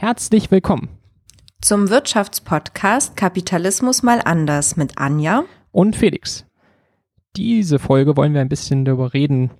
Herzlich 0.00 0.52
willkommen 0.52 0.90
zum 1.60 1.90
Wirtschaftspodcast 1.90 3.16
Kapitalismus 3.16 4.04
mal 4.04 4.20
anders 4.24 4.76
mit 4.76 4.96
Anja 4.96 5.42
und 5.72 5.96
Felix. 5.96 6.46
Diese 7.34 7.80
Folge 7.80 8.16
wollen 8.16 8.32
wir 8.32 8.40
ein 8.40 8.48
bisschen 8.48 8.84
darüber 8.84 9.12
reden, 9.12 9.50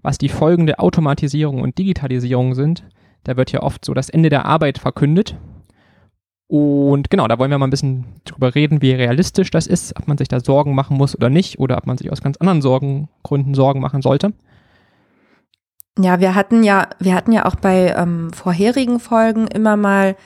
was 0.00 0.16
die 0.16 0.28
Folgen 0.28 0.66
der 0.66 0.80
Automatisierung 0.80 1.62
und 1.62 1.78
Digitalisierung 1.78 2.54
sind. 2.54 2.84
Da 3.24 3.36
wird 3.36 3.50
ja 3.50 3.64
oft 3.64 3.84
so 3.84 3.92
das 3.92 4.08
Ende 4.08 4.28
der 4.28 4.44
Arbeit 4.44 4.78
verkündet. 4.78 5.36
Und 6.46 7.10
genau, 7.10 7.26
da 7.26 7.40
wollen 7.40 7.50
wir 7.50 7.58
mal 7.58 7.66
ein 7.66 7.70
bisschen 7.70 8.04
drüber 8.24 8.54
reden, 8.54 8.80
wie 8.80 8.92
realistisch 8.92 9.50
das 9.50 9.66
ist, 9.66 9.98
ob 9.98 10.06
man 10.06 10.16
sich 10.16 10.28
da 10.28 10.38
Sorgen 10.38 10.76
machen 10.76 10.96
muss 10.96 11.16
oder 11.16 11.28
nicht, 11.28 11.58
oder 11.58 11.76
ob 11.76 11.88
man 11.88 11.98
sich 11.98 12.12
aus 12.12 12.22
ganz 12.22 12.36
anderen 12.36 12.62
Sorgengründen 12.62 13.54
Sorgen 13.54 13.80
machen 13.80 14.02
sollte. 14.02 14.32
Ja, 16.00 16.20
wir 16.20 16.34
hatten 16.36 16.62
ja, 16.62 16.88
wir 17.00 17.14
hatten 17.14 17.32
ja 17.32 17.44
auch 17.44 17.56
bei 17.56 17.92
ähm, 17.96 18.32
vorherigen 18.32 19.00
Folgen 19.00 19.48
immer 19.48 19.76
mal 19.76 20.16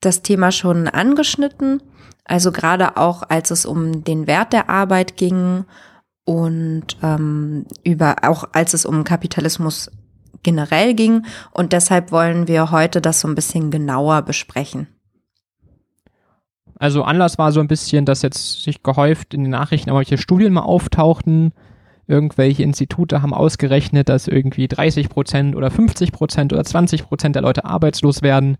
das 0.00 0.22
Thema 0.22 0.50
schon 0.52 0.88
angeschnitten. 0.88 1.82
Also 2.24 2.50
gerade 2.50 2.96
auch, 2.96 3.22
als 3.28 3.50
es 3.50 3.66
um 3.66 4.04
den 4.04 4.26
Wert 4.26 4.52
der 4.52 4.70
Arbeit 4.70 5.16
ging 5.16 5.64
und 6.24 6.84
ähm, 7.02 7.66
über 7.84 8.16
auch 8.22 8.48
als 8.52 8.74
es 8.74 8.86
um 8.86 9.04
Kapitalismus 9.04 9.90
generell 10.42 10.94
ging. 10.94 11.26
Und 11.52 11.72
deshalb 11.72 12.10
wollen 12.10 12.48
wir 12.48 12.70
heute 12.70 13.00
das 13.00 13.20
so 13.20 13.28
ein 13.28 13.34
bisschen 13.34 13.70
genauer 13.70 14.22
besprechen. 14.22 14.86
Also 16.78 17.02
Anlass 17.02 17.38
war 17.38 17.52
so 17.52 17.60
ein 17.60 17.68
bisschen, 17.68 18.04
dass 18.04 18.22
jetzt 18.22 18.62
sich 18.62 18.82
gehäuft 18.82 19.34
in 19.34 19.42
den 19.42 19.50
Nachrichten 19.50 19.90
irgendwelche 19.90 20.16
Studien 20.16 20.52
mal 20.52 20.62
auftauchten. 20.62 21.52
Irgendwelche 22.08 22.62
Institute 22.62 23.20
haben 23.20 23.34
ausgerechnet, 23.34 24.08
dass 24.08 24.28
irgendwie 24.28 24.66
30 24.66 25.10
Prozent 25.10 25.54
oder 25.54 25.70
50 25.70 26.10
Prozent 26.10 26.54
oder 26.54 26.64
20 26.64 27.04
Prozent 27.04 27.34
der 27.36 27.42
Leute 27.42 27.66
arbeitslos 27.66 28.22
werden. 28.22 28.56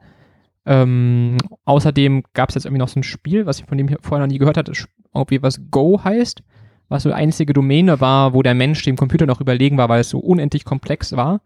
Ähm, 0.67 1.39
außerdem 1.65 2.25
gab 2.35 2.51
es 2.51 2.57
jetzt 2.57 2.67
irgendwie 2.67 2.81
noch 2.81 2.89
so 2.89 3.01
ein 3.01 3.05
Spiel, 3.05 3.47
was 3.47 3.59
ich 3.59 3.65
von 3.65 3.79
dem 3.79 3.89
ich 3.89 3.97
vorher 4.03 4.27
noch 4.27 4.31
nie 4.31 4.39
gehört 4.39 4.59
hatte, 4.59 4.73
irgendwie 5.15 5.43
was 5.43 5.63
Go 5.71 6.05
heißt, 6.05 6.43
was 6.91 7.05
so 7.05 7.11
einzige 7.13 7.55
Domäne 7.55 8.03
war, 8.03 8.35
wo 8.35 8.43
der 8.43 8.55
Mensch 8.55 8.83
dem 8.83 8.97
Computer 8.97 9.25
noch 9.25 9.41
überlegen 9.41 9.79
war, 9.79 9.89
weil 9.89 10.03
es 10.03 10.11
so 10.11 10.19
unendlich 10.19 10.67
komplex 10.67 11.17
war, 11.17 11.41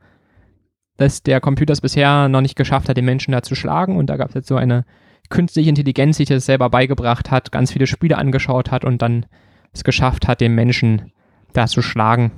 dass 0.96 1.22
der 1.22 1.40
Computer 1.40 1.72
es 1.72 1.80
bisher 1.80 2.28
noch 2.28 2.40
nicht 2.40 2.56
geschafft 2.56 2.88
hat, 2.88 2.96
den 2.96 3.04
Menschen 3.04 3.30
da 3.30 3.42
zu 3.42 3.54
schlagen. 3.54 3.96
Und 3.96 4.06
da 4.06 4.16
gab 4.16 4.30
es 4.30 4.34
jetzt 4.34 4.48
so 4.48 4.56
eine 4.56 4.84
künstliche 5.30 5.68
Intelligenz, 5.68 6.16
die 6.16 6.22
sich 6.22 6.34
das 6.34 6.46
selber 6.46 6.68
beigebracht 6.68 7.30
hat, 7.30 7.52
ganz 7.52 7.70
viele 7.70 7.86
Spiele 7.86 8.18
angeschaut 8.18 8.72
hat 8.72 8.84
und 8.84 9.02
dann 9.02 9.26
es 9.72 9.84
geschafft 9.84 10.26
hat, 10.26 10.40
den 10.40 10.56
Menschen 10.56 11.12
da 11.52 11.66
zu 11.66 11.82
schlagen. 11.82 12.32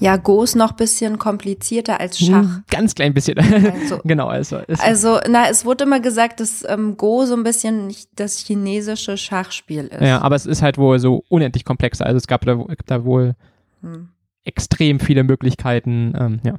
Ja, 0.00 0.16
Go 0.16 0.42
ist 0.42 0.54
noch 0.54 0.70
ein 0.70 0.76
bisschen 0.76 1.18
komplizierter 1.18 2.00
als 2.00 2.18
Schach. 2.18 2.44
Ein 2.44 2.64
ganz 2.70 2.94
klein 2.94 3.14
bisschen. 3.14 3.38
Also, 3.38 4.00
genau, 4.04 4.28
also. 4.28 4.60
Also, 4.78 5.18
na, 5.28 5.48
es 5.48 5.64
wurde 5.64 5.84
immer 5.84 6.00
gesagt, 6.00 6.40
dass 6.40 6.64
ähm, 6.68 6.96
Go 6.96 7.24
so 7.24 7.34
ein 7.34 7.42
bisschen 7.42 7.94
das 8.14 8.38
chinesische 8.38 9.16
Schachspiel 9.16 9.86
ist. 9.86 10.00
Ja, 10.00 10.20
aber 10.20 10.36
es 10.36 10.46
ist 10.46 10.62
halt 10.62 10.78
wohl 10.78 10.98
so 10.98 11.24
unendlich 11.28 11.64
komplexer. 11.64 12.06
Also 12.06 12.16
es 12.16 12.26
gab 12.26 12.44
da, 12.44 12.64
da 12.86 13.04
wohl 13.04 13.34
hm. 13.82 14.08
extrem 14.44 15.00
viele 15.00 15.24
Möglichkeiten, 15.24 16.12
ähm, 16.16 16.40
ja. 16.44 16.54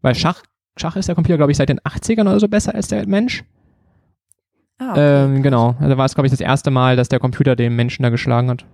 Weil 0.00 0.14
Schach, 0.14 0.42
Schach 0.78 0.96
ist 0.96 1.08
der 1.08 1.14
Computer, 1.14 1.36
glaube 1.36 1.52
ich, 1.52 1.58
seit 1.58 1.68
den 1.68 1.80
80ern 1.80 2.22
oder 2.22 2.40
so 2.40 2.48
besser 2.48 2.74
als 2.74 2.88
der 2.88 3.06
Mensch. 3.06 3.44
Ah, 4.78 4.90
okay. 4.92 5.24
ähm, 5.24 5.42
genau. 5.42 5.74
Also 5.80 5.96
war 5.96 6.04
es, 6.04 6.14
glaube 6.14 6.26
ich, 6.26 6.30
das 6.30 6.40
erste 6.40 6.70
Mal, 6.70 6.96
dass 6.96 7.08
der 7.08 7.18
Computer 7.18 7.56
den 7.56 7.74
Menschen 7.76 8.02
da 8.02 8.10
geschlagen 8.10 8.50
hat. 8.50 8.66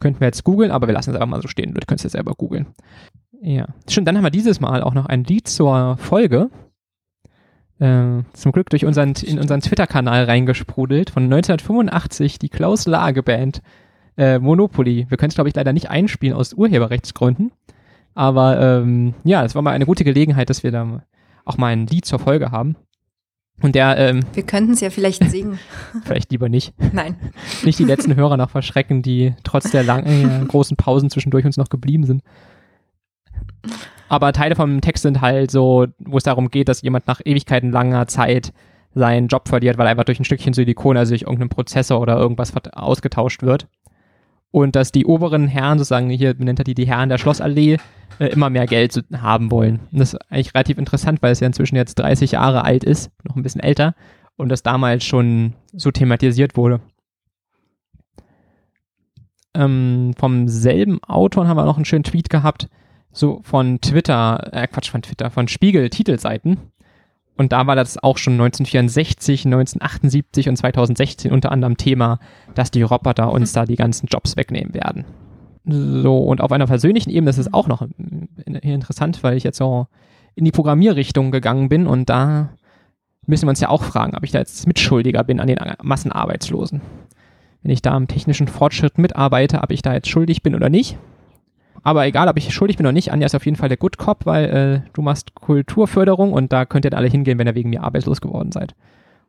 Könnten 0.00 0.20
wir 0.20 0.26
jetzt 0.26 0.44
googeln, 0.44 0.70
aber 0.70 0.86
wir 0.86 0.94
lassen 0.94 1.10
es 1.10 1.16
einfach 1.16 1.28
mal 1.28 1.42
so 1.42 1.48
stehen. 1.48 1.72
Du 1.72 1.80
könntest 1.86 2.04
jetzt 2.04 2.12
selber 2.12 2.34
googeln. 2.34 2.66
Ja. 3.42 3.68
Stimmt, 3.88 4.08
dann 4.08 4.16
haben 4.16 4.24
wir 4.24 4.30
dieses 4.30 4.60
Mal 4.60 4.82
auch 4.82 4.94
noch 4.94 5.06
ein 5.06 5.24
Lied 5.24 5.48
zur 5.48 5.96
Folge. 5.98 6.50
Äh, 7.78 8.22
zum 8.32 8.52
Glück 8.52 8.68
durch 8.70 8.84
unseren, 8.84 9.12
in 9.12 9.38
unseren 9.38 9.60
Twitter-Kanal 9.60 10.24
reingesprudelt. 10.24 11.10
Von 11.10 11.24
1985, 11.24 12.38
die 12.38 12.48
Klaus 12.48 12.86
Lage 12.86 13.22
Band 13.22 13.62
äh, 14.16 14.38
Monopoly. 14.38 15.06
Wir 15.08 15.16
können 15.16 15.30
es, 15.30 15.34
glaube 15.34 15.48
ich, 15.48 15.54
leider 15.54 15.72
nicht 15.72 15.88
einspielen 15.90 16.36
aus 16.36 16.52
Urheberrechtsgründen. 16.52 17.52
Aber 18.14 18.60
ähm, 18.60 19.14
ja, 19.24 19.44
es 19.44 19.54
war 19.54 19.62
mal 19.62 19.70
eine 19.70 19.86
gute 19.86 20.04
Gelegenheit, 20.04 20.50
dass 20.50 20.62
wir 20.62 20.72
da 20.72 21.02
auch 21.44 21.56
mal 21.56 21.68
ein 21.68 21.86
Lied 21.86 22.04
zur 22.04 22.18
Folge 22.18 22.50
haben. 22.50 22.76
Und 23.62 23.74
der, 23.74 23.96
ähm, 23.98 24.20
Wir 24.32 24.42
könnten 24.42 24.72
es 24.72 24.80
ja 24.80 24.90
vielleicht 24.90 25.22
singen. 25.30 25.58
vielleicht 26.04 26.30
lieber 26.30 26.48
nicht. 26.48 26.72
Nein. 26.92 27.16
Nicht 27.62 27.78
die 27.78 27.84
letzten 27.84 28.16
Hörer 28.16 28.36
noch 28.36 28.50
verschrecken, 28.50 29.02
die 29.02 29.34
trotz 29.44 29.70
der 29.70 29.82
langen, 29.82 30.42
äh, 30.42 30.46
großen 30.46 30.76
Pausen 30.76 31.10
zwischendurch 31.10 31.44
uns 31.44 31.56
noch 31.56 31.68
geblieben 31.68 32.04
sind. 32.04 32.22
Aber 34.08 34.32
Teile 34.32 34.56
vom 34.56 34.80
Text 34.80 35.02
sind 35.02 35.20
halt 35.20 35.50
so, 35.50 35.86
wo 35.98 36.16
es 36.16 36.24
darum 36.24 36.50
geht, 36.50 36.68
dass 36.68 36.82
jemand 36.82 37.06
nach 37.06 37.20
Ewigkeiten 37.24 37.70
langer 37.70 38.06
Zeit 38.06 38.52
seinen 38.94 39.28
Job 39.28 39.48
verliert, 39.48 39.78
weil 39.78 39.86
einfach 39.86 40.04
durch 40.04 40.18
ein 40.18 40.24
Stückchen 40.24 40.52
Silikon, 40.52 40.96
also 40.96 41.10
durch 41.10 41.22
irgendeinen 41.22 41.50
Prozessor 41.50 42.00
oder 42.00 42.16
irgendwas 42.16 42.52
ausgetauscht 42.72 43.42
wird. 43.42 43.68
Und 44.52 44.74
dass 44.74 44.92
die 44.92 45.06
oberen 45.06 45.46
Herren, 45.46 45.78
sozusagen, 45.78 46.10
hier 46.10 46.34
nennt 46.38 46.58
er 46.58 46.64
die 46.64 46.74
die 46.74 46.86
Herren 46.86 47.08
der 47.08 47.18
Schlossallee, 47.18 47.78
äh, 48.18 48.26
immer 48.26 48.50
mehr 48.50 48.66
Geld 48.66 49.02
haben 49.16 49.50
wollen. 49.50 49.80
Und 49.92 50.00
das 50.00 50.14
ist 50.14 50.30
eigentlich 50.30 50.54
relativ 50.54 50.78
interessant, 50.78 51.22
weil 51.22 51.32
es 51.32 51.40
ja 51.40 51.46
inzwischen 51.46 51.76
jetzt 51.76 51.98
30 51.98 52.32
Jahre 52.32 52.64
alt 52.64 52.84
ist, 52.84 53.10
noch 53.24 53.36
ein 53.36 53.42
bisschen 53.42 53.62
älter, 53.62 53.94
und 54.36 54.48
das 54.48 54.62
damals 54.62 55.04
schon 55.04 55.54
so 55.72 55.90
thematisiert 55.90 56.56
wurde. 56.56 56.80
Ähm, 59.54 60.14
vom 60.16 60.48
selben 60.48 61.02
Autor 61.04 61.48
haben 61.48 61.56
wir 61.56 61.64
noch 61.64 61.76
einen 61.76 61.84
schönen 61.84 62.04
Tweet 62.04 62.30
gehabt, 62.30 62.68
so 63.12 63.40
von 63.42 63.80
Twitter, 63.80 64.48
äh 64.52 64.66
Quatsch, 64.68 64.90
von 64.90 65.02
Twitter, 65.02 65.30
von 65.30 65.48
Spiegel-Titelseiten. 65.48 66.58
Und 67.40 67.52
da 67.52 67.66
war 67.66 67.74
das 67.74 67.96
auch 67.96 68.18
schon 68.18 68.34
1964, 68.34 69.46
1978 69.46 70.50
und 70.50 70.56
2016 70.56 71.32
unter 71.32 71.50
anderem 71.50 71.78
Thema, 71.78 72.18
dass 72.54 72.70
die 72.70 72.82
Roboter 72.82 73.32
uns 73.32 73.54
da 73.54 73.64
die 73.64 73.76
ganzen 73.76 74.08
Jobs 74.08 74.36
wegnehmen 74.36 74.74
werden. 74.74 75.06
So, 75.64 76.18
und 76.18 76.42
auf 76.42 76.52
einer 76.52 76.66
persönlichen 76.66 77.08
Ebene 77.08 77.30
ist 77.30 77.38
es 77.38 77.54
auch 77.54 77.66
noch 77.66 77.80
interessant, 78.44 79.22
weil 79.22 79.38
ich 79.38 79.44
jetzt 79.44 79.56
so 79.56 79.86
in 80.34 80.44
die 80.44 80.50
Programmierrichtung 80.50 81.30
gegangen 81.30 81.70
bin 81.70 81.86
und 81.86 82.10
da 82.10 82.50
müssen 83.24 83.46
wir 83.46 83.50
uns 83.50 83.60
ja 83.60 83.70
auch 83.70 83.84
fragen, 83.84 84.14
ob 84.14 84.22
ich 84.22 84.32
da 84.32 84.38
jetzt 84.38 84.66
Mitschuldiger 84.66 85.24
bin 85.24 85.40
an 85.40 85.46
den 85.46 85.56
Massenarbeitslosen. 85.82 86.82
Wenn 87.62 87.72
ich 87.72 87.80
da 87.80 87.92
am 87.92 88.06
technischen 88.06 88.48
Fortschritt 88.48 88.98
mitarbeite, 88.98 89.62
ob 89.62 89.70
ich 89.70 89.80
da 89.80 89.94
jetzt 89.94 90.10
schuldig 90.10 90.42
bin 90.42 90.54
oder 90.54 90.68
nicht. 90.68 90.98
Aber 91.82 92.06
egal, 92.06 92.28
ob 92.28 92.36
ich 92.36 92.52
schuldig 92.52 92.76
bin 92.76 92.86
oder 92.86 92.92
nicht, 92.92 93.12
Anja 93.12 93.26
ist 93.26 93.34
auf 93.34 93.44
jeden 93.44 93.56
Fall 93.56 93.68
der 93.68 93.78
Good 93.78 93.98
Cop, 93.98 94.26
weil 94.26 94.44
äh, 94.84 94.90
du 94.92 95.02
machst 95.02 95.34
Kulturförderung 95.34 96.32
und 96.32 96.52
da 96.52 96.64
könnt 96.64 96.84
ihr 96.84 96.96
alle 96.96 97.08
hingehen, 97.08 97.38
wenn 97.38 97.46
ihr 97.46 97.54
wegen 97.54 97.70
mir 97.70 97.82
arbeitslos 97.82 98.20
geworden 98.20 98.52
seid 98.52 98.74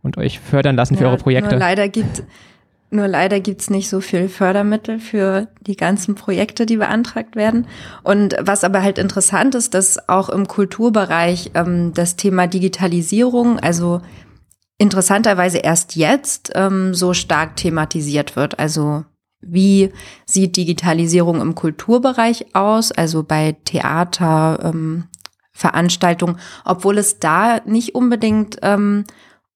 und 0.02 0.18
euch 0.18 0.40
fördern 0.40 0.76
lassen 0.76 0.98
für 0.98 1.06
eure 1.06 1.18
Projekte. 1.18 1.52
Nur 1.52 1.60
leider 1.60 1.88
gibt 1.88 2.24
nur 2.94 3.08
leider 3.08 3.40
gibt's 3.40 3.70
nicht 3.70 3.88
so 3.88 4.02
viel 4.02 4.28
Fördermittel 4.28 5.00
für 5.00 5.48
die 5.62 5.78
ganzen 5.78 6.14
Projekte, 6.14 6.66
die 6.66 6.76
beantragt 6.76 7.38
werden. 7.38 7.66
Und 8.04 8.36
was 8.38 8.66
aber 8.66 8.84
halt 8.84 8.98
interessant 8.98 9.56
ist, 9.56 9.74
dass 9.74 10.10
auch 10.10 10.28
im 10.28 10.46
Kulturbereich 10.46 11.52
ähm, 11.54 11.94
das 11.94 12.18
Thema 12.18 12.48
Digitalisierung, 12.48 13.60
also 13.60 14.02
interessanterweise 14.78 15.60
erst 15.60 15.96
jetzt 15.96 16.52
ähm, 16.54 16.94
so 16.94 17.14
stark 17.14 17.56
thematisiert 17.56 18.36
wird. 18.36 18.60
Also 18.60 19.06
wie 19.42 19.92
sieht 20.26 20.58
Digitalisierung 20.58 21.42
im 21.42 21.56
Kulturbereich 21.56 22.56
aus, 22.56 22.92
also 22.92 23.24
bei 23.24 23.58
Theater, 23.66 24.60
ähm, 24.64 25.06
Veranstaltungen, 25.54 26.38
obwohl 26.66 26.98
es 26.98 27.20
da 27.20 27.60
nicht 27.66 27.94
unbedingt 27.94 28.58
ähm, 28.62 29.04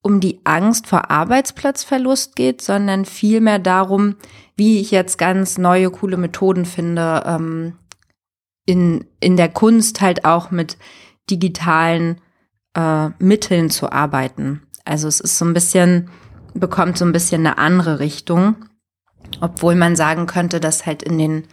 um 0.01 0.19
die 0.19 0.41
Angst 0.43 0.87
vor 0.87 1.09
Arbeitsplatzverlust 1.09 2.35
geht, 2.35 2.61
sondern 2.61 3.05
vielmehr 3.05 3.57
darum, 3.57 4.15
wie 4.55 4.79
ich 4.79 4.91
jetzt 4.91 5.17
ganz 5.17 5.57
neue, 5.57 5.89
coole 5.89 6.17
Methoden 6.17 6.65
finde, 6.65 7.23
ähm, 7.25 7.73
in, 8.65 9.05
in 9.19 9.37
der 9.37 9.49
Kunst 9.49 10.01
halt 10.01 10.25
auch 10.25 10.51
mit 10.51 10.77
digitalen 11.29 12.21
äh, 12.75 13.09
Mitteln 13.17 13.69
zu 13.69 13.91
arbeiten. 13.91 14.61
Also 14.83 15.07
es 15.07 15.19
ist 15.19 15.37
so 15.37 15.45
ein 15.45 15.53
bisschen, 15.53 16.09
bekommt 16.53 16.97
so 16.97 17.05
ein 17.05 17.11
bisschen 17.11 17.45
eine 17.45 17.57
andere 17.57 17.99
Richtung, 17.99 18.57
obwohl 19.41 19.75
man 19.75 19.95
sagen 19.95 20.25
könnte, 20.25 20.59
dass 20.59 20.85
halt 20.85 21.03
in 21.03 21.17
den 21.17 21.43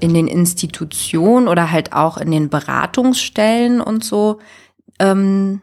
in 0.00 0.14
den 0.14 0.26
Institutionen 0.26 1.46
oder 1.46 1.70
halt 1.70 1.92
auch 1.92 2.16
in 2.16 2.30
den 2.32 2.48
Beratungsstellen 2.48 3.80
und 3.80 4.02
so 4.02 4.40
ähm, 4.98 5.62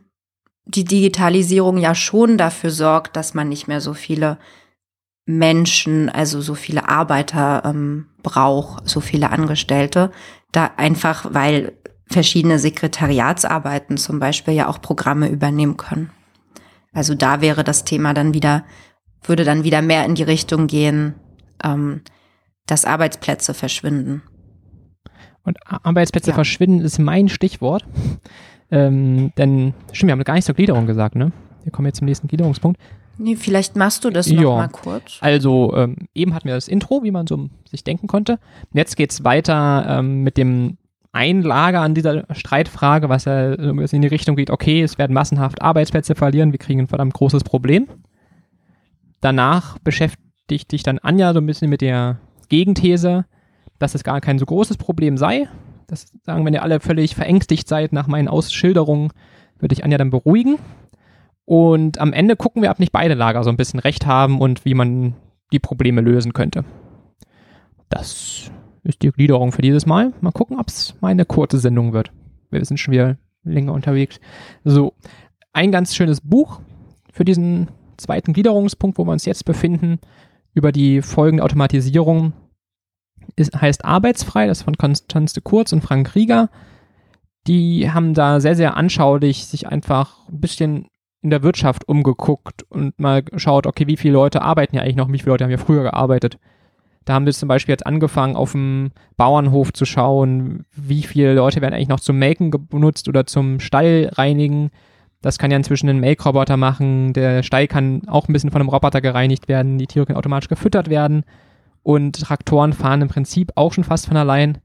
die 0.66 0.86
Digitalisierung 0.86 1.78
ja 1.78 1.94
schon 1.96 2.38
dafür 2.38 2.70
sorgt, 2.70 3.16
dass 3.18 3.34
man 3.34 3.50
nicht 3.50 3.68
mehr 3.68 3.82
so 3.82 3.94
viele 3.94 4.38
Menschen, 5.26 6.10
also 6.10 6.42
so 6.42 6.56
viele 6.56 6.88
Arbeiter 6.88 7.64
ähm, 7.66 8.08
braucht, 8.24 8.88
so 8.88 9.00
viele 9.00 9.32
Angestellte. 9.32 10.12
Da 10.52 10.72
einfach, 10.78 11.28
weil 11.34 11.74
verschiedene 12.08 12.60
Sekretariatsarbeiten 12.60 13.98
zum 13.98 14.20
Beispiel 14.20 14.54
ja 14.54 14.68
auch 14.68 14.82
Programme 14.82 15.28
übernehmen 15.30 15.78
können. 15.78 16.12
Also 16.94 17.14
da 17.14 17.42
wäre 17.42 17.64
das 17.64 17.84
Thema 17.84 18.14
dann 18.14 18.34
wieder, 18.34 18.64
würde 19.24 19.44
dann 19.44 19.64
wieder 19.64 19.82
mehr 19.82 20.06
in 20.06 20.16
die 20.16 20.24
Richtung 20.24 20.68
gehen, 20.68 21.16
ähm, 21.64 22.02
dass 22.66 22.86
Arbeitsplätze 22.86 23.54
verschwinden. 23.54 24.22
Und 25.44 25.58
Arbeitsplätze 25.66 26.32
ja. 26.32 26.36
verschwinden 26.36 26.82
ist 26.82 27.00
mein 27.00 27.30
Stichwort. 27.30 27.86
Ähm, 28.72 29.32
denn, 29.38 29.74
stimmt, 29.92 30.10
wir 30.10 30.12
haben 30.14 30.24
gar 30.24 30.36
nicht 30.36 30.46
zur 30.46 30.56
Gliederung 30.56 30.86
gesagt, 30.86 31.16
ne? 31.16 31.32
wir 31.64 31.72
kommen 31.72 31.88
jetzt 31.88 31.98
zum 31.98 32.06
nächsten 32.06 32.28
Gliederungspunkt. 32.28 32.80
Nee, 33.18 33.36
vielleicht 33.36 33.76
machst 33.76 34.06
du 34.06 34.10
das 34.10 34.30
noch 34.30 34.42
Ja. 34.42 34.50
mal 34.50 34.70
kurz. 34.70 35.18
Also 35.20 35.74
ähm, 35.76 35.96
eben 36.16 36.34
hatten 36.34 36.48
wir 36.48 36.56
das 36.56 36.68
Intro, 36.68 37.04
wie 37.04 37.12
man 37.12 37.28
so 37.28 37.50
sich 37.70 37.84
denken 37.84 38.08
konnte. 38.08 38.40
Jetzt 38.74 38.96
geht's 38.96 39.24
weiter 39.24 39.86
ähm, 39.88 40.24
mit 40.24 40.38
dem 40.38 40.78
Einlager 41.12 41.82
an 41.82 41.96
dieser 41.96 42.24
Streitfrage, 42.34 43.10
was 43.10 43.26
ja 43.26 43.54
in 43.54 44.02
die 44.02 44.08
Richtung 44.08 44.36
geht, 44.36 44.52
okay, 44.52 44.84
es 44.84 44.98
werden 44.98 45.14
massenhaft 45.14 45.62
Arbeitsplätze 45.62 46.16
verlieren, 46.16 46.52
wir 46.52 46.60
kriegen 46.60 46.82
ein 46.82 46.88
verdammt 46.88 47.14
großes 47.14 47.44
Problem. 47.44 47.88
Danach 49.22 49.78
beschäftigt 49.80 50.72
sich 50.72 50.84
dann 50.84 51.00
Anja 51.00 51.34
so 51.34 51.40
ein 51.40 51.46
bisschen 51.46 51.70
mit 51.70 51.82
der 51.82 52.20
Gegenthese, 52.50 53.26
dass 53.78 53.96
es 53.96 54.04
gar 54.04 54.22
kein 54.22 54.40
so 54.40 54.46
großes 54.46 54.78
Problem 54.78 55.18
sei. 55.18 55.48
Das 55.88 56.12
sagen, 56.24 56.46
wenn 56.46 56.54
ihr 56.54 56.64
alle 56.64 56.80
völlig 56.80 57.16
verängstigt 57.16 57.68
seid 57.68 57.94
nach 57.94 58.08
meinen 58.08 58.28
Ausschilderungen, 58.28 59.12
würde 59.60 59.74
ich 59.74 59.84
Anja 59.84 59.98
dann 59.98 60.10
beruhigen. 60.10 60.58
Und 61.46 62.00
am 62.00 62.14
Ende 62.14 62.36
gucken 62.36 62.62
wir, 62.62 62.70
ob 62.70 62.80
nicht 62.80 62.92
beide 62.92 63.16
Lager 63.16 63.44
so 63.44 63.50
ein 63.50 63.58
bisschen 63.58 63.80
recht 63.80 64.06
haben 64.06 64.40
und 64.40 64.66
wie 64.66 64.76
man 64.76 65.16
die 65.52 65.60
Probleme 65.60 66.02
lösen 66.02 66.34
könnte. 66.34 66.64
Das 67.90 68.52
ist 68.84 69.02
die 69.02 69.12
Gliederung 69.12 69.52
für 69.52 69.64
dieses 69.64 69.86
Mal. 69.86 70.14
Mal 70.22 70.32
gucken, 70.32 70.60
ob 70.60 70.68
es 70.68 70.96
mal 71.02 71.10
eine 71.10 71.26
kurze 71.26 71.58
Sendung 71.58 71.92
wird. 71.94 72.12
Wir 72.52 72.64
sind 72.64 72.80
schon 72.80 72.94
wieder 72.94 73.18
länger 73.44 73.74
unterwegs. 73.74 74.20
So, 74.64 74.94
ein 75.54 75.72
ganz 75.72 75.96
schönes 75.96 76.22
Buch 76.22 76.62
für 77.12 77.26
diesen 77.26 77.70
zweiten 78.00 78.34
Gliederungspunkt, 78.34 78.98
wo 78.98 79.06
wir 79.06 79.12
uns 79.12 79.26
jetzt 79.26 79.46
befinden, 79.46 80.00
über 80.54 80.72
die 80.72 81.02
folgende 81.02 81.44
Automatisierung, 81.44 82.34
ist, 83.36 83.60
heißt 83.60 83.86
Arbeitsfrei, 83.86 84.48
das 84.48 84.60
ist 84.60 84.64
von 84.64 84.78
Konstanze 84.78 85.42
Kurz 85.42 85.72
und 85.72 85.82
Frank 85.82 86.16
Rieger. 86.16 86.50
Die 87.48 87.92
haben 87.92 88.14
da 88.14 88.40
sehr, 88.40 88.56
sehr 88.56 88.76
anschaulich 88.76 89.46
sich 89.46 89.68
einfach 89.68 90.28
ein 90.30 90.40
bisschen 90.40 90.88
in 91.22 91.30
der 91.30 91.44
Wirtschaft 91.44 91.88
umgeguckt 91.88 92.64
und 92.70 92.98
mal 93.00 93.24
geschaut, 93.24 93.68
okay, 93.68 93.88
wie 93.88 93.98
viele 93.98 94.14
Leute 94.14 94.42
arbeiten 94.42 94.76
ja 94.76 94.82
eigentlich 94.82 94.96
noch, 94.96 95.12
wie 95.12 95.20
viele 95.20 95.32
Leute 95.32 95.44
haben 95.44 95.52
ja 95.52 95.58
früher 95.58 95.84
gearbeitet. 95.84 96.38
Da 97.06 97.14
haben 97.14 97.26
wir 97.26 97.34
zum 97.34 97.50
Beispiel 97.50 97.74
jetzt 97.74 97.88
angefangen, 97.88 98.36
auf 98.36 98.52
dem 98.52 98.92
Bauernhof 99.18 99.74
zu 99.74 99.86
schauen, 99.86 100.66
wie 100.76 101.04
viele 101.04 101.34
Leute 101.34 101.62
werden 101.62 101.74
eigentlich 101.74 101.88
noch 101.88 102.00
zum 102.00 102.18
Melken 102.20 102.52
benutzt 102.52 103.10
oder 103.10 103.26
zum 103.26 103.60
Stall 103.60 104.12
reinigen. 104.14 104.70
Das 105.22 105.38
kann 105.38 105.52
ja 105.52 105.58
inzwischen 105.58 105.90
ein 105.90 106.00
Melkroboter 106.00 106.56
machen. 106.56 107.14
Der 107.14 107.44
Stall 107.44 107.68
kann 107.68 108.08
auch 108.08 108.28
ein 108.28 108.34
bisschen 108.34 108.52
von 108.52 108.62
einem 108.62 108.70
Roboter 108.70 109.02
gereinigt 109.02 109.48
werden. 109.48 109.78
Die 109.78 109.88
Tiere 109.88 110.06
können 110.06 110.18
automatisch 110.18 110.48
gefüttert 110.48 110.90
werden. 110.90 111.24
Und 111.84 112.22
Traktoren 112.22 112.74
fahren 112.74 113.02
im 113.02 113.08
Prinzip 113.10 113.52
auch 113.56 113.74
schon 113.74 113.84
fast 113.84 114.08
von 114.08 114.18
allein, 114.18 114.60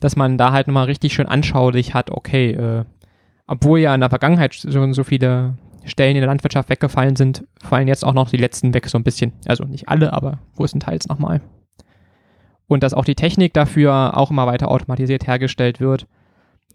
dass 0.00 0.16
man 0.16 0.38
da 0.38 0.52
halt 0.52 0.66
nochmal 0.66 0.86
richtig 0.86 1.14
schön 1.14 1.26
anschaulich 1.26 1.94
hat, 1.94 2.10
okay, 2.10 2.52
äh, 2.52 2.84
obwohl 3.46 3.80
ja 3.80 3.94
in 3.94 4.00
der 4.00 4.10
Vergangenheit 4.10 4.54
schon 4.54 4.94
so 4.94 5.04
viele 5.04 5.54
Stellen 5.84 6.16
in 6.16 6.20
der 6.20 6.28
Landwirtschaft 6.28 6.68
weggefallen 6.70 7.16
sind, 7.16 7.44
fallen 7.62 7.88
jetzt 7.88 8.04
auch 8.04 8.14
noch 8.14 8.30
die 8.30 8.36
letzten 8.36 8.72
weg 8.74 8.88
so 8.88 8.98
ein 8.98 9.04
bisschen. 9.04 9.32
Also 9.46 9.64
nicht 9.64 9.88
alle, 9.88 10.12
aber 10.12 10.38
größtenteils 10.56 11.08
nochmal. 11.08 11.40
Und 12.66 12.82
dass 12.82 12.94
auch 12.94 13.04
die 13.04 13.14
Technik 13.14 13.52
dafür 13.52 14.16
auch 14.16 14.30
immer 14.30 14.46
weiter 14.46 14.70
automatisiert 14.70 15.26
hergestellt 15.26 15.80
wird. 15.80 16.06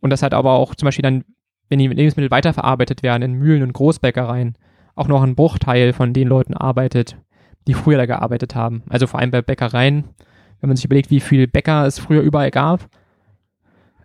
Und 0.02 0.12
das 0.12 0.22
halt 0.22 0.34
aber 0.34 0.54
auch 0.54 0.76
zum 0.76 0.86
Beispiel 0.86 1.04
dann, 1.04 1.26
wenn 1.70 1.80
die 1.80 1.88
Lebensmittel 1.88 2.32
weiterverarbeitet 2.32 3.04
werden 3.04 3.24
in 3.24 3.34
Mühlen 3.34 3.64
und 3.64 3.74
Großbäckereien, 3.74 4.56
auch 4.96 5.08
noch 5.08 5.24
ein 5.24 5.36
Bruchteil 5.36 5.94
von 5.94 6.14
den 6.14 6.28
Leuten 6.28 6.54
arbeitet, 6.56 7.16
die 7.68 7.74
früher 7.74 7.98
da 7.98 8.06
gearbeitet 8.06 8.56
haben. 8.56 8.84
Also 8.90 9.08
vor 9.08 9.20
allem 9.20 9.32
bei 9.32 9.42
Bäckereien, 9.42 10.04
wenn 10.60 10.68
man 10.68 10.76
sich 10.76 10.86
überlegt, 10.86 11.12
wie 11.12 11.20
viele 11.20 11.48
Bäcker 11.48 11.86
es 11.86 12.00
früher 12.00 12.22
überall 12.22 12.52
gab, 12.52 12.90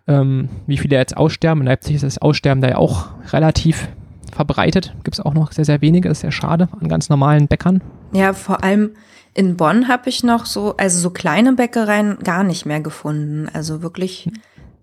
ähm, 0.07 0.49
wie 0.67 0.77
viele 0.77 0.95
jetzt 0.95 1.17
aussterben. 1.17 1.61
In 1.61 1.67
Leipzig 1.67 1.95
ist 1.95 2.03
das 2.03 2.19
Aussterben 2.19 2.61
da 2.61 2.69
ja 2.69 2.77
auch 2.77 3.09
relativ 3.33 3.89
verbreitet. 4.31 4.95
Gibt 5.03 5.15
es 5.15 5.25
auch 5.25 5.33
noch 5.33 5.51
sehr, 5.51 5.65
sehr 5.65 5.81
wenige. 5.81 6.09
ist 6.09 6.21
sehr 6.21 6.31
schade 6.31 6.69
an 6.79 6.87
ganz 6.87 7.09
normalen 7.09 7.47
Bäckern. 7.47 7.81
Ja, 8.13 8.33
vor 8.33 8.63
allem 8.63 8.91
in 9.33 9.57
Bonn 9.57 9.87
habe 9.87 10.09
ich 10.09 10.23
noch 10.23 10.45
so, 10.45 10.77
also 10.77 10.99
so 10.99 11.09
kleine 11.09 11.53
Bäckereien 11.53 12.19
gar 12.23 12.43
nicht 12.43 12.65
mehr 12.65 12.79
gefunden. 12.79 13.49
Also 13.51 13.81
wirklich 13.81 14.29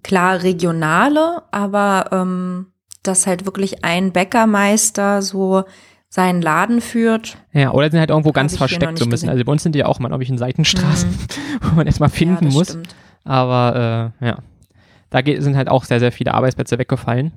klar 0.02 0.42
regionale, 0.42 1.42
aber 1.52 2.06
ähm, 2.12 2.66
dass 3.02 3.26
halt 3.26 3.44
wirklich 3.46 3.84
ein 3.84 4.12
Bäckermeister 4.12 5.22
so 5.22 5.64
seinen 6.08 6.42
Laden 6.42 6.80
führt. 6.80 7.38
Ja, 7.52 7.72
oder 7.72 7.90
sind 7.90 7.98
halt 7.98 8.10
irgendwo 8.10 8.32
ganz 8.32 8.56
versteckt 8.56 8.98
so 8.98 9.04
ein 9.04 9.10
bisschen. 9.10 9.30
Also 9.30 9.44
bei 9.44 9.52
uns 9.52 9.62
sind 9.62 9.74
die 9.74 9.78
ja 9.80 9.86
auch 9.86 9.98
mal, 9.98 10.08
glaube 10.08 10.22
ich, 10.22 10.28
in 10.30 10.38
Seitenstraßen, 10.38 11.08
Mhm. 11.10 11.16
wo 11.62 11.74
man 11.74 11.86
erstmal 11.86 12.10
finden 12.10 12.48
ja, 12.48 12.52
muss. 12.52 12.68
Stimmt. 12.68 12.94
Aber 13.24 14.12
äh, 14.20 14.26
ja, 14.26 14.38
da 15.10 15.22
geht, 15.22 15.42
sind 15.42 15.56
halt 15.56 15.68
auch 15.68 15.84
sehr, 15.84 16.00
sehr 16.00 16.12
viele 16.12 16.34
Arbeitsplätze 16.34 16.78
weggefallen. 16.78 17.32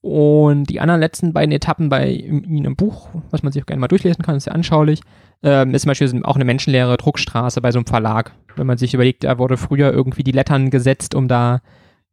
Und 0.00 0.64
die 0.64 0.80
anderen 0.80 1.00
letzten 1.00 1.32
beiden 1.32 1.52
Etappen 1.52 1.88
bei 1.88 2.08
Ihnen 2.08 2.64
im 2.64 2.74
Buch, 2.74 3.08
was 3.30 3.42
man 3.44 3.52
sich 3.52 3.62
auch 3.62 3.66
gerne 3.66 3.80
mal 3.80 3.88
durchlesen 3.88 4.24
kann, 4.24 4.34
ist 4.36 4.44
sehr 4.44 4.54
anschaulich, 4.54 5.00
ähm, 5.44 5.74
ist 5.74 5.82
zum 5.82 5.90
Beispiel 5.90 6.24
auch 6.24 6.34
eine 6.34 6.44
menschenleere 6.44 6.96
Druckstraße 6.96 7.60
bei 7.60 7.70
so 7.70 7.78
einem 7.78 7.86
Verlag. 7.86 8.32
Wenn 8.56 8.66
man 8.66 8.78
sich 8.78 8.94
überlegt, 8.94 9.22
da 9.24 9.38
wurde 9.38 9.56
früher 9.56 9.92
irgendwie 9.92 10.24
die 10.24 10.32
Lettern 10.32 10.70
gesetzt, 10.70 11.14
um 11.14 11.28
da 11.28 11.60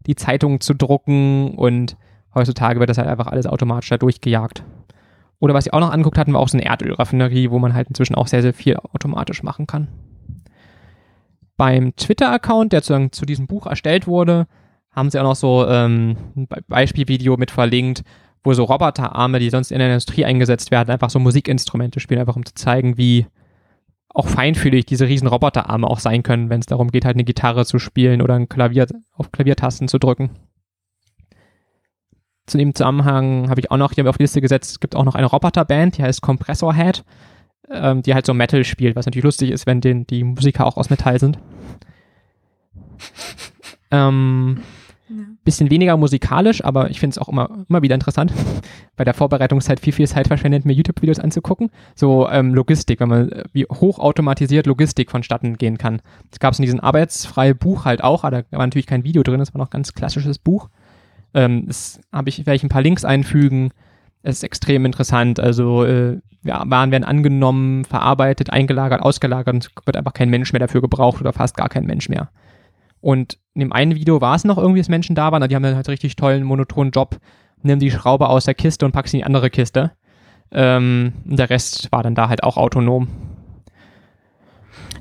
die 0.05 0.15
Zeitungen 0.15 0.61
zu 0.61 0.75
drucken 0.75 1.55
und 1.55 1.97
heutzutage 2.35 2.79
wird 2.79 2.89
das 2.89 2.97
halt 2.97 3.07
einfach 3.07 3.27
alles 3.27 3.45
automatisch 3.45 3.89
da 3.89 3.97
durchgejagt. 3.97 4.63
Oder 5.39 5.53
was 5.53 5.65
ich 5.65 5.73
auch 5.73 5.79
noch 5.79 5.91
angeguckt 5.91 6.17
hatten, 6.17 6.33
war 6.33 6.41
auch 6.41 6.49
so 6.49 6.57
eine 6.57 6.65
Erdölraffinerie, 6.65 7.49
wo 7.49 7.59
man 7.59 7.73
halt 7.73 7.87
inzwischen 7.87 8.15
auch 8.15 8.27
sehr, 8.27 8.41
sehr 8.41 8.53
viel 8.53 8.77
automatisch 8.77 9.41
machen 9.41 9.67
kann. 9.67 9.87
Beim 11.55 11.95
Twitter-Account, 11.95 12.73
der 12.73 12.83
zu, 12.83 13.09
zu 13.11 13.25
diesem 13.25 13.47
Buch 13.47 13.65
erstellt 13.65 14.07
wurde, 14.07 14.47
haben 14.91 15.09
sie 15.09 15.19
auch 15.19 15.23
noch 15.23 15.35
so 15.35 15.65
ähm, 15.67 16.17
ein 16.35 16.47
Be- 16.47 16.63
Beispielvideo 16.67 17.37
mit 17.37 17.51
verlinkt, 17.51 18.03
wo 18.43 18.53
so 18.53 18.63
Roboterarme, 18.63 19.39
die 19.39 19.49
sonst 19.49 19.71
in 19.71 19.79
der 19.79 19.87
Industrie 19.87 20.25
eingesetzt 20.25 20.71
werden, 20.71 20.89
einfach 20.89 21.09
so 21.09 21.19
Musikinstrumente 21.19 21.99
spielen, 21.99 22.21
einfach 22.21 22.35
um 22.35 22.45
zu 22.45 22.53
zeigen, 22.53 22.97
wie 22.97 23.27
auch 24.09 24.27
feinfühlig 24.27 24.85
diese 24.85 25.07
riesen 25.07 25.27
Roboterarme 25.27 25.85
auch 25.85 25.99
sein 25.99 26.23
können, 26.23 26.49
wenn 26.49 26.61
es 26.61 26.65
darum 26.65 26.89
geht, 26.89 27.05
halt 27.05 27.15
eine 27.15 27.25
Gitarre 27.25 27.65
zu 27.65 27.77
spielen 27.77 28.21
oder 28.21 28.35
ein 28.35 28.49
Klavier 28.49 28.87
auf 29.13 29.31
Klaviertasten 29.31 29.87
zu 29.87 29.99
drücken. 29.99 30.31
Zu 32.50 32.57
dem 32.57 32.74
Zusammenhang 32.74 33.50
habe 33.50 33.62
ich 33.62 33.69
auch 33.72 33.78
noch 33.78 33.94
hier 33.94 34.10
auf 34.10 34.18
die 34.18 34.24
Liste 34.24 34.42
gesetzt, 34.42 34.72
es 34.72 34.80
gibt 34.80 34.96
auch 34.96 35.06
noch 35.06 35.16
eine 35.16 35.28
Roboterband, 35.28 35.98
die 35.98 36.04
heißt 36.04 36.22
Compressor 36.22 36.74
Head, 36.74 37.04
ähm, 37.69 38.01
die 38.01 38.13
halt 38.13 38.25
so 38.25 38.34
Metal 38.34 38.63
spielt, 38.63 38.96
was 38.96 39.06
natürlich 39.06 39.24
lustig 39.24 39.51
ist, 39.51 39.68
wenn 39.68 39.81
den, 39.81 40.07
die 40.07 40.24
Musiker 40.24 40.66
auch 40.66 40.78
aus 40.78 40.90
Metall 40.90 41.19
sind. 41.19 41.38
Ähm, 43.92 44.62
bisschen 45.44 45.72
weniger 45.72 45.98
musikalisch, 45.98 46.63
aber 46.63 46.92
ich 46.92 47.00
finde 47.00 47.16
es 47.16 47.18
auch 47.18 47.30
immer, 47.30 47.66
immer 47.68 47.81
wieder 47.81 47.96
interessant, 47.96 48.31
bei 48.96 49.04
der 49.04 49.16
Vorbereitungszeit 49.16 49.80
viel, 49.80 49.94
viel 49.94 50.07
Zeit 50.07 50.28
verschwendet, 50.28 50.66
mir 50.66 50.74
YouTube-Videos 50.74 51.19
anzugucken. 51.19 51.72
So 51.96 52.29
ähm, 52.29 52.53
Logistik, 52.53 53.00
wenn 53.00 53.10
man, 53.10 53.32
äh, 53.32 53.44
wie 53.51 53.65
hochautomatisiert 53.65 54.68
Logistik 54.68 55.10
vonstatten 55.10 55.58
gehen 55.58 55.79
kann. 55.79 56.01
Das 56.29 56.39
gab 56.39 56.53
es 56.53 56.60
in 56.60 56.65
diesem 56.65 56.79
arbeitsfreien 56.79 57.58
Buch 57.58 57.86
halt 57.86 58.03
auch, 58.03 58.24
aber 58.24 58.44
da 58.44 58.58
war 58.58 58.68
natürlich 58.68 58.86
kein 58.86 59.03
Video 59.03 59.24
drin, 59.24 59.39
das 59.39 59.53
war 59.53 59.60
noch 59.60 59.70
ein 59.70 59.72
ganz 59.72 59.94
klassisches 59.94 60.38
Buch. 60.38 60.70
Ähm, 61.33 61.67
das 61.67 62.00
habe 62.12 62.29
ich, 62.29 62.39
werde 62.39 62.55
ich 62.55 62.63
ein 62.63 62.69
paar 62.69 62.81
Links 62.81 63.05
einfügen. 63.05 63.71
Es 64.21 64.38
ist 64.38 64.43
extrem 64.43 64.86
interessant. 64.86 65.39
Also 65.39 65.86
äh, 65.86 66.19
ja, 66.43 66.63
Waren 66.65 66.91
werden 66.91 67.03
angenommen, 67.03 67.86
verarbeitet, 67.86 68.50
eingelagert, 68.50 69.01
ausgelagert 69.01 69.53
und 69.53 69.71
wird 69.86 69.98
einfach 69.98 70.13
kein 70.13 70.29
Mensch 70.29 70.53
mehr 70.53 70.59
dafür 70.59 70.81
gebraucht 70.81 71.19
oder 71.21 71.33
fast 71.33 71.57
gar 71.57 71.69
kein 71.69 71.86
Mensch 71.86 72.09
mehr. 72.09 72.29
Und 73.01 73.38
in 73.53 73.62
dem 73.62 73.74
einen 73.74 73.95
Video 73.95 74.21
war 74.21 74.36
es 74.36 74.43
noch 74.43 74.57
irgendwie, 74.57 74.79
dass 74.79 74.89
Menschen 74.89 75.15
da 75.15 75.31
waren, 75.31 75.41
aber 75.41 75.48
die 75.48 75.55
haben 75.55 75.63
dann 75.63 75.75
halt 75.75 75.89
richtig 75.89 76.15
tollen, 76.15 76.43
monotonen 76.43 76.91
Job, 76.91 77.17
nehmen 77.62 77.79
die 77.79 77.91
Schraube 77.91 78.29
aus 78.29 78.45
der 78.45 78.53
Kiste 78.53 78.86
und 78.86 78.91
packen 78.91 79.09
sie 79.09 79.17
in 79.17 79.21
die 79.21 79.25
andere 79.25 79.50
Kiste. 79.50 79.91
Ähm, 80.51 81.13
und 81.29 81.38
der 81.38 81.50
Rest 81.50 81.91
war 81.91 82.03
dann 82.03 82.15
da 82.15 82.29
halt 82.29 82.43
auch 82.43 82.57
autonom. 82.57 83.07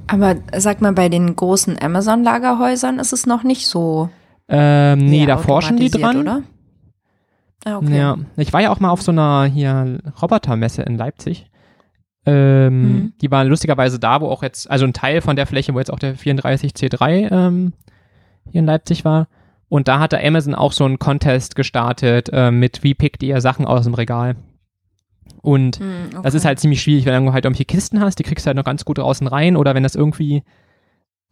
Aber 0.07 0.37
sag 0.57 0.81
mal, 0.81 0.93
bei 0.93 1.09
den 1.09 1.37
großen 1.37 1.81
Amazon-Lagerhäusern 1.81 2.99
ist 2.99 3.13
es 3.13 3.27
noch 3.27 3.43
nicht 3.43 3.67
so. 3.67 4.09
Ähm, 4.49 4.99
nee, 5.07 5.27
da 5.27 5.37
forschen 5.39 5.77
die 5.77 5.91
dran. 5.91 6.17
Oder? 6.19 6.43
Ah, 7.65 7.77
okay. 7.79 7.99
Ja, 7.99 8.17
ich 8.37 8.53
war 8.53 8.63
ja 8.63 8.71
auch 8.71 8.81
mal 8.81 8.91
auf 8.91 9.03
so 9.03 9.13
einer 9.13 9.45
hier 9.45 9.99
Robotermesse 10.23 10.83
in 10.83 10.97
Leipzig. 10.97 11.51
Ähm, 12.27 12.83
Mhm. 12.83 13.13
Die 13.21 13.31
waren 13.31 13.49
lustigerweise 13.49 13.99
da, 13.99 14.21
wo 14.21 14.29
auch 14.29 14.43
jetzt, 14.43 14.71
also 14.71 14.85
ein 14.85 14.93
Teil 14.93 15.21
von 15.21 15.37
der 15.37 15.47
Fläche, 15.47 15.75
wo 15.75 15.79
jetzt 15.79 15.93
auch 15.93 15.99
der 15.99 16.17
34C3 16.17 17.31
ähm, 17.33 17.73
hier 18.51 18.61
in 18.61 18.67
Leipzig 18.67 19.05
war. 19.05 19.29
Und 19.69 19.89
da 19.89 19.99
hatte 19.99 20.23
Amazon 20.25 20.55
auch 20.55 20.73
so 20.73 20.85
einen 20.85 20.99
Contest 20.99 21.55
gestartet 21.57 22.31
äh, 22.33 22.51
mit, 22.51 22.83
wie 22.83 22.95
pickt 22.95 23.23
ihr 23.23 23.41
Sachen 23.41 23.67
aus 23.67 23.85
dem 23.85 23.95
Regal. 23.95 24.37
Und 25.43 25.79
Hm, 25.79 26.07
okay. 26.13 26.21
das 26.23 26.35
ist 26.35 26.45
halt 26.45 26.59
ziemlich 26.59 26.81
schwierig, 26.83 27.05
wenn 27.07 27.25
du 27.27 27.33
halt 27.33 27.45
irgendwelche 27.45 27.67
Kisten 27.67 28.01
hast, 28.01 28.19
die 28.19 28.23
kriegst 28.23 28.47
du 28.47 28.49
halt 28.49 28.57
noch 28.57 28.65
ganz 28.65 28.85
gut 28.85 28.99
draußen 28.99 29.27
rein 29.27 29.57
oder 29.57 29.75
wenn 29.75 29.83
das 29.83 29.95
irgendwie 29.95 30.43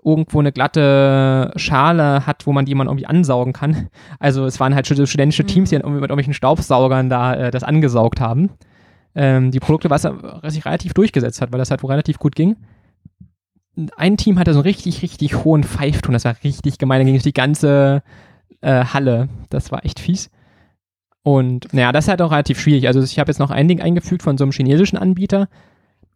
irgendwo 0.06 0.38
eine 0.40 0.52
glatte 0.52 1.52
Schale 1.56 2.26
hat, 2.26 2.46
wo 2.46 2.52
man 2.52 2.64
man 2.76 2.86
irgendwie 2.86 3.06
ansaugen 3.06 3.52
kann. 3.52 3.88
Also 4.20 4.46
es 4.46 4.60
waren 4.60 4.74
halt 4.74 4.86
stud- 4.86 5.06
studentische 5.08 5.42
Mhm. 5.42 5.48
Teams, 5.48 5.68
die 5.70 5.74
dann 5.74 5.82
irgendwie 5.82 6.00
mit 6.00 6.10
irgendwelchen 6.10 6.32
Staubsaugern 6.34 7.10
da 7.10 7.34
äh, 7.34 7.50
das 7.50 7.64
angesaugt 7.64 8.20
haben. 8.20 8.50
Ähm, 9.16 9.50
die 9.50 9.60
Produkte, 9.60 9.90
was, 9.90 10.04
was 10.04 10.54
sich 10.54 10.64
relativ 10.64 10.94
durchgesetzt 10.94 11.40
hat, 11.42 11.50
weil 11.52 11.58
das 11.58 11.70
halt 11.70 11.82
wohl 11.82 11.90
relativ 11.90 12.18
gut 12.18 12.36
ging. 12.36 12.56
Ein 13.96 14.16
Team 14.16 14.38
hatte 14.38 14.52
so 14.54 14.60
einen 14.60 14.66
richtig, 14.68 15.02
richtig 15.02 15.44
hohen 15.44 15.64
Pfeifton, 15.64 16.12
das 16.14 16.24
war 16.24 16.36
richtig 16.44 16.78
gemein, 16.78 17.00
da 17.00 17.04
ging 17.04 17.14
durch 17.14 17.22
die 17.24 17.34
ganze 17.34 18.02
äh, 18.62 18.84
Halle. 18.84 19.28
Das 19.50 19.70
war 19.72 19.84
echt 19.84 20.00
fies. 20.00 20.30
Und 21.22 21.66
naja, 21.74 21.92
das 21.92 22.04
ist 22.04 22.08
halt 22.08 22.22
auch 22.22 22.30
relativ 22.30 22.60
schwierig. 22.60 22.86
Also 22.86 23.02
ich 23.02 23.18
habe 23.18 23.28
jetzt 23.30 23.38
noch 23.40 23.50
ein 23.50 23.66
Ding 23.68 23.80
eingefügt 23.82 24.22
von 24.22 24.38
so 24.38 24.44
einem 24.44 24.52
chinesischen 24.52 24.96
Anbieter. 24.96 25.48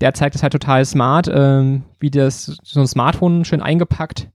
Der 0.00 0.14
zeigt 0.14 0.34
es 0.34 0.42
halt 0.42 0.52
total 0.52 0.84
smart, 0.84 1.30
ähm, 1.32 1.82
wie 1.98 2.10
das 2.10 2.58
so 2.62 2.80
ein 2.80 2.86
Smartphone 2.86 3.44
schön 3.44 3.60
eingepackt 3.60 4.28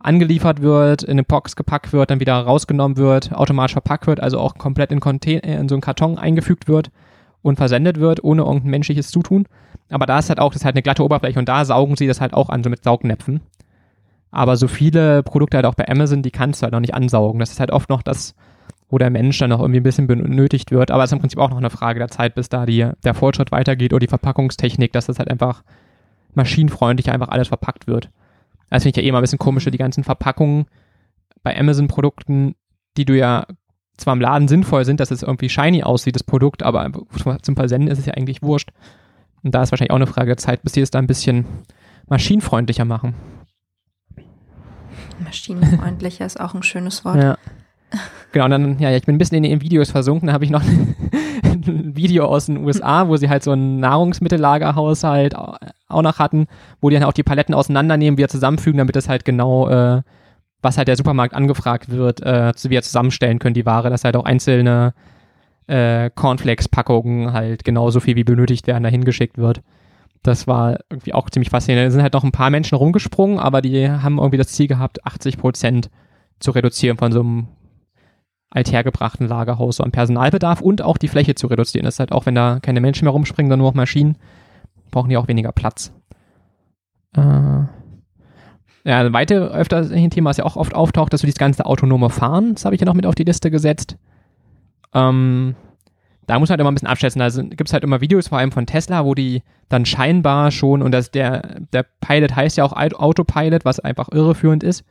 angeliefert 0.00 0.62
wird, 0.62 1.02
in 1.02 1.12
eine 1.12 1.24
Box 1.24 1.56
gepackt 1.56 1.92
wird, 1.92 2.10
dann 2.10 2.20
wieder 2.20 2.34
rausgenommen 2.34 2.96
wird, 2.96 3.32
automatisch 3.32 3.74
verpackt 3.74 4.06
wird, 4.06 4.20
also 4.20 4.38
auch 4.38 4.54
komplett 4.54 4.90
in, 4.92 5.00
Container, 5.00 5.44
in 5.44 5.68
so 5.68 5.74
einen 5.74 5.82
Karton 5.82 6.18
eingefügt 6.18 6.68
wird 6.68 6.90
und 7.42 7.56
versendet 7.56 8.00
wird, 8.00 8.24
ohne 8.24 8.42
irgendein 8.42 8.70
menschliches 8.70 9.10
Zutun. 9.10 9.46
Aber 9.90 10.06
da 10.06 10.18
ist 10.18 10.30
halt 10.30 10.40
auch, 10.40 10.52
das 10.52 10.62
ist 10.62 10.64
halt 10.64 10.74
eine 10.74 10.82
glatte 10.82 11.04
Oberfläche 11.04 11.38
und 11.38 11.48
da 11.48 11.64
saugen 11.64 11.96
sie 11.96 12.06
das 12.06 12.20
halt 12.20 12.32
auch 12.32 12.48
an, 12.48 12.64
so 12.64 12.70
mit 12.70 12.82
Saugnäpfen. 12.82 13.40
Aber 14.30 14.56
so 14.56 14.68
viele 14.68 15.22
Produkte 15.22 15.58
halt 15.58 15.66
auch 15.66 15.74
bei 15.74 15.88
Amazon, 15.88 16.22
die 16.22 16.30
kannst 16.30 16.62
du 16.62 16.64
halt 16.64 16.72
noch 16.72 16.80
nicht 16.80 16.94
ansaugen. 16.94 17.40
Das 17.40 17.50
ist 17.50 17.60
halt 17.60 17.72
oft 17.72 17.90
noch 17.90 18.02
das, 18.02 18.34
wo 18.90 18.98
der 18.98 19.10
Mensch 19.10 19.38
dann 19.38 19.50
noch 19.50 19.60
irgendwie 19.60 19.80
ein 19.80 19.84
bisschen 19.84 20.06
benötigt 20.06 20.70
wird. 20.70 20.90
Aber 20.90 21.04
es 21.04 21.10
ist 21.10 21.14
im 21.14 21.20
Prinzip 21.20 21.38
auch 21.38 21.50
noch 21.50 21.56
eine 21.56 21.70
Frage 21.70 21.98
der 21.98 22.08
Zeit, 22.08 22.34
bis 22.34 22.48
da 22.48 22.66
die, 22.66 22.88
der 23.04 23.14
Fortschritt 23.14 23.52
weitergeht 23.52 23.92
oder 23.92 24.00
die 24.00 24.08
Verpackungstechnik, 24.08 24.92
dass 24.92 25.06
das 25.06 25.18
halt 25.18 25.30
einfach 25.30 25.62
maschinenfreundlich 26.34 27.10
einfach 27.10 27.28
alles 27.28 27.48
verpackt 27.48 27.86
wird. 27.86 28.10
Das 28.68 28.82
finde 28.82 29.00
ich 29.00 29.04
ja 29.04 29.08
eh 29.08 29.12
mal 29.12 29.18
ein 29.18 29.22
bisschen 29.22 29.38
komisch, 29.38 29.64
die 29.64 29.78
ganzen 29.78 30.04
Verpackungen 30.04 30.66
bei 31.42 31.58
Amazon-Produkten, 31.58 32.54
die 32.96 33.04
du 33.04 33.16
ja 33.16 33.46
zwar 33.96 34.14
im 34.14 34.20
Laden 34.20 34.48
sinnvoll 34.48 34.84
sind, 34.84 35.00
dass 35.00 35.10
es 35.10 35.22
irgendwie 35.22 35.48
shiny 35.48 35.82
aussieht, 35.82 36.14
das 36.14 36.24
Produkt, 36.24 36.62
aber 36.62 36.90
zum 37.42 37.56
Versenden 37.56 37.90
ist 37.90 37.98
es 37.98 38.06
ja 38.06 38.14
eigentlich 38.14 38.42
wurscht. 38.42 38.70
Und 39.42 39.54
da 39.54 39.62
ist 39.62 39.72
wahrscheinlich 39.72 39.90
auch 39.90 39.96
eine 39.96 40.06
Frage 40.06 40.28
der 40.28 40.36
Zeit, 40.36 40.62
bis 40.62 40.72
die 40.72 40.80
es 40.80 40.90
da 40.90 40.98
ein 40.98 41.06
bisschen 41.06 41.46
maschinenfreundlicher 42.08 42.84
machen. 42.84 43.14
Maschinenfreundlicher 45.22 46.26
ist 46.26 46.40
auch 46.40 46.54
ein 46.54 46.62
schönes 46.62 47.04
Wort. 47.04 47.22
Ja. 47.22 47.38
Genau, 48.32 48.44
und 48.44 48.50
dann, 48.52 48.78
ja, 48.78 48.94
ich 48.94 49.04
bin 49.04 49.16
ein 49.16 49.18
bisschen 49.18 49.42
in 49.42 49.42
den 49.42 49.60
Videos 49.60 49.90
versunken, 49.90 50.28
da 50.28 50.32
habe 50.32 50.44
ich 50.44 50.50
noch 50.50 50.62
ein 51.42 51.96
Video 51.96 52.26
aus 52.26 52.46
den 52.46 52.58
USA, 52.58 53.08
wo 53.08 53.16
sie 53.16 53.28
halt 53.28 53.42
so 53.42 53.52
ein 53.52 53.80
Nahrungsmittellagerhaushalt 53.80 55.34
auch 55.34 56.02
noch 56.02 56.18
hatten, 56.18 56.46
wo 56.80 56.90
die 56.90 56.94
dann 56.94 57.04
auch 57.04 57.12
die 57.12 57.22
Paletten 57.22 57.54
auseinandernehmen, 57.54 58.18
wieder 58.18 58.28
zusammenfügen, 58.28 58.78
damit 58.78 58.96
es 58.96 59.08
halt 59.08 59.24
genau, 59.24 59.68
äh, 59.68 60.02
was 60.62 60.78
halt 60.78 60.88
der 60.88 60.96
Supermarkt 60.96 61.34
angefragt 61.34 61.90
wird, 61.90 62.22
äh, 62.22 62.52
wieder 62.68 62.82
zusammenstellen 62.82 63.38
können, 63.38 63.54
die 63.54 63.66
Ware, 63.66 63.90
dass 63.90 64.04
halt 64.04 64.16
auch 64.16 64.24
einzelne 64.24 64.94
äh, 65.66 66.10
Cornflakes-Packungen 66.14 67.32
halt 67.32 67.64
genauso 67.64 68.00
viel 68.00 68.16
wie 68.16 68.24
benötigt 68.24 68.66
werden, 68.66 68.84
dahin 68.84 69.04
geschickt 69.04 69.38
wird. 69.38 69.62
Das 70.22 70.46
war 70.46 70.78
irgendwie 70.90 71.14
auch 71.14 71.30
ziemlich 71.30 71.50
faszinierend. 71.50 71.88
Da 71.88 71.90
sind 71.92 72.02
halt 72.02 72.12
noch 72.12 72.24
ein 72.24 72.32
paar 72.32 72.50
Menschen 72.50 72.76
rumgesprungen, 72.76 73.38
aber 73.38 73.62
die 73.62 73.88
haben 73.88 74.18
irgendwie 74.18 74.36
das 74.36 74.48
Ziel 74.48 74.66
gehabt, 74.66 75.04
80 75.06 75.38
Prozent 75.38 75.90
zu 76.40 76.50
reduzieren 76.50 76.98
von 76.98 77.12
so 77.12 77.20
einem 77.20 77.48
althergebrachten 78.50 79.28
Lagerhaus 79.28 79.76
so 79.76 79.84
an 79.84 79.92
Personalbedarf 79.92 80.60
und 80.60 80.82
auch 80.82 80.98
die 80.98 81.08
Fläche 81.08 81.34
zu 81.34 81.46
reduzieren. 81.46 81.84
Das 81.84 81.94
ist 81.94 82.00
halt 82.00 82.12
auch, 82.12 82.26
wenn 82.26 82.34
da 82.34 82.58
keine 82.60 82.80
Menschen 82.80 83.04
mehr 83.04 83.12
rumspringen, 83.12 83.48
sondern 83.48 83.60
nur 83.60 83.70
noch 83.70 83.76
Maschinen, 83.76 84.16
brauchen 84.90 85.08
die 85.08 85.16
auch 85.16 85.28
weniger 85.28 85.52
Platz. 85.52 85.92
Äh, 87.16 87.20
ja, 87.20 87.68
ein 88.84 89.12
weiteres 89.12 89.52
öfter 89.52 89.78
ein 89.90 90.10
Thema, 90.10 90.30
was 90.30 90.38
ja 90.38 90.44
auch 90.44 90.56
oft 90.56 90.74
auftaucht, 90.74 91.12
dass 91.12 91.20
so 91.20 91.26
dieses 91.26 91.38
ganze 91.38 91.66
autonome 91.66 92.10
Fahren, 92.10 92.54
das 92.54 92.64
habe 92.64 92.74
ich 92.74 92.80
ja 92.80 92.86
noch 92.86 92.94
mit 92.94 93.06
auf 93.06 93.14
die 93.14 93.24
Liste 93.24 93.50
gesetzt. 93.50 93.96
Ähm, 94.94 95.54
da 96.26 96.38
muss 96.38 96.48
man 96.48 96.54
halt 96.54 96.60
immer 96.60 96.70
ein 96.70 96.74
bisschen 96.74 96.88
abschätzen. 96.88 97.18
Da 97.18 97.28
gibt 97.28 97.68
es 97.68 97.72
halt 97.72 97.84
immer 97.84 98.00
Videos, 98.00 98.28
vor 98.28 98.38
allem 98.38 98.52
von 98.52 98.66
Tesla, 98.66 99.04
wo 99.04 99.14
die 99.14 99.42
dann 99.68 99.84
scheinbar 99.84 100.50
schon, 100.50 100.82
und 100.82 100.92
das, 100.92 101.10
der, 101.10 101.60
der 101.72 101.84
Pilot 102.00 102.34
heißt 102.34 102.56
ja 102.56 102.64
auch 102.64 102.72
Autopilot, 102.72 103.64
was 103.64 103.80
einfach 103.80 104.08
irreführend 104.12 104.62
ist, 104.62 104.84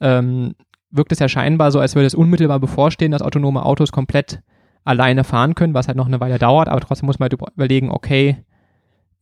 ähm, 0.00 0.54
wirkt 0.90 1.12
es 1.12 1.18
ja 1.18 1.28
scheinbar 1.28 1.72
so, 1.72 1.80
als 1.80 1.94
würde 1.94 2.06
es 2.06 2.14
unmittelbar 2.14 2.60
bevorstehen, 2.60 3.12
dass 3.12 3.22
autonome 3.22 3.64
Autos 3.64 3.92
komplett 3.92 4.40
alleine 4.84 5.24
fahren 5.24 5.54
können, 5.54 5.74
was 5.74 5.88
halt 5.88 5.96
noch 5.96 6.06
eine 6.06 6.20
Weile 6.20 6.38
dauert, 6.38 6.68
aber 6.68 6.80
trotzdem 6.80 7.06
muss 7.06 7.18
man 7.18 7.28
halt 7.28 7.40
überlegen, 7.54 7.90
okay, 7.90 8.36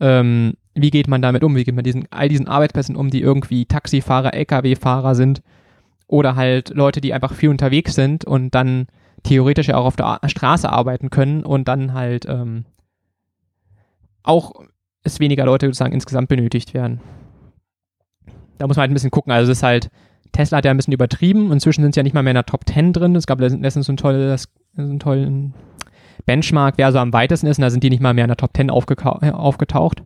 ähm, 0.00 0.54
wie 0.74 0.90
geht 0.90 1.08
man 1.08 1.22
damit 1.22 1.44
um? 1.44 1.56
Wie 1.56 1.64
geht 1.64 1.74
man 1.74 1.84
diesen, 1.84 2.06
all 2.10 2.28
diesen 2.28 2.48
Arbeitsplätzen 2.48 2.96
um, 2.96 3.10
die 3.10 3.20
irgendwie 3.20 3.64
Taxifahrer, 3.64 4.34
Lkw-Fahrer 4.34 5.14
sind 5.14 5.42
oder 6.06 6.36
halt 6.36 6.70
Leute, 6.70 7.00
die 7.00 7.14
einfach 7.14 7.32
viel 7.32 7.48
unterwegs 7.48 7.94
sind 7.94 8.24
und 8.24 8.54
dann 8.54 8.86
theoretisch 9.22 9.68
ja 9.68 9.76
auch 9.76 9.86
auf 9.86 9.96
der 9.96 10.20
Straße 10.26 10.68
arbeiten 10.68 11.10
können 11.10 11.44
und 11.44 11.66
dann 11.68 11.94
halt 11.94 12.26
ähm, 12.28 12.66
auch 14.22 14.52
es 15.02 15.20
weniger 15.20 15.44
Leute 15.44 15.66
sozusagen 15.66 15.94
insgesamt 15.94 16.28
benötigt 16.28 16.74
werden. 16.74 17.00
Da 18.58 18.66
muss 18.66 18.76
man 18.76 18.82
halt 18.82 18.90
ein 18.90 18.94
bisschen 18.94 19.10
gucken. 19.10 19.32
Also 19.32 19.50
es 19.50 19.58
ist 19.58 19.62
halt, 19.62 19.90
Tesla 20.34 20.58
hat 20.58 20.64
ja 20.64 20.70
ein 20.70 20.76
bisschen 20.76 20.92
übertrieben. 20.92 21.50
Inzwischen 21.50 21.82
sind 21.82 21.94
sie 21.94 22.00
ja 22.00 22.02
nicht 22.02 22.14
mal 22.14 22.22
mehr 22.22 22.32
in 22.32 22.36
der 22.36 22.46
Top 22.46 22.68
10 22.68 22.92
drin. 22.92 23.16
Es 23.16 23.26
gab 23.26 23.40
letztens 23.40 23.86
so 23.86 23.92
ein 23.92 23.96
tolles, 23.96 24.48
so 24.76 24.82
einen 24.82 24.98
tollen 24.98 25.54
Benchmark, 26.26 26.74
wer 26.76 26.92
so 26.92 26.98
am 26.98 27.12
weitesten 27.12 27.46
ist. 27.46 27.58
Und 27.58 27.62
da 27.62 27.70
sind 27.70 27.82
die 27.82 27.90
nicht 27.90 28.02
mal 28.02 28.14
mehr 28.14 28.24
in 28.24 28.28
der 28.28 28.36
Top 28.36 28.50
10 28.54 28.70
aufgetaucht. 28.70 30.02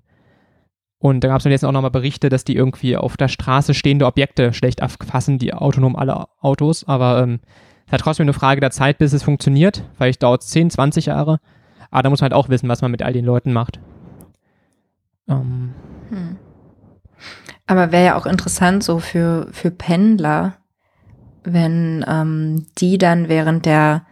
Und 1.01 1.23
da 1.23 1.29
gab 1.29 1.39
es 1.39 1.45
jetzt 1.45 1.65
auch 1.65 1.73
nochmal 1.73 1.91
Berichte, 1.91 2.29
dass 2.29 2.45
die 2.45 2.57
irgendwie 2.57 2.97
auf 2.97 3.17
der 3.17 3.29
Straße 3.29 3.73
stehende 3.75 4.07
Objekte 4.07 4.53
schlecht 4.53 4.81
erfassen, 4.81 5.39
die 5.39 5.55
autonom 5.55 5.97
alle 5.97 6.27
Autos. 6.41 6.87
Aber 6.87 7.23
ähm, 7.23 7.41
es 7.87 7.93
halt 7.93 8.03
trotzdem 8.03 8.25
eine 8.25 8.33
Frage 8.33 8.61
der 8.61 8.71
Zeit, 8.71 8.99
bis 8.99 9.13
es 9.13 9.23
funktioniert. 9.23 9.85
Vielleicht 9.97 10.23
dauert 10.23 10.43
es 10.43 10.49
10, 10.49 10.71
20 10.71 11.07
Jahre. 11.07 11.41
Aber 11.91 12.03
da 12.03 12.11
muss 12.11 12.21
man 12.21 12.31
halt 12.31 12.35
auch 12.35 12.49
wissen, 12.49 12.69
was 12.69 12.83
man 12.83 12.91
mit 12.91 13.03
all 13.03 13.13
den 13.13 13.25
Leuten 13.25 13.53
macht. 13.53 13.81
Ähm. 15.29 15.75
Hm. 16.11 16.38
Aber 17.69 17.93
wäre 17.93 18.05
ja 18.05 18.17
auch 18.17 18.27
interessant 18.27 18.83
so 18.83 18.99
für, 18.99 19.47
für 19.53 19.71
Pendler, 19.71 20.55
wenn 21.45 22.05
ähm, 22.09 22.67
die 22.79 22.99
dann 22.99 23.29
während 23.29 23.67
der 23.67 24.07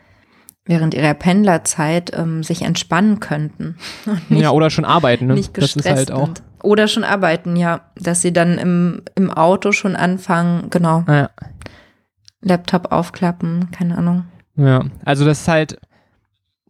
während 0.66 0.94
ihrer 0.94 1.14
Pendlerzeit 1.14 2.10
ähm, 2.16 2.42
sich 2.42 2.62
entspannen 2.62 3.20
könnten. 3.20 3.76
Nicht, 4.28 4.42
ja, 4.42 4.50
oder 4.50 4.68
schon 4.68 4.84
arbeiten, 4.84 5.26
ne? 5.26 5.34
Nicht 5.34 5.54
gestresst 5.54 5.86
das 5.86 5.92
ist 5.92 5.96
halt 5.96 6.12
auch. 6.12 6.26
Sind. 6.26 6.42
Oder 6.62 6.88
schon 6.88 7.04
arbeiten, 7.04 7.56
ja. 7.56 7.92
Dass 7.94 8.20
sie 8.20 8.32
dann 8.32 8.58
im, 8.58 9.02
im 9.14 9.30
Auto 9.30 9.72
schon 9.72 9.94
anfangen, 9.94 10.68
genau. 10.70 11.04
Ja. 11.06 11.30
Laptop 12.42 12.90
aufklappen, 12.90 13.70
keine 13.70 13.96
Ahnung. 13.96 14.24
Ja, 14.56 14.84
also 15.04 15.24
das 15.24 15.42
ist 15.42 15.48
halt, 15.48 15.78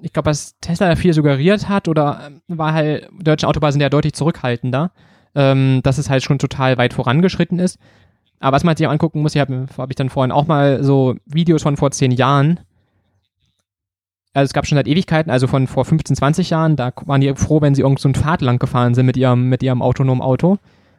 ich 0.02 0.12
glaube, 0.12 0.30
was 0.30 0.58
Tesla 0.60 0.90
da 0.90 0.96
viel 0.96 1.14
suggeriert 1.14 1.68
hat, 1.68 1.88
oder 1.88 2.20
ähm, 2.26 2.42
war 2.48 2.74
halt, 2.74 3.08
deutsche 3.18 3.48
Autobahnen 3.48 3.72
sind 3.72 3.80
ja 3.80 3.88
deutlich 3.88 4.12
zurückhaltender 4.12 4.92
ähm, 5.36 5.80
dass 5.84 5.98
es 5.98 6.10
halt 6.10 6.24
schon 6.24 6.38
total 6.38 6.78
weit 6.78 6.94
vorangeschritten 6.94 7.60
ist. 7.60 7.78
Aber 8.40 8.56
was 8.56 8.64
man 8.64 8.76
sich 8.76 8.86
auch 8.86 8.90
angucken 8.90 9.20
muss, 9.20 9.34
ich 9.34 9.40
habe 9.40 9.66
hab 9.76 9.90
ich 9.90 9.96
dann 9.96 10.08
vorhin 10.08 10.32
auch 10.32 10.46
mal 10.46 10.82
so 10.82 11.14
Videos 11.26 11.62
von 11.62 11.76
vor 11.76 11.90
zehn 11.90 12.10
Jahren. 12.10 12.60
Also 14.32 14.46
es 14.46 14.52
gab 14.52 14.66
schon 14.66 14.76
seit 14.76 14.88
Ewigkeiten, 14.88 15.30
also 15.30 15.46
von 15.46 15.66
vor 15.66 15.84
15, 15.84 16.16
20 16.16 16.50
Jahren, 16.50 16.76
da 16.76 16.92
waren 17.06 17.20
die 17.20 17.32
froh, 17.36 17.60
wenn 17.62 17.74
sie 17.74 17.82
irgend 17.82 18.00
so 18.00 18.08
einen 18.08 18.14
Pfad 18.14 18.42
lang 18.42 18.58
gefahren 18.58 18.94
sind 18.94 19.06
mit 19.06 19.16
ihrem, 19.16 19.48
mit 19.48 19.62
ihrem 19.62 19.80
autonomen 19.80 20.20
Auto. 20.20 20.58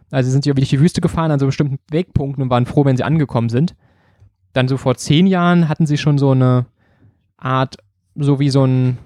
Also 0.10 0.32
sind 0.32 0.44
sie 0.44 0.53
durch 0.53 0.70
die 0.70 0.79
Wüste 0.79 1.01
gefahren 1.01 1.32
an 1.32 1.39
so 1.39 1.46
bestimmten 1.46 1.79
Wegpunkten 1.91 2.41
und 2.44 2.50
waren 2.50 2.65
froh, 2.65 2.86
wenn 2.86 2.98
sie 2.98 3.03
angekommen 3.03 3.50
sind. 3.50 3.75
Dann 4.53 4.67
so 4.67 4.77
vor 4.77 4.96
zehn 4.96 5.27
Jahren 5.27 5.70
hatten 5.70 5.86
sie 5.86 5.98
schon 5.98 6.17
so 6.17 6.32
eine 6.32 6.65
Art, 7.38 7.77
so 8.15 8.39
wie 8.39 8.50
so 8.50 8.65
ein 8.65 8.98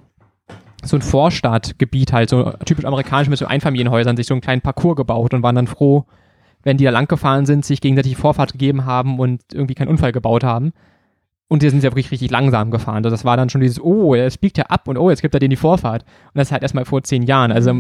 so 0.84 0.98
ein 0.98 1.02
Vorstadtgebiet 1.02 2.14
halt, 2.14 2.30
so 2.30 2.52
typisch 2.66 2.86
amerikanisch 2.86 3.30
mit 3.30 3.40
so 3.40 3.46
Einfamilienhäusern, 3.46 4.18
sich 4.18 4.28
so 4.28 4.34
einen 4.34 4.42
kleinen 4.42 4.62
Parcours 4.62 4.96
gebaut 4.96 5.34
und 5.34 5.44
waren 5.44 5.56
dann 5.56 5.68
froh, 5.68 6.06
wenn 6.64 6.78
die 6.78 6.84
da 6.84 6.92
lang 6.92 7.08
gefahren 7.08 7.46
sind, 7.46 7.66
sich 7.66 7.82
gegenseitig 7.82 8.18
Vorfahrt 8.18 8.54
gegeben 8.54 8.86
haben 8.86 9.20
und 9.20 9.42
irgendwie 9.54 9.76
keinen 9.76 9.88
Unfall 9.88 10.12
gebaut 10.12 10.44
haben. 10.44 10.74
Und 11.48 11.64
die 11.64 11.70
sind 11.70 11.84
ja 11.84 11.90
wirklich 11.92 12.12
richtig 12.12 12.32
langsam 12.32 12.72
gefahren. 12.72 12.98
Also 12.98 13.10
das 13.10 13.26
war 13.26 13.36
dann 13.36 13.50
schon 13.50 13.62
dieses, 13.62 13.82
oh, 13.82 14.16
es 14.16 14.38
biegt 14.38 14.58
ja 14.58 14.66
ab 14.66 14.88
und 14.88 14.98
oh, 14.98 15.10
jetzt 15.10 15.22
gibt 15.22 15.34
er 15.34 15.40
denen 15.40 15.50
die 15.50 15.58
Vorfahrt. 15.58 16.04
Und 16.04 16.38
das 16.38 16.48
ist 16.48 16.52
halt 16.52 16.62
erstmal 16.62 16.86
vor 16.86 17.04
zehn 17.04 17.24
Jahren. 17.24 17.52
Also 17.52 17.72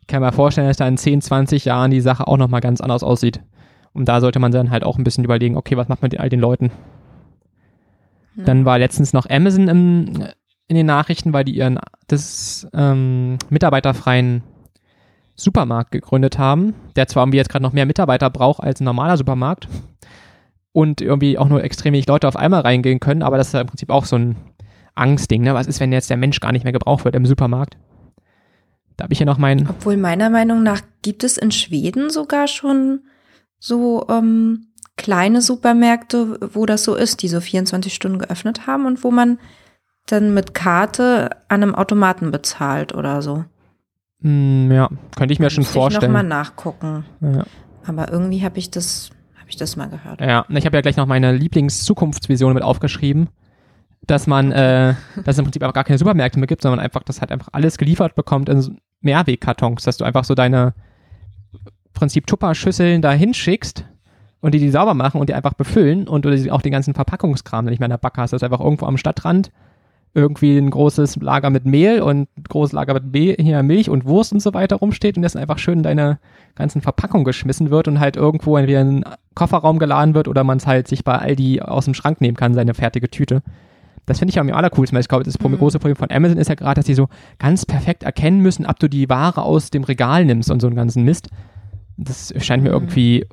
ich 0.00 0.06
kann 0.06 0.20
mir 0.20 0.32
vorstellen, 0.32 0.68
dass 0.68 0.76
da 0.76 0.86
in 0.86 0.98
10, 0.98 1.22
20 1.22 1.64
Jahren 1.64 1.90
die 1.90 2.00
Sache 2.00 2.26
auch 2.26 2.36
nochmal 2.36 2.60
ganz 2.60 2.80
anders 2.80 3.02
aussieht. 3.02 3.40
Und 3.92 4.08
da 4.08 4.20
sollte 4.20 4.38
man 4.38 4.52
dann 4.52 4.70
halt 4.70 4.84
auch 4.84 4.98
ein 4.98 5.04
bisschen 5.04 5.24
überlegen, 5.24 5.56
okay, 5.56 5.76
was 5.76 5.88
macht 5.88 6.02
man 6.02 6.10
mit 6.10 6.20
all 6.20 6.28
den 6.28 6.40
Leuten? 6.40 6.70
Dann 8.36 8.64
war 8.64 8.78
letztens 8.78 9.12
noch 9.12 9.28
Amazon 9.28 9.68
im, 9.68 10.24
in 10.70 10.76
den 10.76 10.86
Nachrichten, 10.86 11.32
weil 11.32 11.42
die 11.42 11.56
ihren 11.56 11.80
das 12.06 12.68
ähm, 12.72 13.38
mitarbeiterfreien 13.48 14.44
Supermarkt 15.34 15.90
gegründet 15.90 16.38
haben, 16.38 16.74
der 16.94 17.08
zwar 17.08 17.24
irgendwie 17.24 17.38
jetzt 17.38 17.48
gerade 17.48 17.64
noch 17.64 17.72
mehr 17.72 17.86
Mitarbeiter 17.86 18.30
braucht 18.30 18.62
als 18.62 18.80
ein 18.80 18.84
normaler 18.84 19.16
Supermarkt 19.16 19.66
und 20.70 21.00
irgendwie 21.00 21.38
auch 21.38 21.48
nur 21.48 21.64
extrem 21.64 21.92
wenig 21.92 22.06
Leute 22.06 22.28
auf 22.28 22.36
einmal 22.36 22.60
reingehen 22.60 23.00
können, 23.00 23.24
aber 23.24 23.36
das 23.36 23.48
ist 23.48 23.54
ja 23.54 23.62
im 23.62 23.66
Prinzip 23.66 23.90
auch 23.90 24.04
so 24.04 24.14
ein 24.14 24.36
Angstding. 24.94 25.42
Ne? 25.42 25.54
Was 25.54 25.66
ist, 25.66 25.80
wenn 25.80 25.90
jetzt 25.90 26.08
der 26.08 26.16
Mensch 26.16 26.38
gar 26.38 26.52
nicht 26.52 26.62
mehr 26.62 26.72
gebraucht 26.72 27.04
wird 27.04 27.16
im 27.16 27.26
Supermarkt? 27.26 27.76
Da 28.96 29.04
habe 29.04 29.12
ich 29.12 29.18
ja 29.18 29.26
noch 29.26 29.38
meinen. 29.38 29.68
Obwohl 29.68 29.96
meiner 29.96 30.30
Meinung 30.30 30.62
nach 30.62 30.82
gibt 31.02 31.24
es 31.24 31.36
in 31.36 31.50
Schweden 31.50 32.10
sogar 32.10 32.46
schon 32.46 33.00
so 33.58 34.06
ähm, 34.08 34.68
kleine 34.96 35.42
Supermärkte, 35.42 36.38
wo 36.54 36.64
das 36.64 36.84
so 36.84 36.94
ist, 36.94 37.22
die 37.22 37.28
so 37.28 37.40
24 37.40 37.92
Stunden 37.92 38.20
geöffnet 38.20 38.68
haben 38.68 38.86
und 38.86 39.02
wo 39.02 39.10
man 39.10 39.40
dann 40.06 40.34
mit 40.34 40.54
Karte 40.54 41.30
an 41.48 41.62
einem 41.62 41.74
Automaten 41.74 42.30
bezahlt 42.30 42.94
oder 42.94 43.22
so. 43.22 43.44
Mm, 44.20 44.70
ja, 44.70 44.88
könnte 45.16 45.32
ich 45.32 45.38
mir 45.38 45.50
schon 45.50 45.64
vorstellen. 45.64 46.02
Ich 46.02 46.08
noch 46.08 46.22
mal 46.22 46.22
nachgucken. 46.22 47.04
Ja. 47.20 47.44
Aber 47.86 48.10
irgendwie 48.10 48.44
habe 48.44 48.58
ich 48.58 48.70
das 48.70 49.10
habe 49.36 49.48
ich 49.48 49.56
das 49.56 49.76
mal 49.76 49.88
gehört. 49.88 50.20
Ja, 50.20 50.44
ich 50.48 50.64
habe 50.64 50.76
ja 50.76 50.80
gleich 50.80 50.96
noch 50.96 51.06
meine 51.06 51.32
Lieblings-Zukunftsvision 51.32 52.54
mit 52.54 52.62
aufgeschrieben. 52.62 53.28
dass 54.06 54.26
man, 54.26 54.50
äh, 54.52 54.94
dass 55.24 55.34
es 55.34 55.38
im 55.38 55.44
Prinzip 55.44 55.62
einfach 55.62 55.74
gar 55.74 55.84
keine 55.84 55.98
Supermärkte 55.98 56.38
mehr 56.38 56.46
gibt, 56.46 56.62
sondern 56.62 56.80
einfach, 56.80 57.02
dass 57.02 57.20
halt 57.20 57.32
einfach 57.32 57.48
alles 57.52 57.78
geliefert 57.78 58.14
bekommt 58.14 58.48
in 58.48 58.78
Mehrwegkartons, 59.00 59.84
dass 59.84 59.96
du 59.96 60.04
einfach 60.04 60.24
so 60.24 60.34
deine 60.34 60.74
Prinzip 61.92 62.26
Tupper-Schüsseln 62.26 63.02
da 63.02 63.12
hinschickst 63.12 63.84
und 64.40 64.54
die 64.54 64.58
die 64.58 64.70
sauber 64.70 64.94
machen 64.94 65.20
und 65.20 65.28
die 65.28 65.34
einfach 65.34 65.54
befüllen 65.54 66.08
und 66.08 66.24
du 66.24 66.52
auch 66.52 66.62
den 66.62 66.72
ganzen 66.72 66.94
Verpackungskram 66.94 67.66
nicht 67.66 67.78
mehr 67.78 67.86
in 67.86 67.90
der 67.90 67.98
Backe 67.98 68.20
hast, 68.20 68.32
dass 68.32 68.42
einfach 68.42 68.60
irgendwo 68.60 68.86
am 68.86 68.96
Stadtrand 68.96 69.50
irgendwie 70.14 70.58
ein 70.58 70.70
großes 70.70 71.16
Lager 71.16 71.50
mit 71.50 71.64
Mehl 71.64 72.02
und 72.02 72.28
ein 72.36 72.44
großes 72.48 72.72
Lager 72.72 72.94
mit 72.94 73.12
Be 73.12 73.36
hier 73.38 73.62
Milch 73.62 73.88
und 73.88 74.04
Wurst 74.04 74.32
und 74.32 74.40
so 74.40 74.54
weiter 74.54 74.76
rumsteht 74.76 75.16
und 75.16 75.22
das 75.22 75.36
einfach 75.36 75.58
schön 75.58 75.78
in 75.78 75.82
deine 75.84 76.18
ganzen 76.56 76.82
Verpackungen 76.82 77.24
geschmissen 77.24 77.70
wird 77.70 77.86
und 77.86 78.00
halt 78.00 78.16
irgendwo 78.16 78.56
entweder 78.56 78.80
in 78.80 78.88
einen 78.88 79.14
Kofferraum 79.34 79.78
geladen 79.78 80.14
wird 80.14 80.26
oder 80.26 80.42
man 80.42 80.58
es 80.58 80.66
halt 80.66 80.88
sich 80.88 81.04
bei 81.04 81.16
Aldi 81.16 81.60
aus 81.60 81.84
dem 81.84 81.94
Schrank 81.94 82.20
nehmen 82.20 82.36
kann, 82.36 82.54
seine 82.54 82.74
fertige 82.74 83.08
Tüte. 83.08 83.42
Das 84.06 84.18
finde 84.18 84.30
ich 84.30 84.40
am 84.40 84.50
allercoolsten, 84.50 84.96
weil 84.96 85.02
ich 85.02 85.08
glaube, 85.08 85.24
das 85.24 85.38
mhm. 85.38 85.56
große 85.56 85.78
Problem 85.78 85.96
von 85.96 86.10
Amazon 86.10 86.38
ist 86.38 86.48
ja 86.48 86.56
gerade, 86.56 86.80
dass 86.80 86.86
sie 86.86 86.94
so 86.94 87.08
ganz 87.38 87.64
perfekt 87.64 88.02
erkennen 88.02 88.40
müssen, 88.40 88.66
ob 88.66 88.78
du 88.80 88.88
die 88.88 89.08
Ware 89.08 89.42
aus 89.42 89.70
dem 89.70 89.84
Regal 89.84 90.24
nimmst 90.24 90.50
und 90.50 90.60
so 90.60 90.66
einen 90.66 90.76
ganzen 90.76 91.04
Mist. 91.04 91.28
Das 91.96 92.34
scheint 92.38 92.64
mir 92.64 92.70
mhm. 92.70 92.74
irgendwie 92.74 93.26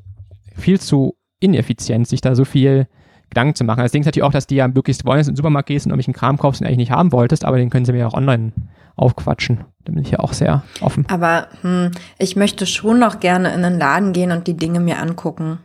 viel 0.55 0.79
zu 0.79 1.15
ineffizient, 1.39 2.07
sich 2.07 2.21
da 2.21 2.35
so 2.35 2.45
viel 2.45 2.87
Gedanken 3.29 3.55
zu 3.55 3.63
machen. 3.63 3.81
Das 3.81 3.91
Ding 3.91 4.01
ist 4.01 4.05
natürlich 4.05 4.23
auch, 4.23 4.31
dass 4.31 4.47
die 4.47 4.55
ja 4.55 4.67
möglichst 4.67 5.05
wollen, 5.05 5.17
dass 5.17 5.27
du 5.27 5.31
in 5.31 5.35
den 5.35 5.37
Supermarkt 5.37 5.67
gehst 5.67 5.85
und 5.85 5.91
irgendwelchen 5.91 6.13
Kram 6.13 6.37
kaufst, 6.37 6.61
den 6.61 6.67
eigentlich 6.67 6.77
nicht 6.77 6.91
haben 6.91 7.11
wolltest, 7.11 7.45
aber 7.45 7.57
den 7.57 7.69
können 7.69 7.85
sie 7.85 7.91
mir 7.91 7.99
ja 7.99 8.07
auch 8.07 8.13
online 8.13 8.53
aufquatschen. 8.95 9.65
Da 9.85 9.93
bin 9.93 10.01
ich 10.01 10.11
ja 10.11 10.19
auch 10.19 10.33
sehr 10.33 10.63
offen. 10.81 11.05
Aber 11.09 11.47
hm, 11.61 11.91
ich 12.17 12.35
möchte 12.35 12.65
schon 12.65 12.99
noch 12.99 13.19
gerne 13.19 13.53
in 13.53 13.61
den 13.61 13.77
Laden 13.77 14.13
gehen 14.13 14.31
und 14.31 14.47
die 14.47 14.55
Dinge 14.55 14.79
mir 14.79 14.99
angucken. 14.99 15.59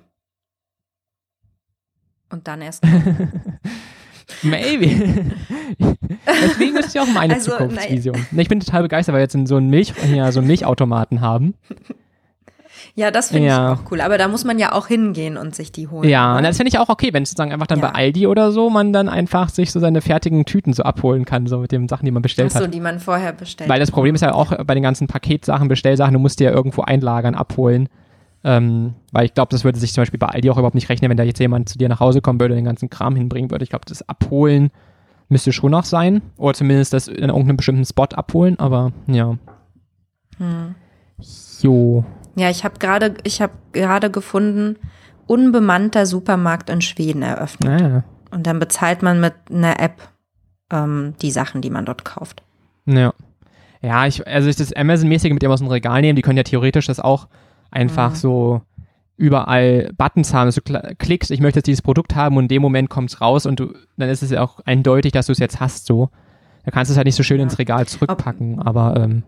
Und 2.31 2.49
dann 2.49 2.63
erst. 2.63 2.85
Maybe. 4.43 4.87
Deswegen 6.27 6.77
ist 6.77 6.95
ja 6.95 7.03
auch 7.03 7.13
meine 7.13 7.35
also, 7.35 7.53
Zukunftsvision. 7.53 8.27
Nein. 8.31 8.41
Ich 8.41 8.49
bin 8.49 8.61
total 8.61 8.83
begeistert, 8.83 9.13
weil 9.13 9.21
wir 9.21 9.25
jetzt 9.25 9.49
so 9.49 9.57
einen 9.57 9.69
Milch, 9.69 9.93
ja, 10.13 10.33
so 10.33 10.41
einen 10.41 10.47
Milchautomaten 10.47 11.21
haben. 11.21 11.55
Ja, 12.95 13.11
das 13.11 13.31
finde 13.31 13.49
ja. 13.49 13.73
ich 13.73 13.79
auch 13.79 13.91
cool. 13.91 14.01
Aber 14.03 14.19
da 14.19 14.29
muss 14.29 14.45
man 14.45 14.59
ja 14.59 14.73
auch 14.73 14.87
hingehen 14.87 15.39
und 15.39 15.55
sich 15.55 15.73
die 15.73 15.89
holen. 15.89 16.09
Ja, 16.09 16.37
und 16.37 16.43
das 16.43 16.59
finde 16.59 16.69
ich 16.69 16.79
auch 16.79 16.91
okay, 16.91 17.13
wenn 17.13 17.25
sozusagen 17.25 17.53
einfach 17.53 17.67
dann 17.67 17.81
ja. 17.81 17.89
bei 17.89 17.95
Aldi 17.95 18.27
oder 18.27 18.53
so 18.53 18.69
man 18.69 18.93
dann 18.93 19.09
einfach 19.09 19.49
sich 19.49 19.73
so 19.73 19.81
seine 19.81 20.03
fertigen 20.03 20.45
Tüten 20.45 20.75
so 20.75 20.83
abholen 20.83 21.25
kann, 21.25 21.47
so 21.47 21.59
mit 21.59 21.73
den 21.73 21.89
Sachen, 21.89 22.05
die 22.05 22.11
man 22.11 22.23
bestellt 22.23 22.53
Ach 22.55 22.59
so, 22.59 22.65
hat. 22.65 22.75
die 22.75 22.81
man 22.81 22.99
vorher 22.99 23.33
bestellt 23.33 23.71
Weil 23.71 23.81
das 23.81 23.91
Problem 23.91 24.15
ist 24.15 24.21
ja 24.21 24.35
auch 24.35 24.53
bei 24.65 24.75
den 24.75 24.83
ganzen 24.83 25.07
Paketsachen, 25.07 25.69
Bestellsachen, 25.69 26.13
du 26.13 26.21
musst 26.21 26.41
die 26.41 26.45
ja 26.45 26.51
irgendwo 26.51 26.83
einlagern, 26.83 27.35
abholen. 27.35 27.89
Ähm, 28.45 28.95
weil 29.13 29.25
ich 29.25 29.35
glaube, 29.35 29.51
das 29.51 29.65
würde 29.65 29.79
sich 29.79 29.93
zum 29.93 30.03
Beispiel 30.03 30.19
bei 30.19 30.27
Aldi 30.27 30.51
auch 30.51 30.59
überhaupt 30.59 30.75
nicht 30.75 30.89
rechnen, 30.89 31.09
wenn 31.09 31.17
da 31.17 31.23
jetzt 31.23 31.39
jemand 31.39 31.69
zu 31.69 31.79
dir 31.79 31.89
nach 31.89 32.01
Hause 32.01 32.21
kommen 32.21 32.41
würde 32.41 32.55
und 32.55 32.57
den 32.57 32.65
ganzen 32.65 32.91
Kram 32.91 33.17
hinbringen 33.17 33.51
würde. 33.51 33.63
Ich 33.63 33.71
glaube, 33.71 33.85
das 33.87 34.07
Abholen 34.09 34.71
müsste 35.29 35.53
schon 35.53 35.71
noch 35.71 35.85
sein. 35.85 36.21
Oder 36.37 36.55
zumindest 36.55 36.93
das 36.93 37.09
in 37.09 37.31
irgendeinem 37.31 37.57
bestimmten 37.57 37.85
Spot 37.85 38.05
abholen, 38.05 38.59
aber 38.59 38.93
ja. 39.07 39.39
Hm. 40.39 40.75
Jo. 41.61 42.05
Ja, 42.35 42.51
ich 42.51 42.65
habe 42.65 42.79
gerade, 42.79 43.15
ich 43.25 43.43
habe 43.43 43.53
gerade 43.73 44.11
gefunden, 44.11 44.77
unbemannter 45.27 46.07
Supermarkt 46.07 46.71
in 46.71 46.81
Schweden 46.81 47.23
eröffnet. 47.23 47.83
Ah. 47.83 48.05
Und 48.31 48.47
dann 48.47 48.59
bezahlt 48.59 49.03
man 49.03 49.21
mit 49.21 49.35
einer 49.51 49.79
App 49.79 50.01
ähm, 50.71 51.15
die 51.21 51.31
Sachen, 51.31 51.61
die 51.61 51.71
man 51.71 51.85
dort 51.85 52.05
kauft. 52.05 52.43
Ja. 52.87 53.13
Ja, 53.83 54.07
ich, 54.07 54.27
also 54.27 54.49
ich 54.49 54.57
das 54.57 54.73
Amazon-mäßige 54.73 55.33
mit 55.33 55.43
dem 55.43 55.51
aus 55.51 55.59
dem 55.59 55.69
Regal 55.69 56.01
nehmen, 56.01 56.17
die 56.17 56.23
können 56.23 56.37
ja 56.37 56.45
theoretisch 56.45 56.87
das 56.87 57.01
auch 57.01 57.27
einfach 57.71 58.11
mhm. 58.11 58.17
so 58.17 58.63
überall 59.17 59.91
Buttons 59.97 60.33
haben, 60.33 60.47
dass 60.47 60.55
du 60.55 60.63
klickst, 60.99 61.31
ich 61.31 61.41
möchte 61.41 61.59
jetzt 61.59 61.67
dieses 61.67 61.83
Produkt 61.83 62.15
haben 62.15 62.37
und 62.37 62.45
in 62.45 62.49
dem 62.49 62.63
Moment 62.63 62.91
kommt 62.91 63.11
es 63.11 63.21
raus 63.21 63.45
und 63.45 63.61
du, 63.61 63.75
dann 63.97 64.09
ist 64.09 64.23
es 64.23 64.31
ja 64.31 64.41
auch 64.41 64.61
eindeutig, 64.61 65.13
dass 65.13 65.27
du 65.27 65.33
es 65.33 65.39
jetzt 65.39 65.61
hast 65.61 65.87
so. 65.87 66.11
Da 66.65 66.71
kannst 66.71 66.91
du 66.91 66.93
es 66.93 66.97
halt 66.97 67.07
nicht 67.07 67.17
so 67.17 67.23
schön 67.23 67.39
ja. 67.39 67.45
ins 67.45 67.59
Regal 67.59 67.87
zurückpacken, 67.87 68.61
Ob, 68.61 68.67
aber 68.67 68.97
ähm, 69.01 69.25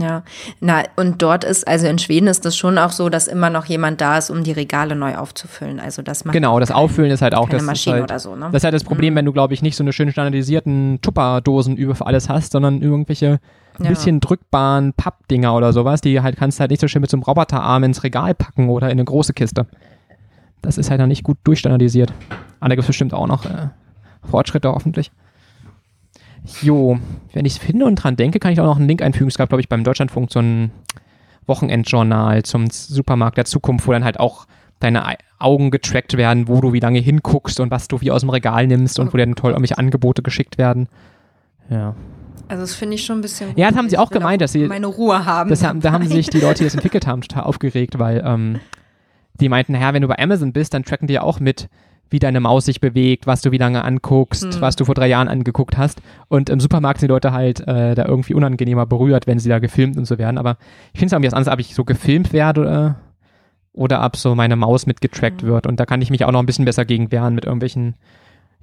ja, 0.00 0.22
na, 0.60 0.82
und 0.96 1.20
dort 1.22 1.44
ist, 1.44 1.68
also 1.68 1.86
in 1.86 1.98
Schweden 1.98 2.26
ist 2.26 2.44
das 2.44 2.56
schon 2.56 2.78
auch 2.78 2.90
so, 2.90 3.08
dass 3.08 3.28
immer 3.28 3.50
noch 3.50 3.66
jemand 3.66 4.00
da 4.00 4.18
ist, 4.18 4.30
um 4.30 4.42
die 4.42 4.52
Regale 4.52 4.96
neu 4.96 5.16
aufzufüllen. 5.16 5.78
Also 5.78 6.02
das 6.02 6.24
macht 6.24 6.32
Genau, 6.32 6.58
das 6.58 6.70
Auffüllen 6.70 7.10
ist 7.10 7.22
halt 7.22 7.34
auch 7.34 7.48
das. 7.48 7.62
Maschine 7.62 7.96
halt, 7.96 8.04
oder 8.04 8.18
so, 8.18 8.34
ne? 8.34 8.46
Das 8.46 8.60
ist 8.60 8.64
halt 8.64 8.74
das 8.74 8.84
Problem, 8.84 9.14
mhm. 9.14 9.18
wenn 9.18 9.24
du, 9.26 9.32
glaube 9.32 9.54
ich, 9.54 9.62
nicht 9.62 9.76
so 9.76 9.84
eine 9.84 9.92
schön 9.92 10.10
standardisierten 10.10 11.00
Tupperdosen 11.02 11.76
über 11.76 11.94
für 11.94 12.06
alles 12.06 12.28
hast, 12.28 12.52
sondern 12.52 12.80
irgendwelche 12.80 13.40
ein 13.78 13.88
bisschen 13.88 14.20
drückbaren 14.20 14.92
Pappdinger 14.92 15.54
oder 15.54 15.72
sowas, 15.72 16.00
die 16.00 16.20
halt 16.20 16.36
kannst 16.36 16.58
du 16.58 16.60
halt 16.60 16.70
nicht 16.70 16.80
so 16.80 16.88
schön 16.88 17.00
mit 17.00 17.10
so 17.10 17.16
einem 17.16 17.22
Roboterarm 17.22 17.84
ins 17.84 18.02
Regal 18.04 18.34
packen 18.34 18.68
oder 18.68 18.88
in 18.88 18.92
eine 18.92 19.04
große 19.04 19.32
Kiste. 19.32 19.66
Das 20.62 20.76
ist 20.76 20.90
halt 20.90 21.00
noch 21.00 21.06
nicht 21.06 21.22
gut 21.22 21.38
durchstandardisiert. 21.44 22.12
Aber 22.60 22.68
da 22.68 22.74
gibt 22.74 22.82
es 22.82 22.88
bestimmt 22.88 23.14
auch 23.14 23.26
noch 23.26 23.46
äh, 23.46 23.68
Fortschritte 24.30 24.68
hoffentlich. 24.68 25.10
Jo, 26.62 26.98
wenn 27.32 27.44
ich 27.44 27.54
es 27.54 27.58
finde 27.58 27.84
und 27.84 27.96
dran 27.96 28.16
denke, 28.16 28.38
kann 28.38 28.52
ich 28.52 28.60
auch 28.60 28.66
noch 28.66 28.78
einen 28.78 28.88
Link 28.88 29.02
einfügen. 29.02 29.28
Es 29.28 29.38
gab, 29.38 29.48
glaube 29.48 29.60
ich, 29.60 29.68
beim 29.68 29.84
Deutschlandfunk 29.84 30.32
so 30.32 30.40
ein 30.40 30.70
Wochenendjournal 31.46 32.42
zum 32.44 32.70
Supermarkt 32.70 33.36
der 33.36 33.44
Zukunft, 33.44 33.86
wo 33.86 33.92
dann 33.92 34.04
halt 34.04 34.18
auch 34.18 34.46
deine 34.78 35.04
Augen 35.38 35.70
getrackt 35.70 36.16
werden, 36.16 36.48
wo 36.48 36.60
du 36.60 36.72
wie 36.72 36.80
lange 36.80 36.98
hinguckst 36.98 37.60
und 37.60 37.70
was 37.70 37.88
du 37.88 38.00
wie 38.00 38.10
aus 38.10 38.22
dem 38.22 38.30
Regal 38.30 38.66
nimmst 38.66 38.98
und 38.98 39.12
wo 39.12 39.16
dir 39.16 39.26
dann 39.26 39.34
toll 39.34 39.52
irgendwelche 39.52 39.78
Angebote 39.78 40.22
geschickt 40.22 40.58
werden. 40.58 40.88
Ja. 41.68 41.94
Also 42.48 42.62
das 42.62 42.74
finde 42.74 42.96
ich 42.96 43.04
schon 43.04 43.18
ein 43.18 43.22
bisschen. 43.22 43.52
Ja, 43.56 43.68
das 43.68 43.76
haben 43.76 43.88
sie 43.88 43.98
auch 43.98 44.10
gemeint, 44.10 44.42
dass 44.42 44.52
sie 44.52 44.66
meine 44.66 44.86
Ruhe 44.86 45.24
haben. 45.24 45.50
Das 45.50 45.62
haben 45.62 45.80
da 45.80 45.92
haben 45.92 46.06
sich 46.08 46.30
die 46.30 46.40
Leute, 46.40 46.58
die 46.58 46.64
das 46.64 46.74
entwickelt 46.74 47.06
haben, 47.06 47.20
total 47.20 47.44
aufgeregt, 47.44 47.98
weil 47.98 48.22
ähm, 48.24 48.60
die 49.34 49.48
meinten, 49.48 49.72
naja, 49.72 49.92
wenn 49.94 50.02
du 50.02 50.08
bei 50.08 50.18
Amazon 50.18 50.52
bist, 50.52 50.74
dann 50.74 50.84
tracken 50.84 51.06
die 51.06 51.14
ja 51.14 51.22
auch 51.22 51.38
mit, 51.40 51.68
wie 52.10 52.18
deine 52.18 52.40
Maus 52.40 52.64
sich 52.64 52.80
bewegt, 52.80 53.26
was 53.26 53.40
du 53.40 53.52
wie 53.52 53.58
lange 53.58 53.84
anguckst, 53.84 54.54
hm. 54.54 54.60
was 54.60 54.76
du 54.76 54.84
vor 54.84 54.94
drei 54.94 55.08
Jahren 55.08 55.28
angeguckt 55.28 55.78
hast. 55.78 56.02
Und 56.28 56.50
im 56.50 56.60
Supermarkt 56.60 57.00
sind 57.00 57.08
die 57.08 57.12
Leute 57.12 57.32
halt 57.32 57.60
äh, 57.66 57.94
da 57.94 58.04
irgendwie 58.04 58.34
unangenehmer 58.34 58.86
berührt, 58.86 59.26
wenn 59.26 59.38
sie 59.38 59.48
da 59.48 59.58
gefilmt 59.58 59.96
und 59.96 60.04
so 60.04 60.18
werden. 60.18 60.38
Aber 60.38 60.56
ich 60.92 60.98
finde 60.98 61.06
es 61.06 61.12
irgendwie 61.12 61.28
was 61.28 61.34
anderes, 61.34 61.52
ob 61.52 61.60
ich 61.60 61.74
so 61.74 61.84
gefilmt 61.84 62.32
werde 62.32 62.60
oder, 62.60 63.00
oder 63.72 64.04
ob 64.04 64.16
so 64.16 64.34
meine 64.34 64.56
Maus 64.56 64.86
mitgetrackt 64.86 65.42
hm. 65.42 65.48
wird. 65.48 65.66
Und 65.66 65.80
da 65.80 65.86
kann 65.86 66.02
ich 66.02 66.10
mich 66.10 66.24
auch 66.24 66.32
noch 66.32 66.40
ein 66.40 66.46
bisschen 66.46 66.64
besser 66.64 66.84
gegen 66.84 67.10
wehren 67.12 67.34
mit 67.34 67.44
irgendwelchen 67.44 67.94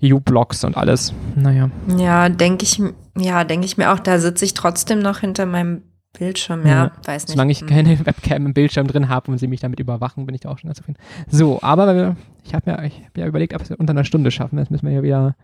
U-Blocks 0.02 0.64
und 0.64 0.78
alles. 0.78 1.14
Naja. 1.36 1.70
Ja, 1.98 2.30
denke 2.30 2.64
ich, 2.64 2.82
ja, 3.18 3.44
denke 3.44 3.66
ich 3.66 3.78
mir 3.78 3.92
auch, 3.92 4.00
da 4.00 4.20
sitze 4.20 4.46
ich 4.46 4.54
trotzdem 4.54 5.00
noch 5.00 5.20
hinter 5.20 5.46
meinem 5.46 5.82
Bildschirm, 6.20 6.66
ja, 6.66 6.86
ja, 6.86 6.92
weiß 7.06 7.24
nicht. 7.24 7.34
Solange 7.34 7.52
ich 7.52 7.62
hm. 7.62 7.68
keine 7.68 8.00
Webcam 8.06 8.46
im 8.46 8.54
Bildschirm 8.54 8.88
drin 8.88 9.10
habe 9.10 9.32
und 9.32 9.38
sie 9.38 9.48
mich 9.48 9.60
damit 9.60 9.80
überwachen, 9.80 10.26
bin 10.26 10.36
ich 10.36 10.42
da 10.42 10.50
auch 10.50 10.58
schon 10.58 10.68
ganz 10.68 10.78
zufrieden. 10.78 11.00
So, 11.28 11.60
aber 11.62 12.16
ich 12.44 12.54
habe 12.54 12.72
mir, 12.72 12.84
ich 12.86 13.04
hab 13.06 13.18
ja 13.18 13.26
überlegt, 13.26 13.54
ob 13.54 13.62
wir 13.62 13.72
es 13.72 13.72
unter 13.72 13.92
einer 13.92 14.06
Stunde 14.06 14.32
schaffen. 14.32 14.58
Jetzt 14.58 14.72
müssen 14.72 14.86
wir 14.86 14.94
ja 14.94 15.04
wieder 15.04 15.36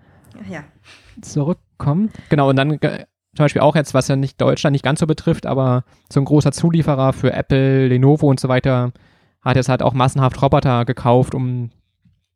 ja. 0.49 0.63
zurückkommen. 1.21 2.12
Genau, 2.29 2.49
und 2.49 2.55
dann 2.55 2.71
äh, 2.81 3.05
zum 3.36 3.45
Beispiel 3.45 3.62
auch 3.62 3.75
jetzt, 3.75 3.93
was 3.93 4.07
ja 4.07 4.15
nicht 4.15 4.39
Deutschland 4.39 4.73
nicht 4.73 4.83
ganz 4.83 4.99
so 4.99 5.07
betrifft, 5.07 5.45
aber 5.45 5.83
so 6.12 6.19
ein 6.19 6.25
großer 6.25 6.51
Zulieferer 6.51 7.13
für 7.13 7.33
Apple, 7.33 7.88
Lenovo 7.88 8.27
und 8.27 8.39
so 8.39 8.47
weiter 8.47 8.91
hat 9.41 9.55
jetzt 9.57 9.69
halt 9.69 9.81
auch 9.81 9.93
massenhaft 9.93 10.41
Roboter 10.41 10.86
gekauft, 10.86 11.36
um 11.36 11.69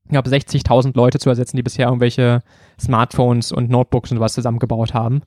ich 0.08 0.12
glaube, 0.12 0.30
60.000 0.30 0.96
Leute 0.96 1.20
zu 1.20 1.30
ersetzen, 1.30 1.58
die 1.58 1.64
bisher 1.64 1.88
irgendwelche 1.88 2.42
Smartphones 2.80 3.52
und 3.52 3.70
Notebooks 3.70 4.12
und 4.12 4.22
was 4.22 4.34
zusammengebaut 4.34 4.94
haben. 4.94 5.22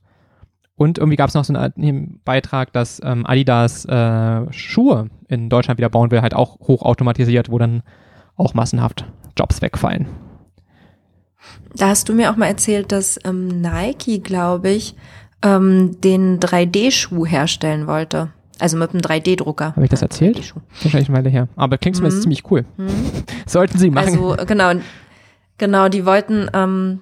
Und 0.81 0.97
irgendwie 0.97 1.15
gab 1.15 1.29
es 1.29 1.35
noch 1.35 1.45
so 1.45 1.53
einen 1.53 2.19
Beitrag, 2.25 2.73
dass 2.73 2.99
ähm, 3.03 3.23
Adidas 3.27 3.85
äh, 3.85 4.51
Schuhe 4.51 5.11
in 5.27 5.47
Deutschland 5.47 5.77
wieder 5.77 5.89
bauen 5.89 6.09
will, 6.09 6.23
halt 6.23 6.33
auch 6.33 6.59
hochautomatisiert, 6.61 7.51
wo 7.51 7.59
dann 7.59 7.83
auch 8.35 8.55
massenhaft 8.55 9.05
Jobs 9.37 9.61
wegfallen. 9.61 10.07
Da 11.75 11.89
hast 11.89 12.09
du 12.09 12.15
mir 12.15 12.31
auch 12.31 12.35
mal 12.35 12.47
erzählt, 12.47 12.91
dass 12.91 13.19
ähm, 13.25 13.61
Nike, 13.61 14.23
glaube 14.23 14.71
ich, 14.71 14.95
ähm, 15.43 16.01
den 16.01 16.39
3D-Schuh 16.39 17.27
herstellen 17.27 17.85
wollte. 17.85 18.29
Also 18.57 18.75
mit 18.75 18.89
einem 18.89 19.01
3D-Drucker. 19.01 19.75
Habe 19.75 19.83
ich 19.83 19.91
das 19.91 20.01
erzählt? 20.01 20.55
Wahrscheinlich 20.81 21.09
eine 21.09 21.17
Weile 21.19 21.29
her. 21.29 21.47
Aber 21.57 21.77
klingt 21.77 22.01
mhm. 22.01 22.09
ziemlich 22.09 22.49
cool. 22.49 22.65
Mhm. 22.77 22.89
Sollten 23.45 23.77
sie 23.77 23.91
machen. 23.91 24.07
Also 24.07 24.35
genau, 24.47 24.73
genau, 25.59 25.89
die 25.89 26.07
wollten, 26.07 26.49
ähm, 26.55 27.01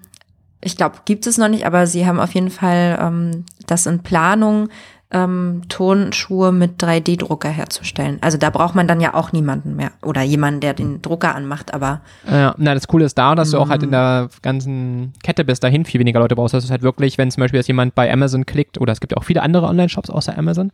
ich 0.60 0.76
glaube, 0.76 0.98
gibt 1.06 1.28
es 1.28 1.38
noch 1.38 1.48
nicht, 1.48 1.66
aber 1.66 1.88
sie 1.88 2.06
haben 2.06 2.20
auf 2.20 2.34
jeden 2.34 2.50
Fall 2.50 3.00
ähm, 3.02 3.46
das 3.72 3.86
in 3.86 4.00
Planung, 4.00 4.70
ähm, 5.12 5.64
Tonschuhe 5.70 6.52
mit 6.52 6.82
3D-Drucker 6.82 7.50
herzustellen. 7.50 8.20
Also 8.22 8.38
da 8.38 8.52
braucht 8.52 8.76
man 8.76 8.88
dann 8.88 9.02
ja 9.02 9.16
auch 9.16 9.32
niemanden 9.32 9.76
mehr 9.76 9.92
oder 10.04 10.22
jemanden, 10.22 10.60
der 10.60 10.74
den 10.76 11.02
Drucker 11.02 11.34
anmacht, 11.34 11.74
aber. 11.74 12.02
Ja, 12.30 12.54
na, 12.58 12.76
das 12.76 12.88
Coole 12.88 13.06
ist 13.06 13.18
da, 13.18 13.34
dass 13.34 13.52
du 13.52 13.58
auch 13.58 13.70
halt 13.70 13.82
in 13.82 13.92
der 13.92 14.30
ganzen 14.44 15.14
Kette 15.24 15.46
bis 15.46 15.60
dahin 15.60 15.86
viel 15.86 16.00
weniger 16.00 16.20
Leute 16.20 16.36
brauchst. 16.36 16.54
Das 16.54 16.64
ist 16.64 16.70
halt 16.70 16.84
wirklich, 16.84 17.18
wenn 17.18 17.32
zum 17.32 17.42
Beispiel 17.42 17.58
jetzt 17.58 17.68
jemand 17.68 17.96
bei 17.96 18.12
Amazon 18.12 18.46
klickt, 18.46 18.80
oder 18.80 18.94
es 18.94 19.00
gibt 19.00 19.12
ja 19.12 19.18
auch 19.18 19.24
viele 19.24 19.42
andere 19.42 19.66
Online-Shops 19.66 20.12
außer 20.12 20.38
Amazon, 20.38 20.72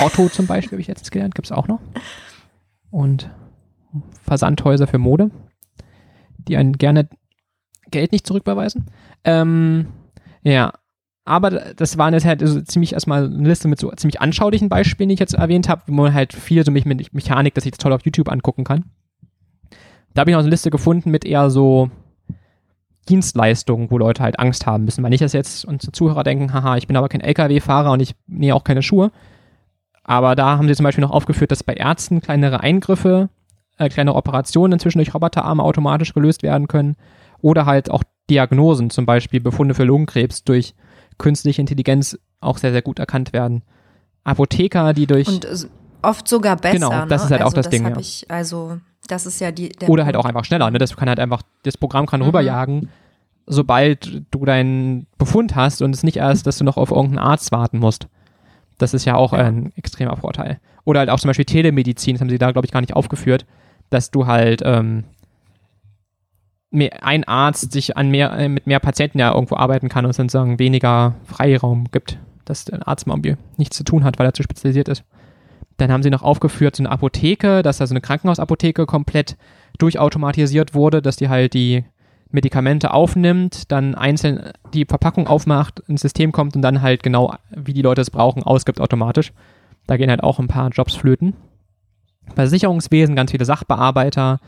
Otto 0.00 0.28
zum 0.28 0.46
Beispiel, 0.46 0.72
habe 0.72 0.82
ich 0.82 0.88
jetzt 0.88 1.10
gelernt, 1.10 1.34
gibt 1.34 1.46
es 1.46 1.52
auch 1.52 1.68
noch. 1.68 1.80
Und 2.90 3.30
Versandhäuser 4.22 4.86
für 4.86 4.98
Mode, 4.98 5.30
die 6.36 6.56
einen 6.56 6.74
gerne 6.74 7.08
Geld 7.90 8.12
nicht 8.12 8.26
zurückbeweisen. 8.26 8.86
Ähm, 9.24 9.88
ja, 10.42 10.72
aber 11.24 11.50
das 11.50 11.96
waren 11.96 12.12
jetzt 12.12 12.26
halt 12.26 12.42
also 12.42 12.60
ziemlich 12.60 12.92
erstmal 12.92 13.24
eine 13.24 13.48
Liste 13.48 13.66
mit 13.68 13.78
so 13.78 13.90
ziemlich 13.92 14.20
anschaulichen 14.20 14.68
Beispielen, 14.68 15.08
die 15.08 15.14
ich 15.14 15.20
jetzt 15.20 15.34
erwähnt 15.34 15.68
habe, 15.68 15.82
wo 15.86 15.92
man 15.92 16.12
halt 16.12 16.32
viel 16.34 16.64
so 16.64 16.70
mich 16.70 16.84
mit 16.84 17.14
Mechanik, 17.14 17.54
dass 17.54 17.64
ich 17.64 17.72
das 17.72 17.78
toll 17.78 17.92
auf 17.92 18.04
YouTube 18.04 18.30
angucken 18.30 18.64
kann. 18.64 18.84
Da 20.12 20.20
habe 20.20 20.30
ich 20.30 20.34
noch 20.34 20.42
eine 20.42 20.50
Liste 20.50 20.70
gefunden 20.70 21.10
mit 21.10 21.24
eher 21.24 21.50
so 21.50 21.90
Dienstleistungen, 23.08 23.90
wo 23.90 23.98
Leute 23.98 24.22
halt 24.22 24.38
Angst 24.38 24.66
haben 24.66 24.84
müssen. 24.84 25.02
Weil 25.02 25.10
nicht, 25.10 25.22
dass 25.22 25.32
jetzt 25.32 25.64
unsere 25.64 25.92
Zuhörer 25.92 26.24
denken, 26.24 26.52
haha, 26.52 26.76
ich 26.76 26.86
bin 26.86 26.96
aber 26.96 27.08
kein 27.08 27.20
LKW-Fahrer 27.20 27.92
und 27.92 28.00
ich 28.00 28.14
nähe 28.26 28.54
auch 28.54 28.64
keine 28.64 28.82
Schuhe. 28.82 29.10
Aber 30.04 30.34
da 30.36 30.58
haben 30.58 30.68
sie 30.68 30.74
zum 30.74 30.84
Beispiel 30.84 31.02
noch 31.02 31.10
aufgeführt, 31.10 31.50
dass 31.50 31.62
bei 31.62 31.74
Ärzten 31.74 32.20
kleinere 32.20 32.60
Eingriffe, 32.60 33.30
äh, 33.78 33.88
kleine 33.88 34.14
Operationen 34.14 34.74
inzwischen 34.74 34.98
durch 34.98 35.14
Roboterarme 35.14 35.62
automatisch 35.62 36.12
gelöst 36.12 36.42
werden 36.42 36.68
können. 36.68 36.96
Oder 37.40 37.66
halt 37.66 37.90
auch 37.90 38.04
Diagnosen, 38.30 38.90
zum 38.90 39.06
Beispiel 39.06 39.40
Befunde 39.40 39.74
für 39.74 39.84
Lungenkrebs 39.84 40.44
durch 40.44 40.74
künstliche 41.18 41.60
Intelligenz 41.60 42.18
auch 42.40 42.58
sehr, 42.58 42.72
sehr 42.72 42.82
gut 42.82 42.98
erkannt 42.98 43.32
werden. 43.32 43.62
Apotheker, 44.24 44.92
die 44.94 45.06
durch. 45.06 45.28
Und 45.28 45.68
oft 46.02 46.28
sogar 46.28 46.56
besser. 46.56 46.74
Genau, 46.74 47.06
das 47.06 47.22
ne? 47.22 47.26
ist 47.26 47.30
halt 47.30 47.32
also 47.32 47.44
auch 47.44 47.52
das, 47.52 47.66
das 47.66 47.70
Ding. 47.70 47.86
Ja. 47.86 47.96
Ich, 47.98 48.26
also, 48.28 48.78
das 49.06 49.26
ist 49.26 49.40
ja 49.40 49.50
die. 49.52 49.72
Oder 49.86 50.04
halt 50.04 50.16
auch 50.16 50.24
einfach 50.24 50.44
schneller. 50.44 50.70
Ne? 50.70 50.78
Das 50.78 50.96
kann 50.96 51.08
halt 51.08 51.20
einfach, 51.20 51.42
das 51.62 51.76
Programm 51.76 52.06
kann 52.06 52.20
mhm. 52.20 52.26
rüberjagen, 52.26 52.88
sobald 53.46 54.22
du 54.30 54.44
deinen 54.44 55.06
Befund 55.18 55.54
hast 55.54 55.82
und 55.82 55.94
es 55.94 56.02
nicht 56.02 56.16
erst, 56.16 56.46
dass 56.46 56.58
du 56.58 56.64
noch 56.64 56.76
auf 56.76 56.90
irgendeinen 56.90 57.18
Arzt 57.18 57.52
warten 57.52 57.78
musst. 57.78 58.08
Das 58.78 58.94
ist 58.94 59.04
ja 59.04 59.14
auch 59.14 59.32
ja. 59.32 59.40
ein 59.40 59.72
extremer 59.76 60.16
Vorteil. 60.16 60.58
Oder 60.84 61.00
halt 61.00 61.10
auch 61.10 61.20
zum 61.20 61.28
Beispiel 61.28 61.44
Telemedizin, 61.44 62.14
das 62.14 62.20
haben 62.20 62.30
sie 62.30 62.38
da, 62.38 62.52
glaube 62.52 62.66
ich, 62.66 62.72
gar 62.72 62.80
nicht 62.80 62.94
aufgeführt, 62.94 63.46
dass 63.90 64.10
du 64.10 64.26
halt 64.26 64.62
ähm, 64.64 65.04
mehr, 66.74 67.04
ein 67.04 67.24
Arzt 67.24 67.72
sich 67.72 67.96
an 67.96 68.10
mehr, 68.10 68.32
äh, 68.32 68.48
mit 68.48 68.66
mehr 68.66 68.80
Patienten 68.80 69.18
ja 69.18 69.32
irgendwo 69.32 69.56
arbeiten 69.56 69.88
kann 69.88 70.04
und 70.04 70.12
sozusagen 70.12 70.58
weniger 70.58 71.14
Freiraum 71.24 71.86
gibt, 71.90 72.18
dass 72.44 72.64
der 72.66 72.86
Arzt 72.86 73.06
mal 73.06 73.18
nichts 73.56 73.76
zu 73.76 73.84
tun 73.84 74.04
hat, 74.04 74.18
weil 74.18 74.26
er 74.26 74.34
zu 74.34 74.42
spezialisiert 74.42 74.88
ist. 74.88 75.04
Dann 75.76 75.90
haben 75.90 76.02
sie 76.02 76.10
noch 76.10 76.22
aufgeführt, 76.22 76.76
so 76.76 76.82
eine 76.82 76.90
Apotheke, 76.90 77.62
dass 77.62 77.78
da 77.78 77.86
so 77.86 77.94
eine 77.94 78.00
Krankenhausapotheke 78.00 78.86
komplett 78.86 79.36
durchautomatisiert 79.78 80.74
wurde, 80.74 81.02
dass 81.02 81.16
die 81.16 81.28
halt 81.28 81.54
die 81.54 81.84
Medikamente 82.30 82.92
aufnimmt, 82.92 83.70
dann 83.70 83.94
einzeln 83.94 84.50
die 84.72 84.84
Verpackung 84.84 85.28
aufmacht, 85.28 85.80
ins 85.88 86.00
System 86.00 86.32
kommt 86.32 86.56
und 86.56 86.62
dann 86.62 86.82
halt 86.82 87.02
genau, 87.02 87.34
wie 87.50 87.72
die 87.72 87.82
Leute 87.82 88.00
es 88.00 88.10
brauchen, 88.10 88.42
ausgibt 88.42 88.80
automatisch. 88.80 89.32
Da 89.86 89.96
gehen 89.96 90.10
halt 90.10 90.22
auch 90.22 90.38
ein 90.38 90.48
paar 90.48 90.70
Jobs 90.70 90.94
flöten. 90.94 91.34
Versicherungswesen, 92.34 93.16
ganz 93.16 93.30
viele 93.30 93.44
Sachbearbeiter, 93.44 94.40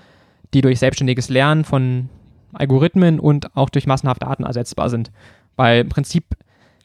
die 0.54 0.62
durch 0.62 0.78
selbstständiges 0.78 1.28
Lernen 1.28 1.64
von 1.64 2.08
Algorithmen 2.56 3.20
und 3.20 3.56
auch 3.56 3.70
durch 3.70 3.86
massenhaft 3.86 4.22
Daten 4.22 4.44
ersetzbar 4.44 4.90
sind. 4.90 5.10
Weil 5.56 5.82
im 5.82 5.88
Prinzip, 5.88 6.24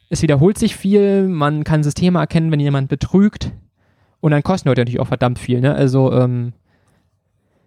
es 0.09 0.21
wiederholt 0.21 0.57
sich 0.57 0.75
viel, 0.75 1.27
man 1.27 1.63
kann 1.63 1.83
Systeme 1.83 2.19
erkennen, 2.19 2.51
wenn 2.51 2.59
jemand 2.59 2.89
betrügt 2.89 3.51
und 4.19 4.31
dann 4.31 4.43
kosten 4.43 4.69
Leute 4.69 4.81
natürlich 4.81 4.99
auch 4.99 5.07
verdammt 5.07 5.39
viel. 5.39 5.61
Ne? 5.61 5.73
Also, 5.73 6.13
ähm, 6.13 6.53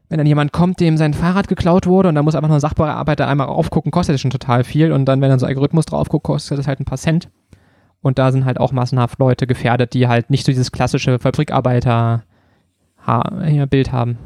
wenn 0.08 0.18
dann 0.18 0.26
jemand 0.26 0.52
kommt, 0.52 0.80
dem 0.80 0.96
sein 0.96 1.14
Fahrrad 1.14 1.48
geklaut 1.48 1.86
wurde 1.86 2.08
und 2.08 2.14
da 2.14 2.22
muss 2.22 2.34
einfach 2.34 2.48
nur 2.48 2.58
ein 2.58 2.60
Sachbearbeiter 2.60 3.26
einmal 3.26 3.48
aufgucken, 3.48 3.90
kostet 3.90 4.14
das 4.14 4.20
schon 4.20 4.30
total 4.30 4.62
viel 4.62 4.92
und 4.92 5.06
dann, 5.06 5.20
wenn 5.20 5.30
dann 5.30 5.38
so 5.38 5.46
ein 5.46 5.50
Algorithmus 5.50 5.86
drauf 5.86 6.08
guckt, 6.08 6.24
kostet 6.24 6.58
das 6.58 6.66
halt 6.66 6.80
ein 6.80 6.84
paar 6.84 6.98
Cent. 6.98 7.30
Und 8.00 8.18
da 8.18 8.32
sind 8.32 8.44
halt 8.44 8.60
auch 8.60 8.70
massenhaft 8.70 9.18
Leute 9.18 9.46
gefährdet, 9.46 9.94
die 9.94 10.08
halt 10.08 10.28
nicht 10.28 10.44
so 10.44 10.52
dieses 10.52 10.72
klassische 10.72 11.18
Fabrikarbeiter-Bild 11.18 13.92
haben. 13.92 14.18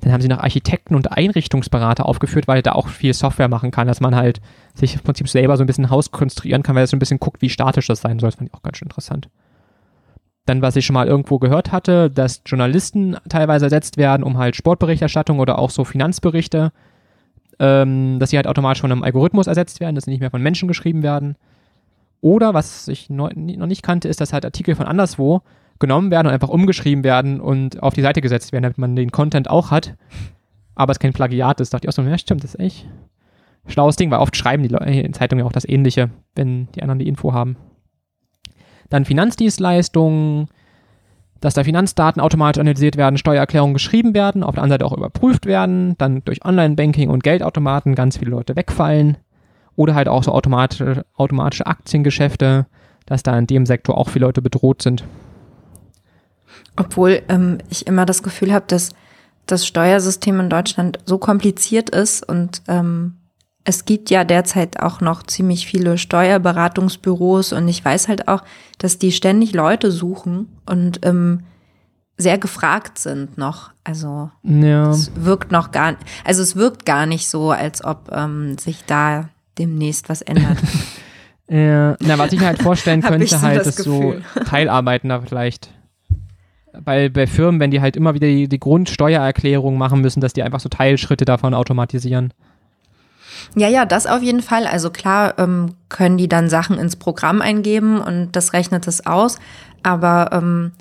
Dann 0.00 0.12
haben 0.12 0.22
sie 0.22 0.28
noch 0.28 0.38
Architekten 0.38 0.94
und 0.94 1.12
Einrichtungsberater 1.12 2.06
aufgeführt, 2.06 2.48
weil 2.48 2.62
da 2.62 2.72
auch 2.72 2.88
viel 2.88 3.12
Software 3.12 3.48
machen 3.48 3.70
kann, 3.70 3.86
dass 3.86 4.00
man 4.00 4.16
halt 4.16 4.40
sich 4.74 4.94
im 4.94 5.00
Prinzip 5.00 5.28
selber 5.28 5.56
so 5.56 5.64
ein 5.64 5.66
bisschen 5.66 5.90
Haus 5.90 6.10
konstruieren 6.10 6.62
kann, 6.62 6.74
weil 6.74 6.84
das 6.84 6.90
so 6.90 6.96
ein 6.96 7.00
bisschen 7.00 7.20
guckt, 7.20 7.42
wie 7.42 7.50
statisch 7.50 7.86
das 7.86 8.00
sein 8.00 8.18
soll. 8.18 8.30
Das 8.30 8.36
fand 8.36 8.48
ich 8.48 8.54
auch 8.54 8.62
ganz 8.62 8.78
schön 8.78 8.86
interessant. 8.86 9.28
Dann, 10.46 10.62
was 10.62 10.76
ich 10.76 10.86
schon 10.86 10.94
mal 10.94 11.06
irgendwo 11.06 11.38
gehört 11.38 11.70
hatte, 11.70 12.10
dass 12.10 12.42
Journalisten 12.46 13.16
teilweise 13.28 13.66
ersetzt 13.66 13.98
werden, 13.98 14.22
um 14.22 14.38
halt 14.38 14.56
Sportberichterstattung 14.56 15.38
oder 15.38 15.58
auch 15.58 15.70
so 15.70 15.84
Finanzberichte, 15.84 16.72
ähm, 17.58 18.18
dass 18.18 18.30
sie 18.30 18.36
halt 18.36 18.46
automatisch 18.46 18.80
von 18.80 18.90
einem 18.90 19.02
Algorithmus 19.02 19.46
ersetzt 19.46 19.80
werden, 19.80 19.94
dass 19.94 20.04
sie 20.04 20.10
nicht 20.10 20.20
mehr 20.20 20.30
von 20.30 20.42
Menschen 20.42 20.66
geschrieben 20.66 21.02
werden. 21.02 21.36
Oder, 22.22 22.54
was 22.54 22.88
ich 22.88 23.10
noch 23.10 23.32
nicht 23.34 23.82
kannte, 23.82 24.08
ist, 24.08 24.20
dass 24.20 24.32
halt 24.32 24.44
Artikel 24.44 24.74
von 24.74 24.86
anderswo 24.86 25.42
genommen 25.80 26.10
werden 26.10 26.28
und 26.28 26.32
einfach 26.32 26.48
umgeschrieben 26.48 27.02
werden 27.02 27.40
und 27.40 27.82
auf 27.82 27.94
die 27.94 28.02
Seite 28.02 28.20
gesetzt 28.20 28.52
werden, 28.52 28.62
damit 28.62 28.78
man 28.78 28.94
den 28.94 29.10
Content 29.10 29.50
auch 29.50 29.70
hat, 29.70 29.96
aber 30.74 30.92
es 30.92 30.98
kein 30.98 31.12
Plagiat 31.12 31.60
ist. 31.60 31.72
Da 31.72 31.78
dachte 31.78 31.86
ich 31.86 31.88
auch 31.88 32.04
so, 32.04 32.08
ja 32.08 32.18
stimmt, 32.18 32.44
das 32.44 32.54
ist 32.54 32.60
echt 32.60 32.86
schlaues 33.66 33.96
Ding, 33.96 34.10
weil 34.10 34.20
oft 34.20 34.36
schreiben 34.36 34.62
die 34.62 34.74
in 34.74 35.12
Zeitungen 35.12 35.44
ja 35.44 35.46
auch 35.46 35.52
das 35.52 35.68
Ähnliche, 35.68 36.10
wenn 36.34 36.68
die 36.72 36.82
anderen 36.82 36.98
die 36.98 37.08
Info 37.08 37.32
haben. 37.32 37.56
Dann 38.88 39.04
Finanzdienstleistungen, 39.04 40.48
dass 41.40 41.54
da 41.54 41.64
Finanzdaten 41.64 42.20
automatisch 42.20 42.60
analysiert 42.60 42.96
werden, 42.96 43.16
Steuererklärungen 43.16 43.74
geschrieben 43.74 44.14
werden, 44.14 44.42
auf 44.42 44.54
der 44.54 44.62
anderen 44.62 44.80
Seite 44.80 44.86
auch 44.86 44.96
überprüft 44.96 45.46
werden, 45.46 45.96
dann 45.96 46.22
durch 46.24 46.44
Online-Banking 46.44 47.08
und 47.08 47.22
Geldautomaten 47.22 47.94
ganz 47.94 48.18
viele 48.18 48.32
Leute 48.32 48.56
wegfallen 48.56 49.16
oder 49.76 49.94
halt 49.94 50.08
auch 50.08 50.24
so 50.24 50.32
automatische, 50.32 51.06
automatische 51.14 51.66
Aktiengeschäfte, 51.66 52.66
dass 53.06 53.22
da 53.22 53.38
in 53.38 53.46
dem 53.46 53.64
Sektor 53.64 53.96
auch 53.96 54.08
viele 54.08 54.26
Leute 54.26 54.42
bedroht 54.42 54.82
sind. 54.82 55.04
Obwohl 56.76 57.22
ähm, 57.28 57.58
ich 57.68 57.86
immer 57.86 58.06
das 58.06 58.22
Gefühl 58.22 58.52
habe, 58.52 58.64
dass 58.68 58.90
das 59.46 59.66
Steuersystem 59.66 60.38
in 60.40 60.50
Deutschland 60.50 60.98
so 61.04 61.18
kompliziert 61.18 61.90
ist 61.90 62.26
und 62.28 62.62
ähm, 62.68 63.16
es 63.64 63.84
gibt 63.84 64.10
ja 64.10 64.24
derzeit 64.24 64.80
auch 64.80 65.00
noch 65.00 65.22
ziemlich 65.22 65.66
viele 65.66 65.98
Steuerberatungsbüros 65.98 67.52
und 67.52 67.68
ich 67.68 67.84
weiß 67.84 68.08
halt 68.08 68.28
auch, 68.28 68.42
dass 68.78 68.98
die 68.98 69.12
ständig 69.12 69.52
Leute 69.52 69.90
suchen 69.90 70.48
und 70.66 71.04
ähm, 71.04 71.44
sehr 72.16 72.38
gefragt 72.38 72.98
sind 72.98 73.38
noch. 73.38 73.70
Also 73.84 74.30
ja. 74.42 74.90
es 74.90 75.12
wirkt 75.14 75.52
noch 75.52 75.72
gar, 75.72 75.96
also 76.24 76.42
es 76.42 76.56
wirkt 76.56 76.86
gar 76.86 77.06
nicht 77.06 77.28
so, 77.28 77.50
als 77.50 77.84
ob 77.84 78.10
ähm, 78.12 78.56
sich 78.58 78.84
da 78.86 79.28
demnächst 79.58 80.08
was 80.08 80.22
ändert. 80.22 80.58
ja, 81.48 81.96
na, 82.00 82.18
was 82.18 82.32
ich 82.32 82.40
mir 82.40 82.46
halt 82.46 82.62
vorstellen 82.62 83.02
könnte, 83.02 83.26
so 83.26 83.42
halt, 83.42 83.66
dass 83.66 83.76
Gefühl. 83.76 84.22
so 84.34 84.40
Teilarbeitender 84.44 85.22
vielleicht 85.22 85.70
bei, 86.84 87.08
bei 87.08 87.26
Firmen, 87.26 87.60
wenn 87.60 87.70
die 87.70 87.80
halt 87.80 87.96
immer 87.96 88.14
wieder 88.14 88.26
die, 88.26 88.48
die 88.48 88.60
Grundsteuererklärung 88.60 89.76
machen 89.78 90.00
müssen, 90.00 90.20
dass 90.20 90.32
die 90.32 90.42
einfach 90.42 90.60
so 90.60 90.68
Teilschritte 90.68 91.24
davon 91.24 91.54
automatisieren. 91.54 92.32
Ja, 93.56 93.68
ja, 93.68 93.84
das 93.84 94.06
auf 94.06 94.22
jeden 94.22 94.42
Fall. 94.42 94.66
Also 94.66 94.90
klar 94.90 95.38
ähm, 95.38 95.74
können 95.88 96.18
die 96.18 96.28
dann 96.28 96.48
Sachen 96.48 96.78
ins 96.78 96.96
Programm 96.96 97.40
eingeben 97.40 98.00
und 98.00 98.32
das 98.32 98.52
rechnet 98.52 98.86
es 98.86 99.06
aus. 99.06 99.38
Aber 99.82 100.30
ähm, 100.32 100.72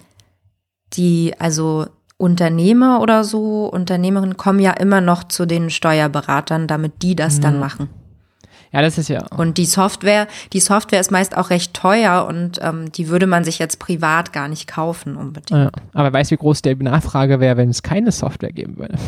die, 0.94 1.34
also 1.40 1.88
Unternehmer 2.18 3.02
oder 3.02 3.24
so, 3.24 3.66
Unternehmerinnen 3.68 4.38
kommen 4.38 4.60
ja 4.60 4.72
immer 4.72 5.02
noch 5.02 5.24
zu 5.24 5.46
den 5.46 5.70
Steuerberatern, 5.70 6.68
damit 6.68 7.02
die 7.02 7.16
das 7.16 7.38
mhm. 7.38 7.42
dann 7.42 7.60
machen. 7.60 7.90
Ja, 8.72 8.82
das 8.82 8.98
ist 8.98 9.10
ja. 9.10 9.26
Und 9.36 9.58
die 9.58 9.66
Software, 9.66 10.28
die 10.54 10.60
Software 10.60 11.00
ist 11.00 11.12
meist 11.12 11.36
auch 11.36 11.50
recht 11.50 11.74
teuer 11.74 12.26
und 12.28 12.60
ähm, 12.62 12.92
die 12.92 13.08
würde 13.08 13.26
man 13.26 13.44
sich 13.44 13.58
jetzt 13.58 13.80
privat 13.80 14.32
gar 14.32 14.48
nicht 14.48 14.68
kaufen 14.68 15.16
unbedingt. 15.16 15.60
Ja, 15.60 15.72
aber 15.94 16.14
weißt 16.14 16.32
du, 16.32 16.36
wie 16.36 16.40
groß 16.40 16.62
die 16.62 16.76
Nachfrage 16.76 17.40
wäre, 17.40 17.58
wenn 17.58 17.70
es 17.70 17.82
keine 17.82 18.12
Software 18.12 18.52
geben 18.52 18.78
würde? 18.78 18.96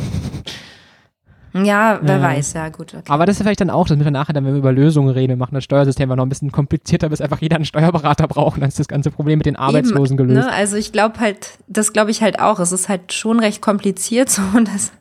Ja, 1.53 1.99
wer 2.01 2.17
ja. 2.17 2.21
weiß, 2.21 2.53
ja 2.53 2.69
gut. 2.69 2.93
Okay. 2.93 3.03
Aber 3.09 3.25
das 3.25 3.35
ist 3.35 3.41
vielleicht 3.41 3.59
dann 3.61 3.69
auch, 3.69 3.87
dass 3.87 3.99
wir 3.99 4.11
nachher, 4.11 4.33
dann, 4.33 4.45
wenn 4.45 4.53
wir 4.53 4.59
über 4.59 4.71
Lösungen 4.71 5.09
reden, 5.09 5.31
wir 5.31 5.37
machen 5.37 5.55
das 5.55 5.65
Steuersystem 5.65 6.07
noch 6.07 6.23
ein 6.23 6.29
bisschen 6.29 6.51
komplizierter, 6.51 7.09
bis 7.09 7.19
einfach 7.19 7.41
jeder 7.41 7.57
einen 7.57 7.65
Steuerberater 7.65 8.27
braucht. 8.27 8.61
Dann 8.61 8.69
ist 8.69 8.79
das 8.79 8.87
ganze 8.87 9.11
Problem 9.11 9.39
mit 9.39 9.45
den 9.45 9.57
Arbeitslosen 9.57 10.17
Eben, 10.17 10.29
gelöst. 10.29 10.47
Ne? 10.47 10.53
Also 10.53 10.77
ich 10.77 10.91
glaube 10.91 11.19
halt, 11.19 11.57
das 11.67 11.91
glaube 11.91 12.11
ich 12.11 12.21
halt 12.21 12.39
auch. 12.39 12.59
Es 12.59 12.71
ist 12.71 12.87
halt 12.87 13.11
schon 13.11 13.39
recht 13.39 13.61
kompliziert, 13.61 14.29
so 14.29 14.41
dass 14.63 14.93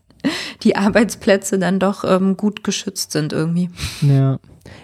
die 0.63 0.77
Arbeitsplätze 0.77 1.59
dann 1.59 1.79
doch 1.79 2.05
ähm, 2.05 2.37
gut 2.37 2.65
geschützt 2.65 3.13
sind 3.13 3.33
irgendwie. 3.33 3.71
Ja. 4.03 4.39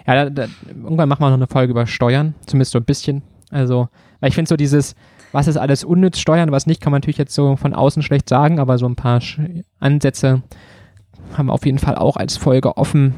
Ja, 0.05 0.25
da, 0.25 0.29
da, 0.29 0.47
irgendwann 0.67 1.09
machen 1.09 1.21
wir 1.21 1.29
noch 1.29 1.37
eine 1.37 1.47
Folge 1.47 1.71
über 1.71 1.87
Steuern, 1.87 2.35
zumindest 2.45 2.71
so 2.71 2.79
ein 2.79 2.85
bisschen. 2.85 3.21
Also, 3.51 3.89
weil 4.19 4.29
ich 4.29 4.35
finde 4.35 4.49
so 4.49 4.57
dieses, 4.57 4.95
was 5.31 5.47
ist 5.47 5.57
alles 5.57 5.83
unnütz 5.83 6.19
Steuern, 6.19 6.51
was 6.51 6.65
nicht, 6.67 6.81
kann 6.81 6.91
man 6.91 6.99
natürlich 6.99 7.17
jetzt 7.17 7.33
so 7.33 7.55
von 7.55 7.73
außen 7.73 8.01
schlecht 8.01 8.29
sagen, 8.29 8.59
aber 8.59 8.77
so 8.77 8.87
ein 8.87 8.95
paar 8.95 9.21
Ansätze 9.79 10.41
haben 11.35 11.47
wir 11.47 11.53
auf 11.53 11.65
jeden 11.65 11.79
Fall 11.79 11.95
auch 11.95 12.17
als 12.17 12.37
Folge 12.37 12.77
offen. 12.77 13.15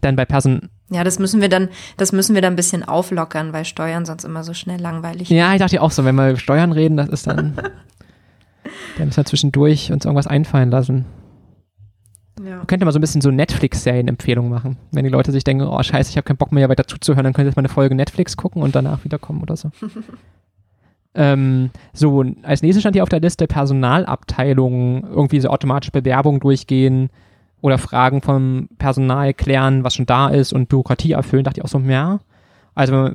Dann 0.00 0.16
bei 0.16 0.24
Person. 0.24 0.68
Ja, 0.90 1.04
das 1.04 1.18
müssen 1.18 1.40
wir 1.40 1.48
dann, 1.48 1.68
das 1.96 2.12
müssen 2.12 2.34
wir 2.34 2.42
dann 2.42 2.52
ein 2.52 2.56
bisschen 2.56 2.84
auflockern, 2.84 3.52
weil 3.52 3.64
Steuern 3.64 4.04
sonst 4.06 4.24
immer 4.24 4.44
so 4.44 4.54
schnell 4.54 4.80
langweilig. 4.80 5.28
Ja, 5.28 5.52
ich 5.52 5.58
dachte 5.58 5.76
ja 5.76 5.82
auch 5.82 5.90
so, 5.90 6.04
wenn 6.04 6.14
wir 6.14 6.30
über 6.30 6.38
Steuern 6.38 6.72
reden, 6.72 6.96
das 6.96 7.08
ist 7.08 7.26
dann, 7.26 7.54
dann 8.96 9.06
müssen 9.06 9.16
wir 9.16 9.24
zwischendurch 9.24 9.90
uns 9.92 10.04
irgendwas 10.04 10.26
einfallen 10.26 10.70
lassen. 10.70 11.04
Ja. 12.44 12.58
Man 12.58 12.66
könnte 12.66 12.84
mal 12.84 12.92
so 12.92 12.98
ein 12.98 13.00
bisschen 13.00 13.20
so 13.20 13.30
Netflix-Serien-Empfehlungen 13.30 14.50
machen. 14.50 14.76
Wenn 14.92 15.04
die 15.04 15.10
Leute 15.10 15.32
sich 15.32 15.44
denken, 15.44 15.66
oh 15.66 15.82
scheiße, 15.82 16.10
ich 16.10 16.16
habe 16.16 16.24
keinen 16.24 16.36
Bock 16.36 16.52
mehr 16.52 16.68
weiter 16.68 16.86
zuzuhören, 16.86 17.24
dann 17.24 17.32
könnt 17.32 17.46
ihr 17.46 17.50
jetzt 17.50 17.56
mal 17.56 17.62
eine 17.62 17.68
Folge 17.68 17.94
Netflix 17.94 18.36
gucken 18.36 18.62
und 18.62 18.74
danach 18.74 19.04
wiederkommen 19.04 19.42
oder 19.42 19.56
so. 19.56 19.70
ähm, 21.14 21.70
so, 21.92 22.24
als 22.42 22.62
nächstes 22.62 22.82
stand 22.82 22.96
hier 22.96 23.02
auf 23.02 23.08
der 23.08 23.20
Liste 23.20 23.46
Personalabteilungen, 23.46 25.04
irgendwie 25.04 25.40
so 25.40 25.48
automatische 25.48 25.92
Bewerbungen 25.92 26.40
durchgehen 26.40 27.10
oder 27.60 27.78
Fragen 27.78 28.22
vom 28.22 28.68
Personal 28.78 29.34
klären, 29.34 29.84
was 29.84 29.94
schon 29.94 30.06
da 30.06 30.28
ist 30.28 30.52
und 30.52 30.68
Bürokratie 30.68 31.12
erfüllen. 31.12 31.44
Dachte 31.44 31.60
ich 31.60 31.64
auch 31.64 31.68
so, 31.68 31.78
ja. 31.80 32.20
Also 32.74 33.10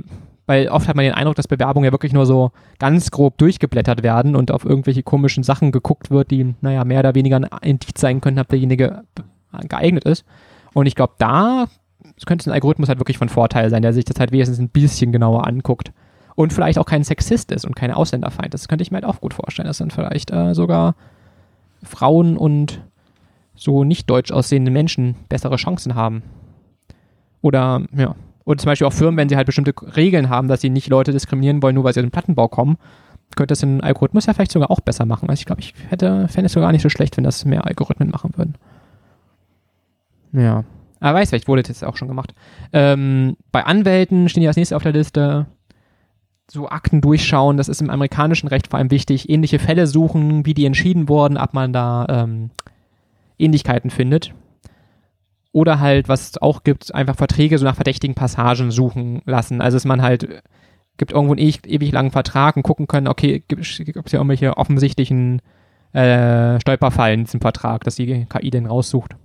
weil 0.45 0.67
oft 0.67 0.87
hat 0.87 0.95
man 0.95 1.05
den 1.05 1.13
Eindruck, 1.13 1.35
dass 1.35 1.47
Bewerbungen 1.47 1.85
ja 1.85 1.91
wirklich 1.91 2.13
nur 2.13 2.25
so 2.25 2.51
ganz 2.79 3.11
grob 3.11 3.37
durchgeblättert 3.37 4.03
werden 4.03 4.35
und 4.35 4.51
auf 4.51 4.65
irgendwelche 4.65 5.03
komischen 5.03 5.43
Sachen 5.43 5.71
geguckt 5.71 6.11
wird, 6.11 6.31
die, 6.31 6.55
naja, 6.61 6.83
mehr 6.83 6.99
oder 6.99 7.15
weniger 7.15 7.37
ein 7.37 7.47
Indiz 7.61 7.99
sein 7.99 8.21
können, 8.21 8.39
ob 8.39 8.49
derjenige 8.49 9.03
geeignet 9.69 10.03
ist. 10.03 10.25
Und 10.73 10.87
ich 10.87 10.95
glaube, 10.95 11.13
da 11.17 11.67
könnte 12.25 12.49
ein 12.49 12.53
Algorithmus 12.53 12.89
halt 12.89 12.99
wirklich 12.99 13.17
von 13.17 13.29
Vorteil 13.29 13.69
sein, 13.69 13.81
der 13.81 13.93
sich 13.93 14.05
das 14.05 14.19
halt 14.19 14.31
wenigstens 14.31 14.59
ein 14.59 14.69
bisschen 14.69 15.11
genauer 15.11 15.47
anguckt. 15.47 15.91
Und 16.35 16.51
vielleicht 16.51 16.79
auch 16.79 16.85
kein 16.85 17.03
Sexist 17.03 17.51
ist 17.51 17.63
und 17.65 17.75
kein 17.75 17.91
Ausländerfeind. 17.91 18.53
Das 18.53 18.67
könnte 18.67 18.81
ich 18.81 18.91
mir 18.91 18.97
halt 18.97 19.05
auch 19.05 19.21
gut 19.21 19.35
vorstellen, 19.35 19.67
dass 19.67 19.77
dann 19.77 19.91
vielleicht 19.91 20.31
äh, 20.31 20.55
sogar 20.55 20.95
Frauen 21.83 22.37
und 22.37 22.81
so 23.55 23.83
nicht 23.83 24.09
deutsch 24.09 24.31
aussehende 24.31 24.71
Menschen 24.71 25.15
bessere 25.29 25.57
Chancen 25.57 25.93
haben. 25.93 26.23
Oder, 27.41 27.83
ja. 27.95 28.15
Und 28.45 28.59
zum 28.59 28.67
Beispiel 28.67 28.87
auch 28.87 28.93
Firmen, 28.93 29.17
wenn 29.17 29.29
sie 29.29 29.37
halt 29.37 29.45
bestimmte 29.45 29.73
Regeln 29.95 30.29
haben, 30.29 30.47
dass 30.47 30.61
sie 30.61 30.69
nicht 30.69 30.89
Leute 30.89 31.11
diskriminieren 31.11 31.61
wollen, 31.61 31.75
nur 31.75 31.83
weil 31.83 31.93
sie 31.93 31.99
aus 32.01 32.05
dem 32.05 32.11
Plattenbau 32.11 32.47
kommen, 32.47 32.77
könnte 33.35 33.53
das 33.53 33.63
ein 33.63 33.81
Algorithmus 33.81 34.25
ja 34.25 34.33
vielleicht 34.33 34.51
sogar 34.51 34.69
auch 34.69 34.81
besser 34.81 35.05
machen. 35.05 35.29
Also 35.29 35.41
ich 35.41 35.45
glaube, 35.45 35.61
ich 35.61 35.73
hätte, 35.89 36.27
fände 36.27 36.47
es 36.47 36.53
sogar 36.53 36.71
nicht 36.71 36.81
so 36.81 36.89
schlecht, 36.89 37.17
wenn 37.17 37.23
das 37.23 37.45
mehr 37.45 37.65
Algorithmen 37.65 38.09
machen 38.09 38.31
würden. 38.35 38.55
Ja. 40.33 40.63
Aber 40.99 41.19
weiß, 41.19 41.29
vielleicht 41.29 41.47
wurde 41.47 41.63
das 41.63 41.69
jetzt 41.69 41.83
auch 41.83 41.97
schon 41.97 42.07
gemacht. 42.07 42.33
Ähm, 42.71 43.35
bei 43.51 43.65
Anwälten 43.65 44.29
stehen 44.29 44.43
ja 44.43 44.49
als 44.49 44.57
nächstes 44.57 44.75
auf 44.75 44.83
der 44.83 44.93
Liste 44.93 45.47
so 46.49 46.69
Akten 46.69 47.01
durchschauen, 47.01 47.57
das 47.57 47.69
ist 47.69 47.81
im 47.81 47.89
amerikanischen 47.89 48.47
Recht 48.47 48.67
vor 48.67 48.77
allem 48.77 48.91
wichtig, 48.91 49.29
ähnliche 49.29 49.59
Fälle 49.59 49.87
suchen, 49.87 50.45
wie 50.45 50.53
die 50.53 50.65
entschieden 50.65 51.09
wurden, 51.09 51.37
ob 51.37 51.53
man 51.53 51.73
da 51.73 52.05
ähm, 52.09 52.51
Ähnlichkeiten 53.39 53.89
findet. 53.89 54.33
Oder 55.53 55.79
halt, 55.79 56.09
was 56.09 56.31
es 56.31 56.41
auch 56.41 56.63
gibt, 56.63 56.93
einfach 56.93 57.15
Verträge 57.15 57.57
so 57.57 57.63
nach 57.63 57.75
verdächtigen 57.75 58.15
Passagen 58.15 58.71
suchen 58.71 59.21
lassen. 59.25 59.61
Also 59.61 59.75
dass 59.75 59.85
man 59.85 60.01
halt 60.01 60.43
gibt 60.97 61.11
irgendwo 61.11 61.33
einen 61.33 61.41
ewig, 61.41 61.65
ewig 61.65 61.91
langen 61.91 62.11
Vertrag 62.11 62.57
und 62.57 62.63
gucken 62.63 62.87
können, 62.87 63.07
okay, 63.07 63.43
gibt 63.47 63.61
es 63.61 63.67
hier 63.69 64.19
irgendwelche 64.19 64.57
offensichtlichen 64.57 65.41
äh, 65.93 66.59
Stolperfallen 66.59 67.21
in 67.21 67.25
diesem 67.25 67.41
Vertrag, 67.41 67.83
dass 67.83 67.95
die 67.95 68.25
KI 68.25 68.49
den 68.49 68.65
raussucht. 68.65 69.15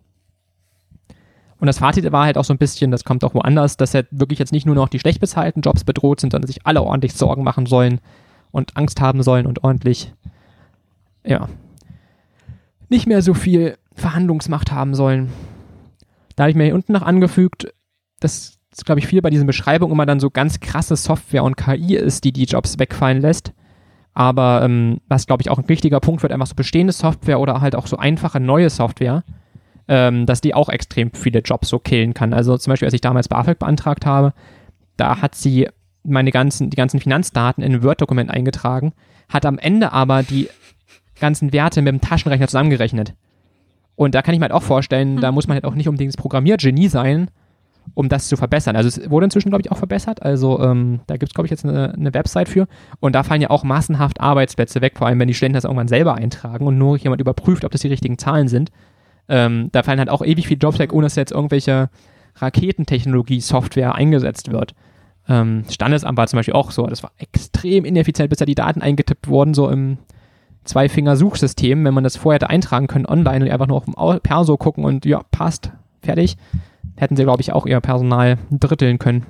Und 1.61 1.67
das 1.67 1.79
Fazit 1.79 2.11
war 2.13 2.25
halt 2.25 2.39
auch 2.39 2.45
so 2.45 2.55
ein 2.55 2.59
bisschen, 2.59 2.91
das 2.91 3.05
kommt 3.05 3.25
auch 3.25 3.35
woanders, 3.35 3.77
dass 3.77 3.95
halt 3.95 4.07
wirklich 4.11 4.39
jetzt 4.39 4.53
nicht 4.53 4.67
nur 4.67 4.77
noch 4.77 4.89
die 4.89 5.01
schlecht 5.01 5.21
bezahlten 5.21 5.61
Jobs 5.61 5.85
bedroht 5.85 6.21
sind, 6.21 6.33
sondern 6.33 6.47
sich 6.47 6.67
alle 6.67 6.83
ordentlich 6.83 7.15
Sorgen 7.15 7.43
machen 7.43 7.67
sollen 7.67 8.01
und 8.53 8.77
Angst 8.77 9.01
haben 9.01 9.23
sollen 9.23 9.47
und 9.47 9.65
ordentlich, 9.65 10.13
ja, 11.25 11.49
nicht 12.89 13.07
mehr 13.07 13.23
so 13.23 13.35
viel 13.35 13.77
Verhandlungsmacht 13.95 14.71
haben 14.71 14.95
sollen. 14.95 15.33
Da 16.39 16.45
habe 16.45 16.51
ich 16.53 16.57
mir 16.57 16.67
hier 16.67 16.75
unten 16.77 16.93
noch 16.93 17.03
angefügt, 17.03 17.67
dass, 18.21 18.61
glaube 18.85 19.01
ich, 19.01 19.09
viel 19.09 19.21
bei 19.23 19.31
diesen 19.31 19.49
Beschreibungen 19.49 19.93
immer 19.93 20.07
dann 20.07 20.21
so 20.21 20.31
ganz 20.31 20.61
krasse 20.61 20.95
Software 20.95 21.43
und 21.43 21.57
KI 21.57 21.97
ist, 21.97 22.23
die 22.23 22.33
die 22.33 22.45
Jobs 22.45 22.79
wegfallen 22.79 23.21
lässt. 23.21 23.53
Aber 24.15 24.63
ähm, 24.63 25.01
was, 25.09 25.27
glaube 25.27 25.43
ich, 25.43 25.51
auch 25.51 25.59
ein 25.59 25.69
wichtiger 25.69 25.99
Punkt 25.99 26.23
wird, 26.23 26.33
einfach 26.33 26.47
so 26.47 26.55
bestehende 26.55 26.93
Software 26.93 27.41
oder 27.41 27.61
halt 27.61 27.75
auch 27.75 27.89
so 27.89 27.97
einfache 27.97 28.39
neue 28.39 28.71
Software, 28.71 29.25
ähm, 29.89 30.27
dass 30.27 30.41
die 30.41 30.55
auch 30.55 30.69
extrem 30.69 31.11
viele 31.13 31.41
Jobs 31.41 31.71
so 31.71 31.81
killen 31.81 32.15
kann. 32.15 32.33
Also 32.33 32.57
zum 32.57 32.71
Beispiel, 32.71 32.87
als 32.87 32.95
ich 32.95 33.01
damals 33.01 33.27
BAföG 33.27 33.59
beantragt 33.59 34.07
habe, 34.07 34.33
da 34.97 35.21
hat 35.21 35.35
sie 35.35 35.69
meine 36.05 36.31
ganzen, 36.31 36.71
die 36.71 36.77
ganzen 36.77 37.01
Finanzdaten 37.01 37.65
in 37.65 37.75
ein 37.75 37.83
Word-Dokument 37.83 38.31
eingetragen, 38.31 38.93
hat 39.29 39.45
am 39.45 39.59
Ende 39.59 39.91
aber 39.91 40.23
die 40.23 40.49
ganzen 41.19 41.53
Werte 41.53 41.83
mit 41.83 41.93
dem 41.93 42.01
Taschenrechner 42.01 42.47
zusammengerechnet. 42.47 43.15
Und 43.99 44.15
da 44.15 44.23
kann 44.23 44.33
ich 44.33 44.39
mir 44.39 44.45
halt 44.45 44.53
auch 44.53 44.63
vorstellen, 44.63 45.17
mhm. 45.17 45.21
da 45.21 45.33
muss 45.33 45.49
man 45.49 45.57
halt 45.57 45.65
auch 45.65 45.75
nicht 45.75 45.89
unbedingt 45.89 46.13
das 46.13 46.17
Programmiergenie 46.17 46.87
sein, 46.87 47.33
um 47.95 48.09
das 48.09 48.29
zu 48.29 48.37
verbessern. 48.37 48.77
Also 48.77 48.87
es 48.87 49.11
wurde 49.11 49.25
inzwischen, 49.25 49.49
glaube 49.49 49.63
ich, 49.63 49.73
auch 49.73 49.77
verbessert. 49.77 50.23
Also 50.23 50.61
ähm, 50.61 51.01
da 51.09 51.17
gibt 51.17 51.33
es, 51.33 51.35
glaube 51.35 51.47
ich, 51.47 51.51
jetzt 51.51 51.65
eine, 51.65 51.95
eine, 51.95 52.15
Website 52.15 52.49
für. 52.49 52.69
Und 53.01 53.17
da 53.17 53.25
fallen 53.25 53.41
ja 53.41 53.51
auch 53.51 53.65
massenhaft 53.65 54.21
Arbeitsplätze 54.21 54.81
weg, 54.83 54.99
vor 54.99 55.09
allem 55.09 55.19
wenn 55.19 55.27
die 55.27 55.35
Studenten 55.35 55.57
das 55.57 55.65
irgendwann 55.65 55.89
selber 55.89 56.15
eintragen 56.15 56.65
und 56.69 56.79
nur 56.79 56.97
jemand 56.97 57.21
überprüft, 57.21 57.65
ob 57.65 57.73
das 57.73 57.81
die 57.81 57.89
richtigen 57.89 58.19
Zahlen 58.19 58.47
sind. 58.47 58.71
Ähm, 59.29 59.69
da 59.73 59.83
fallen 59.83 59.99
halt 59.99 60.11
auch 60.11 60.25
ewig 60.25 60.47
viele 60.47 60.61
Jobs 60.61 60.79
weg, 60.79 60.93
ohne 60.93 61.07
dass 61.07 61.17
jetzt 61.17 61.33
irgendwelche 61.33 61.91
Raketentechnologie-Software 62.37 63.97
eingesetzt 63.97 64.53
wird. 64.53 64.77
Ähm, 65.29 65.65
Standesamt 65.69 66.17
war 66.17 66.29
zum 66.29 66.37
Beispiel 66.37 66.55
auch 66.55 66.71
so. 66.71 66.87
Das 66.87 67.03
war 67.03 67.11
extrem 67.19 67.85
ineffizient, 67.85 68.31
bis 68.31 68.39
da 68.39 68.45
die 68.45 68.55
Daten 68.55 68.81
eingetippt 68.81 69.27
wurden, 69.27 69.55
so 69.55 69.69
im 69.69 69.99
Zwei-Finger-Suchsystem. 70.69 71.85
Wenn 71.85 71.95
man 71.95 72.05
das 72.05 72.17
vorher 72.17 72.37
hätte 72.37 72.51
eintragen 72.51 72.87
können 72.87 73.07
online 73.07 73.45
und 73.45 73.51
einfach 73.51 73.67
nur 73.67 73.79
auf 73.79 73.85
dem 73.85 74.21
Perso 74.21 74.57
gucken 74.57 74.85
und 74.85 75.05
ja, 75.05 75.23
passt, 75.31 75.73
fertig, 76.03 76.37
hätten 76.97 77.17
sie, 77.17 77.25
glaube 77.25 77.41
ich, 77.41 77.53
auch 77.53 77.67
ihr 77.67 77.81
Personal 77.81 78.39
dritteln 78.51 78.99
können. 78.99 79.27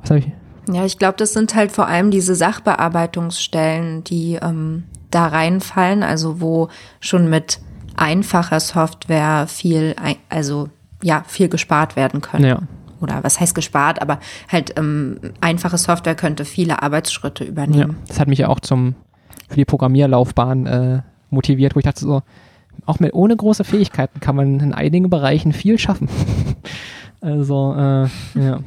Was 0.00 0.10
habe 0.10 0.20
ich? 0.20 0.32
Ja, 0.70 0.84
ich 0.84 0.98
glaube, 0.98 1.16
das 1.16 1.32
sind 1.32 1.54
halt 1.54 1.72
vor 1.72 1.86
allem 1.86 2.10
diese 2.10 2.34
Sachbearbeitungsstellen, 2.34 4.04
die 4.04 4.38
ähm, 4.40 4.84
da 5.10 5.26
reinfallen, 5.26 6.02
also 6.02 6.40
wo 6.40 6.68
schon 7.00 7.30
mit 7.30 7.60
einfacher 7.96 8.60
Software 8.60 9.46
viel, 9.48 9.96
also 10.28 10.68
ja, 11.02 11.24
viel 11.26 11.48
gespart 11.48 11.96
werden 11.96 12.20
könnte. 12.20 12.48
Ja. 12.48 12.58
Oder 13.00 13.22
was 13.22 13.40
heißt 13.40 13.54
gespart, 13.54 14.02
aber 14.02 14.18
halt 14.50 14.76
ähm, 14.76 15.18
einfache 15.40 15.78
Software 15.78 16.16
könnte 16.16 16.44
viele 16.44 16.82
Arbeitsschritte 16.82 17.44
übernehmen. 17.44 17.96
Ja, 18.00 18.06
das 18.08 18.20
hat 18.20 18.28
mich 18.28 18.40
ja 18.40 18.48
auch 18.48 18.60
zum 18.60 18.94
für 19.48 19.56
die 19.56 19.64
Programmierlaufbahn 19.64 20.66
äh, 20.66 21.02
motiviert, 21.30 21.74
wo 21.74 21.80
ich 21.80 21.84
dachte 21.84 22.00
so, 22.00 22.22
auch 22.86 23.00
mit 23.00 23.12
ohne 23.12 23.36
große 23.36 23.64
Fähigkeiten 23.64 24.20
kann 24.20 24.36
man 24.36 24.60
in 24.60 24.72
einigen 24.72 25.10
Bereichen 25.10 25.52
viel 25.52 25.78
schaffen. 25.78 26.08
also, 27.20 27.74
äh, 27.74 28.06
ja. 28.34 28.60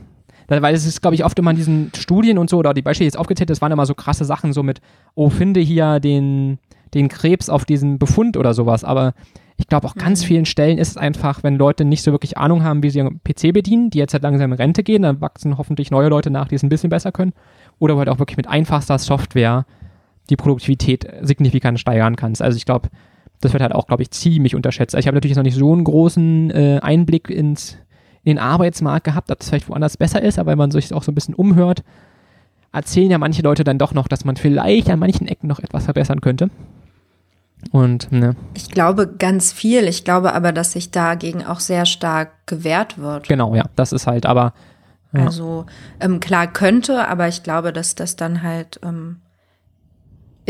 Weil 0.48 0.76
es 0.76 0.86
ist, 0.86 1.02
glaube 1.02 1.16
ich, 1.16 1.24
oft 1.24 1.40
immer 1.40 1.52
in 1.52 1.58
diesen 1.58 1.92
Studien 1.96 2.38
und 2.38 2.50
so, 2.50 2.58
oder 2.58 2.74
die 2.74 2.82
Beispiele, 2.82 3.06
die 3.06 3.14
jetzt 3.14 3.18
aufgezählt 3.18 3.50
das 3.50 3.62
waren 3.62 3.72
immer 3.72 3.86
so 3.86 3.96
krasse 3.96 4.26
Sachen, 4.26 4.52
so 4.52 4.64
mit, 4.64 4.82
oh, 5.16 5.30
finde 5.30 5.62
hier 5.62 6.02
den, 6.02 6.60
den 6.94 7.08
Krebs 7.08 7.50
auf 7.50 7.64
diesem 7.64 8.00
Befund 8.00 8.36
oder 8.36 8.54
sowas. 8.54 8.84
Aber 8.84 9.14
ich 9.56 9.68
glaube, 9.68 9.88
auch 9.88 9.96
ganz 9.96 10.24
mhm. 10.24 10.28
vielen 10.28 10.46
Stellen 10.46 10.78
ist 10.78 10.90
es 10.90 10.98
einfach, 10.98 11.44
wenn 11.44 11.56
Leute 11.56 11.86
nicht 11.86 12.04
so 12.04 12.12
wirklich 12.12 12.38
Ahnung 12.38 12.64
haben, 12.64 12.84
wie 12.84 12.90
sie 12.90 13.00
ihren 13.00 13.22
PC 13.24 13.54
bedienen, 13.54 13.92
die 13.92 14.00
jetzt 14.00 14.14
halt 14.14 14.24
langsam 14.24 14.52
in 14.52 14.58
Rente 14.58 14.84
gehen, 14.84 15.04
dann 15.04 15.22
wachsen 15.22 15.58
hoffentlich 15.58 15.90
neue 15.90 16.10
Leute 16.10 16.32
nach, 16.32 16.50
die 16.50 16.56
es 16.56 16.64
ein 16.64 16.70
bisschen 16.70 16.90
besser 16.90 17.12
können. 17.14 17.32
Oder 17.80 17.96
halt 17.96 18.10
auch 18.10 18.20
wirklich 18.20 18.38
mit 18.38 18.48
einfachster 18.48 18.98
Software 18.98 19.66
die 20.30 20.36
Produktivität 20.36 21.08
signifikant 21.22 21.80
steigern 21.80 22.16
kannst. 22.16 22.42
Also 22.42 22.58
ich 22.58 22.66
glaube, 22.66 22.90
das 23.42 23.54
wird 23.54 23.64
halt 23.64 23.74
auch, 23.74 23.88
glaube 23.88 24.04
ich, 24.04 24.12
ziemlich 24.12 24.56
unterschätzt. 24.56 24.96
Also 24.96 25.02
ich 25.02 25.08
habe 25.08 25.16
natürlich 25.16 25.36
noch 25.36 25.44
nicht 25.44 25.58
so 25.58 25.74
einen 25.74 25.84
großen 25.84 26.52
äh, 26.52 26.80
Einblick 26.82 27.30
ins, 27.30 27.74
in 28.24 28.36
den 28.36 28.40
Arbeitsmarkt 28.40 29.04
gehabt, 29.06 29.32
ob 29.32 29.40
das 29.40 29.50
vielleicht 29.50 29.68
woanders 29.68 29.98
besser 29.98 30.22
ist, 30.22 30.40
aber 30.40 30.52
wenn 30.52 30.58
man 30.58 30.72
sich 30.72 30.94
auch 30.94 31.04
so 31.04 31.12
ein 31.12 31.16
bisschen 31.16 31.34
umhört, 31.34 31.84
erzählen 32.72 33.12
ja 33.12 33.18
manche 33.18 33.42
Leute 33.42 33.64
dann 33.64 33.80
doch 33.80 33.94
noch, 33.94 34.08
dass 34.08 34.24
man 34.26 34.38
vielleicht 34.38 34.90
an 34.90 35.00
manchen 35.00 35.28
Ecken 35.28 35.48
noch 35.48 35.60
etwas 35.60 35.86
verbessern 35.86 36.22
könnte. 36.22 36.50
Und 37.72 38.12
ne. 38.12 38.36
Ich 38.56 38.72
glaube 38.72 39.08
ganz 39.08 39.54
viel. 39.54 39.88
Ich 39.88 40.04
glaube 40.04 40.34
aber, 40.34 40.52
dass 40.52 40.72
sich 40.72 40.90
dagegen 40.90 41.46
auch 41.46 41.60
sehr 41.60 41.86
stark 41.86 42.48
gewehrt 42.48 42.98
wird. 42.98 43.28
Genau, 43.28 43.54
ja. 43.54 43.66
Das 43.76 43.92
ist 43.92 44.08
halt 44.08 44.26
aber. 44.26 44.54
Ja. 45.14 45.26
Also 45.26 45.66
ähm, 46.00 46.20
klar 46.20 46.48
könnte, 46.48 47.08
aber 47.08 47.28
ich 47.28 47.44
glaube, 47.44 47.72
dass 47.74 47.96
das 47.96 48.16
dann 48.16 48.42
halt 48.42 48.80
ähm, 48.84 49.18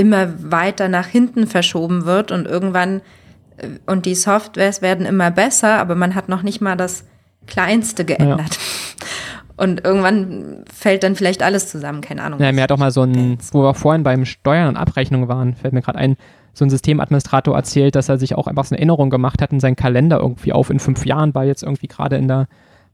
immer 0.01 0.51
weiter 0.51 0.89
nach 0.89 1.07
hinten 1.07 1.47
verschoben 1.47 2.05
wird 2.05 2.31
und 2.31 2.47
irgendwann 2.47 3.01
äh, 3.57 3.67
und 3.85 4.05
die 4.05 4.15
Softwares 4.15 4.81
werden 4.81 5.05
immer 5.05 5.31
besser, 5.31 5.77
aber 5.77 5.95
man 5.95 6.15
hat 6.15 6.27
noch 6.27 6.43
nicht 6.43 6.61
mal 6.61 6.75
das 6.75 7.05
Kleinste 7.47 8.05
geändert. 8.05 8.55
Ja. 8.55 9.05
Und 9.57 9.85
irgendwann 9.85 10.63
fällt 10.73 11.03
dann 11.03 11.15
vielleicht 11.15 11.43
alles 11.43 11.69
zusammen, 11.69 12.01
keine 12.01 12.23
Ahnung. 12.23 12.39
Ja, 12.39 12.51
mir 12.51 12.63
hat 12.63 12.71
auch 12.71 12.79
mal 12.79 12.89
so 12.89 13.03
ein, 13.03 13.37
wo 13.51 13.61
wir 13.61 13.75
vorhin 13.75 14.01
beim 14.01 14.25
Steuern 14.25 14.69
und 14.69 14.77
Abrechnung 14.77 15.27
waren, 15.27 15.53
fällt 15.53 15.73
mir 15.73 15.83
gerade 15.83 15.99
ein, 15.99 16.15
so 16.53 16.65
ein 16.65 16.71
Systemadministrator 16.71 17.55
erzählt, 17.55 17.93
dass 17.93 18.09
er 18.09 18.17
sich 18.17 18.33
auch 18.33 18.47
einfach 18.47 18.65
so 18.65 18.73
eine 18.73 18.79
Erinnerung 18.79 19.11
gemacht 19.11 19.39
hat 19.39 19.51
in 19.51 19.59
seinen 19.59 19.75
Kalender 19.75 20.17
irgendwie 20.17 20.51
auf 20.51 20.71
in 20.71 20.79
fünf 20.79 21.05
Jahren, 21.05 21.35
weil 21.35 21.47
jetzt 21.47 21.61
irgendwie 21.61 21.85
gerade 21.85 22.15
in 22.15 22.27
der 22.27 22.47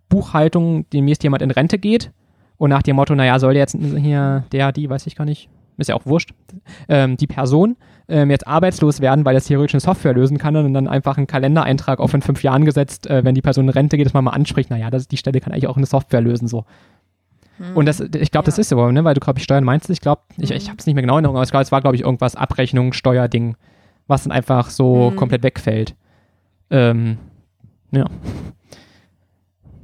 Buchhaltung 0.10 0.89
demnächst 0.89 1.24
jemand 1.24 1.41
in 1.41 1.52
Rente 1.52 1.78
geht 1.78 2.12
und 2.58 2.70
nach 2.70 2.82
dem 2.82 2.98
Motto, 2.98 3.15
naja, 3.15 3.39
soll 3.39 3.56
jetzt 3.56 3.78
hier 3.80 4.43
der, 4.52 4.74
die, 4.74 4.89
weiß 4.89 5.08
ich 5.08 5.15
gar 5.15 5.26
nicht, 5.26 5.50
ist 5.78 5.90
ja 5.90 5.96
auch 5.96 6.06
wurscht, 6.06 6.32
ähm, 6.90 7.18
die 7.18 7.28
Person 7.28 7.76
ähm, 8.10 8.30
jetzt 8.32 8.48
arbeitslos 8.48 9.02
werden, 9.02 9.26
weil 9.26 9.34
das 9.34 9.46
theoretisch 9.46 9.76
eine 9.76 9.82
Software 9.82 10.13
lösen 10.13 10.38
kann 10.38 10.56
und 10.56 10.74
dann 10.74 10.88
einfach 10.88 11.18
einen 11.18 11.28
Kalendereintrag 11.28 12.00
auf 12.00 12.13
in 12.13 12.22
fünf 12.22 12.44
Jahren 12.44 12.66
gesetzt, 12.66 13.08
äh, 13.08 13.24
wenn 13.24 13.36
die 13.36 13.42
Person 13.42 13.66
in 13.66 13.70
Rente 13.70 13.98
geht, 13.98 14.06
dass 14.06 14.13
man 14.13 14.24
mal 14.24 14.32
anspricht, 14.32 14.70
naja, 14.70 14.90
das, 14.90 15.08
die 15.08 15.18
Stelle 15.18 15.40
kann 15.40 15.54
eigentlich 15.54 15.68
auch 15.68 15.78
eine 15.78 15.86
Software 15.86 16.22
lösen, 16.22 16.48
so. 16.48 16.66
Und 17.74 17.88
das, 17.88 18.00
ich 18.00 18.32
glaube, 18.32 18.46
ja. 18.46 18.52
das 18.52 18.60
ist 18.60 18.70
so, 18.70 18.92
ne? 18.92 19.04
weil 19.04 19.16
du, 19.16 19.20
glaube 19.20 19.40
ich, 19.40 19.44
Steuern 19.44 19.63
meinst. 19.63 19.90
Ich 19.90 20.02
glaube, 20.02 20.22
ich, 20.38 20.52
ich 20.52 20.70
habe 20.70 20.78
es 20.78 20.86
nicht 20.86 20.94
mehr 20.94 21.02
genau 21.02 21.13
in 21.13 21.24
Erinnerung, 21.24 21.38
aber 21.38 21.44
ich 21.44 21.50
glaube, 21.50 21.63
es 21.63 21.72
war, 21.72 21.82
glaube 21.82 21.96
ich, 21.96 22.04
irgendwas 22.04 22.36
Abrechnung, 22.36 22.94
Steuerding, 22.94 23.56
was 24.06 24.24
dann 24.24 24.32
einfach 24.32 24.70
so 24.70 25.10
mhm. 25.12 25.16
komplett 25.16 25.42
wegfällt. 25.42 25.96
Ähm, 26.70 27.18
ja. 27.92 28.06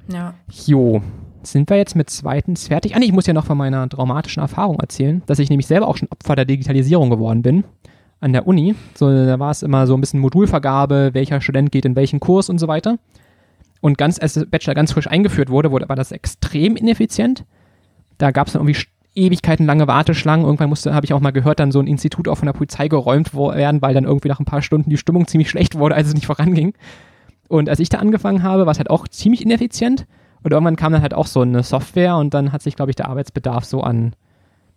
Ja. 0.07 0.33
Jo. 0.65 1.01
Sind 1.43 1.69
wir 1.69 1.77
jetzt 1.77 1.95
mit 1.95 2.09
zweitens 2.09 2.67
fertig? 2.67 2.95
Ah, 2.95 2.99
ich 3.01 3.11
muss 3.11 3.27
ja 3.27 3.33
noch 3.33 3.45
von 3.45 3.57
meiner 3.57 3.87
traumatischen 3.89 4.41
Erfahrung 4.41 4.79
erzählen, 4.79 5.21
dass 5.25 5.39
ich 5.39 5.49
nämlich 5.49 5.67
selber 5.67 5.87
auch 5.87 5.97
schon 5.97 6.07
Opfer 6.09 6.35
der 6.35 6.45
Digitalisierung 6.45 7.09
geworden 7.09 7.41
bin 7.41 7.63
an 8.19 8.33
der 8.33 8.47
Uni. 8.47 8.75
So, 8.95 9.09
da 9.09 9.39
war 9.39 9.51
es 9.51 9.63
immer 9.63 9.85
so 9.85 9.95
ein 9.95 10.01
bisschen 10.01 10.19
Modulvergabe, 10.21 11.11
welcher 11.13 11.41
Student 11.41 11.71
geht 11.71 11.85
in 11.85 11.95
welchen 11.95 12.19
Kurs 12.19 12.49
und 12.49 12.59
so 12.59 12.67
weiter. 12.67 12.97
Und 13.81 13.97
ganz 13.97 14.19
als 14.19 14.35
der 14.35 14.45
Bachelor 14.45 14.75
ganz 14.75 14.93
frisch 14.93 15.07
eingeführt 15.07 15.49
wurde, 15.49 15.71
wurde 15.71 15.89
war 15.89 15.97
das 15.97 16.11
extrem 16.13 16.77
ineffizient 16.77 17.45
da 18.17 18.31
gab 18.31 18.47
es 18.47 18.53
dann 18.53 18.61
irgendwie 18.61 18.79
Ewigkeiten 19.15 19.65
lange 19.65 19.87
Warteschlangen. 19.87 20.45
Irgendwann 20.45 20.69
musste, 20.69 20.93
habe 20.93 21.05
ich 21.05 21.13
auch 21.13 21.19
mal 21.19 21.31
gehört, 21.31 21.59
dann 21.59 21.71
so 21.71 21.79
ein 21.79 21.87
Institut 21.87 22.27
auch 22.27 22.37
von 22.37 22.45
der 22.45 22.53
Polizei 22.53 22.87
geräumt 22.87 23.35
werden, 23.35 23.81
weil 23.81 23.93
dann 23.93 24.05
irgendwie 24.05 24.29
nach 24.29 24.39
ein 24.39 24.45
paar 24.45 24.61
Stunden 24.61 24.89
die 24.89 24.97
Stimmung 24.97 25.27
ziemlich 25.27 25.49
schlecht 25.49 25.75
wurde, 25.77 25.95
als 25.95 26.07
es 26.07 26.13
nicht 26.13 26.25
voranging. 26.25 26.73
Und 27.47 27.69
als 27.69 27.79
ich 27.79 27.89
da 27.89 27.99
angefangen 27.99 28.43
habe, 28.43 28.65
war 28.65 28.71
es 28.71 28.79
halt 28.79 28.89
auch 28.89 29.07
ziemlich 29.07 29.43
ineffizient. 29.43 30.07
Und 30.43 30.51
irgendwann 30.51 30.75
kam 30.75 30.91
dann 30.91 31.01
halt 31.01 31.13
auch 31.13 31.27
so 31.27 31.41
eine 31.41 31.63
Software 31.63 32.17
und 32.17 32.33
dann 32.33 32.51
hat 32.51 32.61
sich, 32.61 32.75
glaube 32.75 32.91
ich, 32.91 32.95
der 32.95 33.07
Arbeitsbedarf 33.07 33.65
so 33.65 33.81
an 33.81 34.13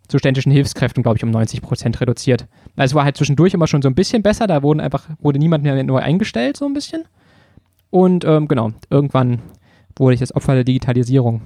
zu 0.09 0.18
ständischen 0.18 0.52
Hilfskräften, 0.52 1.02
glaube 1.02 1.16
ich, 1.16 1.24
um 1.24 1.31
90 1.31 1.62
Prozent 1.62 2.00
reduziert. 2.00 2.46
Also 2.76 2.92
es 2.92 2.94
war 2.94 3.05
halt 3.05 3.16
zwischendurch 3.16 3.55
immer 3.55 3.66
schon 3.66 3.83
so 3.83 3.88
ein 3.88 3.94
bisschen 3.94 4.22
besser, 4.22 4.46
da 4.46 4.62
wurden 4.62 4.81
einfach, 4.81 5.09
wurde 5.20 5.38
niemand 5.38 5.64
mehr 5.64 5.83
neu 5.83 5.98
eingestellt, 5.98 6.57
so 6.57 6.66
ein 6.66 6.74
bisschen. 6.74 7.05
Und 7.90 8.24
ähm, 8.24 8.46
genau, 8.46 8.70
irgendwann 8.90 9.40
wurde 9.96 10.14
ich 10.14 10.20
das 10.20 10.35
Opfer 10.35 10.55
der 10.55 10.64
Digitalisierung. 10.64 11.42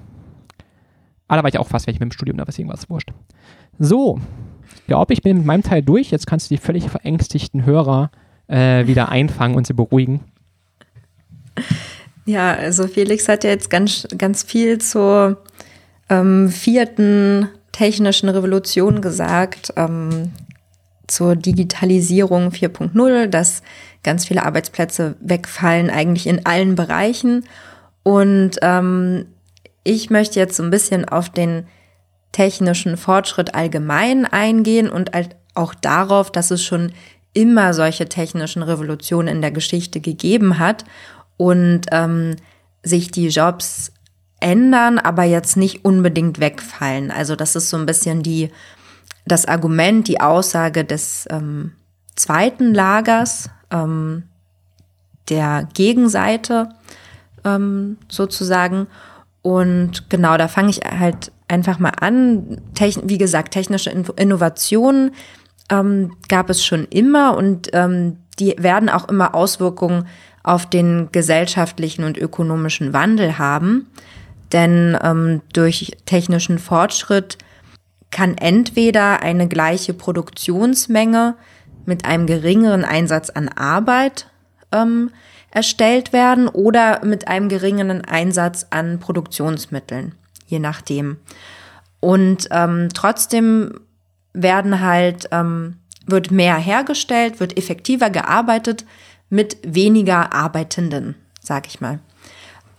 Aber 1.29 1.39
da 1.39 1.43
war 1.45 1.49
ich 1.49 1.59
auch 1.59 1.69
fast 1.69 1.87
weg 1.87 1.95
mit 1.95 2.03
dem 2.03 2.13
Studium, 2.13 2.37
da 2.37 2.43
war 2.43 2.49
es 2.49 2.59
irgendwas 2.59 2.91
wurscht. 2.91 3.13
So, 3.79 4.21
ich 4.75 4.87
glaube, 4.87 5.13
ich 5.13 5.23
bin 5.23 5.39
mit 5.39 5.47
meinem 5.47 5.63
Teil 5.63 5.83
durch. 5.83 6.11
Jetzt 6.11 6.27
kannst 6.27 6.51
du 6.51 6.55
die 6.55 6.61
völlig 6.61 6.91
verängstigten 6.91 7.65
Hörer 7.65 8.11
äh, 8.49 8.87
wieder 8.87 9.09
einfangen 9.09 9.57
und 9.57 9.67
sie 9.67 9.75
beruhigen. 9.75 10.21
Ja, 12.31 12.55
also 12.55 12.87
Felix 12.87 13.29
hat 13.29 13.43
ja 13.43 13.51
jetzt 13.51 13.71
ganz, 13.71 14.07
ganz 14.17 14.45
viel 14.45 14.79
zur 14.79 15.43
ähm, 16.09 16.49
vierten 16.49 17.49
technischen 17.73 18.29
Revolution 18.29 19.01
gesagt, 19.01 19.73
ähm, 19.75 20.31
zur 21.09 21.35
Digitalisierung 21.35 22.51
4.0, 22.51 23.27
dass 23.27 23.65
ganz 24.05 24.27
viele 24.27 24.45
Arbeitsplätze 24.45 25.17
wegfallen, 25.21 25.91
eigentlich 25.91 26.29
in 26.29 26.47
allen 26.47 26.77
Bereichen. 26.77 27.47
Und 28.05 28.59
ähm, 28.63 29.27
ich 29.83 30.11
möchte 30.11 30.39
jetzt 30.39 30.57
so 30.57 30.63
ein 30.63 30.71
bisschen 30.71 31.09
auf 31.09 31.31
den 31.31 31.67
technischen 32.31 32.97
Fortschritt 32.97 33.57
allgemein 33.57 34.25
eingehen 34.25 34.89
und 34.89 35.11
auch 35.57 35.75
darauf, 35.75 36.31
dass 36.31 36.53
es 36.53 36.63
schon 36.63 36.93
immer 37.33 37.75
solche 37.75 38.09
technischen 38.09 38.63
Revolutionen 38.63 39.27
in 39.27 39.41
der 39.41 39.51
Geschichte 39.51 39.99
gegeben 39.99 40.61
hat 40.61 40.85
und 41.41 41.87
ähm, 41.91 42.37
sich 42.83 43.11
die 43.11 43.29
Jobs 43.29 43.93
ändern, 44.41 44.99
aber 44.99 45.25
jetzt 45.25 45.57
nicht 45.57 45.87
unbedingt 45.87 46.39
wegfallen. 46.39 47.11
Also 47.11 47.35
das 47.35 47.57
ist 47.57 47.71
so 47.71 47.79
ein 47.79 47.87
bisschen 47.87 48.23
die, 48.23 48.51
das 49.25 49.47
Argument, 49.47 50.07
die 50.07 50.21
Aussage 50.21 50.85
des 50.85 51.27
ähm, 51.31 51.73
zweiten 52.15 52.75
Lagers, 52.75 53.49
ähm, 53.71 54.25
der 55.31 55.67
Gegenseite 55.73 56.69
ähm, 57.43 57.97
sozusagen. 58.11 58.87
Und 59.41 60.11
genau, 60.11 60.37
da 60.37 60.47
fange 60.47 60.69
ich 60.69 60.81
halt 60.81 61.33
einfach 61.49 61.79
mal 61.79 61.95
an. 62.01 62.61
Techn 62.75 63.09
wie 63.09 63.17
gesagt, 63.17 63.55
technische 63.55 63.89
Innovationen 63.89 65.13
ähm, 65.71 66.17
gab 66.29 66.51
es 66.51 66.63
schon 66.63 66.85
immer 66.85 67.35
und 67.35 67.71
ähm, 67.73 68.19
die 68.39 68.57
werden 68.59 68.91
auch 68.91 69.09
immer 69.09 69.35
Auswirkungen 69.35 70.07
auf 70.43 70.69
den 70.69 71.09
gesellschaftlichen 71.13 72.05
und 72.05 72.17
ökonomischen 72.17 72.93
Wandel 72.93 73.39
haben. 73.39 73.87
Denn 74.53 74.99
ähm, 75.03 75.43
durch 75.53 75.93
technischen 76.07 76.59
Fortschritt 76.59 77.39
kann 78.11 78.37
entweder 78.37 79.23
eine 79.23 79.47
gleiche 79.49 79.95
Produktionsmenge 79.95 81.37
mit 81.87 82.05
einem 82.05 82.27
geringeren 82.27 82.85
Einsatz 82.85 83.31
an 83.31 83.49
Arbeit 83.49 84.29
ähm, 84.73 85.11
erstellt 85.51 86.13
werden 86.13 86.49
oder 86.49 87.05
mit 87.05 87.29
einem 87.29 87.49
geringeren 87.49 88.05
Einsatz 88.05 88.67
an 88.71 88.99
Produktionsmitteln, 89.01 90.15
je 90.47 90.59
nachdem. 90.59 91.19
Und 92.01 92.49
ähm, 92.51 92.89
trotzdem 92.95 93.81
werden 94.33 94.81
halt, 94.81 95.29
ähm, 95.33 95.77
wird 96.07 96.31
mehr 96.31 96.57
hergestellt, 96.57 97.41
wird 97.41 97.57
effektiver 97.57 98.11
gearbeitet 98.11 98.85
mit 99.31 99.57
weniger 99.63 100.33
Arbeitenden, 100.35 101.15
sag 101.41 101.67
ich 101.67 101.81
mal. 101.81 102.01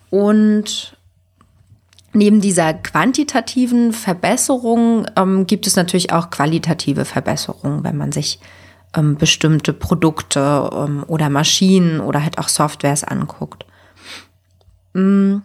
Und 0.10 0.96
Neben 2.14 2.42
dieser 2.42 2.74
quantitativen 2.74 3.94
Verbesserung 3.94 5.08
ähm, 5.16 5.48
gibt 5.48 5.66
es 5.66 5.78
natürlich 5.78 6.12
auch 6.12 6.30
qualitative 6.30 7.06
Verbesserungen, 7.06 7.86
wenn 7.86 7.96
man 7.96 8.12
sich 8.12 8.40
ähm, 8.94 9.16
bestimmte 9.16 9.72
Produkte 9.72 10.70
ähm, 10.74 11.06
oder 11.08 11.30
Maschinen 11.30 12.02
oder 12.02 12.22
halt 12.22 12.38
auch 12.38 12.50
Softwares 12.50 13.06
anguckt. 13.06 13.66
Mm, 14.94 15.38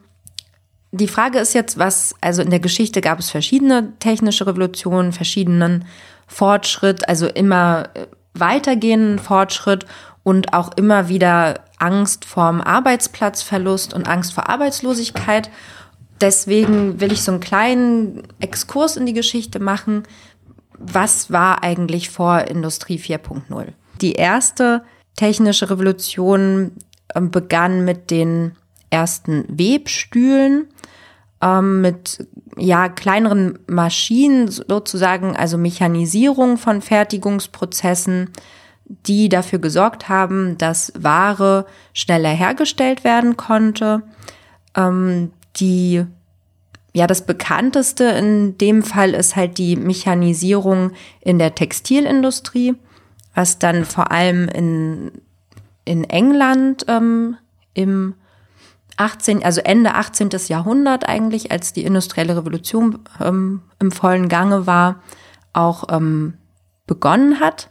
die 0.90 1.06
Frage 1.06 1.38
ist 1.38 1.54
jetzt, 1.54 1.78
was, 1.78 2.16
also 2.20 2.42
in 2.42 2.50
der 2.50 2.58
Geschichte 2.58 3.00
gab 3.00 3.20
es 3.20 3.30
verschiedene 3.30 3.92
technische 4.00 4.48
Revolutionen, 4.48 5.12
verschiedenen 5.12 5.84
Fortschritt, 6.26 7.08
also 7.08 7.28
immer 7.28 7.90
äh, 7.94 8.06
weitergehenden 8.34 9.20
Fortschritt 9.20 9.86
und 10.26 10.52
auch 10.54 10.72
immer 10.76 11.08
wieder 11.08 11.60
Angst 11.78 12.24
vorm 12.24 12.60
Arbeitsplatzverlust 12.60 13.94
und 13.94 14.08
Angst 14.08 14.34
vor 14.34 14.48
Arbeitslosigkeit 14.48 15.50
deswegen 16.20 17.00
will 17.00 17.12
ich 17.12 17.22
so 17.22 17.32
einen 17.32 17.40
kleinen 17.40 18.22
Exkurs 18.40 18.96
in 18.96 19.06
die 19.06 19.12
Geschichte 19.12 19.58
machen. 19.60 20.04
Was 20.78 21.30
war 21.30 21.62
eigentlich 21.62 22.10
vor 22.10 22.42
Industrie 22.42 22.98
4.0? 22.98 23.68
Die 24.00 24.12
erste 24.12 24.82
technische 25.16 25.70
Revolution 25.70 26.72
ähm, 27.14 27.30
begann 27.30 27.84
mit 27.84 28.10
den 28.10 28.52
ersten 28.90 29.44
Webstühlen, 29.48 30.66
ähm, 31.42 31.80
mit 31.80 32.26
ja 32.58 32.88
kleineren 32.88 33.58
Maschinen 33.66 34.48
sozusagen, 34.48 35.36
also 35.36 35.56
Mechanisierung 35.58 36.58
von 36.58 36.82
Fertigungsprozessen, 36.82 38.30
die 38.88 39.28
dafür 39.28 39.58
gesorgt 39.58 40.08
haben, 40.08 40.56
dass 40.58 40.92
Ware 40.96 41.66
schneller 41.92 42.30
hergestellt 42.30 43.04
werden 43.04 43.36
konnte. 43.36 44.02
Ähm, 44.76 45.32
die 45.56 46.04
ja, 46.96 47.06
das 47.06 47.26
bekannteste 47.26 48.04
in 48.04 48.56
dem 48.56 48.82
Fall 48.82 49.12
ist 49.12 49.36
halt 49.36 49.58
die 49.58 49.76
Mechanisierung 49.76 50.92
in 51.20 51.38
der 51.38 51.54
Textilindustrie, 51.54 52.74
was 53.34 53.58
dann 53.58 53.84
vor 53.84 54.10
allem 54.12 54.48
in, 54.48 55.12
in 55.84 56.04
England 56.04 56.86
ähm, 56.88 57.36
im 57.74 58.14
18, 58.96 59.44
also 59.44 59.60
Ende 59.60 59.94
18. 59.94 60.30
Jahrhundert 60.48 61.06
eigentlich, 61.06 61.50
als 61.50 61.74
die 61.74 61.84
industrielle 61.84 62.34
Revolution 62.34 63.00
ähm, 63.20 63.60
im 63.78 63.92
vollen 63.92 64.30
Gange 64.30 64.66
war, 64.66 65.02
auch 65.52 65.84
ähm, 65.90 66.38
begonnen 66.86 67.40
hat. 67.40 67.68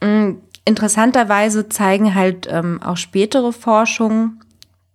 Ähm, 0.00 0.42
interessanterweise 0.64 1.68
zeigen 1.68 2.14
halt 2.14 2.46
ähm, 2.50 2.82
auch 2.82 2.96
spätere 2.96 3.52
Forschungen, 3.52 4.40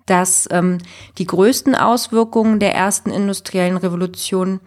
dass 0.06 0.48
ähm, 0.52 0.80
die 1.18 1.26
größten 1.26 1.76
Auswirkungen 1.76 2.60
der 2.60 2.76
ersten 2.76 3.10
industriellen 3.10 3.78
Revolution 3.78 4.60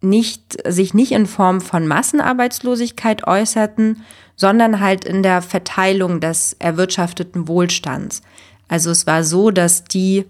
nicht, 0.00 0.56
sich 0.66 0.94
nicht 0.94 1.12
in 1.12 1.26
Form 1.26 1.60
von 1.60 1.86
Massenarbeitslosigkeit 1.86 3.26
äußerten, 3.26 4.04
sondern 4.36 4.80
halt 4.80 5.04
in 5.04 5.22
der 5.22 5.42
Verteilung 5.42 6.20
des 6.20 6.54
erwirtschafteten 6.60 7.48
Wohlstands. 7.48 8.22
Also 8.68 8.90
es 8.90 9.06
war 9.06 9.24
so, 9.24 9.50
dass 9.50 9.84
die 9.84 10.24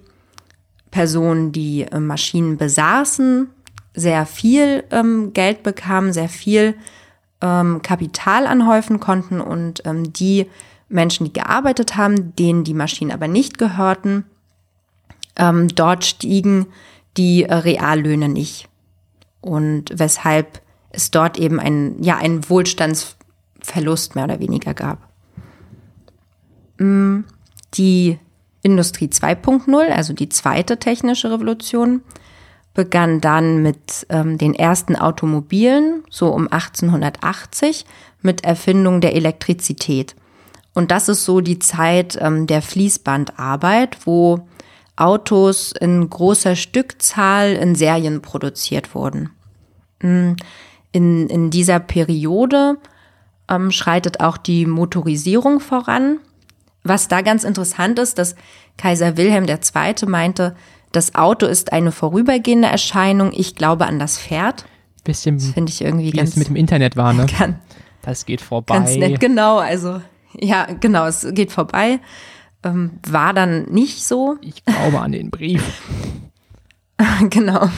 Personen, 0.90 1.52
die 1.52 1.82
äh, 1.82 2.00
Maschinen 2.00 2.56
besaßen, 2.56 3.50
sehr 3.94 4.26
viel 4.26 4.84
ähm, 4.90 5.32
Geld 5.34 5.62
bekamen, 5.62 6.12
sehr 6.12 6.28
viel 6.28 6.74
ähm, 7.40 7.82
Kapital 7.82 8.46
anhäufen 8.46 9.00
konnten 9.00 9.40
und 9.40 9.82
ähm, 9.84 10.12
die 10.12 10.46
Menschen, 10.88 11.24
die 11.24 11.32
gearbeitet 11.32 11.96
haben, 11.96 12.34
denen 12.36 12.64
die 12.64 12.74
Maschinen 12.74 13.10
aber 13.10 13.28
nicht 13.28 13.58
gehörten, 13.58 14.24
ähm, 15.36 15.68
dort 15.68 16.04
stiegen 16.04 16.66
die 17.16 17.44
äh, 17.44 17.54
Reallöhne 17.54 18.28
nicht. 18.28 18.68
Und 19.40 19.92
weshalb 19.94 20.62
es 20.90 21.10
dort 21.10 21.38
eben 21.38 21.60
ein, 21.60 22.02
ja, 22.02 22.16
einen 22.16 22.48
Wohlstandsverlust 22.48 24.14
mehr 24.14 24.24
oder 24.24 24.40
weniger 24.40 24.74
gab. 24.74 25.08
Mm, 26.78 27.20
die 27.74 28.18
Industrie 28.62 29.06
2.0, 29.06 29.88
also 29.90 30.12
die 30.12 30.28
zweite 30.28 30.78
technische 30.78 31.30
Revolution, 31.30 32.02
begann 32.78 33.20
dann 33.20 33.60
mit 33.60 34.06
ähm, 34.08 34.38
den 34.38 34.54
ersten 34.54 34.94
Automobilen, 34.94 36.04
so 36.10 36.28
um 36.28 36.44
1880, 36.44 37.84
mit 38.22 38.44
Erfindung 38.44 39.00
der 39.00 39.16
Elektrizität. 39.16 40.14
Und 40.74 40.92
das 40.92 41.08
ist 41.08 41.24
so 41.24 41.40
die 41.40 41.58
Zeit 41.58 42.16
ähm, 42.20 42.46
der 42.46 42.62
Fließbandarbeit, 42.62 44.06
wo 44.06 44.46
Autos 44.94 45.72
in 45.72 46.08
großer 46.08 46.54
Stückzahl 46.54 47.54
in 47.54 47.74
Serien 47.74 48.22
produziert 48.22 48.94
wurden. 48.94 49.30
Mm, 50.00 50.34
in, 50.92 51.28
in 51.28 51.50
dieser 51.50 51.80
Periode 51.80 52.76
ähm, 53.48 53.72
schreitet 53.72 54.20
auch 54.20 54.36
die 54.36 54.66
Motorisierung 54.66 55.58
voran. 55.58 56.20
Was 56.84 57.08
da 57.08 57.22
ganz 57.22 57.42
interessant 57.42 57.98
ist, 57.98 58.18
dass 58.18 58.36
Kaiser 58.76 59.16
Wilhelm 59.16 59.46
II. 59.48 60.06
meinte, 60.06 60.54
das 60.92 61.14
Auto 61.14 61.46
ist 61.46 61.72
eine 61.72 61.92
vorübergehende 61.92 62.68
Erscheinung, 62.68 63.32
ich 63.34 63.54
glaube 63.54 63.86
an 63.86 63.98
das 63.98 64.18
Pferd. 64.18 64.66
Bisschen, 65.04 65.40
finde 65.40 65.70
ich 65.70 65.82
irgendwie 65.82 66.12
wie 66.12 66.16
ganz. 66.16 66.30
es 66.30 66.36
mit 66.36 66.48
dem 66.48 66.56
Internet 66.56 66.96
war, 66.96 67.12
ne? 67.12 67.26
Kann, 67.38 67.58
das 68.02 68.26
geht 68.26 68.40
vorbei. 68.40 68.74
Ganz 68.74 68.96
nett, 68.96 69.20
genau. 69.20 69.58
Also, 69.58 70.00
ja, 70.38 70.66
genau, 70.80 71.06
es 71.06 71.26
geht 71.32 71.52
vorbei. 71.52 72.00
ähm, 72.62 72.92
war 73.06 73.32
dann 73.32 73.64
nicht 73.64 74.04
so. 74.04 74.36
Ich 74.40 74.64
glaube 74.64 75.00
an 75.00 75.12
den 75.12 75.30
Brief. 75.30 75.62
genau. 77.30 77.68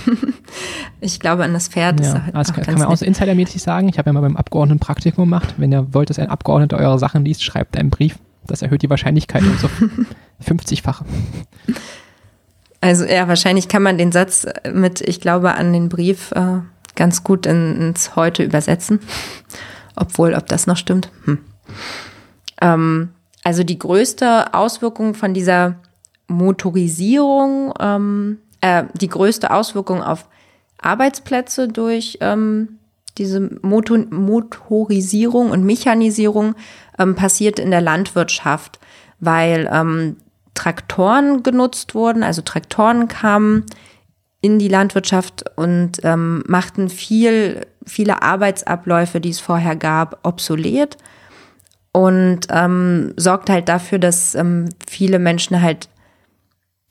Ich 1.00 1.20
glaube 1.20 1.44
an 1.44 1.52
das 1.52 1.68
Pferd. 1.68 2.00
Ja, 2.00 2.24
halt 2.24 2.34
das 2.34 2.52
kann, 2.52 2.64
kann 2.64 2.78
man 2.78 2.88
auch 2.88 2.96
so 2.96 3.04
insidermäßig 3.04 3.62
sagen. 3.62 3.88
Ich 3.88 3.98
habe 3.98 4.08
ja 4.08 4.12
mal 4.12 4.20
beim 4.20 4.36
Abgeordneten 4.36 4.80
Praktikum 4.80 5.24
gemacht. 5.24 5.54
Wenn 5.58 5.72
ihr 5.72 5.92
wollt, 5.92 6.10
dass 6.10 6.18
ein 6.18 6.28
Abgeordneter 6.28 6.78
eure 6.78 6.98
Sachen 6.98 7.24
liest, 7.24 7.42
schreibt 7.42 7.76
einen 7.76 7.90
Brief. 7.90 8.18
Das 8.46 8.62
erhöht 8.62 8.82
die 8.82 8.90
Wahrscheinlichkeit 8.90 9.42
um 9.42 9.56
so 9.58 9.68
50-fache. 10.44 11.04
Also 12.80 13.04
ja, 13.04 13.28
wahrscheinlich 13.28 13.68
kann 13.68 13.82
man 13.82 13.98
den 13.98 14.12
Satz 14.12 14.46
mit, 14.72 15.00
ich 15.00 15.20
glaube 15.20 15.54
an 15.54 15.72
den 15.72 15.88
Brief, 15.88 16.32
äh, 16.32 16.60
ganz 16.96 17.24
gut 17.24 17.46
in, 17.46 17.80
ins 17.80 18.16
Heute 18.16 18.42
übersetzen. 18.42 19.00
Obwohl, 19.96 20.34
ob 20.34 20.46
das 20.46 20.66
noch 20.66 20.76
stimmt. 20.76 21.10
Hm. 21.24 21.38
Ähm, 22.60 23.10
also 23.44 23.64
die 23.64 23.78
größte 23.78 24.54
Auswirkung 24.54 25.14
von 25.14 25.34
dieser 25.34 25.76
Motorisierung, 26.28 27.74
ähm, 27.80 28.38
äh, 28.60 28.84
die 28.94 29.08
größte 29.08 29.50
Auswirkung 29.50 30.02
auf 30.02 30.28
Arbeitsplätze 30.80 31.68
durch 31.68 32.18
ähm, 32.20 32.78
diese 33.18 33.40
Motor 33.62 33.98
Motorisierung 34.10 35.50
und 35.50 35.64
Mechanisierung 35.64 36.54
ähm, 36.98 37.14
passiert 37.14 37.58
in 37.58 37.70
der 37.70 37.80
Landwirtschaft, 37.80 38.78
weil 39.18 39.68
ähm, 39.72 40.16
Traktoren 40.54 41.42
genutzt 41.42 41.94
wurden, 41.94 42.22
also 42.22 42.42
Traktoren 42.42 43.08
kamen 43.08 43.66
in 44.40 44.58
die 44.58 44.68
Landwirtschaft 44.68 45.44
und 45.56 46.02
ähm, 46.02 46.42
machten 46.46 46.88
viel, 46.88 47.66
viele 47.86 48.22
Arbeitsabläufe, 48.22 49.20
die 49.20 49.30
es 49.30 49.40
vorher 49.40 49.76
gab, 49.76 50.18
obsolet 50.26 50.96
und 51.92 52.40
ähm, 52.50 53.12
sorgt 53.16 53.50
halt 53.50 53.68
dafür, 53.68 53.98
dass 53.98 54.34
ähm, 54.34 54.68
viele 54.86 55.18
Menschen 55.18 55.60
halt, 55.60 55.88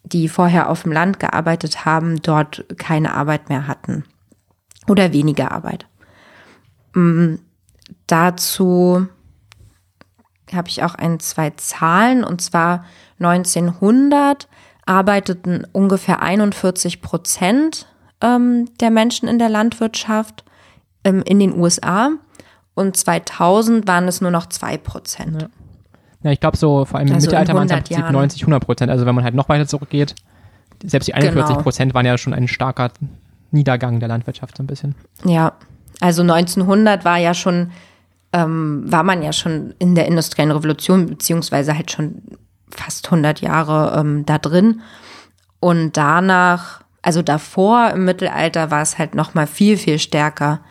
die 0.04 0.30
vorher 0.30 0.70
auf 0.70 0.84
dem 0.84 0.92
Land 0.92 1.20
gearbeitet 1.20 1.86
haben, 1.86 2.22
dort 2.22 2.66
keine 2.78 3.14
Arbeit 3.14 3.50
mehr 3.50 3.68
hatten 3.68 4.04
oder 4.88 5.14
weniger 5.14 5.52
Arbeit. 5.52 5.88
Ähm, 6.96 7.40
dazu 8.08 9.08
habe 10.54 10.70
ich 10.70 10.84
auch 10.84 10.96
ein, 10.96 11.20
zwei 11.20 11.52
Zahlen 11.52 12.24
und 12.24 12.42
zwar 12.42 12.86
1900 13.20 14.48
arbeiteten 14.86 15.66
ungefähr 15.72 16.22
41 16.22 17.02
Prozent 17.02 17.86
ähm, 18.22 18.68
der 18.80 18.90
Menschen 18.90 19.28
in 19.30 19.40
der 19.40 19.50
Landwirtschaft 19.50 20.44
ähm, 21.04 21.22
in 21.26 21.40
den 21.40 21.58
USA 21.58 22.12
und 22.74 22.96
2000 22.96 23.88
waren 23.88 24.08
es 24.08 24.22
nur 24.22 24.32
noch 24.32 24.46
2 24.48 24.78
Prozent. 24.78 25.42
Ja. 25.42 25.50
ja. 26.24 26.32
ich 26.32 26.40
glaube 26.40 26.58
so, 26.58 26.86
vor 26.86 27.00
allem 27.00 27.10
im 27.10 27.16
Also 27.16 27.26
Mittelalter 27.28 27.54
waren 27.54 27.68
es 27.68 27.72
100 27.72 27.90
halt 27.90 28.00
Jahren. 28.02 28.14
90, 28.14 28.42
100 28.44 28.66
Prozent. 28.66 28.92
Also 28.92 29.06
wenn 29.06 29.16
man 29.16 29.24
halt 29.24 29.36
noch 29.36 29.50
weiter 29.50 29.68
zurückgeht, 29.68 30.16
selbst 30.84 31.08
die 31.08 31.14
41 31.14 31.50
Genau. 31.50 31.62
Prozent 31.62 31.94
waren 31.94 32.06
ja 32.06 32.18
schon 32.18 32.34
ein 32.34 32.48
starker 32.48 32.92
Niedergang 33.52 34.00
der 34.00 34.08
Landwirtschaft 34.08 34.58
so 34.58 34.64
ein 34.64 34.68
bisschen. 34.68 34.96
Ja, 35.26 35.54
also 36.00 36.22
1900 36.22 37.04
war 37.04 37.18
ja 37.18 37.34
schon, 37.34 37.72
ähm, 38.34 38.84
war 38.86 39.04
man 39.04 39.22
ja 39.22 39.34
schon 39.34 39.74
in 39.80 39.96
der 39.96 40.06
industriellen 40.06 40.52
Revolution, 40.52 41.08
beziehungsweise 41.08 41.76
halt 41.76 41.92
schon 41.92 42.22
fast 42.70 43.06
100 43.06 43.42
Jahre 43.42 44.00
ähm, 44.00 44.26
da 44.26 44.38
drin. 44.38 44.82
Und 45.60 45.98
danach, 45.98 46.82
also 47.02 47.22
davor 47.22 47.92
im 47.92 48.06
Mittelalter 48.06 48.72
war 48.72 48.82
es 48.82 48.98
halt 48.98 49.16
noch 49.16 49.34
mal 49.34 49.48
viel, 49.48 49.78
viel 49.78 50.00
stärker 50.00 50.62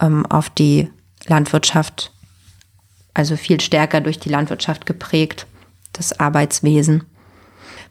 ähm, 0.00 0.24
auf 0.26 0.50
die 0.50 0.90
Landwirtschaft, 1.26 2.12
also 3.14 3.36
viel 3.36 3.60
stärker 3.60 4.00
durch 4.00 4.18
die 4.18 4.30
Landwirtschaft 4.30 4.86
geprägt, 4.86 5.46
das 5.92 6.18
Arbeitswesen. 6.18 7.04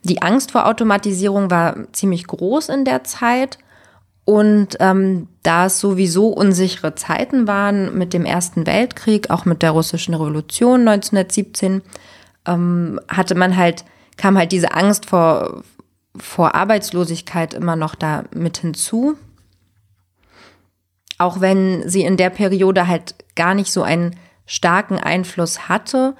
Die 0.04 0.22
Angst 0.22 0.52
vor 0.52 0.66
Automatisierung 0.66 1.52
war 1.52 1.76
ziemlich 1.94 2.26
groß 2.26 2.70
in 2.70 2.86
der 2.86 3.04
Zeit. 3.04 3.60
Und 4.24 4.78
ähm, 4.80 5.28
da 5.44 5.66
es 5.66 5.80
sowieso 5.80 6.28
unsichere 6.28 6.96
Zeiten 6.96 7.48
waren 7.48 7.98
mit 7.98 8.14
dem 8.14 8.26
Ersten 8.26 8.68
Weltkrieg, 8.68 9.30
auch 9.30 9.46
mit 9.46 9.62
der 9.62 9.72
russischen 9.72 10.14
Revolution 10.14 10.88
1917, 10.88 11.82
ähm, 12.46 13.00
hatte 13.08 13.36
man 13.36 13.58
halt, 13.58 13.84
kam 14.18 14.38
halt 14.38 14.52
diese 14.52 14.74
Angst 14.74 15.08
vor, 15.08 15.64
vor 16.16 16.54
Arbeitslosigkeit 16.54 17.54
immer 17.54 17.76
noch 17.76 17.96
da 17.96 18.26
mit 18.34 18.60
hinzu. 18.60 19.16
Auch 21.18 21.42
wenn 21.42 21.88
sie 21.90 22.04
in 22.04 22.18
der 22.18 22.30
Periode 22.30 22.88
halt 22.88 23.16
gar 23.36 23.54
nicht 23.54 23.72
so 23.72 23.84
einen 23.84 24.16
starken 24.46 24.98
Einfluss 24.98 25.68
hatte, 25.68 26.16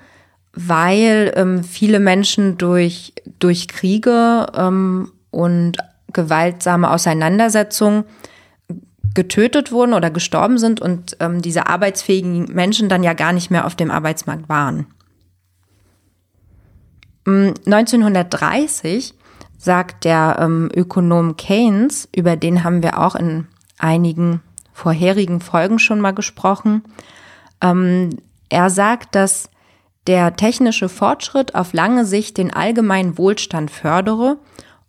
weil 0.54 1.34
ähm, 1.36 1.64
viele 1.64 2.00
Menschen 2.00 2.58
durch, 2.58 3.14
durch 3.40 3.68
Kriege 3.68 4.48
ähm, 4.56 5.12
und 5.30 5.78
gewaltsame 6.14 6.90
Auseinandersetzungen 6.90 8.06
getötet 9.14 9.72
wurden 9.72 9.94
oder 9.94 10.10
gestorben 10.10 10.58
sind 10.58 10.80
und 10.80 11.18
ähm, 11.20 11.42
diese 11.42 11.68
arbeitsfähigen 11.68 12.46
Menschen 12.54 12.90
dann 12.90 13.04
ja 13.04 13.14
gar 13.14 13.34
nicht 13.34 13.52
mehr 13.52 13.66
auf 13.66 13.76
dem 13.76 13.92
Arbeitsmarkt 13.92 14.48
waren. 14.48 14.88
Mm, 17.26 17.50
1930 17.66 19.14
sagt 19.58 20.06
der 20.06 20.38
ähm, 20.40 20.70
Ökonom 20.74 21.36
Keynes, 21.36 22.08
über 22.16 22.36
den 22.36 22.64
haben 22.64 22.82
wir 22.82 23.00
auch 23.00 23.16
in 23.16 23.48
einigen 23.78 24.42
vorherigen 24.74 25.42
Folgen 25.42 25.78
schon 25.78 26.02
mal 26.02 26.12
gesprochen, 26.14 26.84
ähm, 27.62 28.18
er 28.50 28.70
sagt, 28.70 29.16
dass 29.16 29.50
der 30.08 30.36
technische 30.36 30.90
Fortschritt 30.90 31.54
auf 31.54 31.74
lange 31.74 32.06
Sicht 32.06 32.38
den 32.38 32.52
allgemeinen 32.52 33.18
Wohlstand 33.18 33.70
fördere 33.70 34.38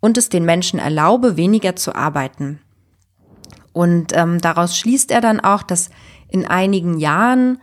und 0.03 0.17
es 0.17 0.27
den 0.27 0.43
Menschen 0.43 0.79
erlaube, 0.79 1.37
weniger 1.37 1.77
zu 1.77 1.95
arbeiten. 1.95 2.59
Und 3.71 4.11
ähm, 4.11 4.41
daraus 4.41 4.77
schließt 4.77 5.11
er 5.11 5.21
dann 5.21 5.39
auch, 5.39 5.63
dass 5.63 5.91
in 6.27 6.45
einigen 6.45 6.97
Jahren 6.99 7.57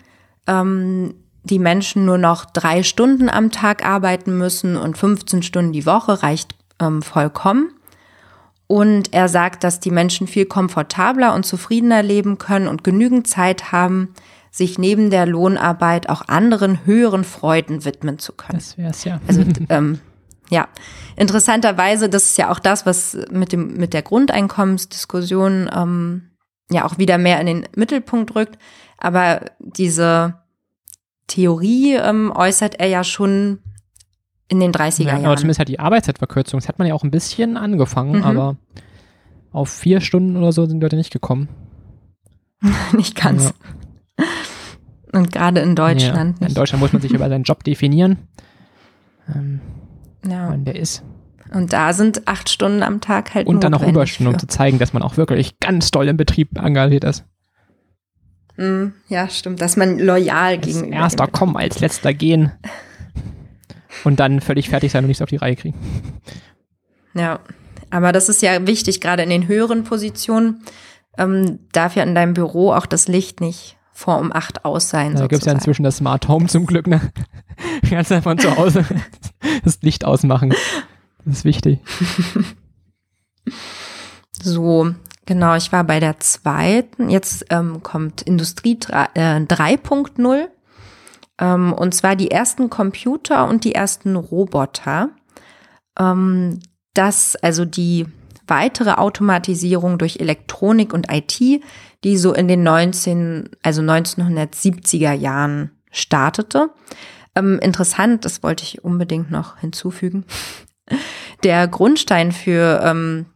ähm, 0.47 1.17
die 1.45 1.59
Menschen 1.59 2.07
nur 2.07 2.17
noch 2.17 2.47
drei 2.47 2.83
Stunden 2.83 3.29
am 3.29 3.51
Tag 3.51 3.85
arbeiten 3.85 4.39
müssen 4.39 4.79
und 4.79 4.97
15 4.97 5.43
Stunden 5.43 5.73
die 5.73 5.85
Woche 5.85 6.23
reicht 6.23 6.55
ähm, 6.81 7.03
vollkommen. 7.03 7.75
Und 8.67 9.13
er 9.13 9.29
sagt, 9.29 9.63
dass 9.63 9.79
die 9.79 9.91
Menschen 9.91 10.27
viel 10.27 10.47
komfortabler 10.47 11.35
und 11.35 11.45
zufriedener 11.45 12.03
leben 12.03 12.39
können 12.39 12.69
und 12.69 12.85
genügend 12.85 13.27
Zeit 13.27 13.71
haben, 13.71 14.15
sich 14.51 14.79
neben 14.79 15.11
der 15.11 15.27
Lohnarbeit 15.27 16.09
auch 16.09 16.23
anderen 16.27 16.87
höheren 16.87 17.25
Freuden 17.25 17.85
widmen 17.85 18.19
zu 18.19 18.33
können. 18.33 18.61
Das 18.61 18.79
wäre 18.79 18.91
es 18.93 19.05
ja. 19.05 19.21
Also 19.29 19.45
ähm, 19.69 20.01
ja, 20.51 20.69
interessanterweise, 21.17 22.09
das 22.09 22.25
ist 22.31 22.39
ja 22.39 22.51
auch 22.51 22.59
das, 22.59 22.85
was 22.87 23.17
mit 23.31 23.53
dem 23.53 23.75
mit 23.75 23.95
der 23.95 24.03
Grundeinkommensdiskussion 24.03 25.71
ähm, 25.75 26.31
ja 26.71 26.85
auch 26.85 26.99
wieder 26.99 27.19
mehr 27.19 27.41
in 27.41 27.47
den 27.47 27.69
Mittelpunkt 27.75 28.35
rückt. 28.35 28.59
Aber 28.99 29.41
diese 29.59 30.35
Theorie 31.27 31.95
ähm, 31.95 32.33
äußert 32.35 32.81
er 32.81 32.89
ja 32.89 33.05
schon 33.05 33.61
in 34.49 34.59
den 34.61 34.73
30er 34.73 35.03
ja, 35.05 35.13
aber 35.15 35.23
Jahren. 35.23 35.37
zumindest 35.39 35.59
halt 35.61 35.69
die 35.69 35.79
Arbeitszeitverkürzung. 35.79 36.59
Das 36.61 36.69
hat 36.69 36.79
man 36.79 36.89
ja 36.89 36.95
auch 36.95 37.05
ein 37.05 37.11
bisschen 37.13 37.57
angefangen, 37.57 38.19
Mhm. 38.19 38.25
aber 38.25 38.57
auf 39.53 39.71
vier 39.71 40.01
Stunden 40.01 40.37
oder 40.37 40.53
so 40.53 40.67
sind 40.67 40.81
die 40.81 40.85
Leute 40.85 40.97
nicht 40.97 41.13
gekommen. 41.13 41.49
Nicht 42.93 43.15
ganz. 43.17 43.55
Und 45.13 45.33
gerade 45.33 45.61
in 45.61 45.75
Deutschland 45.75 46.41
Ja. 46.41 46.47
In. 46.49 46.55
Deutschland 46.55 46.81
muss 46.83 46.93
man 46.93 47.01
sich 47.01 47.13
über 47.13 47.29
seinen 47.29 47.45
Job 47.45 47.65
definieren, 47.65 48.19
ähm, 49.35 49.61
ja. 50.25 50.49
wann 50.49 50.65
der 50.65 50.77
ist. 50.77 51.03
Und 51.53 51.73
da 51.73 51.93
sind 51.93 52.29
acht 52.29 52.49
Stunden 52.49 52.83
am 52.83 53.01
Tag 53.01 53.35
halt 53.35 53.47
Und 53.47 53.65
dann 53.65 53.73
noch 53.73 53.81
notwendig 53.81 53.97
Überstunden, 53.97 54.35
um 54.35 54.39
zu 54.39 54.47
zeigen, 54.47 54.79
dass 54.79 54.93
man 54.93 55.03
auch 55.03 55.17
wirklich 55.17 55.59
ganz 55.59 55.91
doll 55.91 56.09
im 56.09 56.17
Betrieb 56.17 56.57
engagiert 56.57 57.05
ist. 57.05 57.25
Mm, 58.57 58.89
Ja, 59.09 59.29
stimmt, 59.29 59.61
dass 59.61 59.77
man 59.77 59.99
loyal 59.99 60.57
Als 60.57 60.67
gegenüber 60.67 60.97
erster 60.97 61.27
kommen, 61.27 61.57
als 61.57 61.81
letzter 61.81 62.15
gehen. 62.15 62.53
Und 64.05 64.21
dann 64.21 64.41
völlig 64.41 64.69
fertig 64.69 64.93
sein 64.93 65.05
und 65.05 65.09
nichts 65.09 65.23
auf 65.23 65.29
die 65.29 65.37
Reihe 65.37 65.57
kriegen. 65.57 65.77
Ja, 67.15 67.41
aber 67.91 68.13
das 68.13 68.29
ist 68.29 68.41
ja 68.41 68.67
wichtig, 68.67 69.01
gerade 69.01 69.25
in 69.25 69.31
den 69.31 69.49
höheren 69.49 69.83
Positionen 69.83 70.63
ähm, 71.19 71.59
darf 71.73 71.97
ja 71.97 72.05
in 72.05 72.15
deinem 72.15 72.35
Büro 72.35 72.73
auch 72.73 72.87
das 72.87 73.09
Licht 73.09 73.41
nicht 73.41 73.77
vor 74.01 74.19
um 74.19 74.33
acht 74.33 74.65
aus 74.65 74.89
sein. 74.89 75.15
Da 75.15 75.27
gibt 75.27 75.43
es 75.43 75.47
ja 75.47 75.53
inzwischen 75.53 75.83
das 75.83 75.99
Smart 75.99 76.27
Home 76.27 76.47
zum 76.47 76.67
Glück, 76.67 76.87
ne? 76.87 77.01
Du 77.83 77.91
kannst 77.91 78.11
einfach 78.11 78.31
von 78.31 78.39
zu 78.39 78.57
Hause 78.57 78.87
das 79.65 79.83
Licht 79.83 80.07
ausmachen. 80.07 80.55
Das 81.25 81.39
ist 81.39 81.45
wichtig. 81.45 81.79
So, 84.43 84.95
genau, 85.27 85.55
ich 85.57 85.71
war 85.73 85.85
bei 85.85 86.01
der 86.01 86.19
zweiten. 86.21 87.11
Jetzt 87.11 87.45
ähm, 87.51 87.83
kommt 87.83 88.23
Industrie 88.23 88.79
drei- 88.79 89.09
äh, 89.15 89.37
3.0. 89.41 90.47
Ähm, 91.39 91.73
und 91.75 91.95
zwar 91.95 92.17
die 92.17 92.31
ersten 92.31 92.71
Computer 92.71 93.47
und 93.49 93.65
die 93.65 93.75
ersten 93.75 94.17
Roboter. 94.17 95.11
Ähm, 95.99 96.61
das, 96.95 97.37
also 97.37 97.65
die 97.67 98.07
weitere 98.51 98.93
Automatisierung 98.93 99.99
durch 99.99 100.19
Elektronik 100.21 100.93
und 100.93 101.11
IT, 101.11 101.41
die 102.05 102.17
so 102.17 102.35
in 102.35 102.49
den 102.49 102.63
19, 102.63 103.51
also 103.63 103.83
1970er 103.83 105.13
Jahren 105.13 105.71
startete. 105.91 106.71
Ähm, 107.35 107.59
interessant, 107.61 108.25
das 108.25 108.43
wollte 108.43 108.65
ich 108.65 108.85
unbedingt 108.85 109.31
noch 109.31 109.59
hinzufügen. 109.59 110.25
Der 111.45 111.67
Grundstein 111.69 112.33
für 112.33 112.83
ähm, 112.85 113.27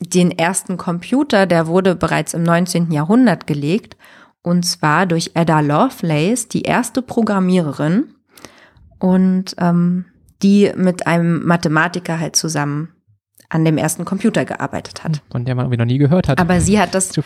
den 0.00 0.30
ersten 0.30 0.76
Computer, 0.76 1.46
der 1.46 1.66
wurde 1.66 1.96
bereits 1.96 2.34
im 2.34 2.44
19. 2.44 2.92
Jahrhundert 2.92 3.48
gelegt, 3.48 3.96
und 4.42 4.64
zwar 4.64 5.06
durch 5.06 5.32
Ada 5.34 5.60
Lovelace, 5.60 6.48
die 6.48 6.62
erste 6.62 7.02
Programmiererin, 7.02 8.14
und 8.98 9.56
ähm, 9.58 10.04
die 10.42 10.72
mit 10.76 11.06
einem 11.06 11.44
Mathematiker 11.44 12.20
halt 12.20 12.36
zusammen 12.36 12.90
an 13.52 13.66
dem 13.66 13.76
ersten 13.76 14.06
Computer 14.06 14.46
gearbeitet 14.46 15.04
hat. 15.04 15.20
Von 15.30 15.44
der 15.44 15.54
man 15.54 15.66
irgendwie 15.66 15.78
noch 15.78 15.84
nie 15.84 15.98
gehört 15.98 16.26
hat. 16.26 16.40
Aber 16.40 16.60
sie 16.60 16.80
hat 16.80 16.94
das. 16.94 17.12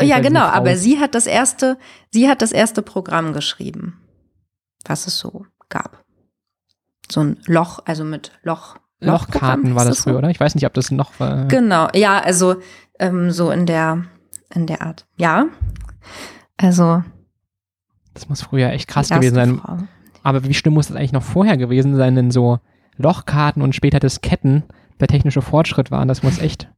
Ja, 0.00 0.20
genau, 0.20 0.40
aber 0.40 0.76
sie 0.76 0.98
hat 0.98 1.14
das 1.14 1.26
erste, 1.26 1.76
sie 2.10 2.26
hat 2.26 2.40
das 2.40 2.52
erste 2.52 2.80
Programm 2.80 3.34
geschrieben, 3.34 4.00
was 4.86 5.06
es 5.06 5.18
so 5.18 5.44
gab. 5.68 6.02
So 7.12 7.20
ein 7.20 7.36
Loch, 7.44 7.80
also 7.84 8.02
mit 8.02 8.32
Loch. 8.42 8.76
Lochkarten 9.00 9.74
war 9.74 9.84
das, 9.84 10.00
früher, 10.00 10.14
so? 10.14 10.18
oder? 10.20 10.30
Ich 10.30 10.40
weiß 10.40 10.54
nicht, 10.54 10.64
ob 10.64 10.72
das 10.72 10.90
noch 10.90 11.20
war. 11.20 11.44
Genau, 11.48 11.88
ja, 11.92 12.18
also 12.18 12.56
ähm, 12.98 13.30
so 13.30 13.50
in 13.50 13.66
der, 13.66 14.06
in 14.54 14.66
der 14.66 14.80
Art. 14.80 15.04
Ja. 15.18 15.48
Also. 16.56 17.04
Das 18.14 18.30
muss 18.30 18.40
früher 18.40 18.70
echt 18.70 18.88
krass 18.88 19.10
gewesen 19.10 19.34
sein. 19.34 19.58
Frau. 19.58 19.80
Aber 20.22 20.44
wie 20.44 20.54
schlimm 20.54 20.72
muss 20.72 20.88
das 20.88 20.96
eigentlich 20.96 21.12
noch 21.12 21.22
vorher 21.22 21.58
gewesen 21.58 21.94
sein, 21.94 22.14
denn 22.14 22.30
so 22.30 22.58
Lochkarten 22.96 23.60
und 23.60 23.74
später 23.74 24.00
Disketten 24.00 24.62
der 25.00 25.08
technische 25.08 25.42
Fortschritt 25.42 25.90
waren. 25.90 26.08
Das 26.08 26.22
muss 26.22 26.38
echt 26.38 26.68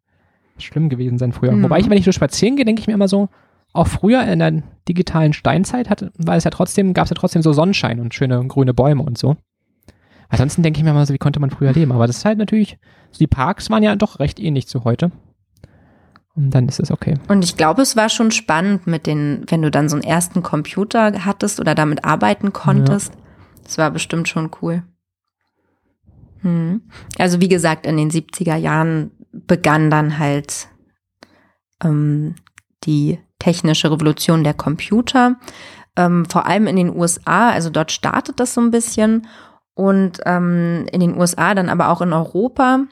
schlimm 0.59 0.89
gewesen 0.89 1.19
sein 1.19 1.33
früher. 1.33 1.53
Mhm. 1.53 1.65
Wobei 1.65 1.79
ich, 1.79 1.91
wenn 1.91 1.99
ich 1.99 2.05
so 2.05 2.13
spazieren 2.13 2.57
gehe, 2.57 2.65
denke 2.65 2.81
ich 2.81 2.87
mir 2.87 2.95
immer 2.95 3.09
so, 3.09 3.29
auch 3.73 3.87
früher 3.87 4.23
in 4.25 4.39
der 4.39 4.63
digitalen 4.89 5.33
Steinzeit 5.33 5.91
hat, 5.91 6.11
war 6.17 6.37
es 6.37 6.45
ja 6.45 6.51
trotzdem, 6.51 6.95
gab 6.95 7.05
es 7.05 7.11
ja 7.11 7.17
trotzdem 7.17 7.43
so 7.43 7.53
Sonnenschein 7.53 8.01
und 8.01 8.15
schöne 8.15 8.47
grüne 8.47 8.73
Bäume 8.73 9.03
und 9.03 9.19
so. 9.19 9.37
Ansonsten 10.29 10.63
denke 10.63 10.79
ich 10.79 10.85
mir 10.85 10.91
immer 10.91 11.07
so, 11.07 11.15
wie 11.15 11.19
konnte 11.19 11.41
man 11.41 11.51
früher 11.51 11.73
leben? 11.73 11.93
Aber 11.93 12.07
das 12.07 12.19
ist 12.19 12.25
halt 12.25 12.39
natürlich, 12.39 12.79
die 13.21 13.27
Parks 13.27 13.71
waren 13.71 13.83
ja 13.83 13.95
doch 13.97 14.19
recht 14.19 14.41
ähnlich 14.41 14.67
zu 14.67 14.85
heute. 14.85 15.13
Und 16.35 16.51
dann 16.51 16.69
ist 16.69 16.81
es 16.81 16.91
okay. 16.91 17.15
Und 17.29 17.45
ich 17.45 17.57
glaube, 17.57 17.83
es 17.83 17.97
war 17.97 18.09
schon 18.09 18.31
spannend 18.31 18.87
mit 18.87 19.07
den, 19.07 19.45
wenn 19.49 19.63
du 19.63 19.71
dann 19.71 19.89
so 19.89 19.97
einen 19.97 20.05
ersten 20.05 20.43
Computer 20.43 21.25
hattest 21.25 21.61
oder 21.61 21.75
damit 21.75 22.05
arbeiten 22.05 22.53
konntest. 22.53 23.15
Ja. 23.15 23.21
Das 23.65 23.79
war 23.79 23.91
bestimmt 23.91 24.29
schon 24.29 24.51
cool. 24.61 24.83
Hm. 26.47 26.83
Also 27.19 27.41
wie 27.41 27.49
gesagt, 27.49 27.87
in 27.87 27.97
den 27.97 28.11
70er 28.11 28.55
Jahren 28.55 29.11
begann 29.33 29.91
dann 29.91 30.19
halt 30.19 30.69
ähm, 31.83 32.37
die 32.85 33.19
technische 33.41 33.91
Revolution 33.91 34.45
der 34.45 34.55
Computer, 34.55 35.41
ähm, 35.97 36.25
vor 36.27 36.47
allem 36.47 36.69
in 36.69 36.77
den 36.77 36.97
USA, 36.97 37.51
also 37.51 37.69
dort 37.69 37.91
startet 37.91 38.39
das 38.39 38.55
so 38.55 38.61
ein 38.61 38.71
bisschen 38.71 39.27
und 39.75 40.21
ähm, 40.25 40.87
in 40.93 41.01
den 41.01 41.19
USA, 41.19 41.53
dann 41.55 41.69
aber 41.69 41.89
auch 41.89 42.01
in 42.01 42.13
Europa 42.13 42.85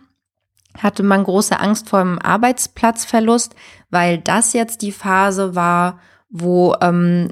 hatte 0.76 1.04
man 1.04 1.22
große 1.22 1.58
Angst 1.60 1.88
vor 1.88 2.00
dem 2.00 2.18
Arbeitsplatzverlust, 2.18 3.54
weil 3.88 4.18
das 4.18 4.52
jetzt 4.52 4.82
die 4.82 4.90
Phase 4.90 5.54
war, 5.54 6.00
wo 6.28 6.74
ähm, 6.80 7.28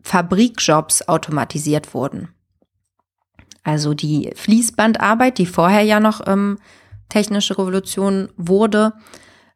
Fabrikjobs 0.00 1.06
automatisiert 1.06 1.92
wurden. 1.92 2.30
Also 3.62 3.94
die 3.94 4.32
Fließbandarbeit, 4.34 5.38
die 5.38 5.46
vorher 5.46 5.82
ja 5.82 6.00
noch 6.00 6.20
ähm, 6.26 6.58
technische 7.08 7.58
Revolution 7.58 8.28
wurde, 8.36 8.94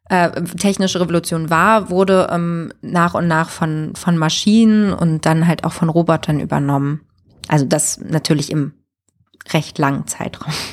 äh, 0.09 0.41
technische 0.43 1.01
Revolution 1.01 1.49
war, 1.49 1.89
wurde 1.89 2.29
ähm, 2.31 2.71
nach 2.81 3.13
und 3.13 3.27
nach 3.27 3.49
von, 3.49 3.93
von 3.95 4.17
Maschinen 4.17 4.93
und 4.93 5.25
dann 5.25 5.47
halt 5.47 5.63
auch 5.65 5.73
von 5.73 5.89
Robotern 5.89 6.39
übernommen. 6.39 7.01
Also 7.47 7.65
das 7.65 7.99
natürlich 7.99 8.51
im 8.51 8.73
recht 9.53 9.77
langen 9.77 10.07
Zeitraum. 10.07 10.53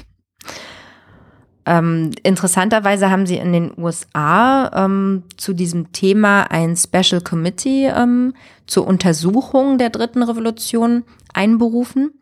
Ähm, 1.66 2.10
interessanterweise 2.22 3.10
haben 3.10 3.24
sie 3.24 3.36
in 3.36 3.52
den 3.54 3.72
USA 3.78 4.70
ähm, 4.74 5.22
zu 5.38 5.54
diesem 5.54 5.92
Thema 5.92 6.42
ein 6.50 6.76
Special 6.76 7.22
Committee 7.22 7.86
ähm, 7.86 8.34
zur 8.66 8.86
Untersuchung 8.86 9.78
der 9.78 9.88
dritten 9.88 10.22
Revolution 10.22 11.04
einberufen. 11.32 12.20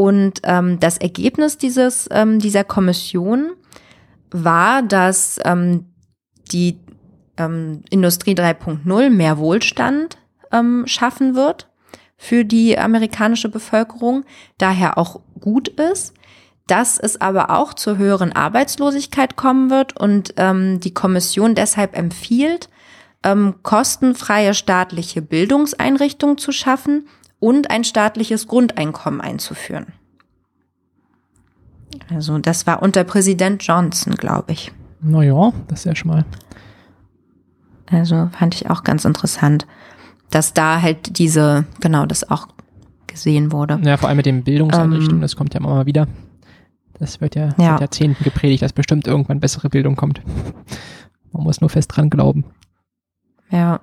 Und 0.00 0.40
ähm, 0.44 0.80
das 0.80 0.96
Ergebnis 0.96 1.58
dieses, 1.58 2.08
ähm, 2.10 2.38
dieser 2.38 2.64
Kommission 2.64 3.50
war, 4.30 4.80
dass 4.80 5.38
ähm, 5.44 5.92
die 6.50 6.80
ähm, 7.36 7.82
Industrie 7.90 8.32
3.0 8.32 9.10
mehr 9.10 9.36
Wohlstand 9.36 10.16
ähm, 10.52 10.84
schaffen 10.86 11.34
wird 11.34 11.68
für 12.16 12.46
die 12.46 12.78
amerikanische 12.78 13.50
Bevölkerung, 13.50 14.24
daher 14.56 14.96
auch 14.96 15.20
gut 15.38 15.68
ist, 15.68 16.14
dass 16.66 16.98
es 16.98 17.20
aber 17.20 17.50
auch 17.50 17.74
zur 17.74 17.98
höheren 17.98 18.32
Arbeitslosigkeit 18.32 19.36
kommen 19.36 19.68
wird 19.68 20.00
und 20.00 20.32
ähm, 20.38 20.80
die 20.80 20.94
Kommission 20.94 21.54
deshalb 21.54 21.94
empfiehlt, 21.94 22.70
ähm, 23.22 23.56
kostenfreie 23.62 24.54
staatliche 24.54 25.20
Bildungseinrichtungen 25.20 26.38
zu 26.38 26.52
schaffen 26.52 27.06
und 27.40 27.70
ein 27.70 27.84
staatliches 27.84 28.46
Grundeinkommen 28.46 29.20
einzuführen. 29.20 29.86
Also 32.10 32.38
das 32.38 32.66
war 32.66 32.82
unter 32.82 33.04
Präsident 33.04 33.62
Johnson, 33.62 34.14
glaube 34.14 34.52
ich. 34.52 34.72
Naja, 35.00 35.52
das 35.68 35.80
ist 35.80 35.84
ja 35.86 35.96
schon 35.96 36.10
mal. 36.10 36.24
Also 37.90 38.28
fand 38.32 38.54
ich 38.54 38.70
auch 38.70 38.84
ganz 38.84 39.04
interessant, 39.04 39.66
dass 40.30 40.54
da 40.54 40.80
halt 40.80 41.18
diese, 41.18 41.64
genau, 41.80 42.06
das 42.06 42.30
auch 42.30 42.46
gesehen 43.06 43.50
wurde. 43.50 43.80
Ja, 43.82 43.96
vor 43.96 44.08
allem 44.08 44.18
mit 44.18 44.26
den 44.26 44.44
Bildungseinrichtungen, 44.44 45.16
ähm, 45.16 45.20
das 45.22 45.34
kommt 45.34 45.54
ja 45.54 45.60
immer 45.60 45.70
mal 45.70 45.86
wieder. 45.86 46.06
Das 46.98 47.20
wird 47.20 47.34
ja, 47.34 47.46
ja. 47.46 47.72
seit 47.72 47.80
Jahrzehnten 47.80 48.22
gepredigt, 48.22 48.62
dass 48.62 48.72
bestimmt 48.72 49.06
irgendwann 49.06 49.40
bessere 49.40 49.68
Bildung 49.70 49.96
kommt. 49.96 50.20
Man 51.32 51.42
muss 51.42 51.60
nur 51.60 51.70
fest 51.70 51.96
dran 51.96 52.10
glauben. 52.10 52.44
Ja. 53.50 53.80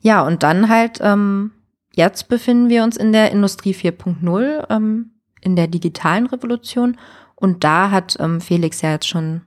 Ja, 0.00 0.22
und 0.22 0.42
dann 0.42 0.68
halt, 0.68 0.98
ähm, 1.02 1.52
jetzt 2.00 2.28
befinden 2.28 2.70
wir 2.70 2.82
uns 2.82 2.96
in 2.96 3.12
der 3.12 3.30
Industrie 3.30 3.74
4.0, 3.74 4.66
ähm, 4.70 5.10
in 5.42 5.54
der 5.54 5.66
digitalen 5.66 6.26
Revolution. 6.26 6.98
Und 7.34 7.62
da 7.62 7.90
hat 7.90 8.16
ähm, 8.18 8.40
Felix 8.40 8.80
ja 8.80 8.92
jetzt 8.92 9.06
schon 9.06 9.42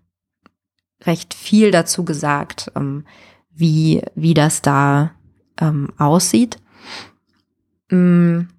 recht 1.02 1.34
viel 1.34 1.72
dazu 1.72 2.06
gesagt, 2.06 2.72
ähm, 2.76 3.06
wie, 3.50 4.04
wie 4.14 4.36
das 4.36 4.62
da 4.62 5.16
ähm, 5.60 5.90
aussieht. 5.98 6.58
Ähm, 7.90 8.50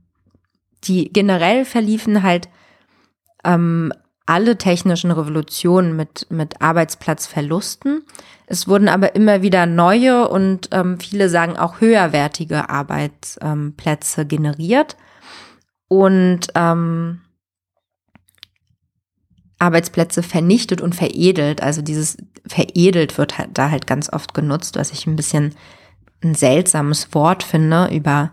die 0.85 1.13
generell 1.13 1.65
verliefen 1.65 2.23
halt 2.23 2.49
ähm, 3.45 3.93
alle 4.27 4.57
technischen 4.57 5.11
Revolutionen 5.11 5.97
mit, 5.97 6.27
mit 6.31 6.63
Arbeitsplatzverlusten. 6.63 8.05
Es 8.47 8.69
wurden 8.69 8.89
aber 8.89 9.15
immer 9.15 9.43
wieder 9.43 9.67
neue 9.67 10.29
und 10.29 10.69
ähm, 10.73 10.99
viele 10.99 11.29
sagen 11.29 11.57
auch 11.57 11.81
höherwertige 11.81 12.69
Arbeitsplätze 12.71 14.23
ähm, 14.23 14.29
generiert. 14.29 14.97
Und 15.89 16.49
ähm, 16.55 17.21
Arbeitsplätze 19.59 20.23
vernichtet 20.23 20.81
und 20.81 20.95
veredelt. 20.95 21.63
Also 21.63 21.83
dieses 21.83 22.17
veredelt 22.47 23.17
wird 23.19 23.39
halt 23.39 23.51
da 23.55 23.71
halt 23.71 23.87
ganz 23.87 24.13
oft 24.13 24.35
genutzt, 24.35 24.77
was 24.77 24.93
ich 24.93 25.07
ein 25.07 25.17
bisschen 25.17 25.55
ein 26.23 26.35
seltsames 26.35 27.15
Wort 27.15 27.43
finde 27.43 27.89
über, 27.95 28.33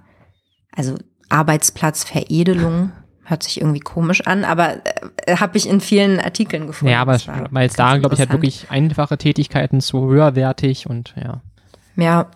also 0.72 0.96
Arbeitsplatzveredelung 1.30 2.92
hört 3.32 3.44
sich 3.44 3.60
irgendwie 3.60 3.80
komisch 3.80 4.28
an, 4.28 4.44
aber 4.44 4.82
äh, 5.26 5.38
habe 5.38 5.58
ich 5.58 5.68
in 5.68 5.82
vielen 5.82 6.20
Artikeln 6.20 6.68
gefunden. 6.68 6.92
Ja, 6.92 7.02
aber 7.02 7.20
weil 7.50 7.68
es 7.68 7.74
da, 7.74 7.98
glaube 7.98 8.14
ich, 8.14 8.20
halt 8.20 8.32
wirklich 8.32 8.68
einfache 8.70 9.18
Tätigkeiten 9.18 9.82
zu 9.82 10.08
höherwertig 10.08 10.88
und 10.88 11.16
ja. 11.16 11.42
Ja, 11.96 12.30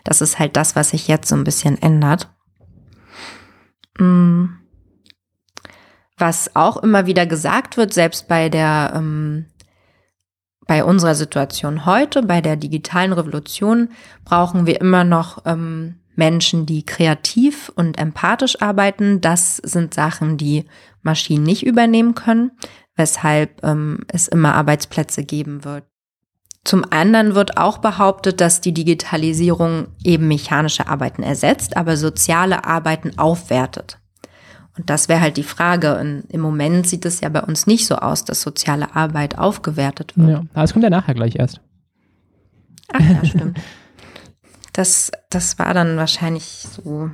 Das 0.05 0.21
ist 0.21 0.39
halt 0.39 0.57
das, 0.57 0.77
was 0.77 0.91
sich 0.91 1.09
jetzt 1.09 1.29
so 1.29 1.37
ein 1.37 1.45
bisschen 1.45 1.81
ändert. 1.81 2.29
Mm. 3.99 4.47
Was 6.17 6.55
auch 6.55 6.77
immer 6.77 7.07
wieder 7.07 7.27
gesagt 7.27 7.77
wird, 7.77 7.93
selbst 7.93 8.29
bei 8.29 8.49
der 8.49 8.93
ähm, 8.95 9.47
bei 10.67 10.85
unserer 10.85 11.15
Situation 11.15 11.85
heute, 11.87 12.23
bei 12.23 12.41
der 12.41 12.57
digitalen 12.57 13.13
Revolution, 13.13 13.91
brauchen 14.25 14.67
wir 14.67 14.81
immer 14.81 15.05
noch 15.05 15.45
ähm, 15.45 16.01
Menschen, 16.17 16.67
die 16.67 16.85
kreativ 16.87 17.71
und 17.75 17.99
empathisch 17.99 18.63
arbeiten. 18.63 19.21
Das 19.21 19.57
sind 19.57 19.95
Sachen, 19.95 20.37
die 20.37 20.65
Maschinen 21.03 21.45
nicht 21.45 21.67
übernehmen 21.67 22.15
können, 22.15 22.53
weshalb 22.97 23.63
ähm, 23.65 24.01
es 24.09 24.29
immer 24.29 24.55
Arbeitsplätze 24.55 25.25
geben 25.25 25.65
wird, 25.65 25.85
zum 26.65 26.85
anderen 26.91 27.35
wird 27.35 27.59
auch 27.59 27.79
behauptet, 27.79 28.41
dass 28.41 28.63
die 28.63 28.73
Digitalisierung 28.73 29.89
eben 30.03 30.29
mechanische 30.29 30.87
Arbeiten 30.87 31.23
ersetzt, 31.23 31.77
aber 31.77 31.99
soziale 31.99 32.65
Arbeiten 32.65 33.19
aufwertet. 33.19 33.99
Und 34.77 34.91
das 34.91 35.09
wäre 35.09 35.21
halt 35.21 35.37
die 35.37 35.43
Frage. 35.43 35.99
Und 35.99 36.25
Im 36.31 36.41
Moment 36.41 36.89
sieht 36.89 37.05
es 37.05 37.21
ja 37.21 37.29
bei 37.29 37.43
uns 37.43 37.67
nicht 37.67 37.87
so 37.87 37.97
aus, 37.97 38.25
dass 38.25 38.41
soziale 38.41 38.97
Arbeit 38.97 39.39
aufgewertet 39.39 40.17
wird. 40.17 40.31
Ja, 40.31 40.45
aber 40.55 40.65
es 40.65 40.73
kommt 40.73 40.83
ja 40.83 40.91
nachher 40.91 41.15
gleich 41.15 41.37
erst. 41.37 41.61
Ach 42.93 43.01
ja, 43.01 43.25
stimmt. 43.25 43.59
das, 44.73 45.13
das 45.31 45.59
war 45.59 45.75
dann 45.75 45.97
wahrscheinlich 45.97 46.67
so 46.71 47.11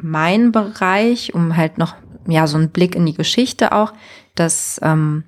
mein 0.00 0.52
Bereich, 0.52 1.34
um 1.34 1.56
halt 1.56 1.76
noch, 1.76 1.96
ja, 2.26 2.46
so 2.46 2.56
einen 2.56 2.70
Blick 2.70 2.94
in 2.94 3.04
die 3.04 3.14
Geschichte 3.14 3.72
auch, 3.72 3.92
dass, 4.34 4.80
ähm, 4.82 5.24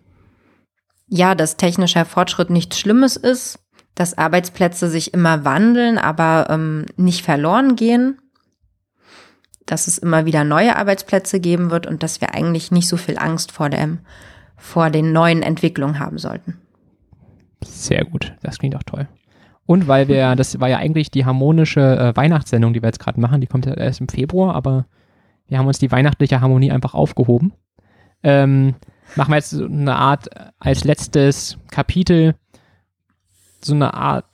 ja, 1.08 1.34
dass 1.34 1.56
technischer 1.56 2.04
Fortschritt 2.04 2.50
nichts 2.50 2.78
Schlimmes 2.78 3.16
ist, 3.16 3.58
dass 3.94 4.18
Arbeitsplätze 4.18 4.88
sich 4.88 5.14
immer 5.14 5.44
wandeln, 5.44 5.98
aber 5.98 6.48
ähm, 6.50 6.86
nicht 6.96 7.24
verloren 7.24 7.76
gehen, 7.76 8.18
dass 9.66 9.86
es 9.86 9.98
immer 9.98 10.26
wieder 10.26 10.44
neue 10.44 10.76
Arbeitsplätze 10.76 11.40
geben 11.40 11.70
wird 11.70 11.86
und 11.86 12.02
dass 12.02 12.20
wir 12.20 12.34
eigentlich 12.34 12.70
nicht 12.70 12.88
so 12.88 12.96
viel 12.96 13.18
Angst 13.18 13.52
vor 13.52 13.70
dem, 13.70 14.00
vor 14.56 14.90
den 14.90 15.12
neuen 15.12 15.42
Entwicklungen 15.42 15.98
haben 15.98 16.18
sollten. 16.18 16.58
Sehr 17.62 18.04
gut, 18.04 18.34
das 18.42 18.58
klingt 18.58 18.76
auch 18.76 18.82
toll. 18.82 19.08
Und 19.66 19.88
weil 19.88 20.08
wir, 20.08 20.36
das 20.36 20.60
war 20.60 20.68
ja 20.68 20.76
eigentlich 20.76 21.10
die 21.10 21.24
harmonische 21.24 21.80
äh, 21.80 22.16
Weihnachtssendung, 22.16 22.74
die 22.74 22.82
wir 22.82 22.88
jetzt 22.88 22.98
gerade 22.98 23.20
machen, 23.20 23.40
die 23.40 23.46
kommt 23.46 23.64
ja 23.64 23.72
erst 23.72 24.00
im 24.00 24.08
Februar, 24.08 24.54
aber 24.54 24.86
wir 25.46 25.58
haben 25.58 25.66
uns 25.66 25.78
die 25.78 25.90
weihnachtliche 25.90 26.40
Harmonie 26.40 26.70
einfach 26.70 26.92
aufgehoben. 26.94 27.54
Ähm, 28.22 28.74
machen 29.16 29.30
wir 29.32 29.36
jetzt 29.36 29.54
eine 29.54 29.96
Art 29.96 30.28
als 30.58 30.84
letztes 30.84 31.58
Kapitel 31.70 32.34
so 33.64 33.74
eine 33.74 33.94
Art 33.94 34.26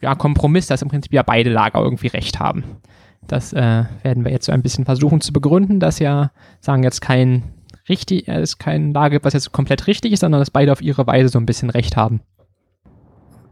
ja, 0.00 0.14
Kompromiss, 0.14 0.66
dass 0.66 0.82
im 0.82 0.88
Prinzip 0.88 1.12
ja 1.12 1.22
beide 1.22 1.50
Lager 1.50 1.80
irgendwie 1.80 2.08
recht 2.08 2.38
haben. 2.38 2.64
Das 3.26 3.52
äh, 3.52 3.84
werden 4.02 4.24
wir 4.24 4.32
jetzt 4.32 4.46
so 4.46 4.52
ein 4.52 4.62
bisschen 4.62 4.84
versuchen 4.84 5.20
zu 5.20 5.32
begründen, 5.32 5.80
dass 5.80 5.98
ja, 5.98 6.30
sagen 6.60 6.82
jetzt 6.82 7.00
kein 7.00 7.42
richtig, 7.88 8.28
äh, 8.28 8.40
es 8.40 8.58
kein 8.58 8.92
Lager 8.92 9.18
was 9.22 9.32
jetzt 9.32 9.52
komplett 9.52 9.86
richtig 9.86 10.12
ist, 10.12 10.20
sondern 10.20 10.40
dass 10.40 10.50
beide 10.50 10.72
auf 10.72 10.82
ihre 10.82 11.06
Weise 11.06 11.28
so 11.28 11.38
ein 11.38 11.46
bisschen 11.46 11.70
recht 11.70 11.96
haben. 11.96 12.20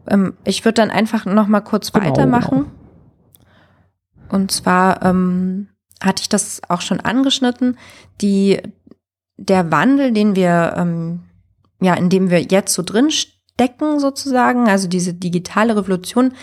Ähm, 0.07 0.35
ich 0.45 0.65
würde 0.65 0.75
dann 0.75 0.91
einfach 0.91 1.25
noch 1.25 1.47
mal 1.47 1.61
kurz 1.61 1.93
genau, 1.93 2.07
weitermachen. 2.07 2.59
Genau. 2.59 4.37
Und 4.37 4.51
zwar 4.51 5.03
ähm, 5.03 5.69
hatte 6.03 6.23
ich 6.23 6.29
das 6.29 6.61
auch 6.69 6.81
schon 6.81 7.01
angeschnitten. 7.01 7.79
Die, 8.21 8.61
der 9.37 9.71
Wandel, 9.71 10.13
den 10.13 10.35
wir, 10.35 10.75
ähm, 10.77 11.25
ja, 11.81 11.95
in 11.95 12.09
dem 12.09 12.31
wir 12.31 12.43
jetzt 12.43 12.75
so 12.75 12.83
drin 12.83 13.11
stecken 13.55 14.01
sozusagen, 14.01 14.69
also 14.69 14.89
diese 14.89 15.15
digitale 15.15 15.77
Revolution, 15.77 16.35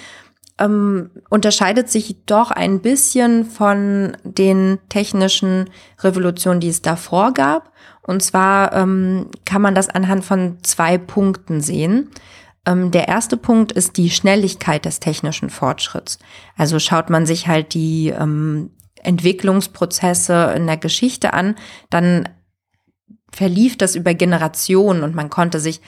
ähm, 0.59 1.11
unterscheidet 1.29 1.89
sich 1.89 2.17
doch 2.25 2.51
ein 2.51 2.81
bisschen 2.81 3.45
von 3.45 4.17
den 4.23 4.79
technischen 4.89 5.69
Revolutionen, 6.01 6.59
die 6.59 6.69
es 6.69 6.81
davor 6.81 7.33
gab. 7.33 7.71
Und 8.01 8.21
zwar 8.21 8.73
ähm, 8.73 9.29
kann 9.45 9.61
man 9.61 9.75
das 9.75 9.89
anhand 9.89 10.25
von 10.25 10.57
zwei 10.63 10.97
Punkten 10.97 11.61
sehen. 11.61 12.09
Ähm, 12.65 12.91
der 12.91 13.07
erste 13.07 13.37
Punkt 13.37 13.71
ist 13.71 13.97
die 13.97 14.09
Schnelligkeit 14.09 14.85
des 14.85 14.99
technischen 14.99 15.49
Fortschritts. 15.49 16.19
Also 16.57 16.79
schaut 16.79 17.09
man 17.09 17.25
sich 17.25 17.47
halt 17.47 17.73
die 17.73 18.09
ähm, 18.09 18.71
Entwicklungsprozesse 19.01 20.53
in 20.55 20.67
der 20.67 20.77
Geschichte 20.77 21.33
an, 21.33 21.55
dann 21.89 22.27
verlief 23.31 23.77
das 23.77 23.95
über 23.95 24.13
Generationen 24.13 25.03
und 25.03 25.15
man 25.15 25.29
konnte 25.29 25.59
sich 25.59 25.81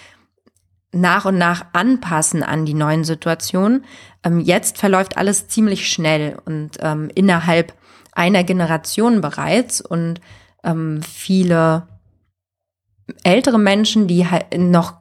nach 0.93 1.25
und 1.25 1.37
nach 1.37 1.65
anpassen 1.73 2.43
an 2.43 2.65
die 2.65 2.73
neuen 2.73 3.03
Situationen. 3.03 3.85
Ähm, 4.23 4.39
jetzt 4.39 4.77
verläuft 4.77 5.17
alles 5.17 5.47
ziemlich 5.47 5.89
schnell 5.89 6.37
und 6.45 6.71
ähm, 6.79 7.09
innerhalb 7.15 7.73
einer 8.11 8.43
Generation 8.43 9.21
bereits 9.21 9.81
und 9.81 10.19
ähm, 10.63 11.01
viele 11.01 11.87
ältere 13.23 13.59
Menschen, 13.59 14.07
die 14.07 14.25
noch 14.57 14.95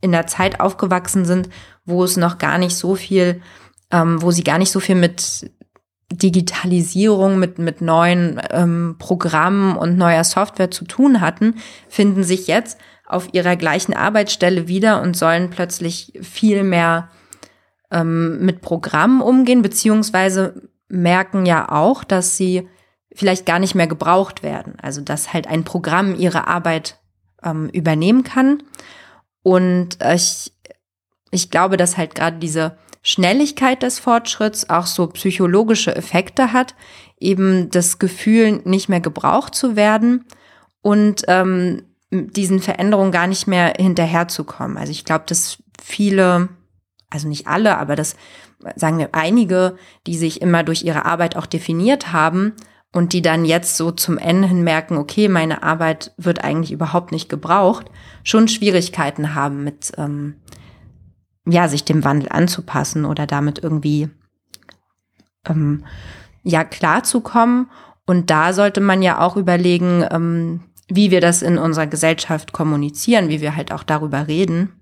in 0.00 0.12
der 0.12 0.26
Zeit 0.26 0.60
aufgewachsen 0.60 1.24
sind, 1.24 1.48
wo 1.84 2.04
es 2.04 2.16
noch 2.16 2.38
gar 2.38 2.58
nicht 2.58 2.76
so 2.76 2.94
viel, 2.94 3.40
ähm, 3.90 4.22
wo 4.22 4.30
sie 4.30 4.44
gar 4.44 4.58
nicht 4.58 4.70
so 4.70 4.80
viel 4.80 4.94
mit 4.94 5.50
Digitalisierung, 6.12 7.38
mit, 7.38 7.58
mit 7.58 7.80
neuen 7.80 8.40
ähm, 8.50 8.96
Programmen 8.98 9.76
und 9.76 9.96
neuer 9.96 10.24
Software 10.24 10.70
zu 10.70 10.84
tun 10.84 11.20
hatten, 11.20 11.56
finden 11.88 12.22
sich 12.22 12.46
jetzt 12.46 12.78
auf 13.06 13.28
ihrer 13.32 13.56
gleichen 13.56 13.94
Arbeitsstelle 13.94 14.68
wieder 14.68 15.02
und 15.02 15.16
sollen 15.16 15.50
plötzlich 15.50 16.12
viel 16.22 16.62
mehr 16.62 17.10
ähm, 17.90 18.44
mit 18.44 18.60
Programmen 18.60 19.20
umgehen, 19.20 19.62
beziehungsweise 19.62 20.68
merken 20.88 21.46
ja 21.46 21.70
auch, 21.70 22.04
dass 22.04 22.36
sie 22.36 22.68
vielleicht 23.14 23.46
gar 23.46 23.58
nicht 23.58 23.74
mehr 23.74 23.86
gebraucht 23.86 24.42
werden. 24.42 24.74
Also 24.80 25.00
dass 25.00 25.32
halt 25.32 25.46
ein 25.46 25.64
Programm 25.64 26.14
ihre 26.14 26.48
Arbeit 26.48 26.98
ähm, 27.42 27.68
übernehmen 27.68 28.24
kann. 28.24 28.62
Und 29.42 29.98
ich, 30.02 30.52
ich 31.30 31.50
glaube, 31.50 31.76
dass 31.76 31.96
halt 31.96 32.14
gerade 32.14 32.38
diese 32.38 32.76
Schnelligkeit 33.02 33.82
des 33.82 33.98
Fortschritts 33.98 34.70
auch 34.70 34.86
so 34.86 35.06
psychologische 35.08 35.94
Effekte 35.94 36.52
hat, 36.54 36.74
eben 37.20 37.70
das 37.70 37.98
Gefühl, 37.98 38.62
nicht 38.64 38.88
mehr 38.88 39.00
gebraucht 39.00 39.54
zu 39.54 39.76
werden 39.76 40.24
und 40.80 41.22
ähm, 41.28 41.82
diesen 42.14 42.60
Veränderungen 42.60 43.12
gar 43.12 43.26
nicht 43.26 43.46
mehr 43.46 43.74
hinterherzukommen. 43.76 44.76
Also 44.76 44.92
ich 44.92 45.04
glaube, 45.04 45.24
dass 45.26 45.62
viele, 45.82 46.48
also 47.10 47.28
nicht 47.28 47.46
alle, 47.46 47.78
aber 47.78 47.96
das 47.96 48.16
sagen 48.76 48.98
wir 48.98 49.10
einige, 49.12 49.76
die 50.06 50.16
sich 50.16 50.40
immer 50.40 50.62
durch 50.62 50.82
ihre 50.82 51.04
Arbeit 51.04 51.36
auch 51.36 51.46
definiert 51.46 52.12
haben 52.12 52.54
und 52.92 53.12
die 53.12 53.22
dann 53.22 53.44
jetzt 53.44 53.76
so 53.76 53.90
zum 53.90 54.18
Ende 54.18 54.48
hin 54.48 54.62
merken, 54.62 54.96
okay, 54.96 55.28
meine 55.28 55.62
Arbeit 55.62 56.12
wird 56.16 56.44
eigentlich 56.44 56.72
überhaupt 56.72 57.12
nicht 57.12 57.28
gebraucht, 57.28 57.90
schon 58.22 58.48
Schwierigkeiten 58.48 59.34
haben 59.34 59.64
mit, 59.64 59.92
ähm, 59.98 60.36
ja, 61.46 61.68
sich 61.68 61.84
dem 61.84 62.04
Wandel 62.04 62.28
anzupassen 62.30 63.04
oder 63.04 63.26
damit 63.26 63.58
irgendwie, 63.58 64.08
ähm, 65.46 65.84
ja, 66.42 66.64
klarzukommen. 66.64 67.70
Und 68.06 68.30
da 68.30 68.52
sollte 68.52 68.80
man 68.80 69.02
ja 69.02 69.20
auch 69.20 69.36
überlegen, 69.36 70.06
ähm, 70.10 70.60
wie 70.88 71.10
wir 71.10 71.20
das 71.20 71.42
in 71.42 71.58
unserer 71.58 71.86
Gesellschaft 71.86 72.52
kommunizieren, 72.52 73.28
wie 73.28 73.40
wir 73.40 73.56
halt 73.56 73.72
auch 73.72 73.82
darüber 73.82 74.28
reden 74.28 74.72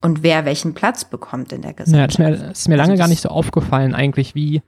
und 0.00 0.22
wer 0.22 0.44
welchen 0.44 0.74
Platz 0.74 1.04
bekommt 1.04 1.52
in 1.52 1.62
der 1.62 1.74
Gesellschaft. 1.74 2.18
Ja, 2.18 2.28
ist 2.28 2.40
mir, 2.40 2.50
ist 2.50 2.68
mir 2.68 2.76
lange 2.76 2.92
also 2.92 3.00
gar 3.00 3.08
nicht 3.08 3.22
so 3.22 3.28
aufgefallen 3.28 3.94
eigentlich, 3.94 4.34
wie 4.34 4.62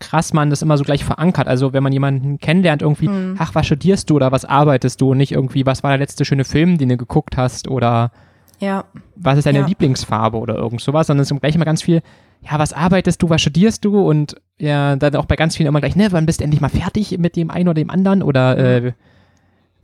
krass 0.00 0.32
man 0.32 0.50
das 0.50 0.62
immer 0.62 0.76
so 0.76 0.84
gleich 0.84 1.04
verankert. 1.04 1.48
Also 1.48 1.72
wenn 1.72 1.82
man 1.82 1.92
jemanden 1.92 2.38
kennenlernt, 2.38 2.82
irgendwie, 2.82 3.08
mhm. 3.08 3.36
ach, 3.38 3.54
was 3.54 3.66
studierst 3.66 4.10
du 4.10 4.16
oder 4.16 4.32
was 4.32 4.44
arbeitest 4.44 5.00
du? 5.00 5.12
Und 5.12 5.18
nicht 5.18 5.32
irgendwie, 5.32 5.66
was 5.66 5.82
war 5.82 5.90
der 5.90 5.98
letzte 5.98 6.24
schöne 6.24 6.44
Film, 6.44 6.78
den 6.78 6.88
du 6.90 6.96
geguckt 6.96 7.36
hast 7.36 7.68
oder 7.68 8.10
ja. 8.58 8.84
was 9.16 9.38
ist 9.38 9.46
deine 9.46 9.60
ja. 9.60 9.66
Lieblingsfarbe 9.66 10.38
oder 10.38 10.56
irgend 10.56 10.80
sowas, 10.80 11.06
sondern 11.06 11.22
es 11.22 11.30
ist 11.30 11.40
gleich 11.40 11.54
immer 11.54 11.64
ganz 11.64 11.82
viel, 11.82 12.02
ja, 12.42 12.58
was 12.58 12.72
arbeitest 12.72 13.22
du, 13.22 13.30
was 13.30 13.40
studierst 13.40 13.84
du? 13.84 13.98
Und 13.98 14.36
ja, 14.58 14.96
dann 14.96 15.16
auch 15.16 15.26
bei 15.26 15.36
ganz 15.36 15.56
vielen 15.56 15.68
immer 15.68 15.80
gleich, 15.80 15.96
ne, 15.96 16.08
wann 16.10 16.26
bist 16.26 16.40
du 16.40 16.44
endlich 16.44 16.60
mal 16.60 16.68
fertig 16.68 17.16
mit 17.18 17.36
dem 17.36 17.50
einen 17.50 17.68
oder 17.68 17.74
dem 17.74 17.90
anderen 17.90 18.22
oder 18.22 18.58
äh, 18.58 18.92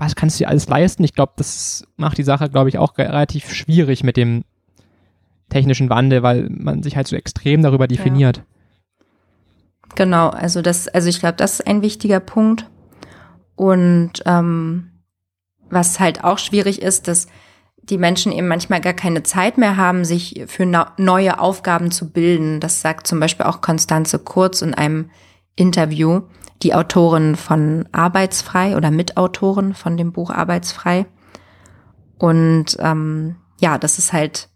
was 0.01 0.17
kannst 0.17 0.41
du 0.41 0.45
dir 0.45 0.49
alles 0.49 0.67
leisten? 0.67 1.05
Ich 1.05 1.13
glaube, 1.13 1.35
das 1.37 1.85
macht 1.97 2.17
die 2.17 2.23
Sache, 2.23 2.49
glaube 2.49 2.71
ich, 2.71 2.79
auch 2.79 2.97
relativ 2.97 3.53
schwierig 3.53 4.03
mit 4.03 4.17
dem 4.17 4.45
technischen 5.51 5.91
Wandel, 5.91 6.23
weil 6.23 6.49
man 6.49 6.83
sich 6.83 6.97
halt 6.97 7.07
so 7.07 7.17
extrem 7.17 7.63
darüber 7.63 7.87
definiert. 7.87 8.39
Ja. 8.39 8.45
Genau, 9.97 10.31
also 10.31 10.63
das, 10.63 10.89
also 10.89 11.09
ich 11.09 11.21
glaube, 11.21 11.37
das 11.37 11.55
ist 11.55 11.67
ein 11.67 11.83
wichtiger 11.83 12.19
Punkt. 12.19 12.67
Und 13.57 14.23
ähm, 14.25 14.91
was 15.69 16.01
halt 16.01 16.25
auch 16.25 16.39
schwierig 16.39 16.81
ist, 16.81 17.07
dass 17.07 17.27
die 17.83 17.99
Menschen 17.99 18.33
eben 18.33 18.49
manchmal 18.49 18.81
gar 18.81 18.95
keine 18.95 19.23
Zeit 19.23 19.59
mehr 19.59 19.77
haben, 19.77 20.07
sich 20.07 20.45
für 20.47 20.65
neue 20.97 21.41
Aufgaben 21.41 21.91
zu 21.91 22.11
bilden. 22.11 22.61
Das 22.61 22.81
sagt 22.81 23.07
zum 23.07 23.21
Beispiel 23.21 23.45
auch 23.45 23.61
Konstanze 23.61 24.19
Kurz 24.19 24.63
in 24.63 24.73
einem 24.73 25.11
Interview 25.57 26.23
die 26.63 26.75
Autorin 26.75 27.37
von 27.37 27.89
Arbeitsfrei 27.93 28.77
oder 28.77 28.91
Mitautorin 28.91 29.75
von 29.75 29.97
dem 29.97 30.13
Buch 30.13 30.31
Arbeitsfrei. 30.31 31.07
Und 32.19 32.77
ähm, 32.81 33.37
ja, 33.61 33.79
das 33.79 33.99
ist 33.99 34.13
halt 34.13 34.49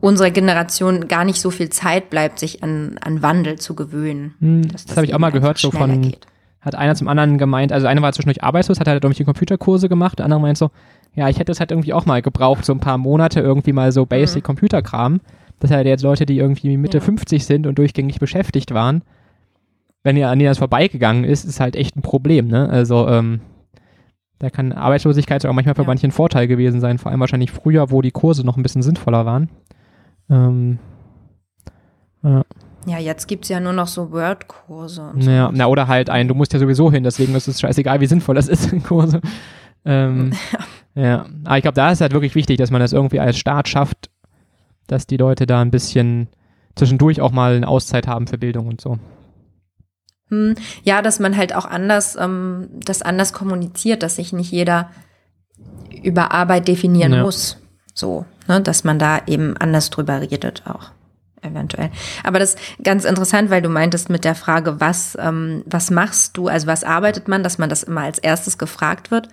unserer 0.00 0.30
Generation 0.30 1.08
gar 1.08 1.24
nicht 1.24 1.40
so 1.40 1.50
viel 1.50 1.70
Zeit 1.70 2.10
bleibt, 2.10 2.38
sich 2.38 2.62
an, 2.62 2.98
an 3.00 3.22
Wandel 3.22 3.58
zu 3.58 3.74
gewöhnen. 3.74 4.34
Hm, 4.38 4.68
das, 4.68 4.84
das 4.84 4.96
habe 4.96 5.06
ich 5.06 5.14
auch 5.14 5.18
mal 5.18 5.32
gehört, 5.32 5.58
so 5.58 5.72
von, 5.72 6.02
geht. 6.02 6.26
hat 6.60 6.76
einer 6.76 6.94
zum 6.94 7.08
anderen 7.08 7.38
gemeint, 7.38 7.72
also 7.72 7.88
einer 7.88 8.02
war 8.02 8.12
zwischendurch 8.12 8.44
arbeitslos, 8.44 8.78
hat 8.78 8.86
halt 8.86 9.02
irgendwie 9.02 9.24
Computerkurse 9.24 9.88
gemacht, 9.88 10.18
der 10.18 10.26
andere 10.26 10.40
meint 10.40 10.58
so, 10.58 10.70
ja, 11.14 11.28
ich 11.28 11.38
hätte 11.38 11.50
es 11.50 11.58
halt 11.58 11.72
irgendwie 11.72 11.94
auch 11.94 12.06
mal 12.06 12.22
gebraucht, 12.22 12.64
so 12.64 12.72
ein 12.72 12.80
paar 12.80 12.98
Monate 12.98 13.40
irgendwie 13.40 13.72
mal 13.72 13.90
so 13.90 14.06
Basic 14.06 14.44
mhm. 14.44 14.46
Computerkram. 14.46 15.20
Das 15.58 15.70
halt 15.70 15.86
jetzt 15.86 16.02
Leute, 16.02 16.26
die 16.26 16.36
irgendwie 16.36 16.76
Mitte 16.76 16.98
ja. 16.98 17.04
50 17.04 17.46
sind 17.46 17.66
und 17.66 17.78
durchgängig 17.78 18.20
beschäftigt 18.20 18.74
waren 18.74 19.02
wenn 20.06 20.16
ihr 20.16 20.28
an 20.28 20.38
denen 20.38 20.50
das 20.50 20.58
vorbeigegangen 20.58 21.24
ist, 21.24 21.44
ist 21.44 21.58
halt 21.58 21.74
echt 21.74 21.96
ein 21.96 22.02
Problem, 22.02 22.46
ne? 22.46 22.68
Also, 22.70 23.08
ähm, 23.08 23.40
da 24.38 24.50
kann 24.50 24.72
Arbeitslosigkeit 24.72 25.44
auch 25.44 25.52
manchmal 25.52 25.74
für 25.74 25.82
ja. 25.82 25.86
manche 25.86 26.06
ein 26.06 26.12
Vorteil 26.12 26.46
gewesen 26.46 26.80
sein, 26.80 26.98
vor 26.98 27.10
allem 27.10 27.20
wahrscheinlich 27.20 27.50
früher, 27.50 27.90
wo 27.90 28.02
die 28.02 28.12
Kurse 28.12 28.44
noch 28.46 28.56
ein 28.56 28.62
bisschen 28.62 28.82
sinnvoller 28.82 29.26
waren. 29.26 29.50
Ähm, 30.30 30.78
Ja. 32.22 32.44
Ja, 32.86 32.98
jetzt 32.98 33.26
gibt's 33.26 33.48
ja 33.48 33.58
nur 33.58 33.72
noch 33.72 33.88
so 33.88 34.12
Word-Kurse. 34.12 35.10
und 35.12 35.24
Ja, 35.24 35.46
so. 35.46 35.52
na, 35.52 35.66
oder 35.66 35.88
halt 35.88 36.08
ein, 36.08 36.28
du 36.28 36.34
musst 36.36 36.52
ja 36.52 36.60
sowieso 36.60 36.92
hin, 36.92 37.02
deswegen 37.02 37.34
ist 37.34 37.48
es 37.48 37.60
scheißegal, 37.60 38.00
wie 38.00 38.06
sinnvoll 38.06 38.36
das 38.36 38.46
ist 38.54 38.72
in 38.72 38.84
Kurse. 38.84 39.20
Ähm, 39.84 40.34
ja. 40.94 41.26
aber 41.44 41.56
ich 41.56 41.62
glaube, 41.62 41.74
da 41.74 41.90
ist 41.90 42.00
halt 42.00 42.12
wirklich 42.12 42.36
wichtig, 42.36 42.58
dass 42.58 42.70
man 42.70 42.80
das 42.80 42.92
irgendwie 42.92 43.18
als 43.18 43.38
Staat 43.38 43.66
schafft, 43.68 44.08
dass 44.86 45.08
die 45.08 45.16
Leute 45.16 45.46
da 45.46 45.60
ein 45.60 45.72
bisschen 45.72 46.28
zwischendurch 46.76 47.20
auch 47.20 47.32
mal 47.32 47.56
eine 47.56 47.66
Auszeit 47.66 48.06
haben 48.06 48.28
für 48.28 48.38
Bildung 48.38 48.68
und 48.68 48.80
so. 48.80 48.98
Hm, 50.28 50.54
Ja, 50.82 51.02
dass 51.02 51.20
man 51.20 51.36
halt 51.36 51.54
auch 51.54 51.64
anders, 51.66 52.16
ähm, 52.16 52.68
das 52.72 53.02
anders 53.02 53.32
kommuniziert, 53.32 54.02
dass 54.02 54.16
sich 54.16 54.32
nicht 54.32 54.50
jeder 54.50 54.90
über 56.02 56.32
Arbeit 56.32 56.68
definieren 56.68 57.12
Ja. 57.14 57.22
muss. 57.22 57.58
So, 57.94 58.26
ne, 58.48 58.60
dass 58.60 58.84
man 58.84 58.98
da 58.98 59.20
eben 59.26 59.56
anders 59.56 59.90
drüber 59.90 60.20
redet 60.20 60.64
auch. 60.66 60.90
Eventuell. 61.46 61.90
Aber 62.24 62.38
das 62.38 62.54
ist 62.54 62.82
ganz 62.82 63.04
interessant, 63.04 63.50
weil 63.50 63.62
du 63.62 63.68
meintest 63.68 64.10
mit 64.10 64.24
der 64.24 64.34
Frage, 64.34 64.80
was, 64.80 65.16
ähm, 65.20 65.62
was 65.66 65.90
machst 65.90 66.36
du, 66.36 66.48
also 66.48 66.66
was 66.66 66.84
arbeitet 66.84 67.28
man, 67.28 67.42
dass 67.42 67.58
man 67.58 67.68
das 67.68 67.82
immer 67.82 68.02
als 68.02 68.18
erstes 68.18 68.58
gefragt 68.58 69.10
wird. 69.10 69.28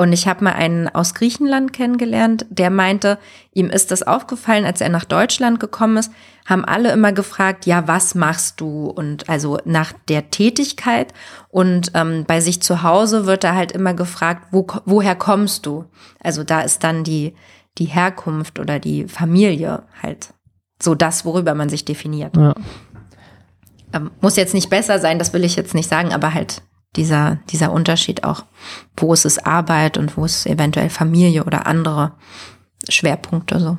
Und 0.00 0.12
ich 0.12 0.28
habe 0.28 0.44
mal 0.44 0.52
einen 0.52 0.88
aus 0.88 1.12
Griechenland 1.12 1.72
kennengelernt, 1.72 2.46
der 2.50 2.70
meinte, 2.70 3.18
ihm 3.52 3.68
ist 3.68 3.90
das 3.90 4.04
aufgefallen, 4.04 4.64
als 4.64 4.80
er 4.80 4.90
nach 4.90 5.04
Deutschland 5.04 5.58
gekommen 5.58 5.96
ist, 5.96 6.12
haben 6.46 6.64
alle 6.64 6.92
immer 6.92 7.12
gefragt, 7.12 7.66
ja, 7.66 7.88
was 7.88 8.14
machst 8.14 8.60
du? 8.60 8.86
Und 8.86 9.28
also 9.28 9.58
nach 9.64 9.92
der 10.08 10.30
Tätigkeit. 10.30 11.12
Und 11.48 11.90
ähm, 11.94 12.24
bei 12.28 12.40
sich 12.40 12.62
zu 12.62 12.84
Hause 12.84 13.26
wird 13.26 13.42
er 13.42 13.56
halt 13.56 13.72
immer 13.72 13.92
gefragt, 13.92 14.46
wo, 14.52 14.68
woher 14.84 15.16
kommst 15.16 15.66
du? 15.66 15.86
Also 16.20 16.44
da 16.44 16.60
ist 16.60 16.84
dann 16.84 17.02
die, 17.02 17.34
die 17.78 17.86
Herkunft 17.86 18.60
oder 18.60 18.78
die 18.78 19.08
Familie 19.08 19.82
halt 20.00 20.32
so 20.80 20.94
das, 20.94 21.24
worüber 21.24 21.54
man 21.54 21.68
sich 21.68 21.84
definiert. 21.84 22.36
Ja. 22.36 22.54
Ähm, 23.92 24.10
muss 24.20 24.36
jetzt 24.36 24.54
nicht 24.54 24.70
besser 24.70 24.98
sein, 24.98 25.18
das 25.18 25.32
will 25.32 25.44
ich 25.44 25.56
jetzt 25.56 25.74
nicht 25.74 25.88
sagen, 25.88 26.12
aber 26.12 26.34
halt 26.34 26.62
dieser, 26.96 27.38
dieser 27.50 27.72
Unterschied 27.72 28.24
auch, 28.24 28.44
wo 28.96 29.12
ist 29.12 29.24
es 29.24 29.38
Arbeit 29.38 29.98
und 29.98 30.16
wo 30.16 30.24
ist 30.24 30.46
eventuell 30.46 30.90
Familie 30.90 31.44
oder 31.44 31.66
andere 31.66 32.12
Schwerpunkte 32.88 33.60
so. 33.60 33.78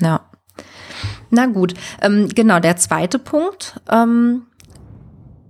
Ja. 0.00 0.20
Na 1.30 1.46
gut, 1.46 1.74
ähm, 2.00 2.28
genau, 2.28 2.60
der 2.60 2.76
zweite 2.76 3.18
Punkt, 3.18 3.80
ähm, 3.90 4.42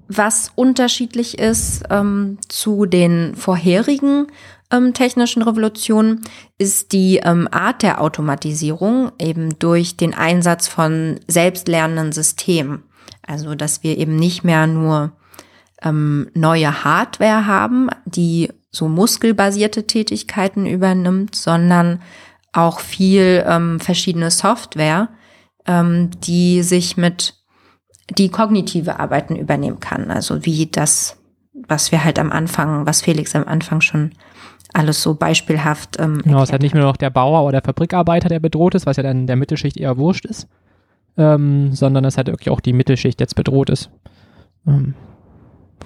was 0.08 0.52
unterschiedlich 0.54 1.38
ist 1.38 1.84
ähm, 1.90 2.38
zu 2.48 2.86
den 2.86 3.34
vorherigen 3.34 4.28
ähm, 4.74 4.92
technischen 4.92 5.42
Revolutionen, 5.42 6.22
ist 6.58 6.92
die 6.92 7.18
ähm, 7.18 7.48
Art 7.50 7.82
der 7.82 8.00
Automatisierung 8.00 9.12
eben 9.18 9.58
durch 9.58 9.96
den 9.96 10.14
Einsatz 10.14 10.68
von 10.68 11.20
selbstlernenden 11.28 12.12
Systemen. 12.12 12.82
Also, 13.26 13.54
dass 13.54 13.82
wir 13.82 13.96
eben 13.96 14.16
nicht 14.16 14.44
mehr 14.44 14.66
nur 14.66 15.12
ähm, 15.82 16.30
neue 16.34 16.84
Hardware 16.84 17.46
haben, 17.46 17.88
die 18.04 18.50
so 18.70 18.88
muskelbasierte 18.88 19.86
Tätigkeiten 19.86 20.66
übernimmt, 20.66 21.34
sondern 21.34 22.02
auch 22.52 22.80
viel 22.80 23.44
ähm, 23.46 23.80
verschiedene 23.80 24.30
Software, 24.30 25.08
ähm, 25.66 26.10
die 26.20 26.62
sich 26.62 26.96
mit 26.96 27.34
die 28.10 28.28
kognitive 28.28 29.00
Arbeiten 29.00 29.36
übernehmen 29.36 29.80
kann. 29.80 30.10
Also 30.10 30.44
wie 30.44 30.66
das, 30.66 31.16
was 31.52 31.90
wir 31.90 32.04
halt 32.04 32.18
am 32.18 32.32
Anfang, 32.32 32.86
was 32.86 33.02
Felix 33.02 33.34
am 33.34 33.46
Anfang 33.46 33.80
schon 33.80 34.12
alles 34.74 35.02
so 35.02 35.14
beispielhaft 35.14 35.98
ähm, 36.00 36.20
Genau, 36.22 36.38
es 36.38 36.48
ist 36.48 36.52
halt 36.52 36.62
nicht 36.62 36.74
nur 36.74 36.84
noch 36.84 36.96
der 36.96 37.10
Bauer 37.10 37.42
oder 37.44 37.60
der 37.60 37.64
Fabrikarbeiter, 37.64 38.28
der 38.28 38.40
bedroht 38.40 38.74
ist, 38.74 38.86
was 38.86 38.96
ja 38.96 39.02
dann 39.02 39.26
der 39.26 39.36
Mittelschicht 39.36 39.76
eher 39.76 39.96
wurscht 39.96 40.26
ist, 40.26 40.48
ähm, 41.16 41.72
sondern 41.72 42.04
es 42.04 42.16
halt 42.16 42.26
wirklich 42.26 42.50
auch 42.50 42.60
die 42.60 42.72
Mittelschicht 42.72 43.20
jetzt 43.20 43.36
bedroht 43.36 43.70
ist 43.70 43.90
ähm, 44.66 44.94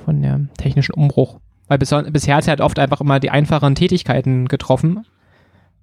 von 0.05 0.22
der 0.22 0.41
technischen 0.57 0.95
Umbruch. 0.95 1.39
Weil 1.68 1.78
bis, 1.78 1.95
bisher 2.11 2.36
hat 2.36 2.43
es 2.43 2.49
halt 2.49 2.62
oft 2.62 2.78
einfach 2.78 3.01
immer 3.01 3.20
die 3.20 3.30
einfachen 3.30 3.74
Tätigkeiten 3.74 4.49
getroffen 4.49 5.05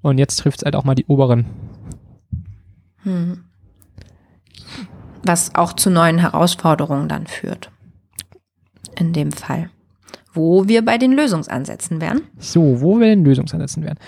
und 0.01 0.17
jetzt 0.17 0.37
trifft 0.37 0.59
es 0.59 0.65
halt 0.65 0.75
auch 0.75 0.83
mal 0.83 0.95
die 0.95 1.05
oberen. 1.05 1.45
Hm. 3.03 3.43
Was 5.23 5.53
auch 5.53 5.73
zu 5.73 5.91
neuen 5.91 6.17
Herausforderungen 6.17 7.07
dann 7.07 7.27
führt. 7.27 7.71
In 8.97 9.13
dem 9.13 9.31
Fall. 9.31 9.69
Wo 10.36 10.67
wir 10.67 10.86
bei 10.86 10.97
den 10.97 11.13
Lösungsansätzen 11.13 12.01
wären. 12.01 12.21
So, 12.38 12.81
wo 12.81 12.99
wir 12.99 13.07
denn 13.07 13.25
Lösungsansätzen 13.25 13.83
werden? 13.83 13.99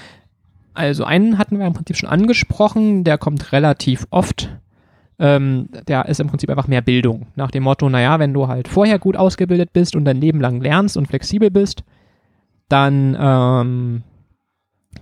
Also 0.73 1.05
einen 1.05 1.37
hatten 1.39 1.57
wir 1.57 1.65
im 1.65 1.73
Prinzip 1.73 1.95
schon 1.95 2.09
angesprochen, 2.09 3.03
der 3.03 3.17
kommt 3.17 3.51
relativ 3.51 4.05
oft. 4.11 4.49
Ähm, 5.19 5.69
der 5.87 6.05
ist 6.05 6.19
im 6.19 6.27
Prinzip 6.27 6.49
einfach 6.51 6.67
mehr 6.67 6.81
Bildung. 6.81 7.27
Nach 7.35 7.49
dem 7.49 7.63
Motto, 7.63 7.89
naja, 7.89 8.19
wenn 8.19 8.33
du 8.33 8.47
halt 8.47 8.67
vorher 8.67 8.99
gut 8.99 9.17
ausgebildet 9.17 9.73
bist 9.73 9.95
und 9.95 10.05
dein 10.05 10.21
Leben 10.21 10.39
lang 10.39 10.61
lernst 10.61 10.95
und 10.95 11.07
flexibel 11.07 11.49
bist, 11.49 11.83
dann 12.69 13.17
ähm, 13.19 14.03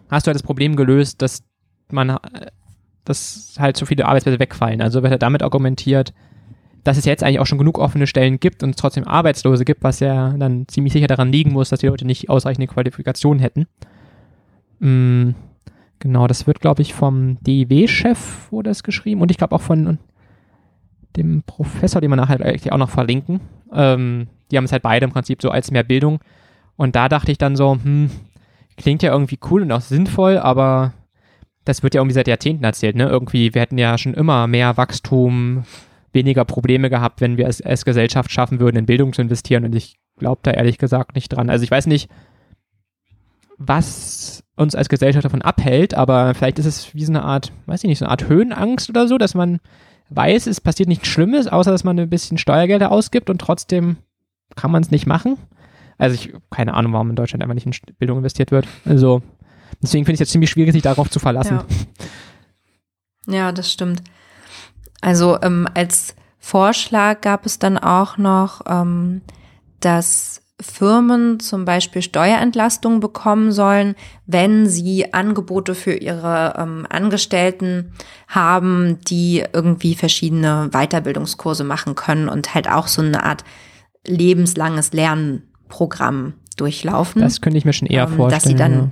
hast 0.10 0.26
du 0.26 0.30
halt 0.30 0.36
das 0.36 0.44
Problem 0.44 0.78
gelöst, 0.78 1.22
dass 1.22 1.44
man 1.92 2.10
äh, 2.12 2.20
dass 3.06 3.56
halt 3.60 3.78
so 3.78 3.86
viele 3.86 4.06
Arbeitsplätze 4.06 4.40
wegfallen. 4.40 4.82
Also 4.82 5.02
wird 5.04 5.12
halt 5.12 5.22
damit 5.22 5.44
argumentiert, 5.44 6.14
dass 6.86 6.98
es 6.98 7.06
jetzt 7.06 7.24
eigentlich 7.24 7.40
auch 7.40 7.48
schon 7.48 7.58
genug 7.58 7.80
offene 7.80 8.06
Stellen 8.06 8.40
gibt 8.40 8.62
und 8.62 8.70
es 8.70 8.76
trotzdem 8.76 9.06
Arbeitslose 9.06 9.66
gibt, 9.66 9.84
was 9.84 10.00
ja 10.00 10.36
dann 10.38 10.68
ziemlich 10.68 10.94
sicher 10.94 11.08
daran 11.08 11.32
liegen 11.32 11.52
muss, 11.52 11.70
dass 11.70 11.80
die 11.80 11.88
Leute 11.88 12.06
nicht 12.06 12.30
ausreichende 12.30 12.68
Qualifikationen 12.68 13.40
hätten. 13.42 13.66
Mm, 14.80 15.32
genau, 15.98 16.28
das 16.28 16.46
wird, 16.46 16.62
glaube 16.62 16.84
ich, 16.84 16.94
vom 16.94 17.40
DIW-Chef 17.42 18.52
wurde 18.52 18.70
es 18.70 18.84
geschrieben 18.84 19.22
und 19.22 19.32
ich 19.32 19.38
glaube 19.38 19.56
auch 19.56 19.62
von 19.62 19.98
dem 21.18 21.42
Professor, 21.44 22.02
den 22.02 22.12
wir 22.12 22.18
nachher 22.18 22.40
eigentlich 22.40 22.72
auch 22.72 22.78
noch 22.78 22.92
verlinken. 22.92 23.40
Ähm, 23.74 24.28
die 24.52 24.58
haben 24.58 24.66
es 24.66 24.72
halt 24.72 24.84
beide 24.84 25.06
im 25.06 25.12
Prinzip 25.12 25.42
so 25.42 25.50
als 25.50 25.72
mehr 25.72 25.84
Bildung. 25.84 26.20
Und 26.76 26.96
da 26.96 27.10
dachte 27.10 27.32
ich 27.32 27.40
dann 27.40 27.56
so, 27.56 27.80
hm, 27.82 28.12
klingt 28.78 29.02
ja 29.02 29.12
irgendwie 29.12 29.40
cool 29.50 29.64
und 29.64 29.72
auch 29.72 29.82
sinnvoll, 29.82 30.38
aber 30.38 30.94
das 31.64 31.82
wird 31.82 31.96
ja 31.96 32.02
irgendwie 32.02 32.14
seit 32.14 32.28
Jahrzehnten 32.28 32.64
erzählt, 32.64 32.96
ne? 32.96 33.08
Irgendwie, 33.08 33.56
wir 33.56 33.62
hätten 33.62 33.80
ja 33.80 33.98
schon 33.98 34.14
immer 34.14 34.46
mehr 34.46 34.78
Wachstum, 34.78 35.64
weniger 36.16 36.46
Probleme 36.46 36.90
gehabt, 36.90 37.22
wenn 37.22 37.38
wir 37.38 37.48
es 37.48 37.62
als 37.62 37.86
Gesellschaft 37.86 38.32
schaffen 38.32 38.60
würden, 38.60 38.78
in 38.78 38.86
Bildung 38.88 39.14
zu 39.14 39.22
investieren. 39.22 39.66
Und 39.66 39.76
ich 39.76 39.98
glaube 40.18 40.42
da 40.44 40.52
ehrlich 40.52 40.78
gesagt 40.78 41.16
nicht 41.16 41.30
dran. 41.30 41.50
Also 41.50 41.64
ich 41.64 41.72
weiß 41.72 41.86
nicht, 41.88 42.10
was 43.58 44.44
uns 44.56 44.76
als 44.76 44.90
Gesellschaft 44.90 45.26
davon 45.26 45.42
abhält, 45.42 45.94
aber 45.94 46.34
vielleicht 46.34 46.60
ist 46.60 46.66
es 46.66 46.94
wie 46.94 47.06
so 47.06 47.12
eine 47.12 47.24
Art, 47.24 47.52
weiß 47.66 47.84
ich 47.84 47.90
nicht, 47.90 48.00
so 48.00 48.06
eine 48.06 48.12
Art 48.12 48.28
Höhenangst 48.28 48.90
oder 48.90 49.08
so, 49.08 49.18
dass 49.18 49.36
man 49.36 49.60
weiß, 50.10 50.48
es 50.48 50.62
passiert 50.62 50.90
nichts 50.90 51.08
Schlimmes, 51.08 51.48
außer 51.48 51.72
dass 51.72 51.84
man 51.84 52.00
ein 52.00 52.10
bisschen 52.10 52.38
Steuergelder 52.38 52.92
ausgibt 52.92 53.30
und 53.30 53.40
trotzdem 53.40 53.98
kann 54.56 54.72
man 54.72 54.84
es 54.84 54.92
nicht 54.92 55.06
machen. 55.06 55.38
Also 55.98 56.16
ich, 56.16 56.34
keine 56.52 56.74
Ahnung, 56.74 56.94
warum 56.94 57.10
in 57.10 57.16
Deutschland 57.16 57.42
einfach 57.42 57.56
nicht 57.56 57.66
in 57.66 57.96
Bildung 57.98 58.18
investiert 58.18 58.52
wird. 58.52 58.68
Also 58.86 59.22
deswegen 59.82 60.06
finde 60.06 60.16
ich 60.16 60.18
es 60.18 60.28
jetzt 60.28 60.32
ziemlich 60.32 60.50
schwierig, 60.50 60.74
sich 60.74 60.84
darauf 60.84 61.10
zu 61.10 61.20
verlassen. 61.20 61.62
Ja, 63.28 63.34
ja 63.36 63.52
das 63.52 63.72
stimmt. 63.72 64.02
Also 65.06 65.38
ähm, 65.44 65.68
als 65.76 66.16
Vorschlag 66.40 67.22
gab 67.22 67.46
es 67.46 67.60
dann 67.60 67.78
auch 67.78 68.18
noch, 68.18 68.62
ähm, 68.68 69.22
dass 69.80 70.42
Firmen 70.60 71.40
zum 71.40 71.64
Beispiel 71.64 72.02
Steuerentlastungen 72.02 73.02
bekommen 73.02 73.52
sollen, 73.52 73.94
wenn 74.26 74.68
sie 74.68 75.14
Angebote 75.14 75.76
für 75.76 75.94
ihre 75.94 76.56
ähm, 76.58 76.88
Angestellten 76.90 77.92
haben, 78.28 79.00
die 79.08 79.44
irgendwie 79.54 79.94
verschiedene 79.94 80.70
Weiterbildungskurse 80.72 81.64
machen 81.64 81.94
können 81.94 82.28
und 82.28 82.56
halt 82.56 82.68
auch 82.68 82.88
so 82.88 83.04
eine 83.04 83.24
Art 83.24 83.44
lebenslanges 84.08 84.92
Lernprogramm 84.92 86.34
durchlaufen. 86.58 87.22
Das 87.22 87.42
könnte 87.42 87.60
ich 87.60 87.66
mir 87.66 87.74
schon 87.74 87.90
eher 87.90 88.08
Ähm, 88.08 88.16
vorstellen. 88.16 88.42
dass 88.42 88.44
sie 88.44 88.56
dann. 88.56 88.92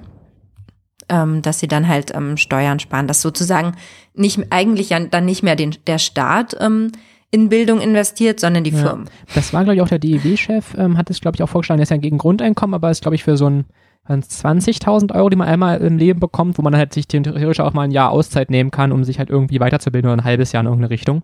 Ähm, 1.09 1.41
dass 1.41 1.59
sie 1.59 1.67
dann 1.67 1.87
halt 1.87 2.13
ähm, 2.15 2.37
Steuern 2.37 2.79
sparen, 2.79 3.07
dass 3.07 3.21
sozusagen 3.21 3.73
nicht 4.15 4.39
eigentlich 4.51 4.89
ja 4.89 4.99
dann 4.99 5.25
nicht 5.25 5.43
mehr 5.43 5.55
den, 5.55 5.75
der 5.87 5.97
Staat 5.99 6.55
ähm, 6.59 6.91
in 7.31 7.49
Bildung 7.49 7.81
investiert, 7.81 8.39
sondern 8.39 8.63
die 8.63 8.71
Ja. 8.71 8.77
Firmen. 8.79 9.09
Das 9.33 9.53
war, 9.53 9.63
glaube 9.63 9.75
ich, 9.75 9.81
auch 9.81 9.87
der 9.89 9.99
DEW-Chef, 9.99 10.75
ähm, 10.77 10.97
hat 10.97 11.09
es, 11.09 11.19
glaube 11.19 11.35
ich, 11.35 11.43
auch 11.43 11.49
vorgeschlagen. 11.49 11.77
Der 11.79 11.83
ist 11.83 11.89
ja 11.89 11.97
gegen 11.97 12.17
Grundeinkommen, 12.19 12.73
aber 12.75 12.91
ist, 12.91 13.01
glaube 13.01 13.15
ich, 13.15 13.23
für 13.23 13.37
so 13.37 13.49
ein 13.49 13.65
waren 14.05 14.19
es 14.19 14.43
20.000 14.43 15.15
Euro, 15.15 15.29
die 15.29 15.37
man 15.37 15.47
einmal 15.47 15.79
im 15.79 15.97
Leben 15.97 16.19
bekommt, 16.19 16.57
wo 16.57 16.61
man 16.61 16.75
halt 16.75 16.93
sich 16.93 17.07
theoretisch 17.07 17.61
auch 17.61 17.71
mal 17.71 17.83
ein 17.83 17.91
Jahr 17.91 18.11
Auszeit 18.11 18.49
nehmen 18.51 18.69
kann, 18.69 18.91
um 18.91 19.05
sich 19.05 19.17
halt 19.17 19.29
irgendwie 19.29 19.61
weiterzubilden 19.61 20.11
oder 20.11 20.21
ein 20.21 20.25
halbes 20.25 20.51
Jahr 20.51 20.59
in 20.61 20.67
irgendeine 20.67 20.89
Richtung. 20.89 21.21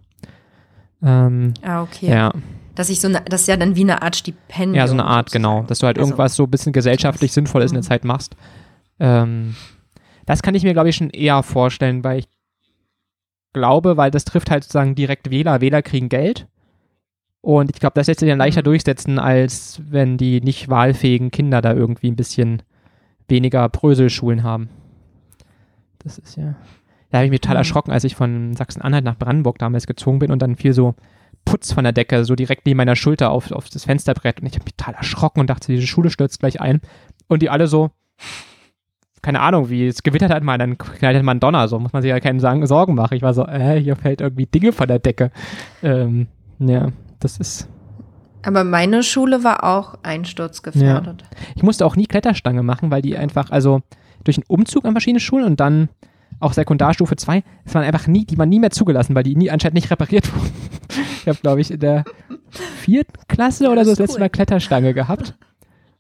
Ähm, 1.04 1.54
Ah, 1.62 1.82
okay. 1.84 2.10
ja. 2.10 2.32
Dass 2.76 2.90
ich 2.90 3.02
so 3.02 3.08
eine, 3.10 3.22
das 3.26 3.42
ist 3.42 3.48
ja 3.48 3.58
dann 3.58 3.76
wie 3.76 3.82
eine 3.82 4.02
Art 4.02 4.16
Stipendium. 4.16 4.76
ja, 4.76 4.88
so 4.88 4.94
eine 4.94 5.04
Art, 5.06 5.30
sozusagen. 5.30 5.44
genau. 5.56 5.64
Dass 5.68 5.80
du 5.80 5.88
halt 5.88 5.98
Also, 5.98 6.10
irgendwas 6.10 6.36
so 6.36 6.44
ein 6.44 6.50
bisschen 6.52 6.72
gesellschaftlich 6.72 7.34
Sinnvolles 7.34 7.72
in 7.72 7.76
der 7.76 7.84
Mhm. 7.84 7.88
Zeit 7.88 8.06
machst. 8.06 8.36
Ähm, 9.00 9.56
das 10.26 10.42
kann 10.42 10.56
ich 10.56 10.64
mir, 10.64 10.74
glaube 10.74 10.90
ich, 10.90 10.96
schon 10.96 11.10
eher 11.10 11.42
vorstellen, 11.44 12.04
weil 12.04 12.20
ich 12.20 12.28
glaube, 13.54 13.98
weil 13.98 14.12
das 14.12 14.26
trifft 14.26 14.52
halt 14.52 14.64
sozusagen 14.64 14.96
direkt 14.96 15.32
Wähler. 15.32 15.62
Wähler 15.62 15.82
kriegen 15.82 16.10
Geld. 16.10 16.48
Und 17.42 17.72
ich 17.74 17.80
glaube, 17.80 17.94
das 17.96 18.08
lässt 18.08 18.20
sich 18.20 18.30
dann 18.30 18.38
leichter 18.38 18.62
Mhm. 18.62 18.66
durchsetzen, 18.66 19.18
als 19.18 19.82
wenn 19.90 20.18
die 20.18 20.42
nicht 20.42 20.70
wahlfähigen 20.70 21.32
Kinder 21.32 21.62
da 21.62 21.74
irgendwie 21.74 22.12
ein 22.12 22.16
bisschen 22.16 22.62
weniger 23.28 23.68
Bröselschulen 23.70 24.44
haben. 24.44 24.70
Das 26.00 26.18
ist 26.18 26.36
ja. 26.36 26.56
Da 27.10 27.18
habe 27.20 27.26
ich 27.26 27.32
mich 27.32 27.42
total 27.42 27.56
Mhm. 27.56 27.60
erschrocken, 27.62 27.92
als 27.92 28.04
ich 28.04 28.16
von 28.16 28.56
Sachsen-Anhalt 28.56 29.04
nach 29.06 29.18
Brandenburg 29.18 29.58
damals 29.58 29.88
gezogen 29.88 30.20
bin 30.20 30.32
und 30.32 30.42
dann 30.42 30.56
viel 30.58 30.74
so 30.74 30.96
Putz 31.46 31.72
von 31.72 31.84
der 31.84 31.94
Decke, 31.94 32.26
so 32.26 32.36
direkt 32.36 32.66
neben 32.66 32.78
meiner 32.78 32.96
Schulter 32.96 33.32
auf, 33.32 33.52
auf 33.52 33.70
das 33.70 33.86
Fensterbrett. 33.86 34.42
Und 34.42 34.48
ich 34.48 34.54
habe 34.56 34.66
mich 34.66 34.76
total 34.76 34.94
erschrocken 34.96 35.40
und 35.40 35.50
dachte, 35.50 35.72
diese 35.72 35.88
Schule 35.88 36.12
stürzt 36.12 36.40
gleich 36.40 36.62
ein. 36.62 36.82
Und 37.28 37.42
die 37.42 37.50
alle 37.50 37.68
so, 37.68 37.90
keine 39.22 39.42
Ahnung, 39.42 39.70
wie 39.70 39.88
es 39.88 40.04
gewittert 40.04 40.32
hat 40.32 40.44
mal, 40.44 40.58
dann 40.58 40.78
knallt 40.78 41.16
halt 41.16 41.24
mal 41.24 41.34
ein 41.34 41.40
Donner, 41.40 41.68
so 41.68 41.80
muss 41.80 41.94
man 41.94 42.02
sich 42.02 42.10
ja 42.10 42.20
keine 42.20 42.40
Sorgen 42.40 42.96
machen. 42.96 43.16
Ich 43.16 43.22
war 43.22 43.34
so, 43.34 43.46
äh, 43.46 43.80
hier 43.80 43.96
fällt 43.96 44.22
irgendwie 44.22 44.46
Dinge 44.46 44.72
von 44.72 44.88
der 44.88 45.00
Decke. 45.00 45.32
Ähm, 45.84 46.28
ja, 46.60 46.90
das 47.20 47.38
ist. 47.38 47.70
Aber 48.44 48.64
meine 48.64 49.04
Schule 49.04 49.44
war 49.44 49.64
auch 49.64 49.96
einsturzgefährdet. 50.04 51.22
Ja. 51.22 51.38
Ich 51.56 51.64
musste 51.64 51.86
auch 51.86 51.96
nie 51.96 52.06
Kletterstange 52.06 52.64
machen, 52.64 52.90
weil 52.92 53.02
die 53.02 53.18
einfach, 53.18 53.52
also 53.52 53.82
durch 54.24 54.38
einen 54.38 54.46
Umzug 54.48 54.86
an 54.86 54.94
verschiedene 54.94 55.20
Schulen 55.20 55.46
und 55.46 55.60
dann 55.60 55.90
auch 56.40 56.54
Sekundarstufe 56.54 57.16
2, 57.16 57.44
es 57.66 57.76
waren 57.76 57.84
einfach 57.84 58.08
nie, 58.08 58.26
die 58.26 58.38
waren 58.38 58.48
nie 58.48 58.60
mehr 58.60 58.72
zugelassen, 58.72 59.14
weil 59.14 59.24
die 59.24 59.36
nie 59.36 59.52
anscheinend 59.52 59.76
nicht 59.76 59.92
repariert 59.92 60.34
wurden. 60.34 60.52
ich 61.22 61.28
habe, 61.28 61.40
glaube 61.42 61.62
ich, 61.62 61.72
in 61.72 61.80
der 61.80 62.06
vierten 62.50 63.20
Klasse 63.28 63.70
oder 63.70 63.84
so 63.84 63.92
das, 63.92 64.00
letzte 64.00 64.16
cool. 64.16 64.20
Mal 64.22 64.30
Kletterstange 64.30 64.94
gehabt. 64.94 65.36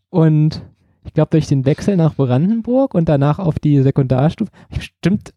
Und 0.09 0.61
ich 1.03 1.13
glaube, 1.13 1.31
durch 1.31 1.47
den 1.47 1.65
Wechsel 1.65 1.95
nach 1.97 2.15
Brandenburg 2.15 2.93
und 2.93 3.09
danach 3.09 3.39
auf 3.39 3.59
die 3.59 3.81
Sekundarstufe, 3.81 4.51
bestimmt 4.73 5.33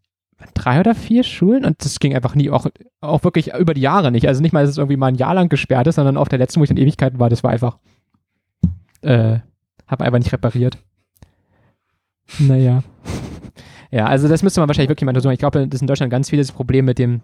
drei 0.54 0.80
oder 0.80 0.94
vier 0.94 1.22
Schulen 1.22 1.64
und 1.64 1.84
das 1.84 2.00
ging 2.00 2.14
einfach 2.14 2.34
nie, 2.34 2.50
auch, 2.50 2.66
auch 3.00 3.24
wirklich 3.24 3.54
über 3.54 3.74
die 3.74 3.80
Jahre 3.80 4.10
nicht. 4.10 4.26
Also 4.26 4.42
nicht 4.42 4.52
mal, 4.52 4.62
dass 4.62 4.70
es 4.70 4.78
irgendwie 4.78 4.96
mal 4.96 5.06
ein 5.06 5.14
Jahr 5.14 5.34
lang 5.34 5.48
gesperrt 5.48 5.86
ist, 5.86 5.96
sondern 5.96 6.16
auf 6.16 6.28
der 6.28 6.38
letzten, 6.38 6.60
wo 6.60 6.64
ich 6.64 6.70
in 6.70 6.76
Ewigkeiten 6.76 7.20
war, 7.20 7.30
das 7.30 7.44
war 7.44 7.50
einfach, 7.50 7.78
äh, 9.02 9.38
habe 9.86 10.04
einfach 10.04 10.18
nicht 10.18 10.32
repariert. 10.32 10.78
Naja. 12.38 12.82
Ja, 13.94 14.06
also 14.06 14.26
das 14.26 14.42
müsste 14.42 14.58
man 14.58 14.70
wahrscheinlich 14.70 14.88
wirklich 14.88 15.04
mal 15.04 15.10
untersuchen. 15.10 15.34
Ich 15.34 15.38
glaube, 15.38 15.66
das 15.66 15.74
ist 15.74 15.82
in 15.82 15.86
Deutschland 15.86 16.10
ganz 16.10 16.30
vieles 16.30 16.50
Problem 16.50 16.86
mit 16.86 16.98
den 16.98 17.20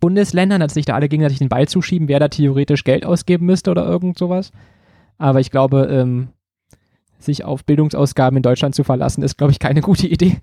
Bundesländern, 0.00 0.60
dass 0.60 0.74
sich 0.74 0.84
da 0.84 0.96
alle 0.96 1.08
gegenseitig 1.08 1.38
den 1.38 1.48
Ball 1.48 1.68
zuschieben, 1.68 2.08
wer 2.08 2.18
da 2.18 2.26
theoretisch 2.26 2.82
Geld 2.82 3.06
ausgeben 3.06 3.46
müsste 3.46 3.70
oder 3.70 3.86
irgend 3.86 4.18
sowas. 4.18 4.50
Aber 5.16 5.38
ich 5.38 5.52
glaube, 5.52 5.86
ähm, 5.88 6.30
sich 7.26 7.44
auf 7.44 7.64
Bildungsausgaben 7.64 8.36
in 8.36 8.42
Deutschland 8.42 8.74
zu 8.74 8.84
verlassen, 8.84 9.22
ist, 9.22 9.36
glaube 9.36 9.52
ich, 9.52 9.58
keine 9.58 9.80
gute 9.80 10.06
Idee. 10.08 10.38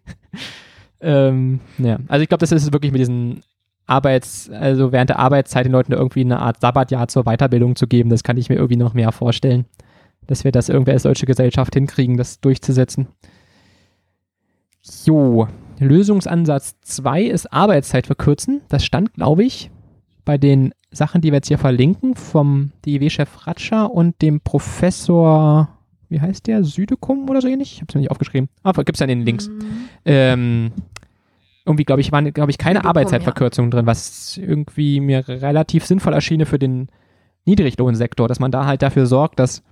ähm, 1.01 1.59
ja, 1.77 1.99
also 2.07 2.21
ich 2.21 2.29
glaube, 2.29 2.41
das 2.41 2.51
ist 2.51 2.71
wirklich 2.71 2.91
mit 2.91 3.01
diesen 3.01 3.41
Arbeits-, 3.85 4.49
also 4.49 4.91
während 4.91 5.09
der 5.09 5.19
Arbeitszeit 5.19 5.65
den 5.65 5.71
Leuten 5.71 5.93
irgendwie 5.93 6.21
eine 6.21 6.39
Art 6.39 6.61
Sabbatjahr 6.61 7.07
zur 7.07 7.23
Weiterbildung 7.23 7.75
zu 7.75 7.87
geben, 7.87 8.09
das 8.09 8.23
kann 8.23 8.37
ich 8.37 8.49
mir 8.49 8.55
irgendwie 8.55 8.77
noch 8.77 8.93
mehr 8.93 9.11
vorstellen. 9.11 9.65
Dass 10.27 10.45
wir 10.45 10.53
das 10.53 10.69
irgendwer 10.69 10.93
als 10.93 11.03
deutsche 11.03 11.25
Gesellschaft 11.25 11.73
hinkriegen, 11.73 12.15
das 12.15 12.39
durchzusetzen. 12.39 13.07
Jo, 15.05 15.47
Lösungsansatz 15.79 16.79
2 16.81 17.23
ist 17.23 17.51
Arbeitszeit 17.51 18.05
verkürzen. 18.05 18.61
Das 18.69 18.85
stand, 18.85 19.13
glaube 19.13 19.43
ich, 19.43 19.69
bei 20.23 20.37
den 20.37 20.73
Sachen, 20.91 21.21
die 21.21 21.31
wir 21.31 21.37
jetzt 21.37 21.47
hier 21.47 21.57
verlinken, 21.57 22.15
vom 22.15 22.71
DIW-Chef 22.85 23.47
Ratscher 23.47 23.91
und 23.91 24.21
dem 24.21 24.39
Professor 24.41 25.72
wie 26.13 26.21
heißt 26.21 26.47
der? 26.47 26.63
Südekum 26.63 27.29
oder 27.29 27.41
so 27.41 27.47
ähnlich? 27.47 27.73
Ich 27.73 27.77
habe 27.81 27.87
es 27.89 27.95
mir 27.95 28.01
nicht 28.01 28.11
aufgeschrieben. 28.11 28.49
Aber 28.63 28.79
ah, 28.79 28.83
gibt 28.83 28.95
es 28.95 28.99
ja 28.99 29.05
in 29.05 29.19
den 29.19 29.25
Links. 29.25 29.49
Mhm. 29.49 29.89
Ähm, 30.05 30.71
irgendwie, 31.65 31.83
glaube 31.83 32.01
ich, 32.01 32.11
waren, 32.11 32.31
glaube 32.33 32.51
ich, 32.51 32.57
keine 32.57 32.79
Südekum, 32.79 32.89
Arbeitszeitverkürzungen 32.89 33.71
ja. 33.71 33.77
drin, 33.77 33.85
was 33.85 34.37
irgendwie 34.37 34.99
mir 34.99 35.27
relativ 35.27 35.85
sinnvoll 35.85 36.13
erschiene 36.13 36.45
für 36.45 36.59
den 36.59 36.87
Niedriglohnsektor, 37.45 38.27
dass 38.27 38.39
man 38.39 38.51
da 38.51 38.65
halt 38.65 38.81
dafür 38.81 39.05
sorgt, 39.05 39.39
dass 39.39 39.63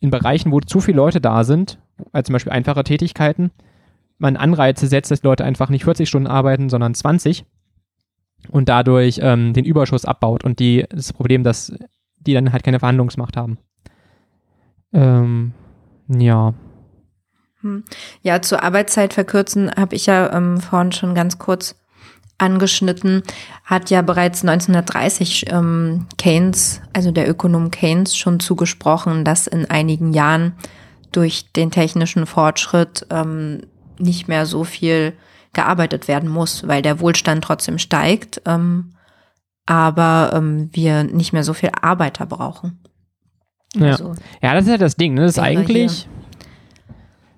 in 0.00 0.10
Bereichen, 0.10 0.52
wo 0.52 0.60
zu 0.60 0.80
viele 0.80 0.98
Leute 0.98 1.20
da 1.20 1.44
sind, 1.44 1.78
als 2.12 2.26
zum 2.26 2.34
Beispiel 2.34 2.52
einfache 2.52 2.84
Tätigkeiten, 2.84 3.50
man 4.18 4.36
Anreize 4.36 4.86
setzt, 4.86 5.10
dass 5.10 5.22
Leute 5.22 5.44
einfach 5.44 5.70
nicht 5.70 5.84
40 5.84 6.08
Stunden 6.08 6.28
arbeiten, 6.28 6.68
sondern 6.68 6.94
20 6.94 7.44
und 8.50 8.68
dadurch 8.68 9.18
ähm, 9.22 9.52
den 9.54 9.64
Überschuss 9.64 10.04
abbaut 10.04 10.44
und 10.44 10.58
die, 10.58 10.84
das 10.90 11.12
Problem, 11.12 11.42
dass 11.42 11.72
die 12.18 12.34
dann 12.34 12.52
halt 12.52 12.64
keine 12.64 12.78
Verhandlungsmacht 12.78 13.36
haben. 13.36 13.58
Ähm, 14.94 15.52
ja. 16.08 16.54
Hm. 17.60 17.84
Ja, 18.22 18.40
zur 18.40 18.62
Arbeitszeit 18.62 19.12
verkürzen 19.12 19.70
habe 19.76 19.96
ich 19.96 20.06
ja 20.06 20.32
ähm, 20.32 20.60
vorhin 20.60 20.92
schon 20.92 21.14
ganz 21.14 21.38
kurz 21.38 21.74
angeschnitten, 22.38 23.22
hat 23.64 23.90
ja 23.90 24.02
bereits 24.02 24.42
1930 24.42 25.52
ähm, 25.52 26.06
Keynes, 26.18 26.80
also 26.92 27.10
der 27.10 27.28
Ökonom 27.28 27.70
Keynes, 27.70 28.16
schon 28.16 28.40
zugesprochen, 28.40 29.24
dass 29.24 29.46
in 29.46 29.70
einigen 29.70 30.12
Jahren 30.12 30.54
durch 31.12 31.52
den 31.52 31.70
technischen 31.70 32.26
Fortschritt 32.26 33.06
ähm, 33.10 33.62
nicht 33.98 34.26
mehr 34.26 34.46
so 34.46 34.64
viel 34.64 35.14
gearbeitet 35.52 36.08
werden 36.08 36.28
muss, 36.28 36.66
weil 36.66 36.82
der 36.82 37.00
Wohlstand 37.00 37.44
trotzdem 37.44 37.78
steigt, 37.78 38.42
ähm, 38.46 38.94
aber 39.66 40.32
ähm, 40.34 40.68
wir 40.72 41.04
nicht 41.04 41.32
mehr 41.32 41.44
so 41.44 41.54
viel 41.54 41.70
Arbeiter 41.80 42.26
brauchen. 42.26 42.83
Ja. 43.74 43.92
Also, 43.92 44.14
ja, 44.42 44.54
das 44.54 44.64
ist 44.64 44.70
ja 44.70 44.78
das 44.78 44.96
Ding, 44.96 45.14
ne? 45.14 45.22
Das 45.22 45.32
ist 45.32 45.38
eigentlich, 45.38 46.08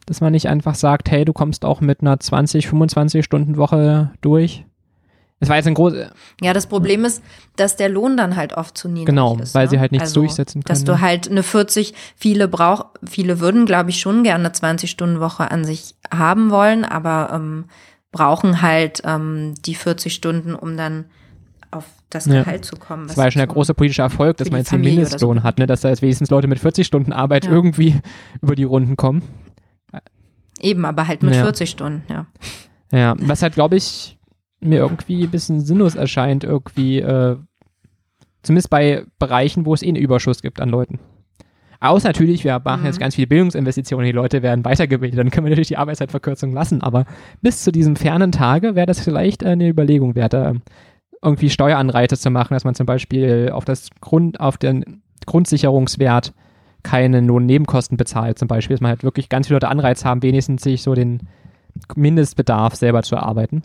dass 0.06 0.20
man 0.20 0.32
nicht 0.32 0.48
einfach 0.48 0.74
sagt, 0.74 1.10
hey, 1.10 1.24
du 1.24 1.32
kommst 1.32 1.64
auch 1.64 1.80
mit 1.80 2.00
einer 2.00 2.18
20, 2.18 2.68
25 2.68 3.24
Stunden 3.24 3.56
Woche 3.56 4.12
durch. 4.20 4.64
Das 5.40 5.50
war 5.50 5.56
jetzt 5.56 5.66
ein 5.66 5.74
großes. 5.74 6.08
Ja, 6.40 6.54
das 6.54 6.66
Problem 6.66 7.04
ist, 7.04 7.22
dass 7.56 7.76
der 7.76 7.90
Lohn 7.90 8.16
dann 8.16 8.36
halt 8.36 8.54
oft 8.54 8.78
zu 8.78 8.88
niedrig 8.88 9.06
genau, 9.06 9.34
ist. 9.34 9.52
Genau, 9.52 9.54
weil 9.54 9.64
ne? 9.64 9.70
sie 9.70 9.80
halt 9.80 9.92
nichts 9.92 10.08
also, 10.08 10.20
durchsetzen 10.20 10.64
können. 10.64 10.74
Dass 10.74 10.84
du 10.84 10.92
ne? 10.92 11.00
halt 11.02 11.30
eine 11.30 11.42
40, 11.42 11.92
viele 12.16 12.48
brauch, 12.48 12.86
viele 13.06 13.38
würden, 13.40 13.66
glaube 13.66 13.90
ich, 13.90 14.00
schon 14.00 14.22
gerne 14.22 14.46
eine 14.46 14.54
20-Stunden-Woche 14.54 15.50
an 15.50 15.64
sich 15.64 15.94
haben 16.10 16.50
wollen, 16.50 16.86
aber 16.86 17.30
ähm, 17.34 17.66
brauchen 18.12 18.62
halt 18.62 19.02
ähm, 19.04 19.54
die 19.66 19.74
40 19.74 20.14
Stunden, 20.14 20.54
um 20.54 20.78
dann 20.78 21.04
auf 21.70 21.84
das 22.10 22.24
Gehalt 22.26 22.46
ja. 22.46 22.62
zu 22.62 22.76
kommen. 22.76 23.06
Das 23.08 23.16
war 23.16 23.26
ja 23.26 23.30
schon 23.30 23.40
der 23.40 23.48
große 23.48 23.74
politische 23.74 24.02
Erfolg, 24.02 24.36
dass 24.36 24.50
man 24.50 24.60
jetzt 24.60 24.72
den 24.72 24.80
Mindestlohn 24.80 25.38
so. 25.38 25.42
hat, 25.42 25.58
ne? 25.58 25.66
dass 25.66 25.80
da 25.80 25.88
jetzt 25.88 26.02
wenigstens 26.02 26.30
Leute 26.30 26.48
mit 26.48 26.58
40 26.58 26.86
Stunden 26.86 27.12
Arbeit 27.12 27.44
ja. 27.44 27.50
irgendwie 27.50 28.00
über 28.42 28.54
die 28.54 28.64
Runden 28.64 28.96
kommen. 28.96 29.22
Eben, 30.60 30.84
aber 30.84 31.06
halt 31.06 31.22
mit 31.22 31.34
ja. 31.34 31.42
40 31.42 31.70
Stunden, 31.70 32.02
ja. 32.08 32.26
Ja, 32.92 33.14
was 33.18 33.42
halt, 33.42 33.54
glaube 33.54 33.76
ich, 33.76 34.16
mir 34.60 34.78
irgendwie 34.78 35.24
ein 35.24 35.30
bisschen 35.30 35.60
sinnlos 35.60 35.94
erscheint, 35.94 36.44
irgendwie, 36.44 37.00
äh, 37.00 37.36
zumindest 38.42 38.70
bei 38.70 39.04
Bereichen, 39.18 39.66
wo 39.66 39.74
es 39.74 39.82
eh 39.82 39.88
einen 39.88 39.96
Überschuss 39.96 40.40
gibt 40.40 40.60
an 40.60 40.68
Leuten. 40.68 40.98
Außer 41.80 42.08
natürlich, 42.08 42.42
wir 42.44 42.58
machen 42.64 42.80
mhm. 42.80 42.86
jetzt 42.86 43.00
ganz 43.00 43.16
viele 43.16 43.26
Bildungsinvestitionen, 43.26 44.06
die 44.06 44.12
Leute 44.12 44.42
werden 44.42 44.64
weitergebildet, 44.64 45.18
dann 45.18 45.30
können 45.30 45.46
wir 45.46 45.50
natürlich 45.50 45.68
die 45.68 45.76
Arbeitszeitverkürzung 45.76 46.52
lassen, 46.52 46.80
aber 46.80 47.04
bis 47.42 47.62
zu 47.62 47.70
diesem 47.70 47.96
fernen 47.96 48.32
Tage 48.32 48.74
wäre 48.74 48.86
das 48.86 49.00
vielleicht 49.00 49.44
eine 49.44 49.68
Überlegung 49.68 50.14
wert, 50.14 50.34
irgendwie 51.26 51.50
Steueranreize 51.50 52.16
zu 52.16 52.30
machen, 52.30 52.54
dass 52.54 52.64
man 52.64 52.74
zum 52.74 52.86
Beispiel 52.86 53.50
auf 53.52 53.64
das 53.64 53.90
Grund, 54.00 54.40
auf 54.40 54.56
den 54.56 55.02
Grundsicherungswert 55.26 56.32
keine 56.84 57.20
Lohnnebenkosten 57.20 57.96
bezahlt, 57.96 58.38
zum 58.38 58.46
Beispiel, 58.46 58.74
dass 58.74 58.80
man 58.80 58.90
halt 58.90 59.02
wirklich 59.02 59.28
ganz 59.28 59.48
viele 59.48 59.56
Leute 59.56 59.68
Anreiz 59.68 60.04
haben, 60.04 60.22
wenigstens 60.22 60.62
sich 60.62 60.82
so 60.82 60.94
den 60.94 61.28
Mindestbedarf 61.96 62.76
selber 62.76 63.02
zu 63.02 63.16
erarbeiten. 63.16 63.64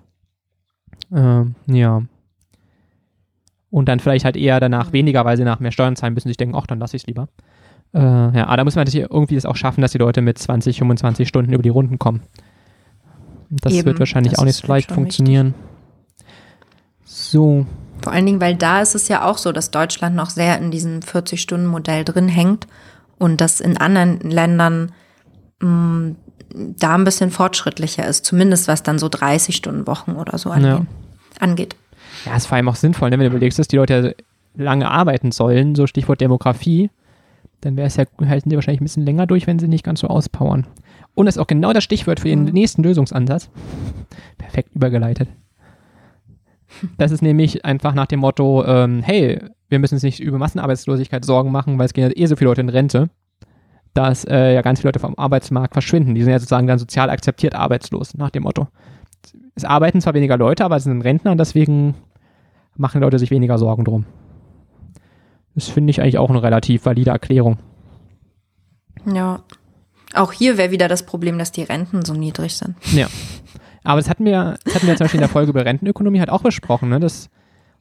Ähm, 1.14 1.54
ja. 1.68 2.02
Und 3.70 3.88
dann 3.88 4.00
vielleicht 4.00 4.26
halt 4.26 4.36
eher 4.36 4.60
danach 4.60 4.88
mhm. 4.88 4.94
weniger, 4.94 5.24
weil 5.24 5.38
sie 5.38 5.44
nach 5.44 5.60
mehr 5.60 5.72
Steuern 5.72 5.96
zahlen 5.96 6.16
müssen, 6.16 6.30
sich 6.30 6.38
denken, 6.38 6.56
ach, 6.58 6.66
dann 6.66 6.80
lasse 6.80 6.98
ich 6.98 7.04
es 7.04 7.08
lieber. 7.08 7.30
Äh, 7.94 8.00
ja, 8.00 8.48
aber 8.48 8.58
da 8.58 8.64
muss 8.64 8.76
man 8.76 8.86
natürlich 8.86 9.10
irgendwie 9.10 9.36
das 9.36 9.46
auch 9.46 9.56
schaffen, 9.56 9.82
dass 9.82 9.92
die 9.92 10.00
Leute 10.00 10.22
mit 10.22 10.40
20, 10.40 10.80
25 10.80 11.28
Stunden 11.28 11.54
über 11.54 11.64
die 11.64 11.70
Runden 11.70 12.00
kommen. 12.00 12.22
Das 13.52 13.74
Eben, 13.74 13.86
wird 13.86 14.00
wahrscheinlich 14.00 14.40
auch 14.40 14.46
nicht 14.46 14.56
so 14.56 14.68
leicht 14.68 14.92
funktionieren. 14.92 15.54
Wichtig. 15.54 15.71
So. 17.32 17.66
Vor 18.02 18.12
allen 18.12 18.26
Dingen, 18.26 18.42
weil 18.42 18.56
da 18.56 18.82
ist 18.82 18.94
es 18.94 19.08
ja 19.08 19.24
auch 19.24 19.38
so, 19.38 19.54
dass 19.54 19.72
Deutschland 19.72 20.18
noch 20.18 20.30
sehr 20.30 20.58
in 20.58 20.70
diesem 20.70 21.00
40-Stunden-Modell 21.00 22.04
drin 22.04 22.28
hängt 22.28 22.68
und 23.18 23.40
das 23.40 23.62
in 23.62 23.78
anderen 23.78 24.20
Ländern 24.20 24.92
mh, 25.62 25.70
mm, 25.70 26.16
da 26.78 26.96
ein 26.96 27.06
bisschen 27.06 27.32
fortschrittlicher 27.32 28.06
ist, 28.06 28.26
zumindest 28.26 28.68
was 28.68 28.84
dann 28.84 29.00
so 29.00 29.08
30-Stunden-Wochen 29.08 30.12
oder 30.12 30.38
so 30.38 30.54
ja. 30.54 30.86
angeht. 31.40 31.78
Ja, 32.26 32.36
ist 32.36 32.48
vor 32.48 32.58
allem 32.58 32.68
auch 32.68 32.76
sinnvoll, 32.76 33.10
ne? 33.10 33.18
wenn 33.18 33.30
du 33.30 33.32
überlegst, 33.32 33.58
dass 33.58 33.70
die 33.70 33.78
Leute 33.78 34.18
lange 34.54 34.92
arbeiten 34.92 35.32
sollen, 35.32 35.76
so 35.76 35.88
Stichwort 35.88 36.20
Demografie, 36.20 36.90
dann 37.62 37.78
wäre 37.78 37.88
es 37.88 37.96
ja, 37.96 38.04
halten 38.26 38.50
die 38.50 38.56
wahrscheinlich 38.56 38.82
ein 38.82 38.86
bisschen 38.86 39.06
länger 39.06 39.26
durch, 39.26 39.48
wenn 39.48 39.58
sie 39.58 39.70
nicht 39.70 39.86
ganz 39.86 40.02
so 40.02 40.08
auspowern. 40.08 40.68
Und 41.16 41.28
das 41.28 41.38
ist 41.38 41.42
auch 41.42 41.48
genau 41.48 41.72
das 41.72 41.86
Stichwort 41.86 42.20
für 42.20 42.28
den 42.28 42.44
mhm. 42.44 42.52
nächsten 42.52 42.84
Lösungsansatz. 42.84 43.50
Perfekt 44.38 44.76
übergeleitet. 44.76 45.30
Das 46.98 47.12
ist 47.12 47.22
nämlich 47.22 47.66
einfach 47.66 47.94
nach 47.94 48.08
dem 48.08 48.20
Motto, 48.22 48.64
ähm, 48.66 49.02
hey, 49.04 49.40
wir 49.70 49.80
müssen 49.80 49.96
uns 49.96 50.04
nicht 50.04 50.20
über 50.20 50.38
Massenarbeitslosigkeit 50.38 51.26
Sorgen 51.26 51.52
machen, 51.52 51.78
weil 51.78 51.86
es 51.86 51.94
gehen 51.94 52.10
ja 52.10 52.16
eh 52.16 52.26
so 52.26 52.36
viele 52.36 52.50
Leute 52.50 52.62
in 52.62 52.70
Rente, 52.70 53.10
dass 53.94 54.26
äh, 54.26 54.54
ja 54.54 54.62
ganz 54.62 54.80
viele 54.80 54.90
Leute 54.90 55.00
vom 55.00 55.16
Arbeitsmarkt 55.18 55.74
verschwinden. 55.74 56.16
Die 56.16 56.24
sind 56.24 56.32
ja 56.32 56.40
sozusagen 56.40 56.68
dann 56.68 56.80
sozial 56.80 57.10
akzeptiert 57.10 57.56
arbeitslos, 57.56 58.16
nach 58.16 58.30
dem 58.30 58.44
Motto. 58.44 58.68
Es 59.56 59.66
arbeiten 59.66 60.02
zwar 60.02 60.14
weniger 60.14 60.38
Leute, 60.38 60.66
aber 60.66 60.78
es 60.78 60.84
sind 60.84 61.02
Rentner 61.02 61.32
und 61.32 61.38
deswegen 61.38 61.96
machen 62.76 63.02
Leute 63.02 63.20
sich 63.20 63.32
weniger 63.32 63.58
Sorgen 63.58 63.86
drum. 63.86 64.06
Das 65.56 65.68
finde 65.68 65.92
ich 65.92 66.02
eigentlich 66.02 66.18
auch 66.18 66.30
eine 66.30 66.42
relativ 66.42 66.86
valide 66.86 67.12
Erklärung. 67.12 67.58
Ja. 69.06 69.44
Auch 70.14 70.34
hier 70.34 70.58
wäre 70.58 70.72
wieder 70.72 70.88
das 70.88 71.06
Problem, 71.06 71.38
dass 71.38 71.52
die 71.52 71.64
Renten 71.64 72.04
so 72.04 72.14
niedrig 72.14 72.56
sind. 72.56 72.76
Ja. 72.94 73.08
Aber 73.84 74.00
das 74.00 74.10
hatten 74.10 74.26
wir, 74.26 74.58
das 74.64 74.76
hatten 74.76 74.88
wir 74.88 74.96
zum 74.96 75.06
Beispiel 75.06 75.20
in 75.20 75.24
der 75.24 75.30
Folge 75.30 75.52
über 75.52 75.66
Rentenökonomie 75.66 76.20
halt 76.20 76.30
auch 76.30 76.44
besprochen, 76.44 76.90
ne? 76.90 77.00
dass 77.00 77.30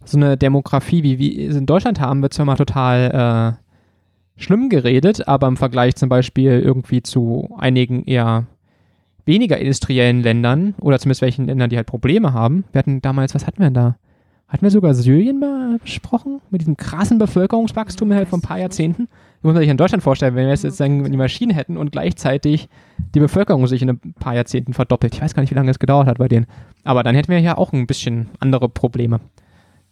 so 0.05 0.17
eine 0.17 0.37
Demografie, 0.37 1.03
wie 1.03 1.19
wir 1.19 1.51
in 1.51 1.67
Deutschland 1.67 2.01
haben, 2.01 2.23
wird 2.23 2.33
zwar 2.33 2.47
mal 2.47 2.57
total 2.57 3.57
äh, 3.59 4.43
schlimm 4.43 4.71
geredet, 4.71 5.29
aber 5.29 5.47
im 5.47 5.57
Vergleich 5.57 5.97
zum 5.97 6.09
Beispiel 6.09 6.61
irgendwie 6.61 7.03
zu 7.03 7.55
einigen 7.59 8.05
eher 8.05 8.47
weniger 9.27 9.59
industriellen 9.59 10.23
Ländern 10.23 10.75
oder 10.81 10.99
zumindest 10.99 11.23
welchen 11.23 11.47
Ländern, 11.47 11.69
die 11.69 11.77
halt 11.77 11.87
Probleme 11.87 12.33
haben. 12.33 12.65
Wir 12.73 12.79
hatten 12.79 13.03
damals, 13.03 13.35
was 13.35 13.47
hatten 13.47 13.59
wir 13.59 13.67
denn 13.67 13.75
da? 13.75 13.97
Hatten 14.49 14.63
wir 14.63 14.71
sogar 14.71 14.95
Syrien 14.95 15.39
mal 15.39 15.79
besprochen? 15.79 16.41
Mit 16.51 16.63
diesem 16.63 16.77
krassen 16.77 17.19
Bevölkerungswachstum 17.19 18.13
halt 18.13 18.29
von 18.29 18.41
ein 18.41 18.43
paar 18.43 18.59
Jahrzehnten? 18.59 19.09
Das 19.41 19.45
muss 19.45 19.55
man 19.55 19.63
sich 19.63 19.71
in 19.71 19.79
Deutschland 19.79 20.03
vorstellen, 20.03 20.35
wenn 20.35 20.47
wir 20.47 20.55
jetzt 20.55 20.77
sagen, 20.77 21.11
die 21.11 21.17
Maschinen 21.17 21.55
hätten 21.55 21.79
und 21.79 21.93
gleichzeitig 21.93 22.69
die 23.15 23.21
Bevölkerung 23.21 23.67
sich 23.67 23.81
in 23.81 23.89
ein 23.89 23.99
paar 24.21 24.35
Jahrzehnten 24.35 24.75
verdoppelt. 24.75 25.15
Ich 25.15 25.23
weiß 25.23 25.35
gar 25.35 25.41
nicht, 25.41 25.51
wie 25.51 25.55
lange 25.55 25.69
das 25.69 25.79
gedauert 25.79 26.07
hat 26.09 26.19
bei 26.19 26.29
denen. 26.29 26.45
Aber 26.85 27.03
dann 27.03 27.15
hätten 27.15 27.33
wir 27.33 27.39
ja 27.39 27.57
auch 27.57 27.73
ein 27.73 27.87
bisschen 27.87 28.29
andere 28.39 28.69
Probleme. 28.69 29.21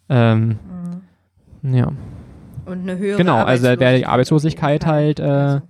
Ähm, 0.07 0.59
mhm. 1.63 1.73
Ja. 1.73 1.91
Und 2.65 2.81
eine 2.81 2.99
höhere 2.99 3.17
Genau, 3.17 3.37
also 3.37 3.79
wäre 3.79 3.97
die 3.97 4.05
Arbeitslosigkeit 4.05 4.85
halt 4.85 5.19
äh, 5.19 5.61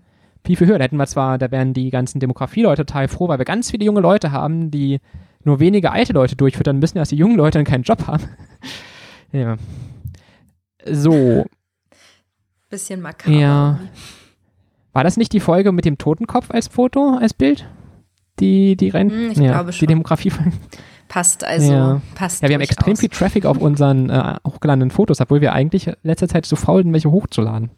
viel, 0.45 0.57
viel 0.57 0.67
höher. 0.67 0.77
Da 0.77 0.84
hätten 0.84 0.97
wir 0.97 1.07
zwar, 1.07 1.38
da 1.38 1.49
wären 1.49 1.73
die 1.73 1.89
ganzen 1.89 2.19
Demografieleute 2.19 2.86
total 2.86 3.07
froh, 3.07 3.30
weil 3.30 3.38
wir 3.38 3.45
ganz 3.45 3.71
viele 3.71 3.86
junge 3.86 4.01
Leute 4.01 4.34
haben, 4.34 4.71
die 4.71 4.99
nur 5.45 5.61
wenige 5.61 5.93
alte 5.93 6.11
Leute 6.11 6.36
durchfüttern 6.36 6.80
müssen, 6.80 6.97
dass 6.97 7.09
die 7.09 7.15
jungen 7.15 7.38
Leute 7.38 7.59
dann 7.59 7.65
keinen 7.65 7.84
Job 7.84 8.07
haben. 8.07 8.23
ja. 9.32 9.55
So. 10.86 11.45
Bisschen 12.70 13.01
makaber. 13.01 13.36
Ja. 13.36 13.80
War 14.93 15.03
das 15.03 15.17
nicht 15.17 15.34
die 15.34 15.39
Folge 15.39 15.72
mit 15.72 15.86
dem 15.86 15.97
Totenkopf 15.97 16.51
als 16.51 16.67
Foto, 16.67 17.17
als 17.20 17.34
Bild? 17.34 17.67
Die, 18.39 18.76
die 18.76 18.89
Renten? 18.89 19.15
Hm, 19.26 19.32
ich 19.32 19.38
ja, 19.38 19.51
glaube 19.53 19.74
schon. 19.74 19.80
Die 19.82 19.88
Demografie. 19.88 20.32
Passt 21.07 21.43
also, 21.43 21.72
Ja. 21.74 22.01
passt. 22.15 22.41
Ja, 22.43 22.49
wir 22.49 22.55
haben 22.55 22.61
extrem 22.61 22.86
durchaus. 22.93 22.99
viel 22.99 23.09
Traffic 23.09 23.45
auf 23.45 23.57
unseren 23.57 24.09
äh, 24.09 24.36
hochgeladenen 24.47 24.91
Fotos, 24.91 25.20
obwohl 25.22 25.41
wir 25.41 25.53
eigentlich 25.53 25.89
letzter 26.03 26.28
Zeit 26.28 26.45
zu 26.45 26.55
faul 26.55 26.84
sind, 26.84 26.93
welche 26.93 27.11
hochzuladen. 27.11 27.72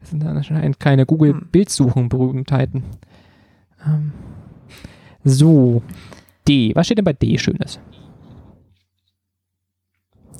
Das 0.00 0.10
sind 0.10 0.22
dann 0.22 0.36
anscheinend 0.36 0.80
keine 0.80 1.02
Hm. 1.02 1.06
Google-Bildsuchen-Berühmtheiten. 1.06 2.82
Ähm. 3.86 4.12
So. 5.24 5.82
D. 6.48 6.72
Was 6.74 6.86
steht 6.86 6.98
denn 6.98 7.04
bei 7.04 7.12
D 7.12 7.38
Schönes? 7.38 7.78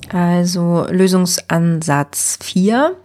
Also 0.09 0.85
Lösungsansatz 0.89 2.37
4. 2.41 2.95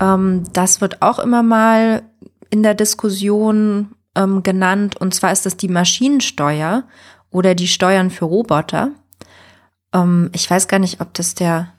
Ähm, 0.00 0.44
das 0.52 0.80
wird 0.80 1.02
auch 1.02 1.18
immer 1.18 1.42
mal 1.42 2.02
in 2.50 2.62
der 2.62 2.74
Diskussion 2.74 3.94
ähm, 4.14 4.42
genannt. 4.42 4.96
Und 4.96 5.14
zwar 5.14 5.32
ist 5.32 5.46
das 5.46 5.56
die 5.56 5.68
Maschinensteuer 5.68 6.84
oder 7.30 7.54
die 7.54 7.68
Steuern 7.68 8.10
für 8.10 8.26
Roboter. 8.26 8.90
Ähm, 9.92 10.30
ich 10.32 10.48
weiß 10.48 10.68
gar 10.68 10.78
nicht, 10.78 11.00
ob 11.00 11.14
das 11.14 11.34
der, 11.34 11.72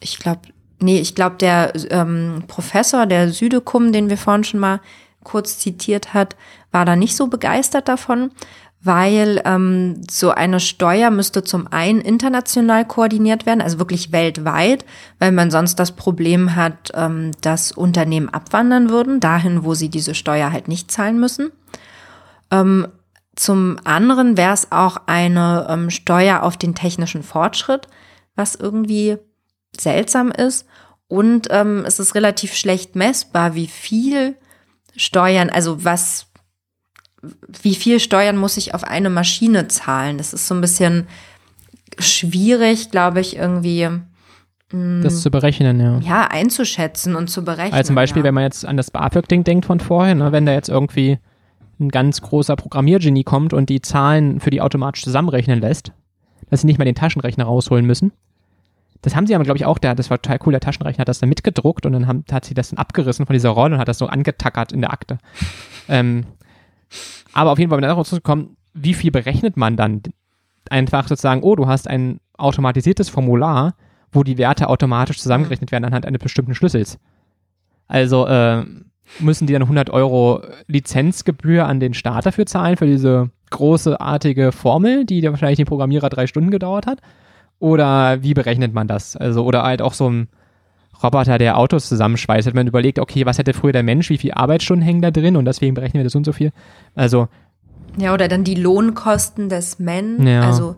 ich 0.00 0.18
glaube, 0.18 0.40
nee, 0.80 0.98
ich 0.98 1.14
glaube, 1.14 1.36
der 1.36 1.72
ähm, 1.90 2.44
Professor, 2.48 3.06
der 3.06 3.30
Südekum, 3.30 3.92
den 3.92 4.08
wir 4.08 4.18
vorhin 4.18 4.44
schon 4.44 4.60
mal 4.60 4.80
kurz 5.22 5.58
zitiert 5.58 6.14
hat, 6.14 6.36
war 6.70 6.84
da 6.84 6.94
nicht 6.94 7.16
so 7.16 7.26
begeistert 7.26 7.88
davon, 7.88 8.30
weil 8.86 9.42
ähm, 9.44 10.02
so 10.08 10.30
eine 10.30 10.60
Steuer 10.60 11.10
müsste 11.10 11.42
zum 11.42 11.66
einen 11.66 12.00
international 12.00 12.84
koordiniert 12.86 13.44
werden, 13.44 13.60
also 13.60 13.78
wirklich 13.78 14.12
weltweit, 14.12 14.84
weil 15.18 15.32
man 15.32 15.50
sonst 15.50 15.76
das 15.76 15.92
Problem 15.92 16.54
hat, 16.56 16.92
ähm, 16.94 17.32
dass 17.40 17.72
Unternehmen 17.72 18.28
abwandern 18.28 18.88
würden, 18.88 19.20
dahin, 19.20 19.64
wo 19.64 19.74
sie 19.74 19.88
diese 19.88 20.14
Steuer 20.14 20.52
halt 20.52 20.68
nicht 20.68 20.90
zahlen 20.90 21.18
müssen. 21.18 21.50
Ähm, 22.50 22.88
zum 23.34 23.78
anderen 23.84 24.36
wäre 24.36 24.54
es 24.54 24.72
auch 24.72 24.96
eine 25.06 25.66
ähm, 25.68 25.90
Steuer 25.90 26.42
auf 26.42 26.56
den 26.56 26.74
technischen 26.74 27.22
Fortschritt, 27.22 27.86
was 28.34 28.54
irgendwie 28.54 29.18
seltsam 29.78 30.30
ist. 30.30 30.66
Und 31.08 31.48
ähm, 31.50 31.84
es 31.86 32.00
ist 32.00 32.14
relativ 32.14 32.54
schlecht 32.54 32.96
messbar, 32.96 33.54
wie 33.54 33.66
viel 33.66 34.36
Steuern, 34.96 35.50
also 35.50 35.84
was, 35.84 36.28
wie 37.22 37.74
viel 37.74 38.00
Steuern 38.00 38.36
muss 38.36 38.56
ich 38.56 38.74
auf 38.74 38.84
eine 38.84 39.10
Maschine 39.10 39.68
zahlen? 39.68 40.18
Das 40.18 40.32
ist 40.32 40.46
so 40.46 40.54
ein 40.54 40.60
bisschen 40.60 41.06
schwierig, 41.98 42.90
glaube 42.90 43.20
ich, 43.20 43.36
irgendwie 43.36 43.88
Das 44.70 45.22
zu 45.22 45.30
berechnen, 45.30 45.80
ja. 45.80 45.98
ja 45.98 46.26
einzuschätzen 46.28 47.16
und 47.16 47.28
zu 47.28 47.44
berechnen. 47.44 47.72
Also 47.72 47.88
zum 47.88 47.96
Beispiel, 47.96 48.20
ja. 48.20 48.24
wenn 48.24 48.34
man 48.34 48.44
jetzt 48.44 48.64
an 48.64 48.76
das 48.76 48.90
BAföG-Ding 48.90 49.44
denkt 49.44 49.66
von 49.66 49.80
vorher, 49.80 50.14
ne, 50.14 50.32
wenn 50.32 50.46
da 50.46 50.52
jetzt 50.52 50.68
irgendwie 50.68 51.18
ein 51.78 51.88
ganz 51.90 52.22
großer 52.22 52.56
Programmiergenie 52.56 53.24
kommt 53.24 53.52
und 53.52 53.68
die 53.68 53.82
Zahlen 53.82 54.40
für 54.40 54.50
die 54.50 54.60
automatisch 54.60 55.04
zusammenrechnen 55.04 55.60
lässt, 55.60 55.92
dass 56.50 56.62
sie 56.62 56.66
nicht 56.66 56.78
mal 56.78 56.84
den 56.84 56.94
Taschenrechner 56.94 57.44
rausholen 57.44 57.86
müssen. 57.86 58.12
Das 59.02 59.14
haben 59.14 59.26
sie 59.26 59.34
aber, 59.34 59.44
glaube 59.44 59.58
ich, 59.58 59.66
auch, 59.66 59.78
der, 59.78 59.94
das 59.94 60.10
war 60.10 60.20
total 60.20 60.38
cool, 60.46 60.52
der 60.52 60.60
Taschenrechner 60.60 61.02
hat 61.02 61.08
das 61.08 61.18
dann 61.18 61.28
mitgedruckt 61.28 61.86
und 61.86 61.92
dann 61.92 62.06
haben, 62.06 62.24
hat 62.30 62.44
sie 62.44 62.54
das 62.54 62.70
dann 62.70 62.78
abgerissen 62.78 63.26
von 63.26 63.34
dieser 63.34 63.50
Rolle 63.50 63.74
und 63.74 63.80
hat 63.80 63.88
das 63.88 63.98
so 63.98 64.06
angetackert 64.06 64.72
in 64.72 64.80
der 64.80 64.92
Akte. 64.92 65.18
ähm, 65.88 66.24
aber 67.32 67.52
auf 67.52 67.58
jeden 67.58 67.70
Fall, 67.70 67.78
wenn 67.78 67.88
darauf 67.88 68.08
zurückkommen, 68.08 68.56
wie 68.74 68.94
viel 68.94 69.10
berechnet 69.10 69.56
man 69.56 69.76
dann? 69.76 70.02
Einfach 70.68 71.08
sozusagen, 71.08 71.42
oh, 71.42 71.56
du 71.56 71.66
hast 71.66 71.88
ein 71.88 72.20
automatisiertes 72.36 73.08
Formular, 73.08 73.74
wo 74.12 74.22
die 74.22 74.38
Werte 74.38 74.68
automatisch 74.68 75.20
zusammengerechnet 75.20 75.72
werden 75.72 75.84
anhand 75.84 76.06
eines 76.06 76.20
bestimmten 76.20 76.54
Schlüssels. 76.54 76.98
Also 77.88 78.26
äh, 78.26 78.64
müssen 79.20 79.46
die 79.46 79.52
dann 79.52 79.62
100 79.62 79.90
Euro 79.90 80.42
Lizenzgebühr 80.66 81.66
an 81.66 81.80
den 81.80 81.94
Staat 81.94 82.26
dafür 82.26 82.46
zahlen, 82.46 82.76
für 82.76 82.86
diese 82.86 83.30
großartige 83.50 84.52
Formel, 84.52 85.04
die 85.04 85.22
wahrscheinlich 85.22 85.58
den 85.58 85.66
Programmierer 85.66 86.08
drei 86.08 86.26
Stunden 86.26 86.50
gedauert 86.50 86.86
hat? 86.86 87.00
Oder 87.58 88.22
wie 88.22 88.34
berechnet 88.34 88.74
man 88.74 88.88
das? 88.88 89.16
Also, 89.16 89.44
oder 89.44 89.62
halt 89.62 89.80
auch 89.80 89.94
so 89.94 90.10
ein 90.10 90.28
Roboter, 91.02 91.38
der 91.38 91.58
Autos 91.58 91.88
zusammenschweißt, 91.88 92.46
hat 92.46 92.54
man 92.54 92.66
überlegt, 92.66 92.98
okay, 92.98 93.26
was 93.26 93.38
hätte 93.38 93.52
früher 93.52 93.72
der 93.72 93.82
Mensch, 93.82 94.08
wie 94.10 94.18
viele 94.18 94.36
Arbeitsstunden 94.36 94.84
hängen 94.84 95.02
da 95.02 95.10
drin 95.10 95.36
und 95.36 95.44
deswegen 95.44 95.74
berechnen 95.74 96.00
wir 96.00 96.04
das 96.04 96.12
so 96.12 96.18
und 96.18 96.24
so 96.24 96.32
viel. 96.32 96.52
Also, 96.94 97.28
Ja, 97.98 98.12
oder 98.14 98.28
dann 98.28 98.44
die 98.44 98.54
Lohnkosten 98.54 99.48
des 99.48 99.78
Menschen, 99.78 100.26
Ja. 100.26 100.42
also 100.42 100.76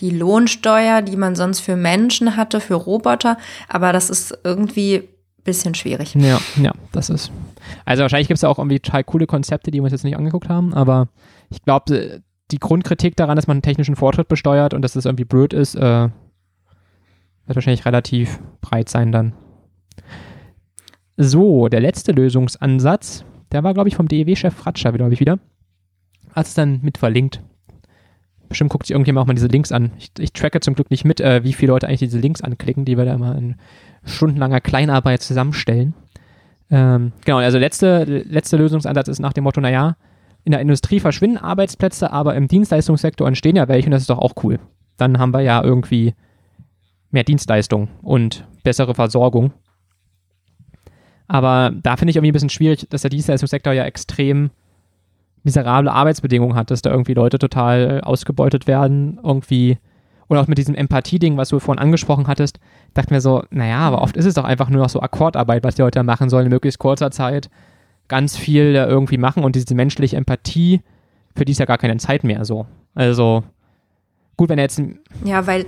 die 0.00 0.10
Lohnsteuer, 0.10 1.00
die 1.02 1.16
man 1.16 1.34
sonst 1.36 1.60
für 1.60 1.74
Menschen 1.76 2.36
hatte, 2.36 2.60
für 2.60 2.74
Roboter. 2.74 3.38
Aber 3.68 3.92
das 3.92 4.10
ist 4.10 4.38
irgendwie 4.44 4.96
ein 4.96 5.42
bisschen 5.44 5.74
schwierig. 5.74 6.14
ja, 6.14 6.38
ja, 6.62 6.72
das 6.92 7.08
ist. 7.08 7.30
Also 7.84 8.02
wahrscheinlich 8.02 8.28
gibt 8.28 8.36
es 8.36 8.42
da 8.42 8.48
auch 8.48 8.58
irgendwie 8.58 8.80
total 8.80 9.04
coole 9.04 9.26
Konzepte, 9.26 9.70
die 9.70 9.78
wir 9.78 9.84
uns 9.84 9.92
jetzt 9.92 10.04
nicht 10.04 10.16
angeguckt 10.16 10.48
haben, 10.48 10.74
aber 10.74 11.08
ich 11.50 11.62
glaube, 11.62 12.20
die 12.50 12.58
Grundkritik 12.58 13.16
daran, 13.16 13.36
dass 13.36 13.46
man 13.46 13.56
einen 13.56 13.62
technischen 13.62 13.96
Fortschritt 13.96 14.28
besteuert 14.28 14.74
und 14.74 14.82
dass 14.82 14.92
das 14.92 15.04
irgendwie 15.06 15.24
blöd 15.24 15.52
ist, 15.52 15.74
äh, 15.76 15.80
wird 17.46 17.54
wahrscheinlich 17.56 17.86
relativ 17.86 18.38
breit 18.60 18.88
sein 18.88 19.12
dann. 19.12 19.32
So, 21.16 21.68
der 21.68 21.80
letzte 21.80 22.12
Lösungsansatz, 22.12 23.24
der 23.52 23.64
war, 23.64 23.74
glaube 23.74 23.88
ich, 23.88 23.96
vom 23.96 24.08
DEW-Chef 24.08 24.54
Fratscher, 24.54 24.92
glaube 24.92 25.14
ich, 25.14 25.20
wieder. 25.20 25.38
Hat 26.32 26.46
es 26.46 26.54
dann 26.54 26.80
mit 26.82 26.98
verlinkt. 26.98 27.42
Bestimmt 28.48 28.70
guckt 28.70 28.86
sich 28.86 28.92
irgendjemand 28.94 29.24
auch 29.24 29.26
mal 29.26 29.34
diese 29.34 29.48
Links 29.48 29.72
an. 29.72 29.92
Ich, 29.98 30.10
ich 30.18 30.32
tracke 30.32 30.60
zum 30.60 30.74
Glück 30.74 30.90
nicht 30.90 31.04
mit, 31.04 31.20
äh, 31.20 31.42
wie 31.42 31.52
viele 31.52 31.72
Leute 31.72 31.88
eigentlich 31.88 32.00
diese 32.00 32.18
Links 32.18 32.42
anklicken, 32.42 32.84
die 32.84 32.96
wir 32.96 33.04
da 33.04 33.14
immer 33.14 33.36
in 33.36 33.56
stundenlanger 34.04 34.60
Kleinarbeit 34.60 35.22
zusammenstellen. 35.22 35.94
Ähm, 36.70 37.12
genau, 37.24 37.38
also 37.38 37.58
letzte, 37.58 38.04
letzte 38.04 38.56
Lösungsansatz 38.56 39.08
ist 39.08 39.18
nach 39.18 39.32
dem 39.32 39.44
Motto, 39.44 39.60
naja, 39.60 39.96
in 40.44 40.52
der 40.52 40.60
Industrie 40.60 41.00
verschwinden 41.00 41.38
Arbeitsplätze, 41.38 42.12
aber 42.12 42.34
im 42.34 42.46
Dienstleistungssektor 42.46 43.26
entstehen 43.26 43.56
ja 43.56 43.68
welche 43.68 43.86
und 43.86 43.92
das 43.92 44.02
ist 44.02 44.10
doch 44.10 44.18
auch 44.18 44.34
cool. 44.44 44.60
Dann 44.96 45.18
haben 45.18 45.34
wir 45.34 45.40
ja 45.40 45.62
irgendwie 45.62 46.14
mehr 47.10 47.24
Dienstleistung 47.24 47.88
und 48.02 48.46
bessere 48.62 48.94
Versorgung. 48.94 49.52
Aber 51.28 51.72
da 51.82 51.96
finde 51.96 52.10
ich 52.10 52.16
irgendwie 52.16 52.30
ein 52.30 52.34
bisschen 52.34 52.50
schwierig, 52.50 52.86
dass 52.90 53.02
der 53.02 53.10
Dienstleistungssektor 53.10 53.72
ja 53.72 53.84
extrem 53.84 54.50
miserable 55.42 55.92
Arbeitsbedingungen 55.92 56.56
hat, 56.56 56.70
dass 56.70 56.82
da 56.82 56.90
irgendwie 56.90 57.14
Leute 57.14 57.38
total 57.38 58.00
ausgebeutet 58.02 58.66
werden, 58.66 59.18
irgendwie. 59.22 59.78
Und 60.28 60.36
auch 60.38 60.48
mit 60.48 60.58
diesem 60.58 60.74
Empathie-Ding, 60.74 61.36
was 61.36 61.50
du 61.50 61.60
vorhin 61.60 61.80
angesprochen 61.80 62.26
hattest, 62.26 62.58
dachten 62.94 63.12
wir 63.12 63.20
so, 63.20 63.44
naja, 63.50 63.78
aber 63.78 64.02
oft 64.02 64.16
ist 64.16 64.24
es 64.24 64.34
doch 64.34 64.44
einfach 64.44 64.68
nur 64.68 64.82
noch 64.82 64.88
so 64.88 65.00
Akkordarbeit, 65.00 65.62
was 65.62 65.76
die 65.76 65.82
Leute 65.82 66.02
machen 66.02 66.28
sollen, 66.28 66.46
in 66.46 66.52
möglichst 66.52 66.80
kurzer 66.80 67.12
Zeit 67.12 67.48
ganz 68.08 68.36
viel 68.36 68.72
da 68.72 68.86
irgendwie 68.86 69.18
machen 69.18 69.44
und 69.44 69.56
diese 69.56 69.74
menschliche 69.74 70.16
Empathie, 70.16 70.80
für 71.34 71.44
die 71.44 71.52
ist 71.52 71.58
ja 71.58 71.66
gar 71.66 71.78
keine 71.78 71.96
Zeit 71.98 72.24
mehr 72.24 72.44
so. 72.44 72.66
Also, 72.94 73.44
gut, 74.36 74.48
wenn 74.48 74.58
er 74.58 74.64
jetzt 74.64 74.82
Ja, 75.24 75.46
weil 75.46 75.66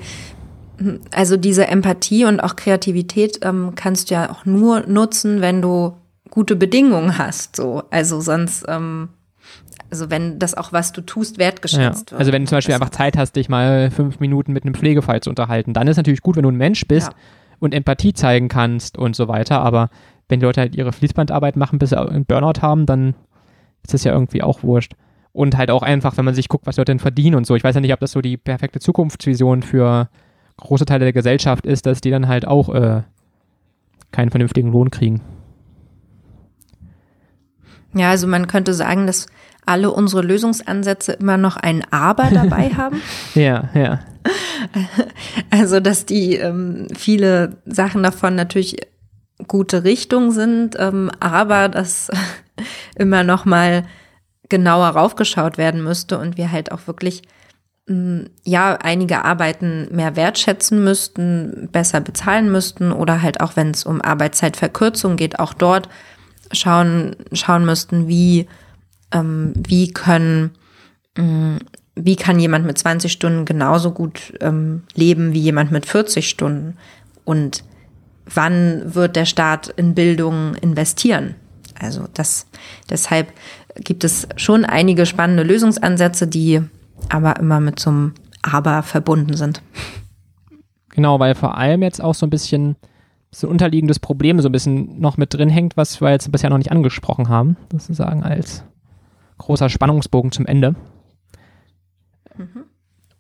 also 1.13 1.37
diese 1.37 1.67
Empathie 1.67 2.25
und 2.25 2.41
auch 2.41 2.57
Kreativität 2.57 3.41
ähm, 3.43 3.73
kannst 3.75 4.11
du 4.11 4.15
ja 4.15 4.31
auch 4.31 4.45
nur 4.45 4.81
nutzen, 4.87 5.41
wenn 5.41 5.61
du 5.63 5.95
gute 6.31 6.57
Bedingungen 6.57 7.19
hast. 7.19 7.57
So, 7.57 7.83
also 7.91 8.21
sonst, 8.21 8.65
ähm, 8.69 9.09
also 9.91 10.11
wenn 10.11 10.39
das 10.39 10.55
auch 10.55 10.73
was 10.73 10.93
du 10.93 11.01
tust 11.01 11.37
Ja, 11.37 11.45
wertgeschätzt 11.47 12.13
wird. 12.13 12.19
also 12.21 12.33
wenn 12.33 12.43
du 12.43 12.49
zum 12.49 12.57
Beispiel 12.59 12.75
Das- 12.75 12.81
einfach 12.83 12.95
Zeit 12.97 13.17
hast, 13.17 13.33
dich 13.37 13.49
mal 13.49 13.91
fünf 13.91 14.21
Minuten 14.21 14.53
mit 14.53 14.65
einem 14.65 14.75
Pflegefall 14.75 15.21
zu 15.21 15.31
unterhalten, 15.31 15.73
dann 15.73 15.89
ist 15.89 15.97
natürlich 15.97 16.21
gut, 16.23 16.37
wenn 16.37 16.43
du 16.43 16.51
ein 16.51 16.57
Mensch 16.57 16.87
bist 16.87 17.09
Ja. 17.09 17.15
und 17.61 17.75
Empathie 17.75 18.13
zeigen 18.13 18.49
kannst 18.49 18.99
und 18.99 19.17
so 19.17 19.27
weiter, 19.29 19.61
aber 19.61 19.89
wenn 20.29 20.41
die 20.41 20.47
Leute 20.47 20.61
halt 20.61 20.77
ihre 20.77 20.93
Fließbandarbeit 20.93 21.57
machen, 21.57 21.79
bis 21.79 21.91
sie 21.91 21.99
einen 21.99 22.27
Burnout 22.27 22.61
haben, 22.61 22.85
dann 22.85 23.15
ist 23.83 23.95
das 23.95 24.05
ja 24.05 24.13
irgendwie 24.13 24.43
auch 24.43 24.63
wurscht. 24.63 24.93
Und 25.33 25.57
halt 25.57 25.71
auch 25.71 25.83
einfach, 25.83 26.17
wenn 26.19 26.25
man 26.25 26.35
sich 26.35 26.49
guckt, 26.49 26.67
was 26.67 26.77
Leute 26.77 26.91
denn 26.93 26.99
verdienen 26.99 27.37
und 27.37 27.47
so. 27.47 27.55
Ich 27.55 27.65
weiß 27.65 27.75
ja 27.75 27.81
nicht, 27.81 27.93
ob 27.95 28.01
das 28.01 28.13
so 28.13 28.21
die 28.21 28.37
perfekte 28.37 28.81
Zukunftsvision 28.81 29.63
für 29.63 30.09
große 30.59 30.85
Teile 30.85 31.05
der 31.05 31.13
Gesellschaft 31.13 31.67
ist, 31.67 31.87
dass 31.87 32.01
die 32.01 32.11
dann 32.11 32.29
halt 32.29 32.47
auch 32.47 32.69
äh, 32.75 33.03
keinen 34.13 34.31
vernünftigen 34.31 34.71
Lohn 34.71 34.91
kriegen. 34.91 35.21
Ja, 37.95 38.11
also 38.11 38.27
man 38.27 38.47
könnte 38.47 38.75
sagen, 38.75 39.07
dass 39.07 39.27
alle 39.65 39.91
unsere 39.91 40.23
Lösungsansätze 40.23 41.13
immer 41.13 41.37
noch 41.37 41.57
ein 41.57 41.85
Aber 41.91 42.31
dabei 42.31 42.71
haben. 42.77 43.01
ja, 43.35 43.69
ja. 43.75 44.01
Also, 45.51 45.81
dass 45.81 46.05
die 46.05 46.37
ähm, 46.37 46.89
viele 46.95 47.57
Sachen 47.65 48.03
davon 48.03 48.35
natürlich 48.35 48.77
gute 49.47 49.85
Richtung 49.85 50.33
sind, 50.33 50.77
ähm, 50.79 51.11
aber 51.21 51.69
dass 51.69 52.11
immer 52.97 53.23
noch 53.23 53.45
mal 53.45 53.85
genauer 54.49 54.89
raufgeschaut 54.89 55.59
werden 55.59 55.83
müsste 55.83 56.19
und 56.19 56.37
wir 56.37 56.51
halt 56.51 56.73
auch 56.73 56.87
wirklich 56.87 57.23
ja 58.45 58.75
einige 58.75 59.25
Arbeiten 59.25 59.89
mehr 59.91 60.15
wertschätzen 60.17 60.85
müssten, 60.85 61.69
besser 61.73 62.01
bezahlen 62.01 62.53
müssten 62.53 62.93
oder 62.93 63.23
halt 63.23 63.41
auch 63.41 63.57
wenn 63.57 63.71
es 63.71 63.85
um 63.85 64.03
Arbeitszeitverkürzung 64.03 65.17
geht, 65.17 65.39
auch 65.39 65.55
dort 65.55 65.89
schauen 66.53 67.17
schauen 67.33 67.65
müssten, 67.65 68.09
wie 68.09 68.47
ähm, 69.13 69.55
wie 69.57 69.93
können 69.93 70.51
mm, 71.17 71.57
wie 71.95 72.17
kann 72.17 72.39
jemand 72.39 72.67
mit 72.67 72.79
20 72.79 73.11
Stunden 73.11 73.45
genauso 73.45 73.93
gut 73.93 74.35
ähm, 74.41 74.83
leben 74.95 75.33
wie 75.33 75.41
jemand 75.41 75.73
mit 75.73 75.87
40 75.87 76.29
Stunden 76.29 76.77
und 77.25 77.65
wann 78.27 78.95
wird 78.95 79.17
der 79.17 79.25
Staat 79.25 79.69
in 79.69 79.95
Bildung 79.95 80.55
investieren? 80.57 81.35
Also 81.81 82.07
das, 82.15 82.47
deshalb 82.91 83.33
gibt 83.77 84.05
es 84.05 84.29
schon 84.37 84.65
einige 84.65 85.07
spannende 85.07 85.43
Lösungsansätze, 85.43 86.27
die 86.27 86.63
aber 87.11 87.39
immer 87.39 87.61
mit 87.61 87.79
so 87.79 87.91
einem 87.91 88.15
Aber 88.43 88.83
verbunden 88.83 89.35
sind. 89.35 89.63
Genau, 90.91 91.19
weil 91.21 91.35
vor 91.35 91.57
allem 91.57 91.83
jetzt 91.83 92.03
auch 92.03 92.15
so 92.15 92.27
ein 92.27 92.31
bisschen 92.31 92.77
so 93.31 93.47
ein 93.47 93.51
unterliegendes 93.51 93.99
Problem 93.99 94.41
so 94.41 94.49
ein 94.49 94.53
bisschen 94.53 95.01
noch 95.01 95.17
mit 95.17 95.35
drin 95.35 95.51
hängt, 95.51 95.77
was 95.77 96.01
wir 96.01 96.11
jetzt 96.11 96.31
bisher 96.33 96.51
noch 96.51 96.59
nicht 96.59 96.73
angesprochen 96.73 97.29
haben, 97.29 97.57
sozusagen 97.71 98.23
als 98.23 98.65
großer 99.37 99.69
Spannungsbogen 99.69 100.33
zum 100.33 100.47
Ende. 100.47 100.75
Mhm. 102.37 102.65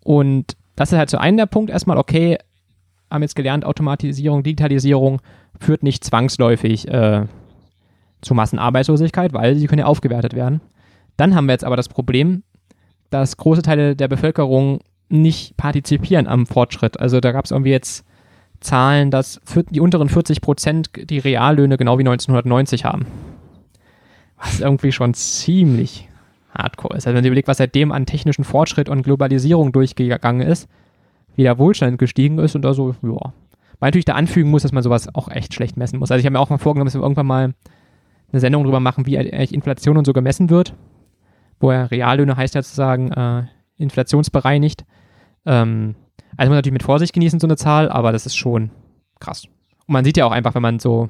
Und 0.02 0.56
das 0.76 0.92
ist 0.92 0.98
halt 0.98 1.10
so 1.10 1.18
ein 1.18 1.36
der 1.36 1.46
Punkt 1.46 1.70
erstmal, 1.70 1.98
okay, 1.98 2.38
haben 3.10 3.22
jetzt 3.22 3.36
gelernt, 3.36 3.64
Automatisierung, 3.64 4.42
Digitalisierung 4.42 5.20
führt 5.58 5.82
nicht 5.82 6.04
zwangsläufig 6.04 6.88
äh, 6.88 7.26
zu 8.20 8.34
Massenarbeitslosigkeit, 8.34 9.32
weil 9.32 9.56
sie 9.56 9.66
können 9.66 9.80
ja 9.80 9.86
aufgewertet 9.86 10.34
werden. 10.34 10.60
Dann 11.16 11.34
haben 11.34 11.46
wir 11.46 11.52
jetzt 11.52 11.64
aber 11.64 11.76
das 11.76 11.88
Problem, 11.88 12.42
dass 13.10 13.36
große 13.36 13.62
Teile 13.62 13.96
der 13.96 14.08
Bevölkerung 14.08 14.80
nicht 15.08 15.56
partizipieren 15.56 16.26
am 16.26 16.46
Fortschritt. 16.46 17.00
Also 17.00 17.20
da 17.20 17.32
gab 17.32 17.44
es 17.44 17.50
irgendwie 17.50 17.70
jetzt 17.70 18.04
Zahlen, 18.60 19.10
dass 19.10 19.40
die 19.70 19.80
unteren 19.80 20.08
40 20.08 20.40
Prozent 20.40 20.90
die 21.10 21.18
Reallöhne 21.18 21.76
genau 21.76 21.98
wie 21.98 22.02
1990 22.02 22.84
haben. 22.84 23.06
Was 24.36 24.60
irgendwie 24.60 24.92
schon 24.92 25.14
ziemlich 25.14 26.08
hardcore 26.54 26.96
ist. 26.96 27.06
Also 27.06 27.08
wenn 27.08 27.14
man 27.14 27.22
sich 27.24 27.28
überlegt, 27.28 27.48
was 27.48 27.58
seitdem 27.58 27.92
an 27.92 28.06
technischen 28.06 28.44
Fortschritt 28.44 28.88
und 28.88 29.02
Globalisierung 29.02 29.72
durchgegangen 29.72 30.46
ist, 30.46 30.68
wie 31.36 31.42
der 31.44 31.58
Wohlstand 31.58 31.98
gestiegen 31.98 32.38
ist 32.38 32.56
und 32.56 32.62
da 32.62 32.74
so, 32.74 32.94
ja. 33.02 33.32
Weil 33.80 33.88
natürlich 33.88 34.06
da 34.06 34.14
anfügen 34.14 34.50
muss, 34.50 34.62
dass 34.62 34.72
man 34.72 34.82
sowas 34.82 35.14
auch 35.14 35.28
echt 35.28 35.54
schlecht 35.54 35.76
messen 35.76 36.00
muss. 36.00 36.10
Also 36.10 36.18
ich 36.18 36.26
habe 36.26 36.32
mir 36.32 36.40
auch 36.40 36.50
mal 36.50 36.58
vorgenommen, 36.58 36.86
dass 36.86 36.94
wir 36.94 37.02
irgendwann 37.02 37.26
mal 37.26 37.54
eine 38.32 38.40
Sendung 38.40 38.64
drüber 38.64 38.80
machen, 38.80 39.06
wie 39.06 39.16
eigentlich 39.16 39.54
Inflation 39.54 39.96
und 39.96 40.04
so 40.04 40.12
gemessen 40.12 40.50
wird. 40.50 40.74
Wo 41.60 41.72
ja 41.72 41.84
Reallöhne 41.84 42.36
heißt 42.36 42.54
ja 42.54 42.62
sozusagen 42.62 43.12
äh, 43.12 43.44
inflationsbereinigt. 43.76 44.84
Ähm, 45.46 45.94
also 46.36 46.48
muss 46.48 46.48
man 46.50 46.58
natürlich 46.58 46.72
mit 46.72 46.82
Vorsicht 46.82 47.12
genießen, 47.12 47.40
so 47.40 47.46
eine 47.46 47.56
Zahl, 47.56 47.88
aber 47.88 48.12
das 48.12 48.26
ist 48.26 48.36
schon 48.36 48.70
krass. 49.18 49.46
Und 49.86 49.92
man 49.92 50.04
sieht 50.04 50.16
ja 50.16 50.26
auch 50.26 50.32
einfach, 50.32 50.54
wenn 50.54 50.62
man 50.62 50.78
so 50.78 51.08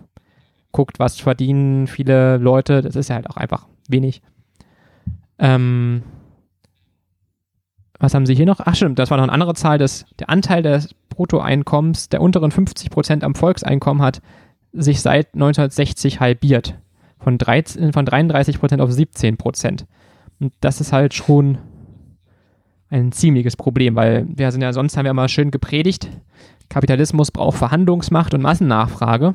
guckt, 0.73 0.99
was 0.99 1.21
verdienen 1.21 1.87
viele 1.87 2.37
Leute, 2.37 2.83
das 2.83 2.97
ist 2.97 3.09
ja 3.09 3.17
halt 3.17 3.29
auch 3.29 3.37
einfach 3.37 3.67
wenig. 3.89 4.23
Ähm, 5.39 6.03
was 7.99 8.15
haben 8.15 8.27
sie 8.27 8.35
hier 8.35 8.47
noch? 8.47 8.61
Ach 8.61 8.75
stimmt, 8.75 8.99
das 8.99 9.11
war 9.11 9.19
noch 9.19 9.25
eine 9.25 9.33
andere 9.33 9.55
Zahl, 9.55 9.79
dass 9.79 10.07
der 10.19 10.31
Anteil 10.31 10.63
des 10.63 10.95
Bruttoeinkommens 11.09 12.09
der 12.09 12.21
unteren 12.21 12.51
50 12.51 12.91
Prozent 12.91 13.25
am 13.25 13.35
Volkseinkommen 13.35 14.03
hat 14.03 14.21
sich 14.73 15.01
seit 15.01 15.35
1960 15.35 16.21
halbiert. 16.21 16.79
Von, 17.19 17.37
13, 17.37 17.93
von 17.93 18.07
33 18.07 18.61
Prozent 18.61 18.81
auf 18.81 18.93
17 18.93 19.37
Prozent. 19.37 19.87
Und 20.41 20.53
das 20.61 20.81
ist 20.81 20.93
halt 20.93 21.15
schon 21.15 21.59
ein 22.91 23.13
ziemliches 23.13 23.57
Problem, 23.57 23.97
weil 23.97 24.27
wir 24.29 24.51
sind 24.51 24.63
ja 24.63 24.73
sonst 24.73 24.97
haben 24.97 25.05
wir 25.05 25.11
immer 25.11 25.29
schön 25.29 25.51
gepredigt, 25.51 26.09
Kapitalismus 26.69 27.31
braucht 27.31 27.59
Verhandlungsmacht 27.59 28.35
und 28.35 28.43
Massennachfrage. 28.43 29.35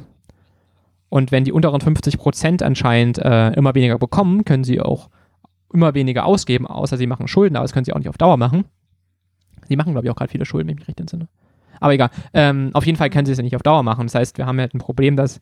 Und 1.10 1.32
wenn 1.32 1.44
die 1.44 1.52
unteren 1.52 1.82
50 1.82 2.18
Prozent 2.18 2.64
anscheinend 2.64 3.20
äh, 3.20 3.52
immer 3.52 3.76
weniger 3.76 4.00
bekommen, 4.00 4.46
können 4.46 4.64
sie 4.64 4.82
auch 4.82 5.10
immer 5.72 5.94
weniger 5.94 6.26
ausgeben, 6.26 6.68
außer 6.68 6.98
sie 6.98 7.08
machen 7.08 7.28
Schulden, 7.28 7.56
aber 7.56 7.64
das 7.64 7.74
können 7.74 7.86
sie 7.86 7.94
auch 7.94 8.00
nicht 8.00 8.10
auf 8.10 8.18
Dauer 8.18 8.38
machen. 8.38 8.66
Sie 9.68 9.76
machen, 9.76 9.94
glaube 9.94 10.06
ich, 10.06 10.12
auch 10.12 10.16
gerade 10.16 10.32
viele 10.32 10.46
Schulden, 10.46 10.68
wenn 10.68 10.74
ich 10.76 10.80
mich 10.80 10.88
recht 10.88 11.00
entsinne. 11.00 11.28
Aber 11.80 11.94
egal. 11.94 12.10
Ähm, 12.34 12.70
auf 12.74 12.86
jeden 12.86 12.98
Fall 12.98 13.10
können 13.10 13.26
sie 13.26 13.32
es 13.32 13.38
ja 13.38 13.44
nicht 13.44 13.56
auf 13.56 13.64
Dauer 13.64 13.84
machen. 13.84 14.06
Das 14.06 14.16
heißt, 14.16 14.38
wir 14.38 14.46
haben 14.46 14.60
halt 14.60 14.74
ein 14.74 14.80
Problem, 14.80 15.16
dass 15.16 15.42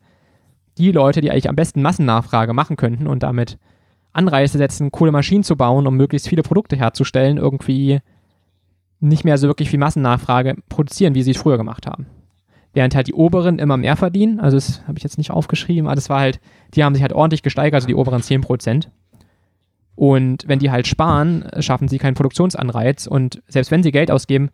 die 0.78 0.92
Leute, 0.92 1.22
die 1.22 1.32
eigentlich 1.32 1.50
am 1.50 1.56
besten 1.56 1.82
Massennachfrage 1.82 2.54
machen 2.54 2.78
könnten 2.78 3.08
und 3.08 3.24
damit 3.24 3.58
Anreize 4.14 4.58
setzen, 4.58 4.92
coole 4.92 5.12
Maschinen 5.12 5.44
zu 5.44 5.56
bauen, 5.56 5.88
um 5.88 5.96
möglichst 5.96 6.28
viele 6.28 6.44
Produkte 6.44 6.76
herzustellen, 6.76 7.38
irgendwie 7.38 8.02
nicht 9.00 9.24
mehr 9.24 9.38
so 9.38 9.48
wirklich 9.48 9.70
viel 9.70 9.80
Massennachfrage 9.80 10.56
produzieren, 10.70 11.16
wie 11.16 11.24
sie 11.24 11.32
es 11.32 11.38
früher 11.38 11.58
gemacht 11.58 11.88
haben. 11.88 12.06
Während 12.74 12.96
halt 12.96 13.08
die 13.08 13.14
oberen 13.14 13.60
immer 13.60 13.78
mehr 13.78 13.96
verdienen, 13.96 14.40
also 14.40 14.56
das 14.58 14.82
habe 14.88 14.98
ich 14.98 15.04
jetzt 15.04 15.18
nicht 15.18 15.32
aufgeschrieben, 15.32 15.88
aber 15.88 15.96
das 15.96 16.10
war 16.10 16.20
halt, 16.20 16.40
die 16.74 16.84
haben 16.84 16.94
sich 16.94 17.02
halt 17.02 17.14
ordentlich 17.14 17.44
gesteigert, 17.44 17.76
also 17.76 17.88
die 17.88 17.96
oberen 17.96 18.22
10 18.22 18.42
Prozent. 18.42 18.90
Und 19.96 20.48
wenn 20.48 20.60
die 20.60 20.72
halt 20.72 20.88
sparen, 20.88 21.46
schaffen 21.60 21.88
sie 21.88 21.98
keinen 21.98 22.14
Produktionsanreiz. 22.14 23.08
Und 23.08 23.44
selbst 23.48 23.72
wenn 23.72 23.84
sie 23.84 23.92
Geld 23.92 24.10
ausgeben, 24.10 24.50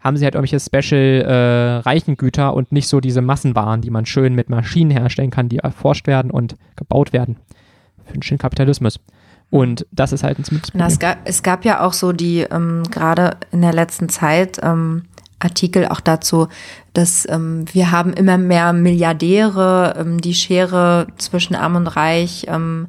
haben 0.00 0.16
sie 0.16 0.24
halt 0.24 0.34
irgendwelche 0.34 0.60
Special 0.60 1.22
äh, 1.22 1.88
Reichengüter 1.88 2.54
und 2.54 2.72
nicht 2.72 2.88
so 2.88 3.00
diese 3.00 3.20
Massenwaren, 3.20 3.80
die 3.80 3.90
man 3.90 4.06
schön 4.06 4.34
mit 4.34 4.48
Maschinen 4.48 4.90
herstellen 4.90 5.30
kann, 5.30 5.48
die 5.48 5.58
erforscht 5.58 6.06
werden 6.06 6.30
und 6.30 6.54
gebaut 6.76 7.12
werden. 7.12 7.36
Für 8.08 8.14
den 8.14 8.22
schönen 8.22 8.38
Kapitalismus. 8.38 8.98
Und 9.50 9.86
das 9.92 10.12
ist 10.12 10.24
halt 10.24 10.38
ein 10.38 10.44
ziemliches 10.44 10.70
Problem. 10.70 10.86
Es 10.86 10.98
gab, 10.98 11.18
es 11.24 11.42
gab 11.42 11.64
ja 11.64 11.80
auch 11.80 11.92
so 11.92 12.12
die, 12.12 12.40
ähm, 12.40 12.82
gerade 12.90 13.36
in 13.50 13.62
der 13.62 13.72
letzten 13.72 14.08
Zeit, 14.08 14.58
ähm, 14.62 15.04
Artikel 15.40 15.86
auch 15.86 16.00
dazu, 16.00 16.48
dass 16.92 17.26
ähm, 17.28 17.64
wir 17.72 17.90
haben 17.92 18.12
immer 18.12 18.38
mehr 18.38 18.72
Milliardäre, 18.72 19.94
ähm, 19.98 20.20
die 20.20 20.34
Schere 20.34 21.06
zwischen 21.16 21.54
Arm 21.54 21.76
und 21.76 21.86
Reich 21.86 22.46
ähm, 22.48 22.88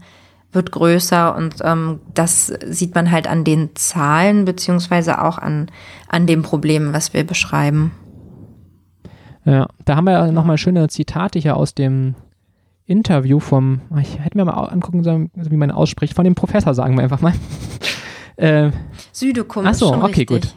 wird 0.51 0.71
größer 0.71 1.35
und 1.35 1.57
ähm, 1.63 1.99
das 2.15 2.47
sieht 2.47 2.95
man 2.95 3.11
halt 3.11 3.27
an 3.27 3.43
den 3.43 3.75
Zahlen 3.75 4.45
beziehungsweise 4.45 5.21
auch 5.21 5.37
an, 5.37 5.67
an 6.07 6.25
dem 6.25 6.41
Problem, 6.41 6.91
was 6.91 7.13
wir 7.13 7.23
beschreiben. 7.23 7.91
Ja, 9.45 9.67
da 9.85 9.95
haben 9.95 10.05
wir 10.05 10.13
ja 10.13 10.31
nochmal 10.31 10.57
schöne 10.57 10.87
Zitate 10.89 11.37
hier 11.39 11.55
aus 11.55 11.75
dem 11.75 12.15
Interview 12.89 13.39
vom, 13.39 13.81
ich 14.01 14.19
hätte 14.19 14.37
mir 14.37 14.45
mal 14.45 14.53
angucken 14.53 15.03
sollen, 15.03 15.29
wie 15.35 15.57
man 15.57 15.69
ausspricht, 15.71 16.15
von 16.15 16.23
dem 16.23 16.35
Professor, 16.35 16.73
sagen 16.73 16.95
wir 16.95 17.03
einfach 17.03 17.21
mal. 17.21 17.33
äh, 18.35 18.71
Südekum. 19.11 19.65
Ach 19.65 19.73
so, 19.73 19.93
okay, 19.93 20.05
richtig. 20.05 20.27
gut. 20.27 20.55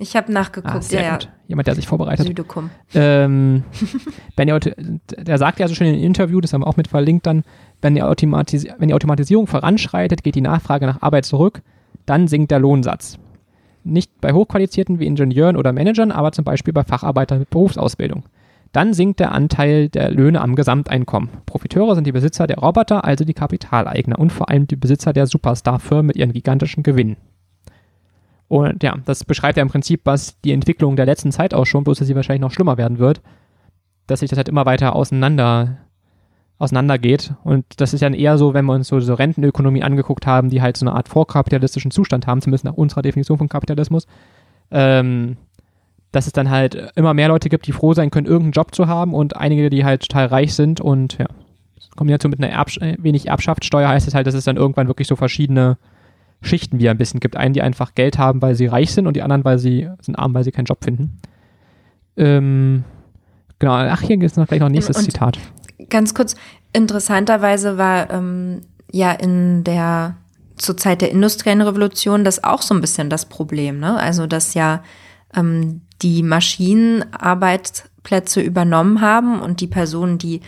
Ich 0.00 0.14
habe 0.14 0.32
nachgeguckt, 0.32 0.72
ah, 0.72 0.80
sehr 0.80 1.02
ja, 1.02 1.12
gut. 1.14 1.28
Jemand, 1.48 1.66
der 1.66 1.74
sich 1.74 1.88
vorbereitet. 1.88 2.26
Südekum. 2.26 2.70
Ähm, 2.94 3.64
der 4.38 5.38
sagt 5.38 5.58
ja 5.58 5.66
so 5.66 5.74
schön 5.74 5.88
in 5.88 5.94
dem 5.94 6.04
Interview, 6.04 6.40
das 6.40 6.52
haben 6.52 6.60
wir 6.60 6.68
auch 6.68 6.76
mit 6.76 6.86
verlinkt 6.86 7.26
dann, 7.26 7.42
wenn 7.82 7.96
die, 7.96 8.02
Automatis 8.04 8.66
wenn 8.78 8.88
die 8.88 8.94
Automatisierung 8.94 9.48
voranschreitet, 9.48 10.22
geht 10.22 10.36
die 10.36 10.40
Nachfrage 10.40 10.86
nach 10.86 11.02
Arbeit 11.02 11.24
zurück, 11.24 11.62
dann 12.06 12.28
sinkt 12.28 12.52
der 12.52 12.60
Lohnsatz. 12.60 13.18
Nicht 13.82 14.20
bei 14.20 14.32
Hochqualifizierten 14.32 15.00
wie 15.00 15.06
Ingenieuren 15.06 15.56
oder 15.56 15.72
Managern, 15.72 16.12
aber 16.12 16.30
zum 16.30 16.44
Beispiel 16.44 16.72
bei 16.72 16.84
Facharbeitern 16.84 17.40
mit 17.40 17.50
Berufsausbildung. 17.50 18.22
Dann 18.72 18.92
sinkt 18.92 19.20
der 19.20 19.32
Anteil 19.32 19.88
der 19.88 20.10
Löhne 20.10 20.40
am 20.40 20.54
Gesamteinkommen. 20.54 21.30
Profiteure 21.46 21.94
sind 21.94 22.06
die 22.06 22.12
Besitzer 22.12 22.46
der 22.46 22.58
Roboter, 22.58 23.04
also 23.04 23.24
die 23.24 23.34
Kapitaleigner 23.34 24.18
und 24.18 24.30
vor 24.30 24.50
allem 24.50 24.66
die 24.66 24.76
Besitzer 24.76 25.12
der 25.12 25.26
Superstar-Firmen 25.26 26.06
mit 26.06 26.16
ihren 26.16 26.32
gigantischen 26.32 26.82
Gewinnen. 26.82 27.16
Und 28.48 28.82
ja, 28.82 28.96
das 29.04 29.24
beschreibt 29.24 29.56
ja 29.56 29.62
im 29.62 29.68
Prinzip, 29.68 30.02
was 30.04 30.40
die 30.40 30.52
Entwicklung 30.52 30.96
der 30.96 31.06
letzten 31.06 31.32
Zeit 31.32 31.54
auch 31.54 31.66
schon, 31.66 31.84
bloß 31.84 31.98
dass 31.98 32.08
sie 32.08 32.16
wahrscheinlich 32.16 32.40
noch 32.40 32.52
schlimmer 32.52 32.78
werden 32.78 32.98
wird, 32.98 33.20
dass 34.06 34.20
sich 34.20 34.30
das 34.30 34.38
halt 34.38 34.48
immer 34.48 34.66
weiter 34.66 34.96
auseinander 34.96 35.78
auseinandergeht. 36.58 37.34
Und 37.44 37.64
das 37.76 37.94
ist 37.94 38.00
ja 38.00 38.08
eher 38.08 38.36
so, 38.36 38.52
wenn 38.52 38.64
wir 38.64 38.74
uns 38.74 38.88
so, 38.88 38.98
so 39.00 39.14
Rentenökonomie 39.14 39.82
angeguckt 39.82 40.26
haben, 40.26 40.50
die 40.50 40.60
halt 40.60 40.76
so 40.76 40.84
eine 40.84 40.94
Art 40.94 41.08
vorkapitalistischen 41.08 41.90
Zustand 41.90 42.26
haben, 42.26 42.40
zumindest 42.40 42.64
nach 42.64 42.74
unserer 42.74 43.02
Definition 43.02 43.38
von 43.38 43.48
Kapitalismus, 43.48 44.06
ähm, 44.70 45.36
dass 46.12 46.26
es 46.26 46.32
dann 46.32 46.50
halt 46.50 46.92
immer 46.96 47.14
mehr 47.14 47.28
Leute 47.28 47.48
gibt, 47.48 47.66
die 47.66 47.72
froh 47.72 47.92
sein 47.94 48.10
können, 48.10 48.26
irgendeinen 48.26 48.52
Job 48.52 48.74
zu 48.74 48.86
haben 48.86 49.14
und 49.14 49.36
einige, 49.36 49.70
die 49.70 49.84
halt 49.84 50.02
total 50.02 50.26
reich 50.26 50.54
sind 50.54 50.80
und 50.80 51.18
ja, 51.18 51.26
Kombination 51.96 52.30
mit 52.30 52.40
einer 52.42 52.52
Erbsch 52.52 52.78
äh, 52.78 52.96
wenig 52.98 53.26
Erbschaftssteuer 53.28 53.88
heißt 53.88 54.06
es 54.08 54.14
halt, 54.14 54.26
dass 54.26 54.34
es 54.34 54.44
dann 54.44 54.56
irgendwann 54.56 54.86
wirklich 54.86 55.08
so 55.08 55.16
verschiedene 55.16 55.76
Schichten 56.40 56.78
wieder 56.78 56.92
ein 56.92 56.98
bisschen 56.98 57.20
gibt. 57.20 57.36
Einen, 57.36 57.52
die 57.52 57.62
einfach 57.62 57.94
Geld 57.94 58.18
haben, 58.18 58.40
weil 58.40 58.54
sie 58.54 58.66
reich 58.66 58.92
sind 58.92 59.06
und 59.06 59.14
die 59.16 59.22
anderen, 59.22 59.44
weil 59.44 59.58
sie 59.58 59.88
sind 60.00 60.16
arm, 60.16 60.32
weil 60.34 60.44
sie 60.44 60.52
keinen 60.52 60.66
Job 60.66 60.84
finden. 60.84 61.18
Ähm, 62.16 62.84
genau, 63.58 63.72
ach, 63.72 64.00
hier 64.00 64.16
gibt 64.16 64.30
es 64.30 64.36
noch 64.36 64.46
gleich 64.46 64.60
noch 64.60 64.66
ein 64.66 64.72
nächstes 64.72 64.96
Und- 64.96 65.04
Zitat. 65.04 65.38
Ganz 65.90 66.14
kurz, 66.14 66.34
interessanterweise 66.72 67.78
war 67.78 68.10
ähm, 68.10 68.62
ja 68.90 69.12
in 69.12 69.64
der 69.64 70.16
zur 70.56 70.76
Zeit 70.76 71.00
der 71.02 71.10
industriellen 71.10 71.62
Revolution 71.62 72.24
das 72.24 72.42
auch 72.42 72.62
so 72.62 72.74
ein 72.74 72.80
bisschen 72.80 73.10
das 73.10 73.26
Problem, 73.26 73.78
ne? 73.78 73.96
Also 73.96 74.26
dass 74.26 74.54
ja 74.54 74.82
ähm, 75.34 75.82
die 76.02 76.22
Maschinen 76.22 77.04
Arbeitsplätze 77.12 78.40
übernommen 78.40 79.00
haben 79.00 79.40
und 79.40 79.60
die 79.60 79.66
Personen, 79.66 80.18
die 80.18 80.40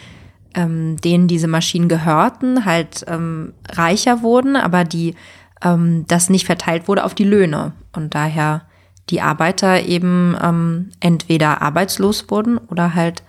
ähm, 0.55 0.97
denen 0.97 1.28
diese 1.28 1.48
Maschinen 1.48 1.89
gehörten, 1.89 2.64
halt 2.64 3.05
ähm, 3.09 3.52
reicher 3.68 4.22
wurden, 4.22 4.56
aber 4.56 4.85
die 4.85 5.14
ähm, 5.62 6.05
das 6.09 6.31
nicht 6.31 6.47
verteilt 6.47 6.89
wurde 6.89 7.05
auf 7.05 7.14
die 7.14 7.24
Löhne 7.24 7.72
und 7.94 8.14
daher 8.14 8.62
die 9.10 9.20
Arbeiter 9.20 9.82
eben 9.82 10.36
ähm, 10.43 10.90
entweder 11.01 11.62
arbeitslos 11.62 12.31
wurden 12.31 12.59
oder 12.59 12.94
halt 12.94 13.22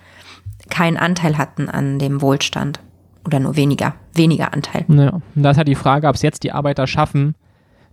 keinen 0.70 0.98
Anteil 0.98 1.38
hatten 1.38 1.70
an 1.70 2.00
dem 2.00 2.22
Wohlstand 2.22 2.80
oder 3.26 3.40
nur 3.40 3.56
weniger, 3.56 3.96
weniger 4.14 4.54
Anteil. 4.54 4.86
Ja, 4.88 5.10
und 5.36 5.44
da 5.44 5.52
ist 5.52 5.58
halt 5.58 5.68
die 5.68 5.76
Frage, 5.76 6.08
ob 6.08 6.16
es 6.16 6.22
jetzt 6.22 6.44
die 6.44 6.52
Arbeiter 6.52 6.88
schaffen, 6.88 7.36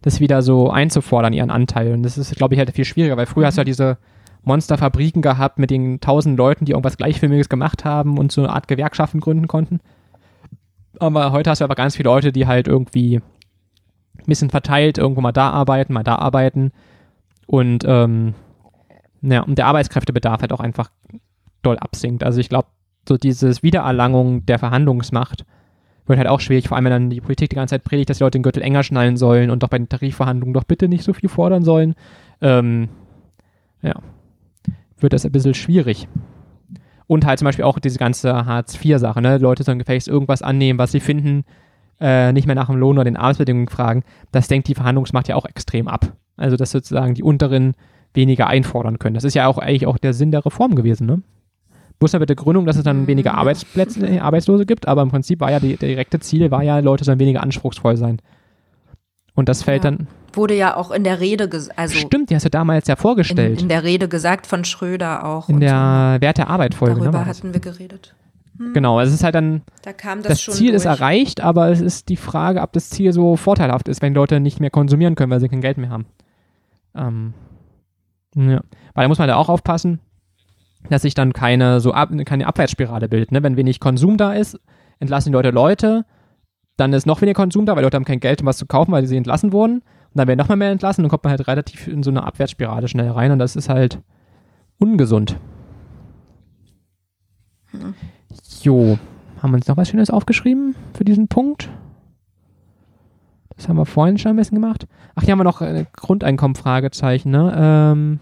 das 0.03 0.21
wieder 0.21 0.43
so 0.43 0.71
einzufordern, 0.71 1.33
ihren 1.33 1.51
Anteil. 1.51 1.93
Und 1.93 2.03
das 2.03 2.17
ist, 2.17 2.35
glaube 2.37 2.55
ich, 2.55 2.59
halt 2.59 2.71
viel 2.71 2.85
schwieriger, 2.85 3.17
weil 3.17 3.27
früher 3.27 3.47
hast 3.47 3.57
du 3.57 3.61
ja 3.61 3.65
diese 3.65 3.99
Monsterfabriken 4.43 5.23
gehabt 5.23 5.59
mit 5.59 5.71
den 5.71 6.01
tausend 6.01 6.39
Leuten, 6.39 6.65
die 6.65 6.73
irgendwas 6.73 6.97
Gleichförmiges 6.97 7.49
gemacht 7.49 7.85
haben 7.85 8.19
und 8.19 8.33
so 8.33 8.43
eine 8.43 8.53
Art 8.53 8.69
Gewerkschaften 8.69 9.21
gründen 9.21 9.47
konnten. 9.47 9.81
Aber 10.99 11.33
heute 11.33 11.51
hast 11.51 11.61
du 11.61 11.65
aber 11.65 11.75
ganz 11.75 11.97
viele 11.97 12.09
Leute, 12.09 12.33
die 12.33 12.47
halt 12.47 12.67
irgendwie 12.67 13.17
ein 13.17 14.27
bisschen 14.27 14.51
verteilt 14.51 14.99
irgendwo 14.99 15.21
mal 15.21 15.33
da 15.33 15.51
arbeiten, 15.51 15.93
mal 15.93 16.03
da 16.03 16.17
arbeiten. 16.17 16.73
Und, 17.47 17.85
ähm, 17.87 18.35
ja, 19.23 19.43
und 19.43 19.59
der 19.59 19.67
Arbeitskräftebedarf 19.67 20.41
halt 20.41 20.53
auch 20.53 20.61
einfach 20.61 20.91
doll 21.63 21.79
absinkt. 21.79 22.25
Also 22.25 22.41
ich 22.41 22.49
glaube, 22.49 22.69
so 23.09 23.17
dieses 23.17 23.63
Wiedererlangung 23.63 24.45
der 24.47 24.59
Verhandlungsmacht 24.59 25.45
wird 26.07 26.19
halt 26.19 26.29
auch 26.29 26.41
schwierig, 26.41 26.69
vor 26.69 26.77
allem 26.77 26.85
wenn 26.85 26.93
dann 26.93 27.11
die 27.11 27.21
Politik 27.21 27.51
die 27.51 27.57
ganze 27.57 27.75
Zeit 27.75 27.85
predigt, 27.85 28.11
dass 28.11 28.19
die 28.19 28.25
Leute 28.25 28.39
den 28.39 28.43
Gürtel 28.43 28.63
enger 28.63 28.83
schnallen 28.83 29.17
sollen 29.17 29.51
und 29.51 29.63
doch 29.63 29.69
bei 29.69 29.79
den 29.79 29.89
Tarifverhandlungen 29.89 30.55
doch 30.55 30.65
bitte 30.65 30.89
nicht 30.89 31.05
so 31.05 31.13
viel 31.13 31.29
fordern 31.29 31.65
sollen. 31.65 31.95
Ähm, 32.41 32.89
ja, 33.83 33.95
wird 35.01 35.13
das 35.13 35.25
ein 35.25 35.33
bisschen 35.33 35.55
schwierig. 35.55 36.09
Und 37.07 37.25
halt 37.25 37.39
zum 37.39 37.47
Beispiel 37.47 37.65
auch 37.65 37.79
diese 37.79 37.99
ganze 37.99 38.45
Hartz-IV-Sache, 38.45 39.23
ne? 39.23 39.39
Leute 39.39 39.63
sollen 39.63 39.79
gefälligst 39.79 40.09
irgendwas 40.09 40.43
annehmen, 40.43 40.79
was 40.79 40.93
sie 40.93 41.01
finden, 41.01 41.45
äh, 42.01 42.33
nicht 42.33 42.47
mehr 42.47 42.55
nach 42.55 42.67
dem 42.67 42.77
Lohn 42.77 42.97
oder 42.97 43.05
den 43.05 43.17
Arbeitsbedingungen 43.17 43.69
fragen. 43.69 44.05
Das 44.31 44.49
denkt 44.49 44.69
die 44.69 44.75
Verhandlungsmacht 44.75 45.29
ja 45.29 45.37
auch 45.37 45.47
extrem 45.47 45.89
ab. 45.89 46.13
Also, 46.37 46.57
dass 46.57 46.71
sozusagen 46.71 47.15
die 47.15 47.23
Unteren 47.23 47.75
weniger 48.15 48.47
einfordern 48.47 48.99
können. 48.99 49.15
Das 49.15 49.25
ist 49.25 49.35
ja 49.35 49.47
auch 49.47 49.59
eigentlich 49.59 49.87
auch 49.87 49.99
der 49.99 50.13
Sinn 50.13 50.31
der 50.31 50.45
Reform 50.45 50.75
gewesen, 50.75 51.07
ne? 51.07 51.23
Bloß 51.99 52.13
mit 52.13 52.29
der 52.29 52.37
Begründung, 52.37 52.65
dass 52.65 52.77
es 52.77 52.85
dann 52.85 53.09
weniger 53.09 53.35
Arbeitsplätze, 53.35 54.07
äh, 54.07 54.21
Arbeitslose 54.21 54.67
gibt, 54.67 54.87
aber 54.87 55.03
im 55.03 55.11
Prinzip 55.11 55.41
war 55.41 55.51
ja 55.51 55.59
die, 55.59 55.77
der 55.77 55.89
direkte 55.89 56.21
Ziel, 56.21 56.51
war 56.51 56.63
ja, 56.63 56.79
Leute 56.79 57.05
sollen 57.05 57.19
weniger 57.19 57.43
anspruchsvoll 57.43 57.97
sein. 57.97 58.21
Und 59.39 59.49
das 59.49 59.63
fällt 59.63 59.85
Ja. 59.85 59.93
dann, 59.93 60.09
Wurde 60.33 60.55
ja 60.57 60.77
auch 60.77 60.91
in 60.91 61.05
der 61.05 61.21
Rede, 61.21 61.45
ges- 61.45 61.71
also 61.77 61.95
stimmt, 61.97 62.31
die 62.31 62.35
hast 62.35 62.45
du 62.45 62.51
damals 62.51 62.89
ja 62.89 62.95
in, 62.95 63.01
vorgestellt. 63.01 63.63
in 63.63 63.69
der 63.69 63.85
Rede 63.85 64.09
gesagt 64.09 64.47
von 64.49 64.65
Schröder 64.65 65.25
auch. 65.25 65.49
In, 65.49 65.61
der 65.61 66.17
Wert 66.21 66.39
der 66.39 66.51
Arbeit 66.51 66.73
so. 66.75 66.81
Folge. 66.81 66.97
Ne, 66.97 67.05
Darüber 67.05 67.25
das. 67.25 67.39
hatten 67.39 67.53
wir 67.55 67.61
geredet. 67.61 68.15
Genau, 68.75 68.99
es 69.01 69.13
ist 69.13 69.23
halt 69.23 69.37
dann, 69.37 69.63
Da 69.83 69.93
kam 69.93 70.23
das, 70.23 70.45
das, 70.45 70.57
Ziel 70.57 70.75
ist 70.75 70.85
durch. 70.85 70.99
erreicht, 71.01 71.41
aber 71.41 71.71
es 71.71 71.81
ist 71.81 72.09
die 72.09 72.17
Frage, 72.17 72.61
ob 72.63 72.73
das 72.73 72.91
Ziel 72.91 73.13
so 73.13 73.37
vorteilhaft 73.37 73.87
ist, 73.87 74.03
wenn 74.03 74.13
Leute 74.15 74.41
nicht 74.41 74.59
mehr 74.59 74.71
konsumieren 74.71 75.15
können, 75.15 75.31
weil 75.31 75.39
sie 75.39 75.49
kein 75.49 75.61
Geld 75.61 75.79
mehr 75.79 75.91
haben. 75.91 76.07
Ähm, 76.97 77.35
ja. 78.35 78.61
Weil 78.95 79.05
da 79.05 79.09
muss 79.09 79.19
man 79.19 79.29
da 79.29 79.37
auch 79.37 79.49
aufpassen, 79.49 80.01
dass 80.91 81.03
sich 81.03 81.15
dann 81.15 81.33
keine 81.33 81.79
so 81.81 81.93
ab, 81.93 82.11
keine 82.25 82.47
Abwärtsspirale 82.49 83.09
bildet. 83.09 83.31
Ne? 83.33 83.43
Wenn 83.45 83.57
wenig 83.57 83.79
Konsum 83.79 84.17
da 84.17 84.33
ist, 84.35 84.59
entlassen 84.99 85.31
die 85.31 85.35
Leute 85.37 85.51
Leute, 85.51 86.05
dann 86.79 86.93
ist 86.93 87.07
noch 87.07 87.21
weniger 87.21 87.35
Konsum 87.35 87.67
da, 87.67 87.77
weil 87.77 87.83
Leute 87.83 87.97
haben 87.97 88.05
kein 88.05 88.21
Geld, 88.21 88.41
um 88.41 88.47
was 88.47 88.57
zu 88.57 88.67
kaufen, 88.67 88.93
weil 88.93 89.05
sie 89.05 89.17
entlassen 89.17 89.53
wurden. 89.53 89.79
Und 89.79 90.15
dann 90.15 90.29
werden 90.29 90.39
noch 90.39 90.49
mal 90.49 90.57
mehr 90.57 90.71
entlassen 90.71 91.05
und 91.05 91.11
kommt 91.11 91.25
man 91.25 91.33
halt 91.33 91.47
relativ 91.47 91.89
in 91.89 92.03
so 92.03 92.11
eine 92.11 92.23
Abwärtsspirale 92.23 92.89
schnell 92.89 93.11
rein 93.11 93.33
und 93.33 93.39
das 93.39 93.57
ist 93.57 93.69
halt 93.69 94.01
ungesund. 94.79 95.37
Jo, 98.63 98.99
haben 99.43 99.51
wir 99.51 99.57
uns 99.57 99.69
noch 99.69 99.77
was 99.77 99.89
Schönes 99.89 100.09
aufgeschrieben 100.09 100.75
für 100.95 101.05
diesen 101.05 101.29
Punkt? 101.29 101.69
Das 103.57 103.69
haben 103.69 103.77
wir 103.77 103.85
vorhin 103.85 104.19
schon 104.19 104.31
ein 104.31 104.37
bisschen 104.37 104.61
gemacht. 104.61 104.87
Ach, 105.17 105.23
hier 105.23 105.33
haben 105.33 105.41
wir 105.41 105.45
noch 105.45 105.61
äh, 105.61 105.85
Grundeinkommen, 105.93 106.55
Fragezeichen, 106.55 107.31
ne? 107.31 107.53
Ähm, 107.57 108.21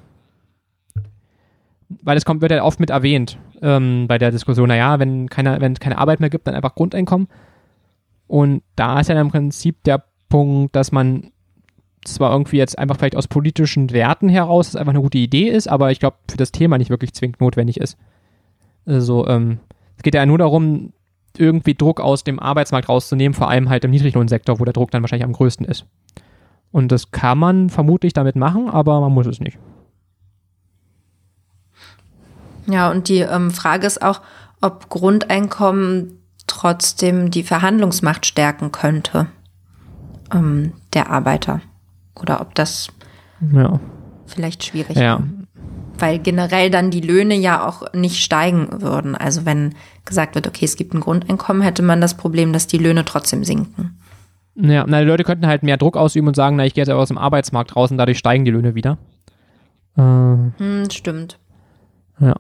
weil 1.89 2.17
das 2.17 2.25
kommt, 2.25 2.41
wird 2.41 2.53
ja 2.53 2.65
oft 2.65 2.81
mit 2.81 2.89
erwähnt 2.91 3.39
ähm, 3.61 4.07
bei 4.09 4.17
der 4.17 4.31
Diskussion, 4.31 4.69
naja, 4.69 4.99
wenn 4.99 5.29
keine, 5.29 5.61
wenn 5.61 5.73
es 5.73 5.81
keine 5.81 5.99
Arbeit 5.99 6.21
mehr 6.21 6.31
gibt, 6.31 6.47
dann 6.47 6.55
einfach 6.55 6.75
Grundeinkommen. 6.75 7.29
Und 8.27 8.63
da 8.75 9.01
ist 9.01 9.09
ja 9.09 9.15
dann 9.15 9.27
im 9.27 9.33
Prinzip 9.33 9.83
der 9.85 10.05
Punkt, 10.29 10.75
dass 10.75 10.93
man 10.93 11.31
zwar 12.05 12.33
irgendwie 12.33 12.57
jetzt 12.57 12.79
einfach 12.79 12.97
vielleicht 12.97 13.17
aus 13.17 13.29
politischen 13.29 13.91
Werten 13.91 14.29
heraus 14.29 14.69
es 14.69 14.77
einfach 14.77 14.93
eine 14.93 15.03
gute 15.03 15.19
Idee 15.19 15.49
ist, 15.49 15.69
aber 15.69 15.91
ich 15.91 16.01
glaube, 16.01 16.17
für 16.31 16.37
das 16.37 16.53
Thema 16.53 16.79
nicht 16.79 16.91
wirklich 16.91 17.13
zwingend 17.15 17.41
notwendig 17.41 17.79
ist. 17.79 17.97
Also, 18.85 19.27
ähm, 19.27 19.59
es 19.97 20.03
geht 20.03 20.15
ja 20.15 20.25
nur 20.27 20.39
darum, 20.39 20.93
irgendwie 21.37 21.75
Druck 21.75 22.01
aus 22.01 22.25
dem 22.25 22.39
Arbeitsmarkt 22.39 22.89
rauszunehmen, 22.89 23.35
vor 23.35 23.49
allem 23.49 23.69
halt 23.69 23.85
im 23.85 23.91
Niedriglohnsektor, 23.91 24.61
wo 24.61 24.65
der 24.65 24.73
Druck 24.73 24.91
dann 24.91 25.03
wahrscheinlich 25.03 25.25
am 25.25 25.33
größten 25.33 25.67
ist. 25.67 25.85
Und 26.73 26.93
das 26.93 27.11
kann 27.11 27.39
man 27.39 27.71
vermutlich 27.71 28.13
damit 28.13 28.37
machen, 28.37 28.69
aber 28.69 29.01
man 29.01 29.13
muss 29.13 29.27
es 29.27 29.41
nicht. 29.41 29.59
Ja, 32.67 32.91
und 32.91 33.09
die 33.09 33.21
ähm, 33.21 33.51
Frage 33.51 33.87
ist 33.87 34.03
auch, 34.03 34.21
ob 34.61 34.89
Grundeinkommen 34.89 36.16
trotzdem 36.47 37.31
die 37.31 37.43
Verhandlungsmacht 37.43 38.27
stärken 38.27 38.73
könnte 38.73 39.27
ähm, 40.35 40.73
der 40.95 41.11
Arbeiter. 41.11 41.61
Oder 42.21 42.41
ob 42.41 42.55
das 42.55 42.89
Ja. 43.53 43.79
vielleicht 44.27 44.65
schwierig 44.65 44.97
Ja. 44.97 45.21
weil 45.99 46.19
generell 46.19 46.71
dann 46.71 46.91
die 46.91 47.01
Löhne 47.01 47.35
ja 47.35 47.67
auch 47.67 47.93
nicht 47.95 48.23
steigen 48.23 48.83
würden. 48.83 49.15
Also 49.15 49.45
wenn 49.47 49.75
gesagt 50.05 50.35
wird, 50.35 50.47
okay, 50.47 50.65
es 50.67 50.77
gibt 50.77 50.95
ein 50.95 51.01
Grundeinkommen, 51.01 51.63
hätte 51.63 51.83
man 51.83 52.01
das 52.01 52.15
Problem, 52.17 52.53
dass 52.53 52.67
die 52.67 52.79
Löhne 52.79 53.05
trotzdem 53.05 53.45
sinken. 53.45 53.99
Ja, 54.57 54.85
na, 54.87 55.01
die 55.01 55.07
Leute 55.07 55.25
könnten 55.25 55.47
halt 55.47 55.63
mehr 55.63 55.77
Druck 55.77 55.97
ausüben 55.97 56.29
und 56.29 56.35
sagen, 56.35 56.57
na, 56.57 56.65
ich 56.65 56.75
gehe 56.75 56.83
jetzt 56.83 56.91
aber 56.91 57.01
aus 57.03 57.09
dem 57.09 57.19
Arbeitsmarkt 57.19 57.77
raus 57.77 57.91
und 57.91 57.99
dadurch 57.99 58.19
steigen 58.19 58.45
die 58.45 58.51
Löhne 58.51 58.75
wieder. 58.75 58.99
Äh, 59.97 60.01
Hm, 60.03 60.89
stimmt. 60.91 61.39
Ja. 62.21 62.35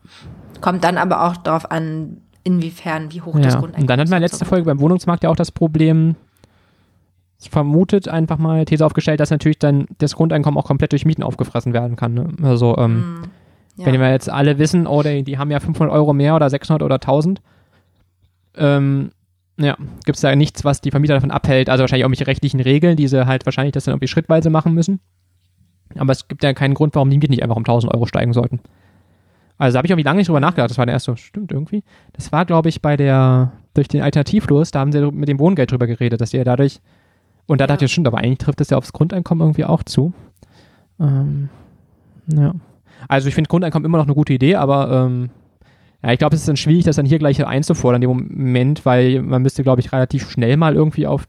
Kommt 0.61 0.83
dann 0.85 0.97
aber 0.99 1.25
auch 1.25 1.37
darauf 1.37 1.71
an, 1.71 2.23
inwiefern, 2.47 3.13
wie 3.13 3.21
hoch 3.21 3.39
das 3.39 3.55
ja. 3.55 3.61
Grundeinkommen 3.61 3.83
Und 3.83 3.91
dann 3.91 4.01
hatten 4.01 4.11
wir 4.11 4.17
ist. 4.17 4.33
letzte 4.33 4.45
Folge 4.45 4.65
beim 4.65 4.81
Wohnungsmarkt 4.81 5.25
ja 5.25 5.31
auch 5.31 5.37
das 5.37 5.53
Problem, 5.53 6.15
vermutet 7.51 8.09
einfach 8.09 8.39
mal 8.39 8.65
These 8.65 8.85
aufgestellt, 8.85 9.21
dass 9.21 9.31
natürlich 9.31 9.59
dann 9.59 9.87
das 9.99 10.17
Grundeinkommen 10.17 10.59
auch 10.59 10.65
komplett 10.65 10.93
durch 10.93 11.05
Mieten 11.05 11.23
aufgefressen 11.23 11.75
werden 11.75 11.97
kann. 11.97 12.15
Ne? 12.15 12.29
Also, 12.43 12.77
ähm, 12.79 13.21
Hm, 13.21 13.31
ja. 13.79 13.87
Wenn 13.87 14.01
wir 14.01 14.11
jetzt 14.11 14.31
alle 14.31 14.59
wissen, 14.59 14.87
oh, 14.87 15.03
die, 15.03 15.23
die 15.23 15.37
haben 15.37 15.51
ja 15.51 15.61
500 15.61 15.95
Euro 15.95 16.15
mehr 16.15 16.35
oder 16.35 16.49
600 16.49 16.83
oder 16.83 16.95
1000, 16.95 17.43
ähm, 18.57 19.11
ja, 19.59 19.77
gibt 20.05 20.17
es 20.17 20.23
da 20.23 20.35
nichts, 20.35 20.65
was 20.65 20.81
die 20.81 20.91
Vermieter 20.91 21.15
davon 21.15 21.31
abhält. 21.31 21.69
Also 21.69 21.83
wahrscheinlich 21.83 22.05
auch 22.05 22.09
irgendwelche 22.09 22.27
rechtlichen 22.27 22.61
Regeln, 22.61 22.97
die 22.97 23.07
sie 23.07 23.27
halt 23.27 23.45
wahrscheinlich 23.45 23.73
das 23.73 23.85
dann 23.85 23.93
irgendwie 23.93 24.09
schrittweise 24.09 24.49
machen 24.49 24.73
müssen. 24.73 25.01
Aber 25.99 26.13
es 26.13 26.27
gibt 26.27 26.43
ja 26.43 26.55
keinen 26.55 26.75
Grund, 26.75 26.95
warum 26.95 27.11
die 27.11 27.19
Mieten 27.19 27.33
nicht 27.33 27.43
einfach 27.43 27.57
um 27.57 27.63
1000 27.63 27.93
Euro 27.93 28.07
steigen 28.07 28.33
sollten. 28.33 28.61
Also 29.59 29.75
da 29.75 29.79
habe 29.79 29.87
ich 29.87 29.91
irgendwie 29.91 30.05
lange 30.05 30.19
nicht 30.19 30.29
drüber 30.29 30.41
nachgedacht. 30.41 30.71
Das 30.71 30.79
war 30.79 30.87
der 30.87 30.93
erste, 30.95 31.17
stimmt 31.17 31.53
irgendwie. 31.53 31.83
Das 32.13 32.31
war, 32.33 32.45
glaube 32.45 32.69
ich, 32.69 32.83
bei 32.83 32.97
der, 32.97 33.53
durch 33.75 33.89
den 33.89 34.03
Alternativlos, 34.03 34.71
da 34.71 34.81
haben 34.81 34.93
sie 34.93 35.11
mit 35.11 35.29
dem 35.29 35.39
Wohngeld 35.39 35.71
drüber 35.73 35.87
geredet, 35.87 36.21
dass 36.21 36.33
ja 36.33 36.45
dadurch, 36.45 36.81
und 37.47 37.61
da 37.61 37.65
Ja. 37.65 37.69
dachte 37.69 37.87
ich, 37.87 37.93
stimmt, 37.93 38.07
aber 38.07 38.19
eigentlich 38.19 38.39
trifft 38.39 38.61
das 38.61 38.71
ja 38.71 38.77
aufs 38.77 38.93
Grundeinkommen 38.93 39.43
irgendwie 39.43 39.65
auch 39.65 39.83
zu. 39.83 40.13
Ähm, 41.01 41.49
ja. 42.27 42.55
Also 43.09 43.29
ich 43.29 43.35
finde 43.35 43.49
Grundeinkommen 43.49 43.85
immer 43.87 43.99
noch 43.99 44.07
eine 44.07 44.15
gute 44.15 44.33
Idee, 44.35 44.57
aber 44.57 45.07
ähm, 45.07 45.31
ja, 46.03 46.13
ich 46.13 46.19
glaube, 46.19 46.35
es 46.35 46.43
ist 46.43 46.49
dann 46.49 46.57
schwierig, 46.57 46.85
das 46.85 46.97
dann 46.97 47.07
hier 47.07 47.19
gleich 47.19 47.45
einzufordern 47.45 48.03
in 48.03 48.09
dem 48.09 48.17
Moment, 48.29 48.85
weil 48.85 49.23
man 49.23 49.43
müsste, 49.43 49.63
glaube 49.63 49.81
ich, 49.81 49.93
relativ 49.93 50.31
schnell 50.31 50.57
mal 50.57 50.75
irgendwie 50.75 51.07
auf 51.07 51.27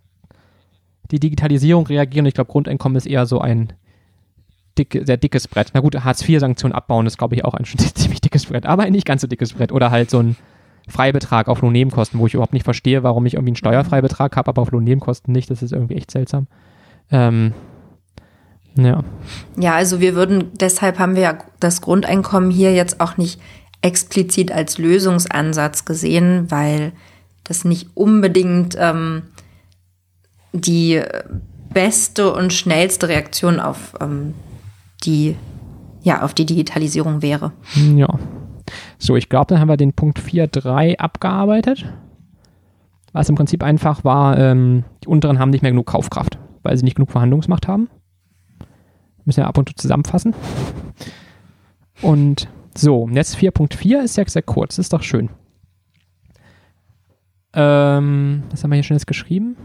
die 1.12 1.20
Digitalisierung 1.20 1.88
reagieren. 1.88 2.26
Ich 2.26 2.34
glaube, 2.34 2.52
Grundeinkommen 2.52 2.96
ist 2.98 3.06
eher 3.06 3.26
so 3.26 3.40
ein 3.40 3.72
dick, 4.78 5.02
sehr 5.06 5.18
dickes 5.18 5.48
Brett. 5.48 5.72
Na 5.74 5.80
gut, 5.80 6.04
Hartz-IV-Sanktionen 6.04 6.76
abbauen 6.76 7.06
ist, 7.06 7.18
glaube 7.18 7.36
ich, 7.36 7.46
auch 7.46 7.54
ein 7.54 7.66
ziemlich 7.96 8.22
dickes 8.22 8.46
Brett, 8.46 8.66
aber 8.66 8.84
ein 8.84 8.92
nicht 8.92 9.06
ganz 9.06 9.22
so 9.22 9.28
dickes 9.28 9.54
Brett. 9.54 9.72
Oder 9.72 9.92
halt 9.92 10.10
so 10.10 10.20
ein 10.20 10.36
Freibetrag 10.88 11.48
auf 11.50 11.62
Lohnnebenkosten, 11.62 12.20
wo 12.20 12.28
ich 12.28 12.34
überhaupt 12.34 12.54
nicht 12.54 12.64
verstehe, 12.64 13.04
warum 13.04 13.26
ich 13.26 13.34
irgendwie 13.34 13.52
einen 13.52 13.58
Steuerfreibetrag 13.58 14.36
habe, 14.38 14.50
aber 14.50 14.62
auf 14.62 14.72
Lohnnebenkosten 14.72 15.34
nicht. 15.34 15.50
Das 15.50 15.62
ist 15.62 15.74
irgendwie 15.74 15.96
echt 15.96 16.12
seltsam. 16.12 16.48
Ähm, 17.12 17.54
ja. 18.76 19.04
Ja, 19.58 19.76
also 19.76 20.00
wir 20.00 20.16
würden, 20.16 20.52
deshalb 20.54 21.00
haben 21.00 21.16
wir 21.16 21.24
ja 21.24 21.38
das 21.60 21.82
Grundeinkommen 21.82 22.52
hier 22.52 22.74
jetzt 22.74 23.02
auch 23.02 23.18
nicht 23.18 23.42
explizit 23.82 24.52
als 24.52 24.78
Lösungsansatz 24.78 25.86
gesehen, 25.86 26.50
weil 26.50 26.94
das 27.44 27.66
nicht 27.66 27.90
unbedingt 27.96 28.76
ähm, 28.80 29.24
die 30.54 31.02
beste 31.74 32.34
und 32.34 32.54
schnellste 32.54 33.08
Reaktion 33.08 33.60
auf 33.60 33.94
ähm, 34.02 34.34
die 35.04 35.36
ja 36.02 36.24
auf 36.24 36.34
die 36.34 36.46
Digitalisierung 36.46 37.22
wäre. 37.22 37.52
Ja. 37.96 38.08
So, 38.98 39.16
ich 39.16 39.30
glaube, 39.30 39.48
dann 39.48 39.60
haben 39.60 39.70
wir 39.70 39.78
den 39.78 39.94
Punkt 39.94 40.20
4.3 40.20 40.98
abgearbeitet. 40.98 41.86
Was 43.14 43.30
im 43.30 43.36
Prinzip 43.36 43.64
einfach 43.64 44.04
war, 44.04 44.38
ähm, 44.38 44.84
die 45.04 45.08
unteren 45.08 45.40
haben 45.40 45.50
nicht 45.50 45.62
mehr 45.62 45.72
genug 45.72 45.88
Kaufkraft, 45.88 46.38
weil 46.64 46.78
sie 46.78 46.84
nicht 46.84 46.96
genug 46.96 47.12
Verhandlungsmacht 47.12 47.68
haben. 47.68 47.90
Müssen 49.24 49.38
wir 49.38 49.48
ab 49.48 49.58
und 49.58 49.70
zu 49.70 49.76
zusammenfassen. 49.76 50.34
Und 52.02 52.48
so, 52.76 53.10
jetzt 53.10 53.38
4.4 53.38 54.04
ist 54.04 54.18
ja 54.18 54.28
sehr 54.28 54.42
kurz, 54.42 54.78
ist 54.78 54.94
doch 54.94 55.04
schön. 55.04 55.30
Ähm, 57.54 58.44
was 58.52 58.64
haben 58.64 58.72
wir 58.72 58.76
hier 58.76 58.84
schon 58.84 58.98
jetzt 58.98 59.08
geschrieben? 59.08 59.58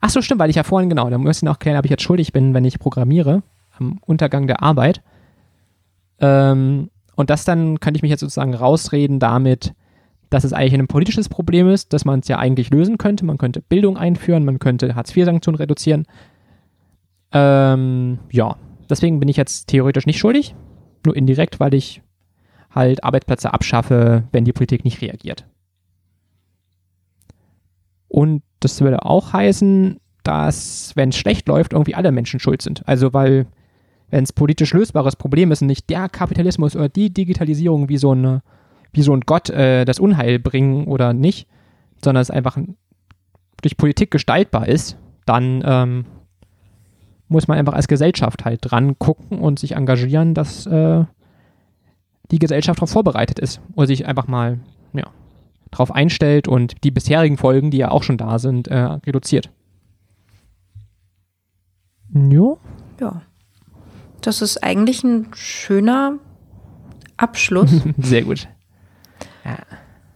Ach 0.00 0.10
so, 0.10 0.20
stimmt, 0.20 0.40
weil 0.40 0.50
ich 0.50 0.56
ja 0.56 0.62
vorhin, 0.62 0.90
genau, 0.90 1.08
da 1.08 1.16
müssen 1.18 1.46
wir 1.46 1.52
auch 1.52 1.58
klären, 1.58 1.78
ob 1.78 1.84
ich 1.84 1.90
jetzt 1.90 2.02
schuldig 2.02 2.32
bin, 2.32 2.52
wenn 2.52 2.64
ich 2.64 2.78
programmiere, 2.78 3.42
am 3.78 3.98
Untergang 4.04 4.46
der 4.46 4.62
Arbeit. 4.62 5.02
Ähm, 6.20 6.90
und 7.16 7.30
das 7.30 7.44
dann 7.44 7.80
könnte 7.80 7.98
ich 7.98 8.02
mich 8.02 8.10
jetzt 8.10 8.20
sozusagen 8.20 8.54
rausreden 8.54 9.18
damit, 9.18 9.74
dass 10.30 10.44
es 10.44 10.52
eigentlich 10.52 10.74
ein 10.74 10.88
politisches 10.88 11.28
Problem 11.28 11.68
ist, 11.68 11.92
dass 11.92 12.04
man 12.04 12.20
es 12.20 12.28
ja 12.28 12.38
eigentlich 12.38 12.70
lösen 12.70 12.98
könnte. 12.98 13.24
Man 13.24 13.38
könnte 13.38 13.60
Bildung 13.60 13.96
einführen, 13.96 14.44
man 14.44 14.58
könnte 14.58 14.94
Hartz-IV-Sanktionen 14.94 15.58
reduzieren. 15.58 16.06
Ähm, 17.32 18.18
ja, 18.30 18.56
deswegen 18.88 19.20
bin 19.20 19.28
ich 19.28 19.36
jetzt 19.36 19.68
theoretisch 19.68 20.06
nicht 20.06 20.18
schuldig, 20.18 20.54
nur 21.04 21.16
indirekt, 21.16 21.60
weil 21.60 21.74
ich 21.74 22.02
halt 22.70 23.04
Arbeitsplätze 23.04 23.52
abschaffe, 23.52 24.24
wenn 24.32 24.44
die 24.44 24.52
Politik 24.52 24.84
nicht 24.84 25.00
reagiert. 25.00 25.46
Und 28.08 28.42
das 28.60 28.80
würde 28.80 29.04
auch 29.04 29.32
heißen, 29.32 30.00
dass, 30.22 30.92
wenn 30.94 31.10
es 31.10 31.16
schlecht 31.16 31.48
läuft, 31.48 31.72
irgendwie 31.72 31.94
alle 31.94 32.12
Menschen 32.12 32.40
schuld 32.40 32.62
sind. 32.62 32.86
Also, 32.88 33.12
weil, 33.12 33.46
wenn 34.14 34.22
es 34.22 34.32
politisch 34.32 34.72
lösbares 34.72 35.16
Problem 35.16 35.50
ist 35.50 35.60
und 35.60 35.66
nicht 35.66 35.90
der 35.90 36.08
Kapitalismus 36.08 36.76
oder 36.76 36.88
die 36.88 37.12
Digitalisierung 37.12 37.88
wie 37.88 37.96
so, 37.96 38.12
eine, 38.12 38.42
wie 38.92 39.02
so 39.02 39.12
ein 39.12 39.22
Gott 39.22 39.50
äh, 39.50 39.84
das 39.84 39.98
Unheil 39.98 40.38
bringen 40.38 40.86
oder 40.86 41.12
nicht, 41.12 41.48
sondern 42.00 42.22
es 42.22 42.30
einfach 42.30 42.56
durch 43.60 43.76
Politik 43.76 44.12
gestaltbar 44.12 44.68
ist, 44.68 44.96
dann 45.26 45.64
ähm, 45.66 46.04
muss 47.26 47.48
man 47.48 47.58
einfach 47.58 47.72
als 47.72 47.88
Gesellschaft 47.88 48.44
halt 48.44 48.60
dran 48.62 49.00
gucken 49.00 49.40
und 49.40 49.58
sich 49.58 49.72
engagieren, 49.72 50.32
dass 50.32 50.64
äh, 50.66 51.04
die 52.30 52.38
Gesellschaft 52.38 52.78
darauf 52.78 52.90
vorbereitet 52.90 53.40
ist 53.40 53.60
oder 53.74 53.88
sich 53.88 54.06
einfach 54.06 54.28
mal 54.28 54.60
ja, 54.92 55.08
darauf 55.72 55.90
einstellt 55.90 56.46
und 56.46 56.84
die 56.84 56.92
bisherigen 56.92 57.36
Folgen, 57.36 57.72
die 57.72 57.78
ja 57.78 57.90
auch 57.90 58.04
schon 58.04 58.16
da 58.16 58.38
sind, 58.38 58.68
äh, 58.68 58.76
reduziert. 58.78 59.50
Jo. 62.12 62.60
Ja. 63.00 63.22
Das 64.26 64.40
ist 64.40 64.64
eigentlich 64.64 65.04
ein 65.04 65.26
schöner 65.34 66.14
Abschluss. 67.18 67.70
Sehr 67.98 68.22
gut. 68.22 68.48
Ja. 69.44 69.58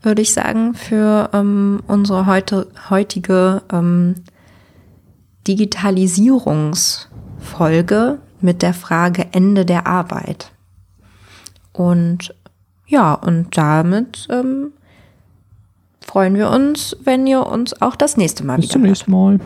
Würde 0.03 0.23
ich 0.23 0.33
sagen, 0.33 0.73
für 0.75 1.29
ähm, 1.35 1.83
unsere 1.87 2.25
heute, 2.25 2.69
heutige 2.89 3.61
ähm, 3.71 4.15
Digitalisierungsfolge 5.47 8.19
mit 8.41 8.63
der 8.63 8.73
Frage 8.73 9.27
Ende 9.33 9.67
der 9.67 9.87
Arbeit. 9.87 10.53
Und 11.73 12.35
ja, 12.87 13.13
und 13.13 13.59
damit 13.59 14.27
ähm, 14.31 14.73
freuen 16.01 16.35
wir 16.35 16.49
uns, 16.51 16.97
wenn 17.05 17.27
ihr 17.27 17.47
uns 17.47 17.83
auch 17.83 17.97
das 17.97 18.17
nächste 18.17 18.43
Mal 18.45 18.57
Bis 18.57 18.65
wieder 18.65 18.73
zum 18.73 18.83
nächsten 18.83 19.11
Mal. 19.11 19.39